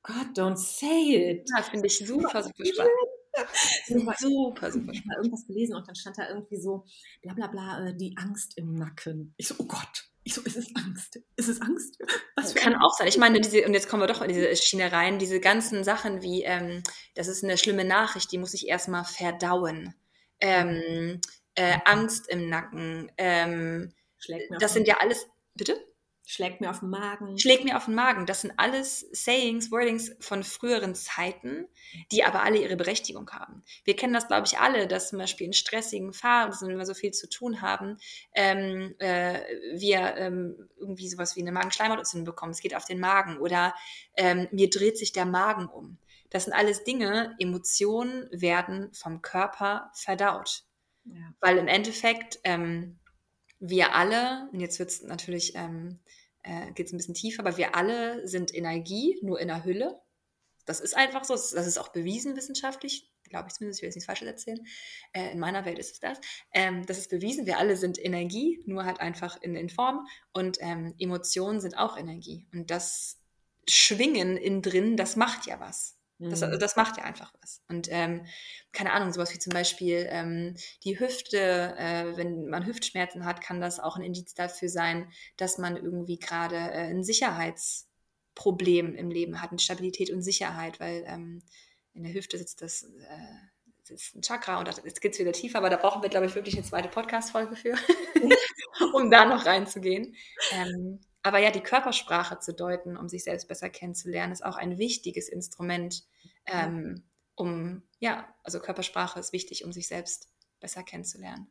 God, 0.02 0.36
don't 0.36 0.56
say 0.56 1.30
it. 1.30 1.48
Ja, 1.54 1.62
finde 1.62 1.86
ich 1.86 1.98
super, 1.98 2.42
super 2.42 2.64
spannend. 2.64 2.92
super, 3.86 4.14
super, 4.18 4.72
super. 4.72 4.92
Ich 4.92 5.00
habe 5.00 5.16
irgendwas 5.16 5.46
gelesen 5.46 5.74
und 5.74 5.86
dann 5.86 5.94
stand 5.94 6.18
da 6.18 6.28
irgendwie 6.28 6.60
so, 6.60 6.84
bla 7.22 7.34
bla 7.34 7.46
bla, 7.48 7.86
äh, 7.86 7.96
die 7.96 8.16
Angst 8.16 8.56
im 8.56 8.74
Nacken. 8.74 9.34
Ich 9.36 9.48
so, 9.48 9.54
oh 9.58 9.64
Gott. 9.64 10.08
Ich 10.26 10.34
so, 10.34 10.40
ist 10.40 10.56
es 10.56 10.74
Angst? 10.74 11.20
Ist 11.36 11.48
es 11.48 11.60
Angst? 11.60 11.98
Was 12.34 12.54
kann 12.54 12.74
auch 12.76 12.94
sein. 12.96 13.08
Ich 13.08 13.18
meine, 13.18 13.40
diese, 13.42 13.66
und 13.66 13.74
jetzt 13.74 13.88
kommen 13.88 14.02
wir 14.02 14.06
doch 14.06 14.22
in 14.22 14.28
diese 14.28 14.56
Schiene 14.56 14.90
rein, 14.90 15.18
diese 15.18 15.38
ganzen 15.38 15.84
Sachen 15.84 16.22
wie, 16.22 16.44
ähm, 16.44 16.82
das 17.14 17.28
ist 17.28 17.44
eine 17.44 17.58
schlimme 17.58 17.84
Nachricht, 17.84 18.32
die 18.32 18.38
muss 18.38 18.54
ich 18.54 18.66
erstmal 18.66 19.04
verdauen. 19.04 19.94
Ähm, 20.40 21.20
äh, 21.56 21.78
Angst 21.84 22.28
im 22.28 22.48
Nacken. 22.48 23.12
Ähm, 23.18 23.92
das 24.58 24.72
sind 24.72 24.88
ja 24.88 24.96
alles, 25.00 25.26
bitte? 25.54 25.76
Schlägt 26.26 26.62
mir 26.62 26.70
auf 26.70 26.80
den 26.80 26.88
Magen. 26.88 27.38
Schlägt 27.38 27.64
mir 27.64 27.76
auf 27.76 27.84
den 27.84 27.94
Magen. 27.94 28.24
Das 28.24 28.40
sind 28.40 28.54
alles 28.56 29.00
Sayings, 29.12 29.70
Wordings 29.70 30.16
von 30.20 30.42
früheren 30.42 30.94
Zeiten, 30.94 31.66
die 32.10 32.24
aber 32.24 32.42
alle 32.42 32.58
ihre 32.58 32.76
Berechtigung 32.76 33.30
haben. 33.30 33.62
Wir 33.84 33.94
kennen 33.94 34.14
das, 34.14 34.28
glaube 34.28 34.46
ich, 34.46 34.58
alle, 34.58 34.88
dass 34.88 35.10
zum 35.10 35.18
Beispiel 35.18 35.46
in 35.46 35.52
stressigen 35.52 36.14
Phasen, 36.14 36.68
wenn 36.68 36.78
wir 36.78 36.86
so 36.86 36.94
viel 36.94 37.10
zu 37.10 37.28
tun 37.28 37.60
haben, 37.60 37.98
ähm, 38.34 38.94
äh, 39.00 39.40
wir 39.74 40.16
ähm, 40.16 40.70
irgendwie 40.78 41.08
sowas 41.10 41.36
wie 41.36 41.42
eine 41.42 41.52
Magenschleimhautentzündung 41.52 42.24
bekommen. 42.24 42.52
Es 42.52 42.62
geht 42.62 42.74
auf 42.74 42.86
den 42.86 43.00
Magen 43.00 43.36
oder 43.36 43.74
ähm, 44.16 44.48
mir 44.50 44.70
dreht 44.70 44.96
sich 44.96 45.12
der 45.12 45.26
Magen 45.26 45.66
um. 45.66 45.98
Das 46.30 46.44
sind 46.44 46.54
alles 46.54 46.84
Dinge, 46.84 47.36
Emotionen 47.38 48.28
werden 48.32 48.92
vom 48.94 49.20
Körper 49.20 49.90
verdaut. 49.92 50.64
Ja. 51.04 51.34
Weil 51.40 51.58
im 51.58 51.68
Endeffekt 51.68 52.40
ähm, 52.44 52.98
wir 53.66 53.94
alle, 53.94 54.48
und 54.52 54.60
jetzt 54.60 54.78
wird 54.78 54.90
es 54.90 55.02
natürlich, 55.02 55.54
ähm, 55.54 55.98
äh, 56.42 56.70
geht 56.72 56.92
ein 56.92 56.98
bisschen 56.98 57.14
tiefer, 57.14 57.40
aber 57.40 57.56
wir 57.56 57.74
alle 57.74 58.28
sind 58.28 58.54
Energie, 58.54 59.18
nur 59.22 59.40
in 59.40 59.48
der 59.48 59.64
Hülle. 59.64 60.00
Das 60.66 60.80
ist 60.80 60.94
einfach 60.94 61.24
so, 61.24 61.34
das 61.34 61.52
ist 61.52 61.78
auch 61.78 61.88
bewiesen 61.88 62.36
wissenschaftlich, 62.36 63.10
glaube 63.30 63.48
ich 63.48 63.54
zumindest, 63.54 63.78
ich 63.78 63.82
will 63.82 63.88
jetzt 63.88 63.96
nichts 63.96 64.06
Falsches 64.06 64.28
erzählen. 64.28 64.66
Äh, 65.12 65.32
in 65.32 65.38
meiner 65.38 65.64
Welt 65.64 65.78
ist 65.78 65.92
es 65.92 66.00
das. 66.00 66.20
Ähm, 66.52 66.84
das 66.84 66.98
ist 66.98 67.08
bewiesen, 67.08 67.46
wir 67.46 67.58
alle 67.58 67.76
sind 67.78 67.98
Energie, 67.98 68.62
nur 68.66 68.84
halt 68.84 69.00
einfach 69.00 69.40
in, 69.40 69.56
in 69.56 69.70
Form. 69.70 70.06
Und 70.34 70.58
ähm, 70.60 70.94
Emotionen 70.98 71.60
sind 71.60 71.78
auch 71.78 71.96
Energie. 71.96 72.46
Und 72.52 72.70
das 72.70 73.18
Schwingen 73.66 74.36
in 74.36 74.60
drin, 74.60 74.98
das 74.98 75.16
macht 75.16 75.46
ja 75.46 75.58
was. 75.58 75.96
Das, 76.30 76.40
mhm. 76.40 76.58
das 76.58 76.76
macht 76.76 76.96
ja 76.96 77.04
einfach 77.04 77.32
was. 77.40 77.62
Und 77.68 77.88
ähm, 77.90 78.26
keine 78.72 78.92
Ahnung, 78.92 79.12
sowas 79.12 79.34
wie 79.34 79.38
zum 79.38 79.52
Beispiel 79.52 80.06
ähm, 80.10 80.56
die 80.84 80.98
Hüfte, 80.98 81.74
äh, 81.76 82.16
wenn 82.16 82.46
man 82.46 82.66
Hüftschmerzen 82.66 83.24
hat, 83.24 83.40
kann 83.40 83.60
das 83.60 83.80
auch 83.80 83.96
ein 83.96 84.02
Indiz 84.02 84.34
dafür 84.34 84.68
sein, 84.68 85.10
dass 85.36 85.58
man 85.58 85.76
irgendwie 85.76 86.18
gerade 86.18 86.56
äh, 86.56 86.90
ein 86.90 87.02
Sicherheitsproblem 87.02 88.94
im 88.94 89.10
Leben 89.10 89.42
hat, 89.42 89.50
eine 89.50 89.58
Stabilität 89.58 90.10
und 90.10 90.22
Sicherheit, 90.22 90.80
weil 90.80 91.04
ähm, 91.06 91.42
in 91.94 92.04
der 92.04 92.14
Hüfte 92.14 92.38
sitzt 92.38 92.62
das, 92.62 92.82
äh, 92.82 93.34
sitzt 93.82 94.16
ein 94.16 94.22
Chakra 94.22 94.58
und 94.58 94.68
jetzt 94.68 95.00
geht 95.00 95.12
es 95.12 95.18
wieder 95.18 95.32
tiefer, 95.32 95.58
aber 95.58 95.70
da 95.70 95.76
brauchen 95.76 96.02
wir, 96.02 96.10
glaube 96.10 96.26
ich, 96.26 96.34
wirklich 96.34 96.56
eine 96.56 96.64
zweite 96.64 96.88
Podcast-Folge 96.88 97.56
für, 97.56 97.74
um 98.92 99.10
da 99.10 99.24
noch 99.24 99.46
reinzugehen. 99.46 100.14
Ähm, 101.24 101.28
aber 101.28 101.38
ja, 101.38 101.50
die 101.50 101.62
Körpersprache 101.62 102.38
zu 102.38 102.54
deuten, 102.54 102.96
um 102.96 103.08
sich 103.08 103.24
selbst 103.24 103.48
besser 103.48 103.70
kennenzulernen, 103.70 104.32
ist 104.32 104.44
auch 104.44 104.56
ein 104.56 104.78
wichtiges 104.78 105.28
Instrument, 105.28 106.04
ähm, 106.46 107.04
um, 107.34 107.82
ja, 107.98 108.32
also 108.44 108.60
Körpersprache 108.60 109.18
ist 109.18 109.32
wichtig, 109.32 109.64
um 109.64 109.72
sich 109.72 109.88
selbst 109.88 110.28
besser 110.60 110.82
kennenzulernen. 110.82 111.48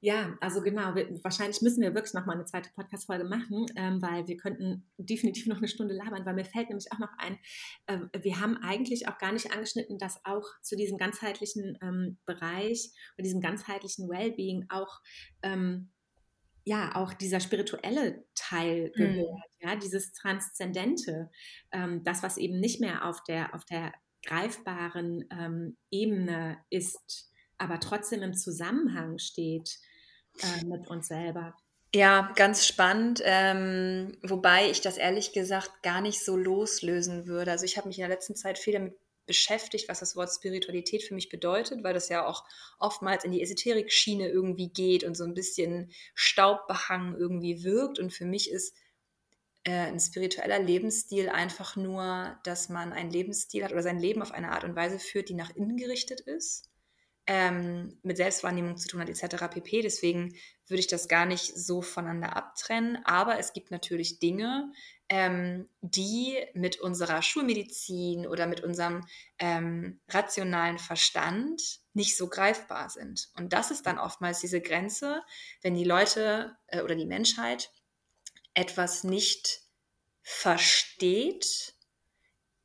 Ja, 0.00 0.36
also 0.42 0.60
genau, 0.60 0.94
wir, 0.94 1.08
wahrscheinlich 1.24 1.62
müssen 1.62 1.80
wir 1.80 1.94
wirklich 1.94 2.12
nochmal 2.12 2.36
eine 2.36 2.44
zweite 2.44 2.70
Podcast-Folge 2.74 3.24
machen, 3.24 3.64
ähm, 3.76 4.02
weil 4.02 4.28
wir 4.28 4.36
könnten 4.36 4.86
definitiv 4.98 5.46
noch 5.46 5.56
eine 5.56 5.68
Stunde 5.68 5.94
labern, 5.94 6.26
weil 6.26 6.34
mir 6.34 6.44
fällt 6.44 6.68
nämlich 6.68 6.92
auch 6.92 6.98
noch 6.98 7.08
ein, 7.16 7.38
äh, 7.86 7.98
wir 8.20 8.38
haben 8.38 8.58
eigentlich 8.58 9.08
auch 9.08 9.16
gar 9.16 9.32
nicht 9.32 9.52
angeschnitten, 9.52 9.98
dass 9.98 10.22
auch 10.24 10.44
zu 10.60 10.76
diesem 10.76 10.98
ganzheitlichen 10.98 11.78
ähm, 11.80 12.18
Bereich 12.26 12.90
und 13.16 13.24
diesem 13.24 13.40
ganzheitlichen 13.40 14.08
Wellbeing 14.08 14.66
auch 14.68 15.00
ähm, 15.42 15.90
ja 16.66 16.96
auch 16.96 17.14
dieser 17.14 17.38
spirituelle 17.38 18.24
Teil 18.34 18.90
gehört, 18.90 19.28
mhm. 19.60 19.68
ja, 19.68 19.76
dieses 19.76 20.12
Transzendente, 20.12 21.30
ähm, 21.70 22.02
das, 22.02 22.24
was 22.24 22.36
eben 22.36 22.58
nicht 22.58 22.80
mehr 22.80 23.06
auf 23.06 23.22
der, 23.22 23.54
auf 23.54 23.64
der 23.64 23.92
greifbaren 24.24 25.24
ähm, 25.30 25.76
Ebene 25.92 26.58
ist, 26.68 27.30
aber 27.56 27.78
trotzdem 27.78 28.22
im 28.22 28.34
Zusammenhang 28.34 29.18
steht 29.18 29.78
äh, 30.40 30.64
mit 30.66 30.88
uns 30.88 31.06
selber. 31.06 31.56
Ja, 31.94 32.32
ganz 32.34 32.66
spannend, 32.66 33.22
ähm, 33.24 34.18
wobei 34.22 34.68
ich 34.68 34.80
das 34.80 34.98
ehrlich 34.98 35.32
gesagt 35.32 35.84
gar 35.84 36.00
nicht 36.00 36.24
so 36.24 36.36
loslösen 36.36 37.28
würde. 37.28 37.52
Also 37.52 37.64
ich 37.64 37.78
habe 37.78 37.86
mich 37.86 37.98
in 37.98 38.02
der 38.02 38.10
letzten 38.10 38.34
Zeit 38.34 38.58
viel 38.58 38.72
damit 38.72 38.98
beschäftigt, 39.26 39.88
was 39.88 40.00
das 40.00 40.16
Wort 40.16 40.30
Spiritualität 40.30 41.02
für 41.02 41.14
mich 41.14 41.28
bedeutet, 41.28 41.82
weil 41.82 41.94
das 41.94 42.08
ja 42.08 42.26
auch 42.26 42.44
oftmals 42.78 43.24
in 43.24 43.32
die 43.32 43.42
Esoterik-Schiene 43.42 44.28
irgendwie 44.28 44.68
geht 44.68 45.04
und 45.04 45.16
so 45.16 45.24
ein 45.24 45.34
bisschen 45.34 45.90
staubbehangen 46.14 47.16
irgendwie 47.16 47.64
wirkt. 47.64 47.98
Und 47.98 48.12
für 48.12 48.24
mich 48.24 48.50
ist 48.50 48.74
äh, 49.64 49.72
ein 49.72 50.00
spiritueller 50.00 50.58
Lebensstil 50.58 51.28
einfach 51.28 51.76
nur, 51.76 52.38
dass 52.44 52.68
man 52.68 52.92
einen 52.92 53.10
Lebensstil 53.10 53.64
hat 53.64 53.72
oder 53.72 53.82
sein 53.82 53.98
Leben 53.98 54.22
auf 54.22 54.32
eine 54.32 54.52
Art 54.52 54.64
und 54.64 54.76
Weise 54.76 54.98
führt, 54.98 55.28
die 55.28 55.34
nach 55.34 55.54
innen 55.54 55.76
gerichtet 55.76 56.20
ist 56.20 56.70
ähm, 57.26 57.98
mit 58.02 58.16
Selbstwahrnehmung 58.16 58.76
zu 58.76 58.88
tun 58.88 59.00
hat, 59.00 59.08
etc. 59.08 59.48
pp. 59.50 59.82
Deswegen 59.82 60.34
würde 60.68 60.80
ich 60.80 60.86
das 60.86 61.08
gar 61.08 61.26
nicht 61.26 61.56
so 61.56 61.82
voneinander 61.82 62.36
abtrennen. 62.36 62.98
Aber 63.04 63.38
es 63.38 63.52
gibt 63.52 63.70
natürlich 63.70 64.18
Dinge, 64.18 64.72
ähm, 65.08 65.68
die 65.80 66.36
mit 66.54 66.80
unserer 66.80 67.22
Schulmedizin 67.22 68.26
oder 68.26 68.46
mit 68.46 68.62
unserem 68.62 69.06
ähm, 69.38 70.00
rationalen 70.08 70.78
Verstand 70.78 71.62
nicht 71.92 72.16
so 72.16 72.28
greifbar 72.28 72.90
sind. 72.90 73.28
Und 73.36 73.52
das 73.52 73.70
ist 73.70 73.86
dann 73.86 73.98
oftmals 73.98 74.40
diese 74.40 74.60
Grenze, 74.60 75.22
wenn 75.62 75.74
die 75.74 75.84
Leute 75.84 76.56
äh, 76.66 76.82
oder 76.82 76.94
die 76.94 77.06
Menschheit 77.06 77.70
etwas 78.54 79.04
nicht 79.04 79.60
versteht, 80.22 81.74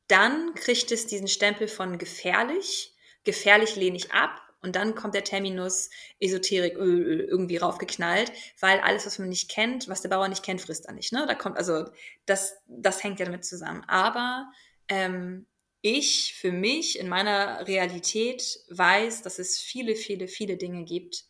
dann 0.08 0.54
kriegt 0.54 0.90
es 0.90 1.06
diesen 1.06 1.28
Stempel 1.28 1.68
von 1.68 1.96
gefährlich. 1.96 2.94
Gefährlich 3.24 3.76
lehne 3.76 3.96
ich 3.96 4.12
ab 4.12 4.40
und 4.62 4.76
dann 4.76 4.94
kommt 4.94 5.14
der 5.14 5.24
Terminus 5.24 5.90
Esoterik 6.20 6.74
irgendwie 6.74 7.56
raufgeknallt, 7.56 8.32
weil 8.60 8.80
alles, 8.80 9.04
was 9.06 9.18
man 9.18 9.28
nicht 9.28 9.50
kennt, 9.50 9.88
was 9.88 10.02
der 10.02 10.08
Bauer 10.08 10.28
nicht 10.28 10.44
kennt, 10.44 10.60
frisst 10.60 10.86
er 10.86 10.94
nicht. 10.94 11.12
Ne? 11.12 11.24
Da 11.26 11.34
kommt, 11.34 11.56
also 11.56 11.86
das, 12.26 12.56
das 12.66 13.02
hängt 13.02 13.18
ja 13.18 13.26
damit 13.26 13.44
zusammen. 13.44 13.84
Aber 13.88 14.50
ähm, 14.88 15.46
ich 15.80 16.34
für 16.34 16.52
mich 16.52 16.98
in 16.98 17.08
meiner 17.08 17.66
Realität 17.66 18.60
weiß, 18.70 19.22
dass 19.22 19.40
es 19.40 19.58
viele, 19.58 19.96
viele, 19.96 20.28
viele 20.28 20.56
Dinge 20.56 20.84
gibt, 20.84 21.24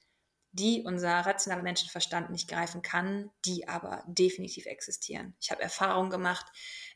die 0.53 0.83
unser 0.85 1.21
rationaler 1.21 1.63
Menschenverstand 1.63 2.31
nicht 2.31 2.49
greifen 2.49 2.83
kann, 2.83 3.31
die 3.47 3.67
aber 3.67 4.05
definitiv 4.07 4.67
existieren. 4.67 5.35
Ich 5.41 5.51
habe 5.51 5.63
Erfahrungen 5.63 6.11
gemacht 6.11 6.45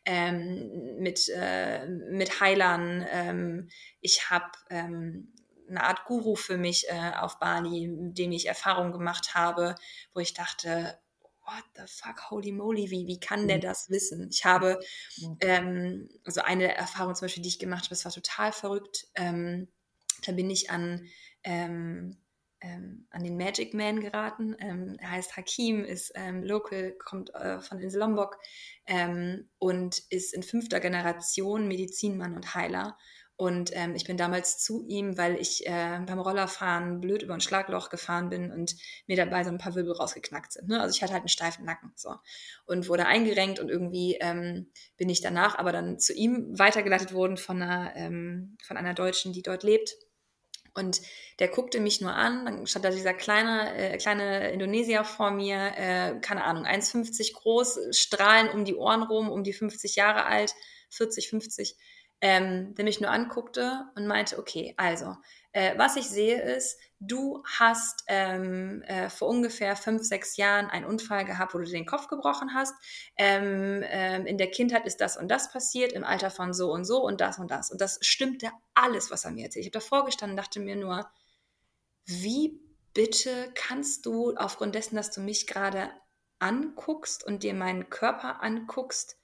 ähm, 0.05 0.99
mit, 0.99 1.31
äh, 1.35 1.87
mit 1.87 2.41
Heilern. 2.41 3.07
Ähm, 3.11 3.71
ich 4.03 4.29
habe 4.29 4.53
ähm, 4.69 5.33
eine 5.69 5.85
Art 5.85 6.05
Guru 6.05 6.37
für 6.37 6.57
mich 6.57 6.89
äh, 6.89 7.13
auf 7.17 7.39
Bali, 7.39 7.89
mit 7.89 8.19
dem 8.19 8.33
ich 8.33 8.47
Erfahrungen 8.47 8.93
gemacht 8.93 9.35
habe, 9.35 9.75
wo 10.15 10.21
ich 10.21 10.35
dachte, 10.35 10.99
what 11.47 11.65
the 11.77 11.83
fuck, 11.87 12.31
holy 12.31 12.53
moly, 12.53 12.91
wie, 12.91 13.07
wie 13.07 13.21
kann 13.21 13.49
der 13.49 13.59
mhm. 13.59 13.63
das 13.63 13.89
wissen? 13.89 14.29
Ich 14.31 14.45
habe, 14.45 14.81
ähm, 15.41 16.09
also 16.25 16.43
eine 16.43 16.75
Erfahrung 16.77 17.15
zum 17.15 17.27
Beispiel, 17.27 17.43
die 17.43 17.49
ich 17.49 17.59
gemacht 17.59 17.85
habe, 17.85 17.91
das 17.91 18.05
war 18.05 18.13
total 18.13 18.53
verrückt. 18.53 19.07
Ähm, 19.15 19.69
da 20.25 20.33
bin 20.33 20.51
ich 20.51 20.71
an, 20.71 21.07
ähm, 21.45 22.17
ähm 22.61 23.07
an 23.11 23.23
den 23.23 23.37
Magic 23.37 23.75
Man 23.75 24.01
geraten. 24.01 24.57
Ähm, 24.59 24.97
er 24.99 25.13
heißt 25.13 25.37
Hakim, 25.37 25.85
ist 25.85 26.13
ähm, 26.15 26.43
local, 26.43 26.97
kommt 26.99 27.33
äh, 27.35 27.61
von 27.61 27.79
Insel 27.81 28.01
Lombok 28.01 28.39
und 29.59 29.99
ist 30.11 30.33
in 30.33 30.45
fünfter 30.45 30.79
Generation 30.79 31.67
Medizinmann 31.67 32.37
und 32.37 32.55
Heiler 32.55 32.97
und 33.39 33.71
ähm, 33.75 33.95
ich 33.95 34.05
bin 34.05 34.17
damals 34.17 34.59
zu 34.59 34.83
ihm, 34.89 35.19
weil 35.19 35.37
ich 35.37 35.67
äh, 35.67 36.01
beim 36.07 36.19
Rollerfahren 36.19 37.03
blöd 37.03 37.23
über 37.23 37.35
ein 37.35 37.43
Schlagloch 37.43 37.91
gefahren 37.91 38.31
bin 38.31 38.51
und 38.51 38.77
mir 39.07 39.17
dabei 39.17 39.45
so 39.45 39.51
ein 39.51 39.59
paar 39.59 39.75
Wirbel 39.75 39.93
rausgeknackt 39.93 40.55
sind. 40.55 40.69
Ne? 40.69 40.81
Also 40.81 40.97
ich 40.97 41.03
hatte 41.03 41.13
halt 41.13 41.21
einen 41.21 41.29
steifen 41.29 41.67
Nacken. 41.67 41.93
So. 41.97 42.15
Und 42.65 42.89
wurde 42.89 43.05
eingerenkt 43.05 43.61
und 43.61 43.69
irgendwie 43.69 44.17
ähm, 44.21 44.71
bin 44.97 45.11
ich 45.11 45.21
danach 45.21 45.59
aber 45.59 45.73
dann 45.73 45.99
zu 45.99 46.15
ihm 46.15 46.59
weitergeleitet 46.59 47.13
worden 47.13 47.37
von 47.37 47.61
einer, 47.61 47.95
ähm, 47.95 48.57
von 48.63 48.79
einer 48.79 48.95
Deutschen, 48.95 49.35
die 49.35 49.43
dort 49.43 49.63
lebt. 49.63 49.95
Und 50.73 51.03
der 51.39 51.49
guckte 51.49 51.79
mich 51.79 52.01
nur 52.01 52.15
an, 52.15 52.47
dann 52.47 52.67
stand 52.67 52.87
da 52.87 52.91
dieser 52.91 53.15
kleine, 53.15 53.75
äh, 53.77 53.99
kleine 53.99 54.51
Indonesier 54.51 55.05
vor 55.05 55.31
mir, 55.31 55.73
äh, 55.77 56.21
keine 56.21 56.45
Ahnung, 56.45 56.65
1,50 56.65 57.35
groß, 57.35 57.81
Strahlen 57.91 58.49
um 58.49 58.65
die 58.65 58.75
Ohren 58.77 59.03
rum, 59.03 59.31
um 59.31 59.43
die 59.43 59.53
50 59.53 59.97
Jahre 59.97 60.25
alt, 60.25 60.55
40, 60.91 61.29
50 61.29 61.77
ähm, 62.21 62.75
der 62.75 62.85
mich 62.85 63.01
nur 63.01 63.11
anguckte 63.11 63.87
und 63.95 64.07
meinte, 64.07 64.39
okay, 64.39 64.75
also, 64.77 65.17
Äh, 65.53 65.79
was 65.79 65.97
ich 65.97 66.07
sehe 66.07 66.39
ist, 66.57 66.79
du 67.01 67.43
hast 67.59 68.05
ähm, 68.09 68.83
äh, 68.83 69.09
vor 69.09 69.29
ungefähr 69.29 69.75
fünf, 69.75 70.03
sechs 70.03 70.37
Jahren 70.37 70.67
einen 70.69 70.85
Unfall 70.85 71.25
gehabt, 71.25 71.55
wo 71.55 71.59
du 71.59 71.65
den 71.65 71.87
Kopf 71.87 72.09
gebrochen 72.09 72.53
hast. 72.53 72.75
Ähm, 73.17 73.83
ähm, 73.87 74.27
in 74.27 74.37
der 74.37 74.51
Kindheit 74.51 74.85
ist 74.85 75.01
das 75.01 75.17
und 75.17 75.29
das 75.29 75.51
passiert, 75.51 75.95
im 75.95 76.05
Alter 76.05 76.31
von 76.31 76.53
so 76.53 76.71
und 76.71 76.85
so 76.85 77.03
und 77.03 77.23
das 77.23 77.39
und 77.39 77.51
das. 77.51 77.71
Und 77.71 77.81
das 77.81 77.99
stimmte 78.03 78.51
alles, 78.75 79.11
was 79.11 79.25
er 79.25 79.31
mir 79.31 79.45
erzählt. 79.45 79.65
Ich 79.65 79.71
habe 79.73 79.83
davor 79.83 80.05
gestanden 80.05 80.37
und 80.39 80.45
dachte 80.45 80.61
mir 80.61 80.77
nur, 80.77 81.09
wie 82.05 82.61
bitte 82.93 83.51
kannst 83.55 84.05
du 84.05 84.35
aufgrund 84.37 84.75
dessen, 84.75 84.97
dass 84.97 85.11
du 85.11 85.23
mich 85.23 85.47
gerade 85.47 85.91
anguckst 86.39 87.25
und 87.25 87.43
dir 87.45 87.55
meinen 87.55 87.89
Körper 87.89 88.43
anguckst, 88.43 89.17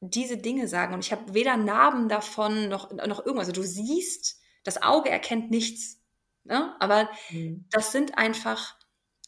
diese 0.00 0.36
Dinge 0.36 0.68
sagen. 0.68 0.94
Und 0.94 1.04
ich 1.04 1.12
habe 1.12 1.34
weder 1.34 1.56
Narben 1.56 2.08
davon 2.08 2.68
noch, 2.68 2.90
noch 2.92 3.24
irgendwas. 3.24 3.48
Also 3.48 3.60
du 3.60 3.66
siehst, 3.66 4.40
das 4.64 4.82
Auge 4.82 5.10
erkennt 5.10 5.50
nichts. 5.50 6.00
Ne? 6.44 6.74
Aber 6.80 7.10
mhm. 7.30 7.66
das 7.70 7.92
sind 7.92 8.16
einfach 8.16 8.76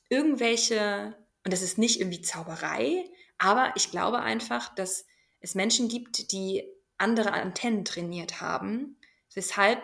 irgendwelche, 0.08 1.16
und 1.44 1.52
das 1.52 1.62
ist 1.62 1.78
nicht 1.78 2.00
irgendwie 2.00 2.22
Zauberei, 2.22 3.04
aber 3.38 3.72
ich 3.76 3.90
glaube 3.90 4.20
einfach, 4.20 4.74
dass 4.74 5.06
es 5.40 5.54
Menschen 5.54 5.88
gibt, 5.88 6.32
die 6.32 6.64
andere 6.98 7.32
Antennen 7.32 7.84
trainiert 7.84 8.40
haben, 8.40 8.96
weshalb 9.34 9.82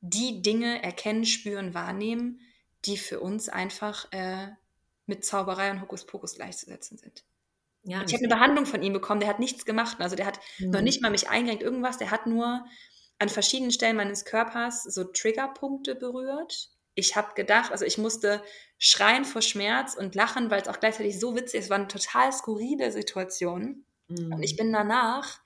die 0.00 0.42
Dinge 0.42 0.82
erkennen, 0.82 1.24
spüren, 1.24 1.74
wahrnehmen, 1.74 2.40
die 2.84 2.96
für 2.96 3.20
uns 3.20 3.48
einfach 3.48 4.10
äh, 4.12 4.48
mit 5.06 5.24
Zauberei 5.24 5.70
und 5.70 5.80
Hokuspokus 5.80 6.34
gleichzusetzen 6.34 6.98
sind. 6.98 7.24
Ja, 7.82 8.02
ich 8.06 8.12
habe 8.12 8.24
eine 8.24 8.34
Behandlung 8.34 8.66
von 8.66 8.82
ihm 8.82 8.92
bekommen, 8.92 9.20
der 9.20 9.28
hat 9.28 9.38
nichts 9.38 9.64
gemacht. 9.64 9.96
Also 10.00 10.16
der 10.16 10.26
hat 10.26 10.38
mhm. 10.58 10.70
noch 10.70 10.82
nicht 10.82 11.02
mal 11.02 11.10
mich 11.10 11.28
eingerenkt, 11.28 11.62
irgendwas. 11.62 11.98
Der 11.98 12.10
hat 12.10 12.26
nur 12.26 12.64
an 13.18 13.28
verschiedenen 13.28 13.70
Stellen 13.70 13.96
meines 13.96 14.24
Körpers 14.24 14.82
so 14.84 15.04
Triggerpunkte 15.04 15.94
berührt. 15.94 16.70
Ich 16.94 17.16
habe 17.16 17.34
gedacht, 17.34 17.72
also 17.72 17.84
ich 17.84 17.98
musste 17.98 18.42
schreien 18.78 19.24
vor 19.24 19.42
Schmerz 19.42 19.94
und 19.94 20.14
lachen, 20.14 20.50
weil 20.50 20.60
es 20.62 20.68
auch 20.68 20.80
gleichzeitig 20.80 21.18
so 21.18 21.34
witzig 21.34 21.60
ist. 21.60 21.64
Es 21.64 21.70
war 21.70 21.78
eine 21.78 21.88
total 21.88 22.32
skurrile 22.32 22.90
Situation. 22.92 23.84
Mhm. 24.08 24.32
Und 24.34 24.42
ich 24.42 24.56
bin 24.56 24.72
danach, 24.72 25.40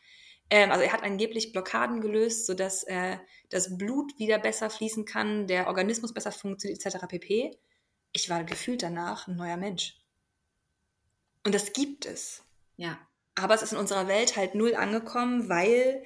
ähm, 0.50 0.70
also 0.70 0.82
er 0.82 0.92
hat 0.92 1.02
angeblich 1.02 1.52
Blockaden 1.52 2.00
gelöst, 2.00 2.46
sodass 2.46 2.82
äh, 2.84 3.18
das 3.50 3.76
Blut 3.76 4.18
wieder 4.18 4.38
besser 4.38 4.70
fließen 4.70 5.04
kann, 5.04 5.46
der 5.46 5.68
Organismus 5.68 6.14
besser 6.14 6.32
funktioniert, 6.32 6.84
etc. 6.84 7.06
pp. 7.08 7.56
Ich 8.12 8.30
war 8.30 8.44
gefühlt 8.44 8.82
danach 8.82 9.28
ein 9.28 9.36
neuer 9.36 9.56
Mensch. 9.56 9.96
Und 11.44 11.54
das 11.54 11.72
gibt 11.72 12.06
es. 12.06 12.44
Ja. 12.76 12.98
Aber 13.34 13.54
es 13.54 13.62
ist 13.62 13.72
in 13.72 13.78
unserer 13.78 14.08
Welt 14.08 14.36
halt 14.36 14.54
null 14.54 14.74
angekommen, 14.74 15.48
weil 15.48 16.02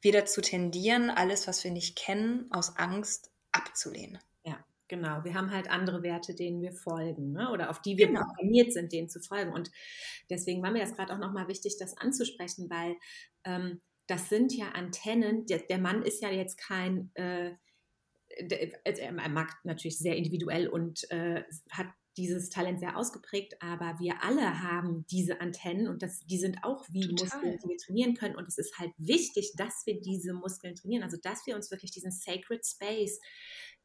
wir 0.00 0.12
dazu 0.12 0.40
tendieren, 0.40 1.10
alles, 1.10 1.46
was 1.46 1.62
wir 1.64 1.70
nicht 1.70 1.96
kennen, 1.96 2.46
aus 2.50 2.76
Angst 2.76 3.30
abzulehnen. 3.52 4.18
Ja, 4.44 4.64
genau. 4.88 5.24
Wir 5.24 5.34
haben 5.34 5.50
halt 5.50 5.70
andere 5.70 6.02
Werte, 6.02 6.34
denen 6.34 6.60
wir 6.60 6.72
folgen 6.72 7.32
ne? 7.32 7.50
oder 7.50 7.70
auf 7.70 7.80
die 7.82 7.96
wir 7.96 8.08
genau. 8.08 8.24
programmiert 8.24 8.72
sind, 8.72 8.92
denen 8.92 9.08
zu 9.08 9.20
folgen. 9.20 9.52
Und 9.52 9.70
deswegen 10.30 10.62
war 10.62 10.70
mir 10.70 10.80
das 10.80 10.94
gerade 10.94 11.12
auch 11.12 11.18
nochmal 11.18 11.48
wichtig, 11.48 11.76
das 11.78 11.96
anzusprechen, 11.96 12.68
weil 12.70 12.96
ähm, 13.44 13.80
das 14.06 14.28
sind 14.28 14.54
ja 14.54 14.70
Antennen. 14.70 15.46
Der, 15.46 15.58
der, 15.58 15.78
Mann 15.78 16.02
ist 16.02 16.22
ja 16.22 16.30
jetzt 16.30 16.58
kein. 16.58 17.10
Äh, 17.14 17.52
er 18.28 19.12
mag 19.12 19.54
natürlich 19.62 19.98
sehr 19.98 20.16
individuell 20.16 20.66
und 20.66 21.08
äh, 21.10 21.44
hat 21.70 21.88
dieses 22.16 22.50
Talent 22.50 22.80
sehr 22.80 22.96
ausgeprägt, 22.96 23.54
aber 23.60 23.98
wir 23.98 24.22
alle 24.22 24.62
haben 24.62 25.06
diese 25.10 25.40
Antennen 25.40 25.88
und 25.88 26.02
das, 26.02 26.20
die 26.26 26.38
sind 26.38 26.58
auch 26.62 26.84
wie 26.90 27.08
Total. 27.08 27.24
Muskeln, 27.24 27.58
die 27.62 27.68
wir 27.68 27.78
trainieren 27.78 28.14
können. 28.14 28.36
Und 28.36 28.48
es 28.48 28.58
ist 28.58 28.78
halt 28.78 28.92
wichtig, 28.98 29.52
dass 29.56 29.82
wir 29.86 30.00
diese 30.00 30.34
Muskeln 30.34 30.74
trainieren, 30.74 31.02
also 31.02 31.16
dass 31.22 31.46
wir 31.46 31.56
uns 31.56 31.70
wirklich 31.70 31.90
diesen 31.90 32.10
Sacred 32.10 32.66
Space 32.66 33.18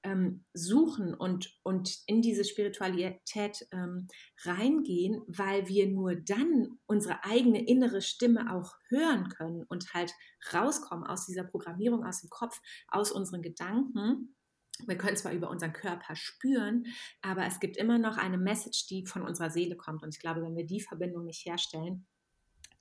ähm, 0.04 0.45
suchen 0.54 1.14
und, 1.14 1.58
und 1.64 1.99
in 2.06 2.22
diese 2.22 2.44
Spiritualität 2.44 3.68
ähm, 3.72 4.08
reingehen, 4.44 5.22
weil 5.28 5.68
wir 5.68 5.88
nur 5.88 6.16
dann 6.16 6.80
unsere 6.86 7.24
eigene 7.24 7.66
innere 7.66 8.02
Stimme 8.02 8.54
auch 8.54 8.76
hören 8.90 9.30
können 9.30 9.64
und 9.68 9.94
halt 9.94 10.14
rauskommen 10.54 11.06
aus 11.06 11.26
dieser 11.26 11.44
Programmierung, 11.44 12.06
aus 12.06 12.22
dem 12.22 12.30
Kopf, 12.30 12.62
aus 12.88 13.12
unseren 13.12 13.41
Gedanken 13.41 14.36
wir 14.86 14.98
können 14.98 15.18
zwar 15.18 15.32
über 15.32 15.49
unseren 15.49 15.74
Körper 15.74 16.16
spüren, 16.16 16.86
aber 17.22 17.45
es 17.45 17.60
gibt 17.60 17.78
immer 17.78 17.98
noch 17.98 18.18
eine 18.18 18.38
Message, 18.38 18.88
die 18.88 19.06
von 19.06 19.24
unserer 19.24 19.49
Seele 19.49 19.76
kommt. 19.76 20.04
Und 20.04 20.14
ich 20.14 20.20
glaube, 20.20 20.41
wenn 20.41 20.56
wir 20.56 20.66
die 20.66 20.82
Verbindung 20.82 21.26
nicht 21.26 21.45
herstellen, 21.45 22.06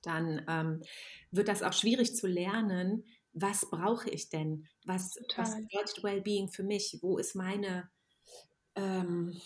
dann 0.01 0.45
ähm, 0.47 0.81
wird 1.31 1.47
das 1.47 1.63
auch 1.63 1.73
schwierig 1.73 2.15
zu 2.15 2.27
lernen, 2.27 3.03
was 3.33 3.69
brauche 3.69 4.09
ich 4.09 4.29
denn? 4.29 4.67
Was, 4.85 5.17
was 5.35 5.55
bedeutet 5.55 6.03
Wellbeing 6.03 6.49
für 6.49 6.63
mich? 6.63 6.97
Wo 7.01 7.17
ist 7.17 7.35
meine, 7.35 7.89
ähm, 8.75 9.39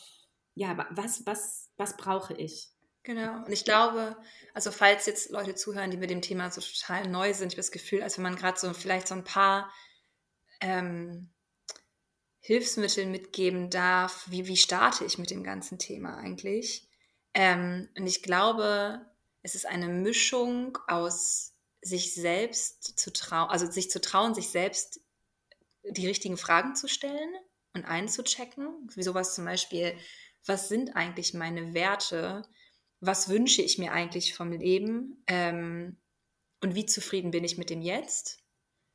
ja, 0.55 0.87
was, 0.91 1.25
was, 1.25 1.69
was 1.77 1.97
brauche 1.97 2.33
ich? 2.33 2.69
Genau. 3.03 3.43
Und 3.43 3.51
ich 3.51 3.65
glaube, 3.65 4.15
also 4.53 4.71
falls 4.71 5.07
jetzt 5.07 5.31
Leute 5.31 5.55
zuhören, 5.55 5.89
die 5.89 5.97
mit 5.97 6.11
dem 6.11 6.21
Thema 6.21 6.51
so 6.51 6.61
total 6.61 7.07
neu 7.07 7.33
sind, 7.33 7.47
ich 7.47 7.53
habe 7.53 7.63
das 7.63 7.71
Gefühl, 7.71 8.03
als 8.03 8.17
wenn 8.17 8.23
man 8.23 8.35
gerade 8.35 8.59
so 8.59 8.71
vielleicht 8.73 9.07
so 9.07 9.15
ein 9.15 9.23
paar 9.23 9.71
ähm, 10.61 11.31
Hilfsmittel 12.41 13.05
mitgeben 13.05 13.69
darf, 13.69 14.25
wie, 14.29 14.47
wie 14.47 14.57
starte 14.57 15.05
ich 15.05 15.17
mit 15.17 15.29
dem 15.29 15.43
ganzen 15.43 15.77
Thema 15.77 16.17
eigentlich. 16.17 16.87
Ähm, 17.33 17.87
und 17.97 18.07
ich 18.07 18.23
glaube, 18.23 19.05
es 19.43 19.55
ist 19.55 19.67
eine 19.67 19.87
Mischung 19.87 20.77
aus 20.87 21.53
sich 21.81 22.13
selbst 22.13 22.99
zu 22.99 23.13
trauen, 23.13 23.49
also 23.49 23.69
sich 23.69 23.89
zu 23.89 24.01
trauen, 24.01 24.35
sich 24.35 24.49
selbst 24.49 24.99
die 25.83 26.07
richtigen 26.07 26.37
Fragen 26.37 26.75
zu 26.75 26.87
stellen 26.87 27.33
und 27.73 27.85
einzuchecken. 27.85 28.89
Wie 28.93 29.03
sowas 29.03 29.35
zum 29.35 29.45
Beispiel, 29.45 29.95
was 30.45 30.67
sind 30.67 30.95
eigentlich 30.95 31.33
meine 31.33 31.73
Werte? 31.73 32.43
Was 32.99 33.29
wünsche 33.29 33.61
ich 33.61 33.77
mir 33.77 33.91
eigentlich 33.93 34.33
vom 34.33 34.51
Leben? 34.51 35.23
Ähm, 35.27 35.97
und 36.61 36.75
wie 36.75 36.85
zufrieden 36.85 37.31
bin 37.31 37.43
ich 37.43 37.57
mit 37.57 37.69
dem 37.69 37.81
Jetzt 37.81 38.39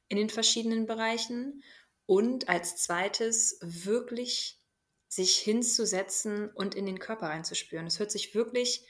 in 0.09 0.17
den 0.17 0.31
verschiedenen 0.31 0.87
Bereichen? 0.87 1.63
Und 2.07 2.49
als 2.49 2.77
zweites 2.77 3.59
wirklich 3.61 4.61
sich 5.09 5.37
hinzusetzen 5.37 6.51
und 6.51 6.75
in 6.75 6.87
den 6.87 6.99
Körper 6.99 7.27
reinzuspüren. 7.27 7.87
Es 7.87 7.99
hört 7.99 8.11
sich 8.11 8.35
wirklich 8.35 8.87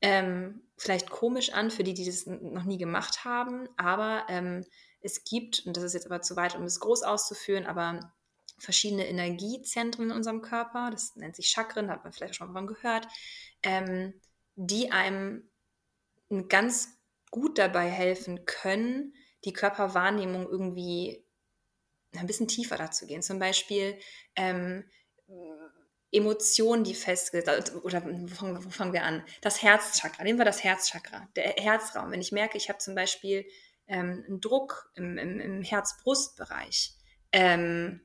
ähm, 0.00 0.62
vielleicht 0.76 1.10
komisch 1.10 1.52
an 1.52 1.70
für 1.70 1.84
die, 1.84 1.94
die 1.94 2.04
das 2.04 2.26
noch 2.26 2.64
nie 2.64 2.78
gemacht 2.78 3.24
haben, 3.24 3.68
aber 3.76 4.26
ähm, 4.28 4.64
es 5.00 5.24
gibt, 5.24 5.64
und 5.66 5.76
das 5.76 5.84
ist 5.84 5.94
jetzt 5.94 6.06
aber 6.06 6.20
zu 6.20 6.36
weit, 6.36 6.54
um 6.56 6.64
es 6.64 6.80
groß 6.80 7.02
auszuführen, 7.02 7.66
aber 7.66 8.12
verschiedene 8.58 9.06
Energiezentren 9.06 10.06
in 10.06 10.16
unserem 10.16 10.42
Körper, 10.42 10.90
das 10.90 11.16
nennt 11.16 11.36
sich 11.36 11.48
Chakren, 11.48 11.88
da 11.88 11.94
hat 11.94 12.04
man 12.04 12.12
vielleicht 12.12 12.36
schon 12.36 12.48
mal 12.48 12.60
von 12.60 12.66
gehört, 12.66 13.06
ähm, 13.62 14.14
die 14.54 14.90
einem 14.92 15.48
ganz 16.48 16.88
gut 17.30 17.58
dabei 17.58 17.88
helfen 17.88 18.46
können, 18.46 19.14
die 19.44 19.52
Körperwahrnehmung 19.52 20.48
irgendwie 20.48 21.25
ein 22.20 22.26
bisschen 22.26 22.48
tiefer 22.48 22.76
dazu 22.76 23.06
gehen. 23.06 23.22
Zum 23.22 23.38
Beispiel 23.38 23.98
ähm, 24.36 24.84
Emotionen, 26.12 26.84
die 26.84 26.94
festgesetzt 26.94 27.74
oder 27.74 28.04
wo 28.04 28.26
fangen, 28.28 28.64
wo 28.64 28.70
fangen, 28.70 28.92
wir 28.92 29.02
an? 29.02 29.24
Das 29.40 29.62
Herzchakra. 29.62 30.22
Nehmen 30.22 30.38
wir 30.38 30.44
das 30.44 30.62
Herzchakra, 30.62 31.28
der 31.36 31.54
Herzraum. 31.58 32.10
Wenn 32.10 32.20
ich 32.20 32.32
merke, 32.32 32.56
ich 32.56 32.68
habe 32.68 32.78
zum 32.78 32.94
Beispiel 32.94 33.46
ähm, 33.86 34.24
einen 34.26 34.40
Druck 34.40 34.90
im, 34.94 35.18
im, 35.18 35.40
im 35.40 35.62
Herz-Brust-Bereich, 35.62 36.94
ähm, 37.32 38.00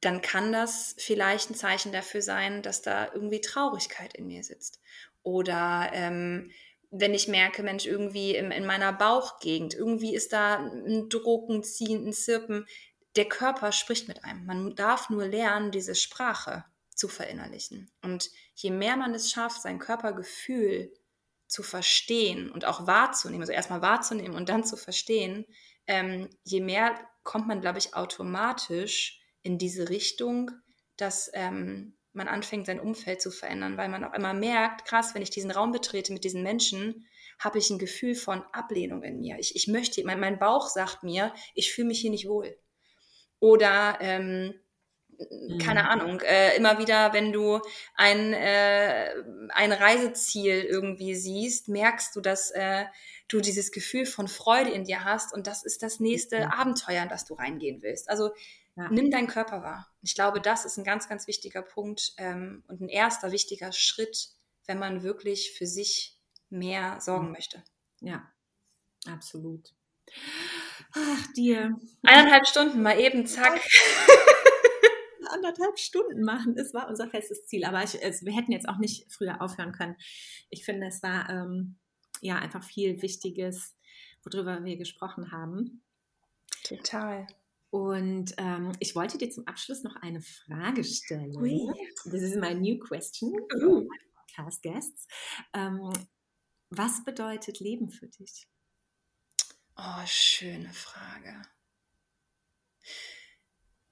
dann 0.00 0.20
kann 0.20 0.52
das 0.52 0.96
vielleicht 0.98 1.50
ein 1.50 1.54
Zeichen 1.54 1.92
dafür 1.92 2.22
sein, 2.22 2.62
dass 2.62 2.82
da 2.82 3.12
irgendwie 3.12 3.40
Traurigkeit 3.40 4.14
in 4.14 4.26
mir 4.26 4.42
sitzt. 4.42 4.80
Oder 5.22 5.90
ähm, 5.92 6.50
wenn 6.92 7.14
ich 7.14 7.26
merke, 7.26 7.62
Mensch, 7.62 7.86
irgendwie 7.86 8.36
in, 8.36 8.50
in 8.50 8.66
meiner 8.66 8.92
Bauchgegend, 8.92 9.72
irgendwie 9.74 10.14
ist 10.14 10.32
da 10.34 10.58
ein 10.58 11.08
Drucken, 11.08 11.64
Ziehen, 11.64 12.06
ein 12.06 12.12
Zirpen. 12.12 12.66
Der 13.16 13.24
Körper 13.24 13.72
spricht 13.72 14.08
mit 14.08 14.24
einem. 14.24 14.44
Man 14.44 14.74
darf 14.74 15.08
nur 15.08 15.26
lernen, 15.26 15.70
diese 15.70 15.94
Sprache 15.94 16.64
zu 16.94 17.08
verinnerlichen. 17.08 17.90
Und 18.02 18.30
je 18.54 18.70
mehr 18.70 18.96
man 18.96 19.14
es 19.14 19.30
schafft, 19.30 19.62
sein 19.62 19.78
Körpergefühl 19.78 20.92
zu 21.48 21.62
verstehen 21.62 22.50
und 22.50 22.66
auch 22.66 22.86
wahrzunehmen, 22.86 23.42
also 23.42 23.52
erstmal 23.52 23.82
wahrzunehmen 23.82 24.36
und 24.36 24.50
dann 24.50 24.64
zu 24.64 24.76
verstehen, 24.76 25.46
ähm, 25.86 26.28
je 26.44 26.60
mehr 26.60 26.94
kommt 27.22 27.48
man, 27.48 27.62
glaube 27.62 27.78
ich, 27.78 27.94
automatisch 27.94 29.20
in 29.42 29.56
diese 29.56 29.88
Richtung, 29.88 30.50
dass 30.96 31.30
ähm, 31.32 31.96
man 32.12 32.28
anfängt, 32.28 32.66
sein 32.66 32.80
Umfeld 32.80 33.20
zu 33.22 33.30
verändern, 33.30 33.76
weil 33.76 33.88
man 33.88 34.04
auch 34.04 34.14
immer 34.14 34.34
merkt, 34.34 34.84
krass, 34.84 35.14
wenn 35.14 35.22
ich 35.22 35.30
diesen 35.30 35.50
Raum 35.50 35.72
betrete 35.72 36.12
mit 36.12 36.24
diesen 36.24 36.42
Menschen, 36.42 37.06
habe 37.38 37.58
ich 37.58 37.70
ein 37.70 37.78
Gefühl 37.78 38.14
von 38.14 38.42
Ablehnung 38.52 39.02
in 39.02 39.18
mir. 39.18 39.38
Ich, 39.38 39.56
ich 39.56 39.66
möchte, 39.66 40.04
mein, 40.04 40.20
mein 40.20 40.38
Bauch 40.38 40.68
sagt 40.68 41.02
mir, 41.02 41.34
ich 41.54 41.72
fühle 41.72 41.88
mich 41.88 42.00
hier 42.00 42.10
nicht 42.10 42.28
wohl. 42.28 42.56
Oder 43.40 43.98
ähm, 44.00 44.54
keine 45.60 45.82
mhm. 45.82 45.88
Ahnung, 45.88 46.20
äh, 46.20 46.56
immer 46.56 46.78
wieder, 46.78 47.12
wenn 47.12 47.32
du 47.32 47.60
ein, 47.94 48.32
äh, 48.32 49.10
ein 49.50 49.72
Reiseziel 49.72 50.62
irgendwie 50.62 51.14
siehst, 51.14 51.68
merkst 51.68 52.14
du, 52.16 52.20
dass 52.20 52.50
äh, 52.52 52.84
du 53.28 53.40
dieses 53.40 53.72
Gefühl 53.72 54.06
von 54.06 54.28
Freude 54.28 54.70
in 54.70 54.84
dir 54.84 55.04
hast 55.04 55.34
und 55.34 55.46
das 55.46 55.64
ist 55.64 55.82
das 55.82 56.00
nächste 56.00 56.38
mhm. 56.38 56.52
Abenteuer, 56.52 57.02
in 57.02 57.08
das 57.08 57.24
du 57.24 57.34
reingehen 57.34 57.82
willst. 57.82 58.08
Also 58.08 58.30
ja. 58.76 58.88
nimm 58.90 59.10
deinen 59.10 59.26
Körper 59.26 59.62
wahr. 59.62 59.88
Ich 60.02 60.14
glaube, 60.14 60.40
das 60.40 60.64
ist 60.64 60.78
ein 60.78 60.84
ganz, 60.84 61.08
ganz 61.08 61.26
wichtiger 61.26 61.62
Punkt 61.62 62.12
ähm, 62.18 62.64
und 62.68 62.80
ein 62.80 62.88
erster 62.88 63.32
wichtiger 63.32 63.72
Schritt, 63.72 64.30
wenn 64.66 64.78
man 64.78 65.02
wirklich 65.02 65.52
für 65.56 65.66
sich 65.66 66.18
mehr 66.48 67.00
sorgen 67.00 67.26
mhm. 67.26 67.32
möchte. 67.32 67.62
Ja, 68.00 68.30
absolut. 69.06 69.74
Ach, 70.94 71.26
dir. 71.36 71.76
Eineinhalb 72.02 72.46
Stunden 72.46 72.82
mal 72.82 72.98
eben, 72.98 73.26
zack. 73.26 73.60
Anderthalb 75.30 75.78
Stunden 75.78 76.22
machen, 76.22 76.54
das 76.54 76.74
war 76.74 76.88
unser 76.88 77.08
festes 77.08 77.46
Ziel. 77.46 77.64
Aber 77.64 77.82
ich, 77.82 78.02
es, 78.02 78.24
wir 78.24 78.34
hätten 78.34 78.52
jetzt 78.52 78.68
auch 78.68 78.78
nicht 78.78 79.10
früher 79.12 79.40
aufhören 79.40 79.72
können. 79.72 79.96
Ich 80.50 80.64
finde, 80.64 80.86
es 80.86 81.02
war 81.02 81.28
ähm, 81.30 81.78
ja 82.20 82.36
einfach 82.36 82.62
viel 82.62 83.00
Wichtiges, 83.02 83.74
worüber 84.24 84.64
wir 84.64 84.76
gesprochen 84.76 85.32
haben. 85.32 85.82
Total. 86.64 87.26
Und 87.72 88.34
ähm, 88.36 88.72
ich 88.80 88.94
wollte 88.94 89.16
dir 89.16 89.30
zum 89.30 89.46
Abschluss 89.46 89.82
noch 89.82 89.96
eine 89.96 90.20
Frage 90.20 90.84
stellen. 90.84 91.34
Ui. 91.38 91.72
This 92.04 92.20
is 92.20 92.36
my 92.36 92.54
new 92.54 92.78
question 92.78 93.32
uh. 93.54 93.88
podcast 94.14 94.62
guests. 94.62 95.08
Ähm, 95.54 95.90
was 96.68 97.02
bedeutet 97.06 97.60
Leben 97.60 97.90
für 97.90 98.08
dich? 98.08 98.46
Oh, 99.74 100.04
schöne 100.04 100.70
Frage. 100.74 101.40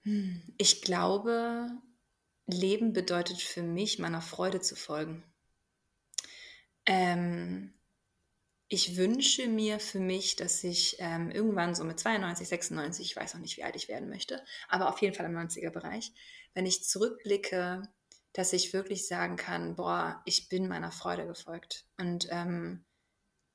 Hm, 0.02 0.43
ich 0.59 0.82
glaube, 0.82 1.70
Leben 2.47 2.93
bedeutet 2.93 3.40
für 3.40 3.62
mich, 3.62 3.98
meiner 3.98 4.20
Freude 4.20 4.61
zu 4.61 4.77
folgen. 4.77 5.24
Ähm, 6.85 7.73
ich 8.72 8.97
wünsche 8.97 9.48
mir 9.48 9.80
für 9.80 9.98
mich, 9.98 10.36
dass 10.36 10.62
ich 10.62 10.97
ähm, 11.01 11.32
irgendwann 11.32 11.74
so 11.74 11.82
mit 11.82 11.98
92, 11.98 12.48
96, 12.48 13.05
ich 13.05 13.16
weiß 13.16 13.34
noch 13.34 13.40
nicht, 13.40 13.56
wie 13.56 13.64
alt 13.64 13.74
ich 13.74 13.88
werden 13.88 14.09
möchte, 14.09 14.42
aber 14.68 14.88
auf 14.88 15.02
jeden 15.02 15.14
Fall 15.14 15.26
im 15.26 15.36
90er-Bereich, 15.36 16.12
wenn 16.55 16.66
ich 16.66 16.84
zurückblicke, 16.84 17.82
dass 18.32 18.52
ich 18.52 18.72
wirklich 18.72 19.09
sagen 19.09 19.34
kann, 19.34 19.74
boah, 19.74 20.22
ich 20.24 20.48
bin 20.48 20.68
meiner 20.68 20.92
Freude 20.92 21.26
gefolgt. 21.26 21.84
Und 21.98 22.28
ähm, 22.30 22.84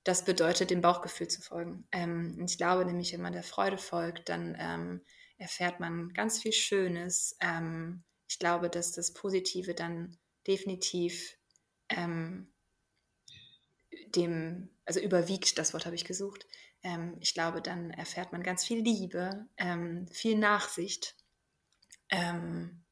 das 0.04 0.26
bedeutet, 0.26 0.70
dem 0.70 0.82
Bauchgefühl 0.82 1.30
zu 1.30 1.42
folgen. 1.42 1.88
Ähm, 1.94 2.44
ich 2.46 2.58
glaube 2.58 2.84
nämlich, 2.84 3.14
wenn 3.14 3.22
man 3.22 3.32
der 3.32 3.44
Freude 3.44 3.78
folgt, 3.78 4.28
dann 4.28 4.58
ähm, 4.60 5.02
erfährt 5.38 5.80
man 5.80 6.10
ganz 6.10 6.42
viel 6.42 6.52
Schönes. 6.52 7.38
Ähm, 7.40 8.04
ich 8.28 8.38
glaube, 8.38 8.70
dass 8.70 8.92
das 8.92 9.14
Positive 9.14 9.76
dann 9.76 10.18
definitiv 10.46 11.38
ähm, 11.88 12.52
dem, 14.16 14.70
also 14.86 15.00
überwiegt, 15.00 15.58
das 15.58 15.74
Wort 15.74 15.86
habe 15.86 15.96
ich 15.96 16.06
gesucht. 16.06 16.48
Ähm, 16.84 17.18
ich 17.20 17.34
glaube, 17.34 17.62
dann 17.62 17.92
erfährt 17.92 18.32
man 18.32 18.44
ganz 18.44 18.64
viel 18.64 18.80
Liebe, 18.80 19.48
ähm, 19.58 20.08
viel 20.12 20.38
Nachsicht. 20.38 21.16
Ähm, 22.10 22.84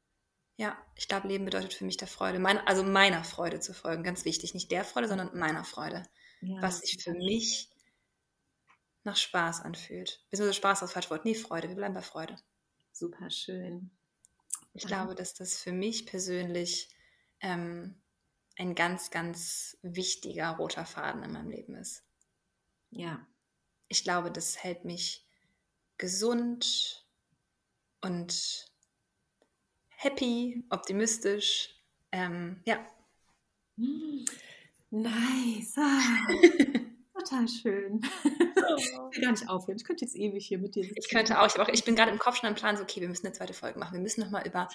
ja, 0.55 0.77
ich 0.95 1.07
glaube, 1.07 1.27
Leben 1.27 1.45
bedeutet 1.45 1.73
für 1.73 1.85
mich 1.85 1.97
der 1.97 2.07
Freude, 2.07 2.39
mein, 2.39 2.59
also 2.59 2.83
meiner 2.83 3.23
Freude 3.23 3.59
zu 3.59 3.73
folgen, 3.73 4.03
ganz 4.03 4.25
wichtig. 4.25 4.53
Nicht 4.53 4.71
der 4.71 4.85
Freude, 4.85 5.07
sondern 5.07 5.37
meiner 5.37 5.63
Freude. 5.63 6.03
Ja, 6.41 6.61
was 6.61 6.79
sich 6.79 7.01
für 7.01 7.13
mich 7.13 7.69
nach 9.03 9.15
Spaß 9.15 9.61
anfühlt. 9.61 10.23
Beziehungsweise 10.29 10.57
Spaß 10.57 10.77
ist 10.77 10.81
das 10.81 10.93
falsche 10.93 11.09
Wort. 11.09 11.25
Nee, 11.25 11.35
Freude. 11.35 11.69
Wir 11.69 11.75
bleiben 11.75 11.93
bei 11.93 12.01
Freude. 12.01 12.37
Super 12.91 13.29
schön. 13.29 13.91
Ich 14.73 14.83
ja. 14.83 14.87
glaube, 14.87 15.15
dass 15.15 15.33
das 15.33 15.57
für 15.57 15.71
mich 15.71 16.05
persönlich 16.05 16.89
ähm, 17.41 18.01
ein 18.57 18.75
ganz, 18.75 19.09
ganz 19.09 19.77
wichtiger 19.81 20.49
roter 20.51 20.85
Faden 20.85 21.23
in 21.23 21.31
meinem 21.31 21.49
Leben 21.49 21.75
ist. 21.75 22.03
Ja. 22.91 23.25
Ich 23.87 24.03
glaube, 24.03 24.31
das 24.31 24.63
hält 24.63 24.85
mich 24.85 25.25
gesund 25.97 27.05
und 28.01 28.71
happy, 29.89 30.65
optimistisch. 30.69 31.75
Ähm, 32.11 32.61
ja. 32.65 32.85
Nice. 34.89 35.75
Total 37.23 37.47
schön. 37.47 38.01
Oh. 38.65 38.77
Ich 38.77 39.17
will 39.17 39.21
gar 39.21 39.31
nicht 39.31 39.49
aufhören. 39.49 39.77
Ich 39.77 39.83
könnte 39.83 40.05
jetzt 40.05 40.15
ewig 40.15 40.47
hier 40.47 40.57
mit 40.57 40.75
dir 40.75 40.83
sitzen. 40.83 40.97
Ich 40.97 41.09
könnte 41.09 41.39
auch. 41.39 41.47
Ich, 41.47 41.59
auch, 41.59 41.67
ich 41.67 41.83
bin 41.83 41.95
gerade 41.95 42.11
im 42.11 42.17
Kopf 42.17 42.37
schon 42.37 42.49
am 42.49 42.55
Plan, 42.55 42.77
so, 42.77 42.83
okay, 42.83 43.01
wir 43.01 43.07
müssen 43.07 43.25
eine 43.25 43.35
zweite 43.35 43.53
Folge 43.53 43.77
machen. 43.77 43.93
Wir 43.93 43.99
müssen 43.99 44.21
nochmal 44.21 44.47
über, 44.47 44.67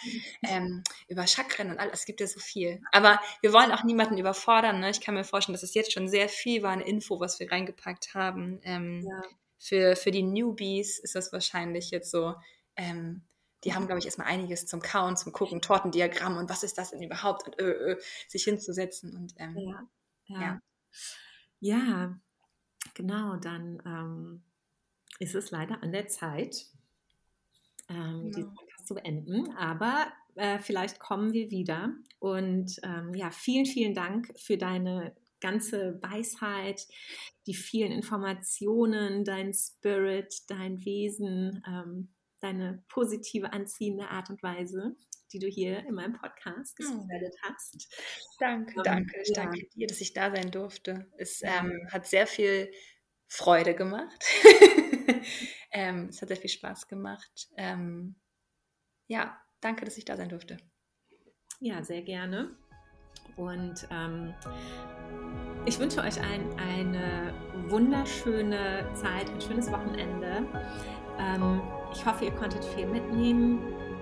ähm, 0.43 0.83
über 1.09 1.27
Chakren 1.27 1.70
und 1.70 1.79
alles. 1.79 2.01
Es 2.01 2.05
gibt 2.07 2.20
ja 2.20 2.27
so 2.27 2.39
viel. 2.39 2.81
Aber 2.93 3.20
wir 3.41 3.53
wollen 3.53 3.73
auch 3.73 3.85
niemanden 3.85 4.19
überfordern. 4.19 4.81
Ne? 4.81 4.91
Ich 4.91 5.01
kann 5.01 5.15
mir 5.15 5.25
vorstellen, 5.25 5.55
dass 5.55 5.62
es 5.62 5.75
jetzt 5.75 5.93
schon 5.93 6.09
sehr 6.09 6.29
viel 6.29 6.62
war, 6.62 6.73
eine 6.73 6.87
Info, 6.87 7.19
was 7.19 7.41
wir 7.41 7.51
reingepackt 7.51 8.15
haben. 8.15 8.61
Ähm, 8.62 9.07
ja. 9.09 9.23
für, 9.59 9.97
für 9.97 10.11
die 10.11 10.23
Newbies 10.23 10.99
ist 10.99 11.15
das 11.15 11.33
wahrscheinlich 11.33 11.91
jetzt 11.91 12.11
so. 12.11 12.35
Ähm, 12.77 13.23
die 13.65 13.75
haben, 13.75 13.87
glaube 13.87 13.99
ich, 13.99 14.05
erstmal 14.05 14.29
einiges 14.29 14.66
zum 14.66 14.81
Kauen, 14.81 15.16
zum 15.16 15.33
Gucken, 15.33 15.61
Tortendiagramm 15.61 16.37
und 16.37 16.49
was 16.49 16.62
ist 16.62 16.79
das 16.79 16.91
denn 16.91 17.03
überhaupt 17.03 17.47
und 17.47 17.61
ö, 17.61 17.70
ö, 17.70 17.97
sich 18.29 18.45
hinzusetzen. 18.45 19.16
Und, 19.16 19.35
ähm, 19.39 19.57
ja. 19.57 19.89
ja. 20.27 20.41
ja. 20.41 20.61
Ja, 21.61 22.19
genau, 22.99 23.37
dann 23.37 23.81
ähm, 23.87 24.43
ist 25.20 25.35
es 25.35 25.51
leider 25.51 25.83
an 25.83 25.93
der 25.93 26.09
Zeit, 26.09 26.66
ähm, 27.89 27.97
genau. 27.97 28.37
diesen 28.37 28.55
Podcast 28.55 28.87
zu 28.89 28.95
beenden. 28.95 29.57
Aber 29.57 30.12
äh, 30.35 30.59
vielleicht 30.59 30.99
kommen 30.99 31.33
wir 31.33 31.51
wieder. 31.51 31.95
Und 32.19 32.79
ähm, 32.83 33.15
ja, 33.15 33.31
vielen, 33.31 33.66
vielen 33.66 33.95
Dank 33.95 34.35
für 34.37 34.59
deine 34.59 35.16
ganze 35.41 36.03
Weisheit, 36.03 36.87
die 37.47 37.55
vielen 37.55 37.93
Informationen, 37.93 39.25
dein 39.25 39.55
Spirit, 39.55 40.35
dein 40.49 40.85
Wesen, 40.85 41.62
ähm, 41.66 42.09
deine 42.41 42.83
positive, 42.89 43.53
anziehende 43.53 44.09
Art 44.09 44.29
und 44.29 44.43
Weise 44.43 44.97
die 45.33 45.39
du 45.39 45.47
hier 45.47 45.85
in 45.87 45.95
meinem 45.95 46.15
Podcast 46.15 46.77
gespreadet 46.77 47.35
oh. 47.37 47.49
hast. 47.49 47.95
Danke, 48.39 48.75
ähm, 48.77 48.83
danke. 48.85 49.21
Ich 49.23 49.29
ja. 49.29 49.43
danke 49.43 49.67
dir, 49.75 49.87
dass 49.87 50.01
ich 50.01 50.13
da 50.13 50.35
sein 50.35 50.51
durfte. 50.51 51.11
Es 51.17 51.43
ähm, 51.43 51.89
hat 51.91 52.07
sehr 52.07 52.27
viel 52.27 52.71
Freude 53.27 53.75
gemacht. 53.75 54.25
ähm, 55.73 56.09
es 56.09 56.21
hat 56.23 56.29
sehr 56.29 56.37
viel 56.37 56.51
Spaß 56.51 56.89
gemacht. 56.89 57.49
Ähm, 57.57 58.17
ja, 59.07 59.41
danke, 59.61 59.85
dass 59.85 59.99
ich 59.99 60.05
da 60.05 60.17
sein 60.17 60.29
durfte. 60.29 60.57
Ja, 61.61 61.83
sehr 61.83 62.03
gerne. 62.03 62.57
Und 63.37 63.87
ähm, 63.91 64.35
ich 65.67 65.79
wünsche 65.79 66.01
euch 66.01 66.21
ein, 66.21 66.59
eine 66.59 67.35
wunderschöne 67.69 68.89
Zeit, 68.95 69.29
ein 69.29 69.41
schönes 69.41 69.71
Wochenende. 69.71 70.47
Ähm, 71.19 71.61
ich 71.93 72.05
hoffe, 72.05 72.25
ihr 72.25 72.33
konntet 72.33 72.65
viel 72.65 72.87
mitnehmen. 72.87 73.61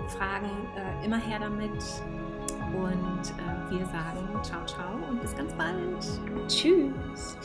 Fragen 0.09 0.51
äh, 0.77 1.05
immer 1.05 1.19
her 1.19 1.39
damit. 1.41 1.83
Und 2.73 3.31
äh, 3.31 3.70
wir 3.70 3.87
sagen 3.87 4.28
ciao, 4.43 4.65
ciao 4.66 4.95
und 5.09 5.20
bis 5.20 5.35
ganz 5.37 5.53
bald. 5.55 6.49
Tschüss. 6.49 7.37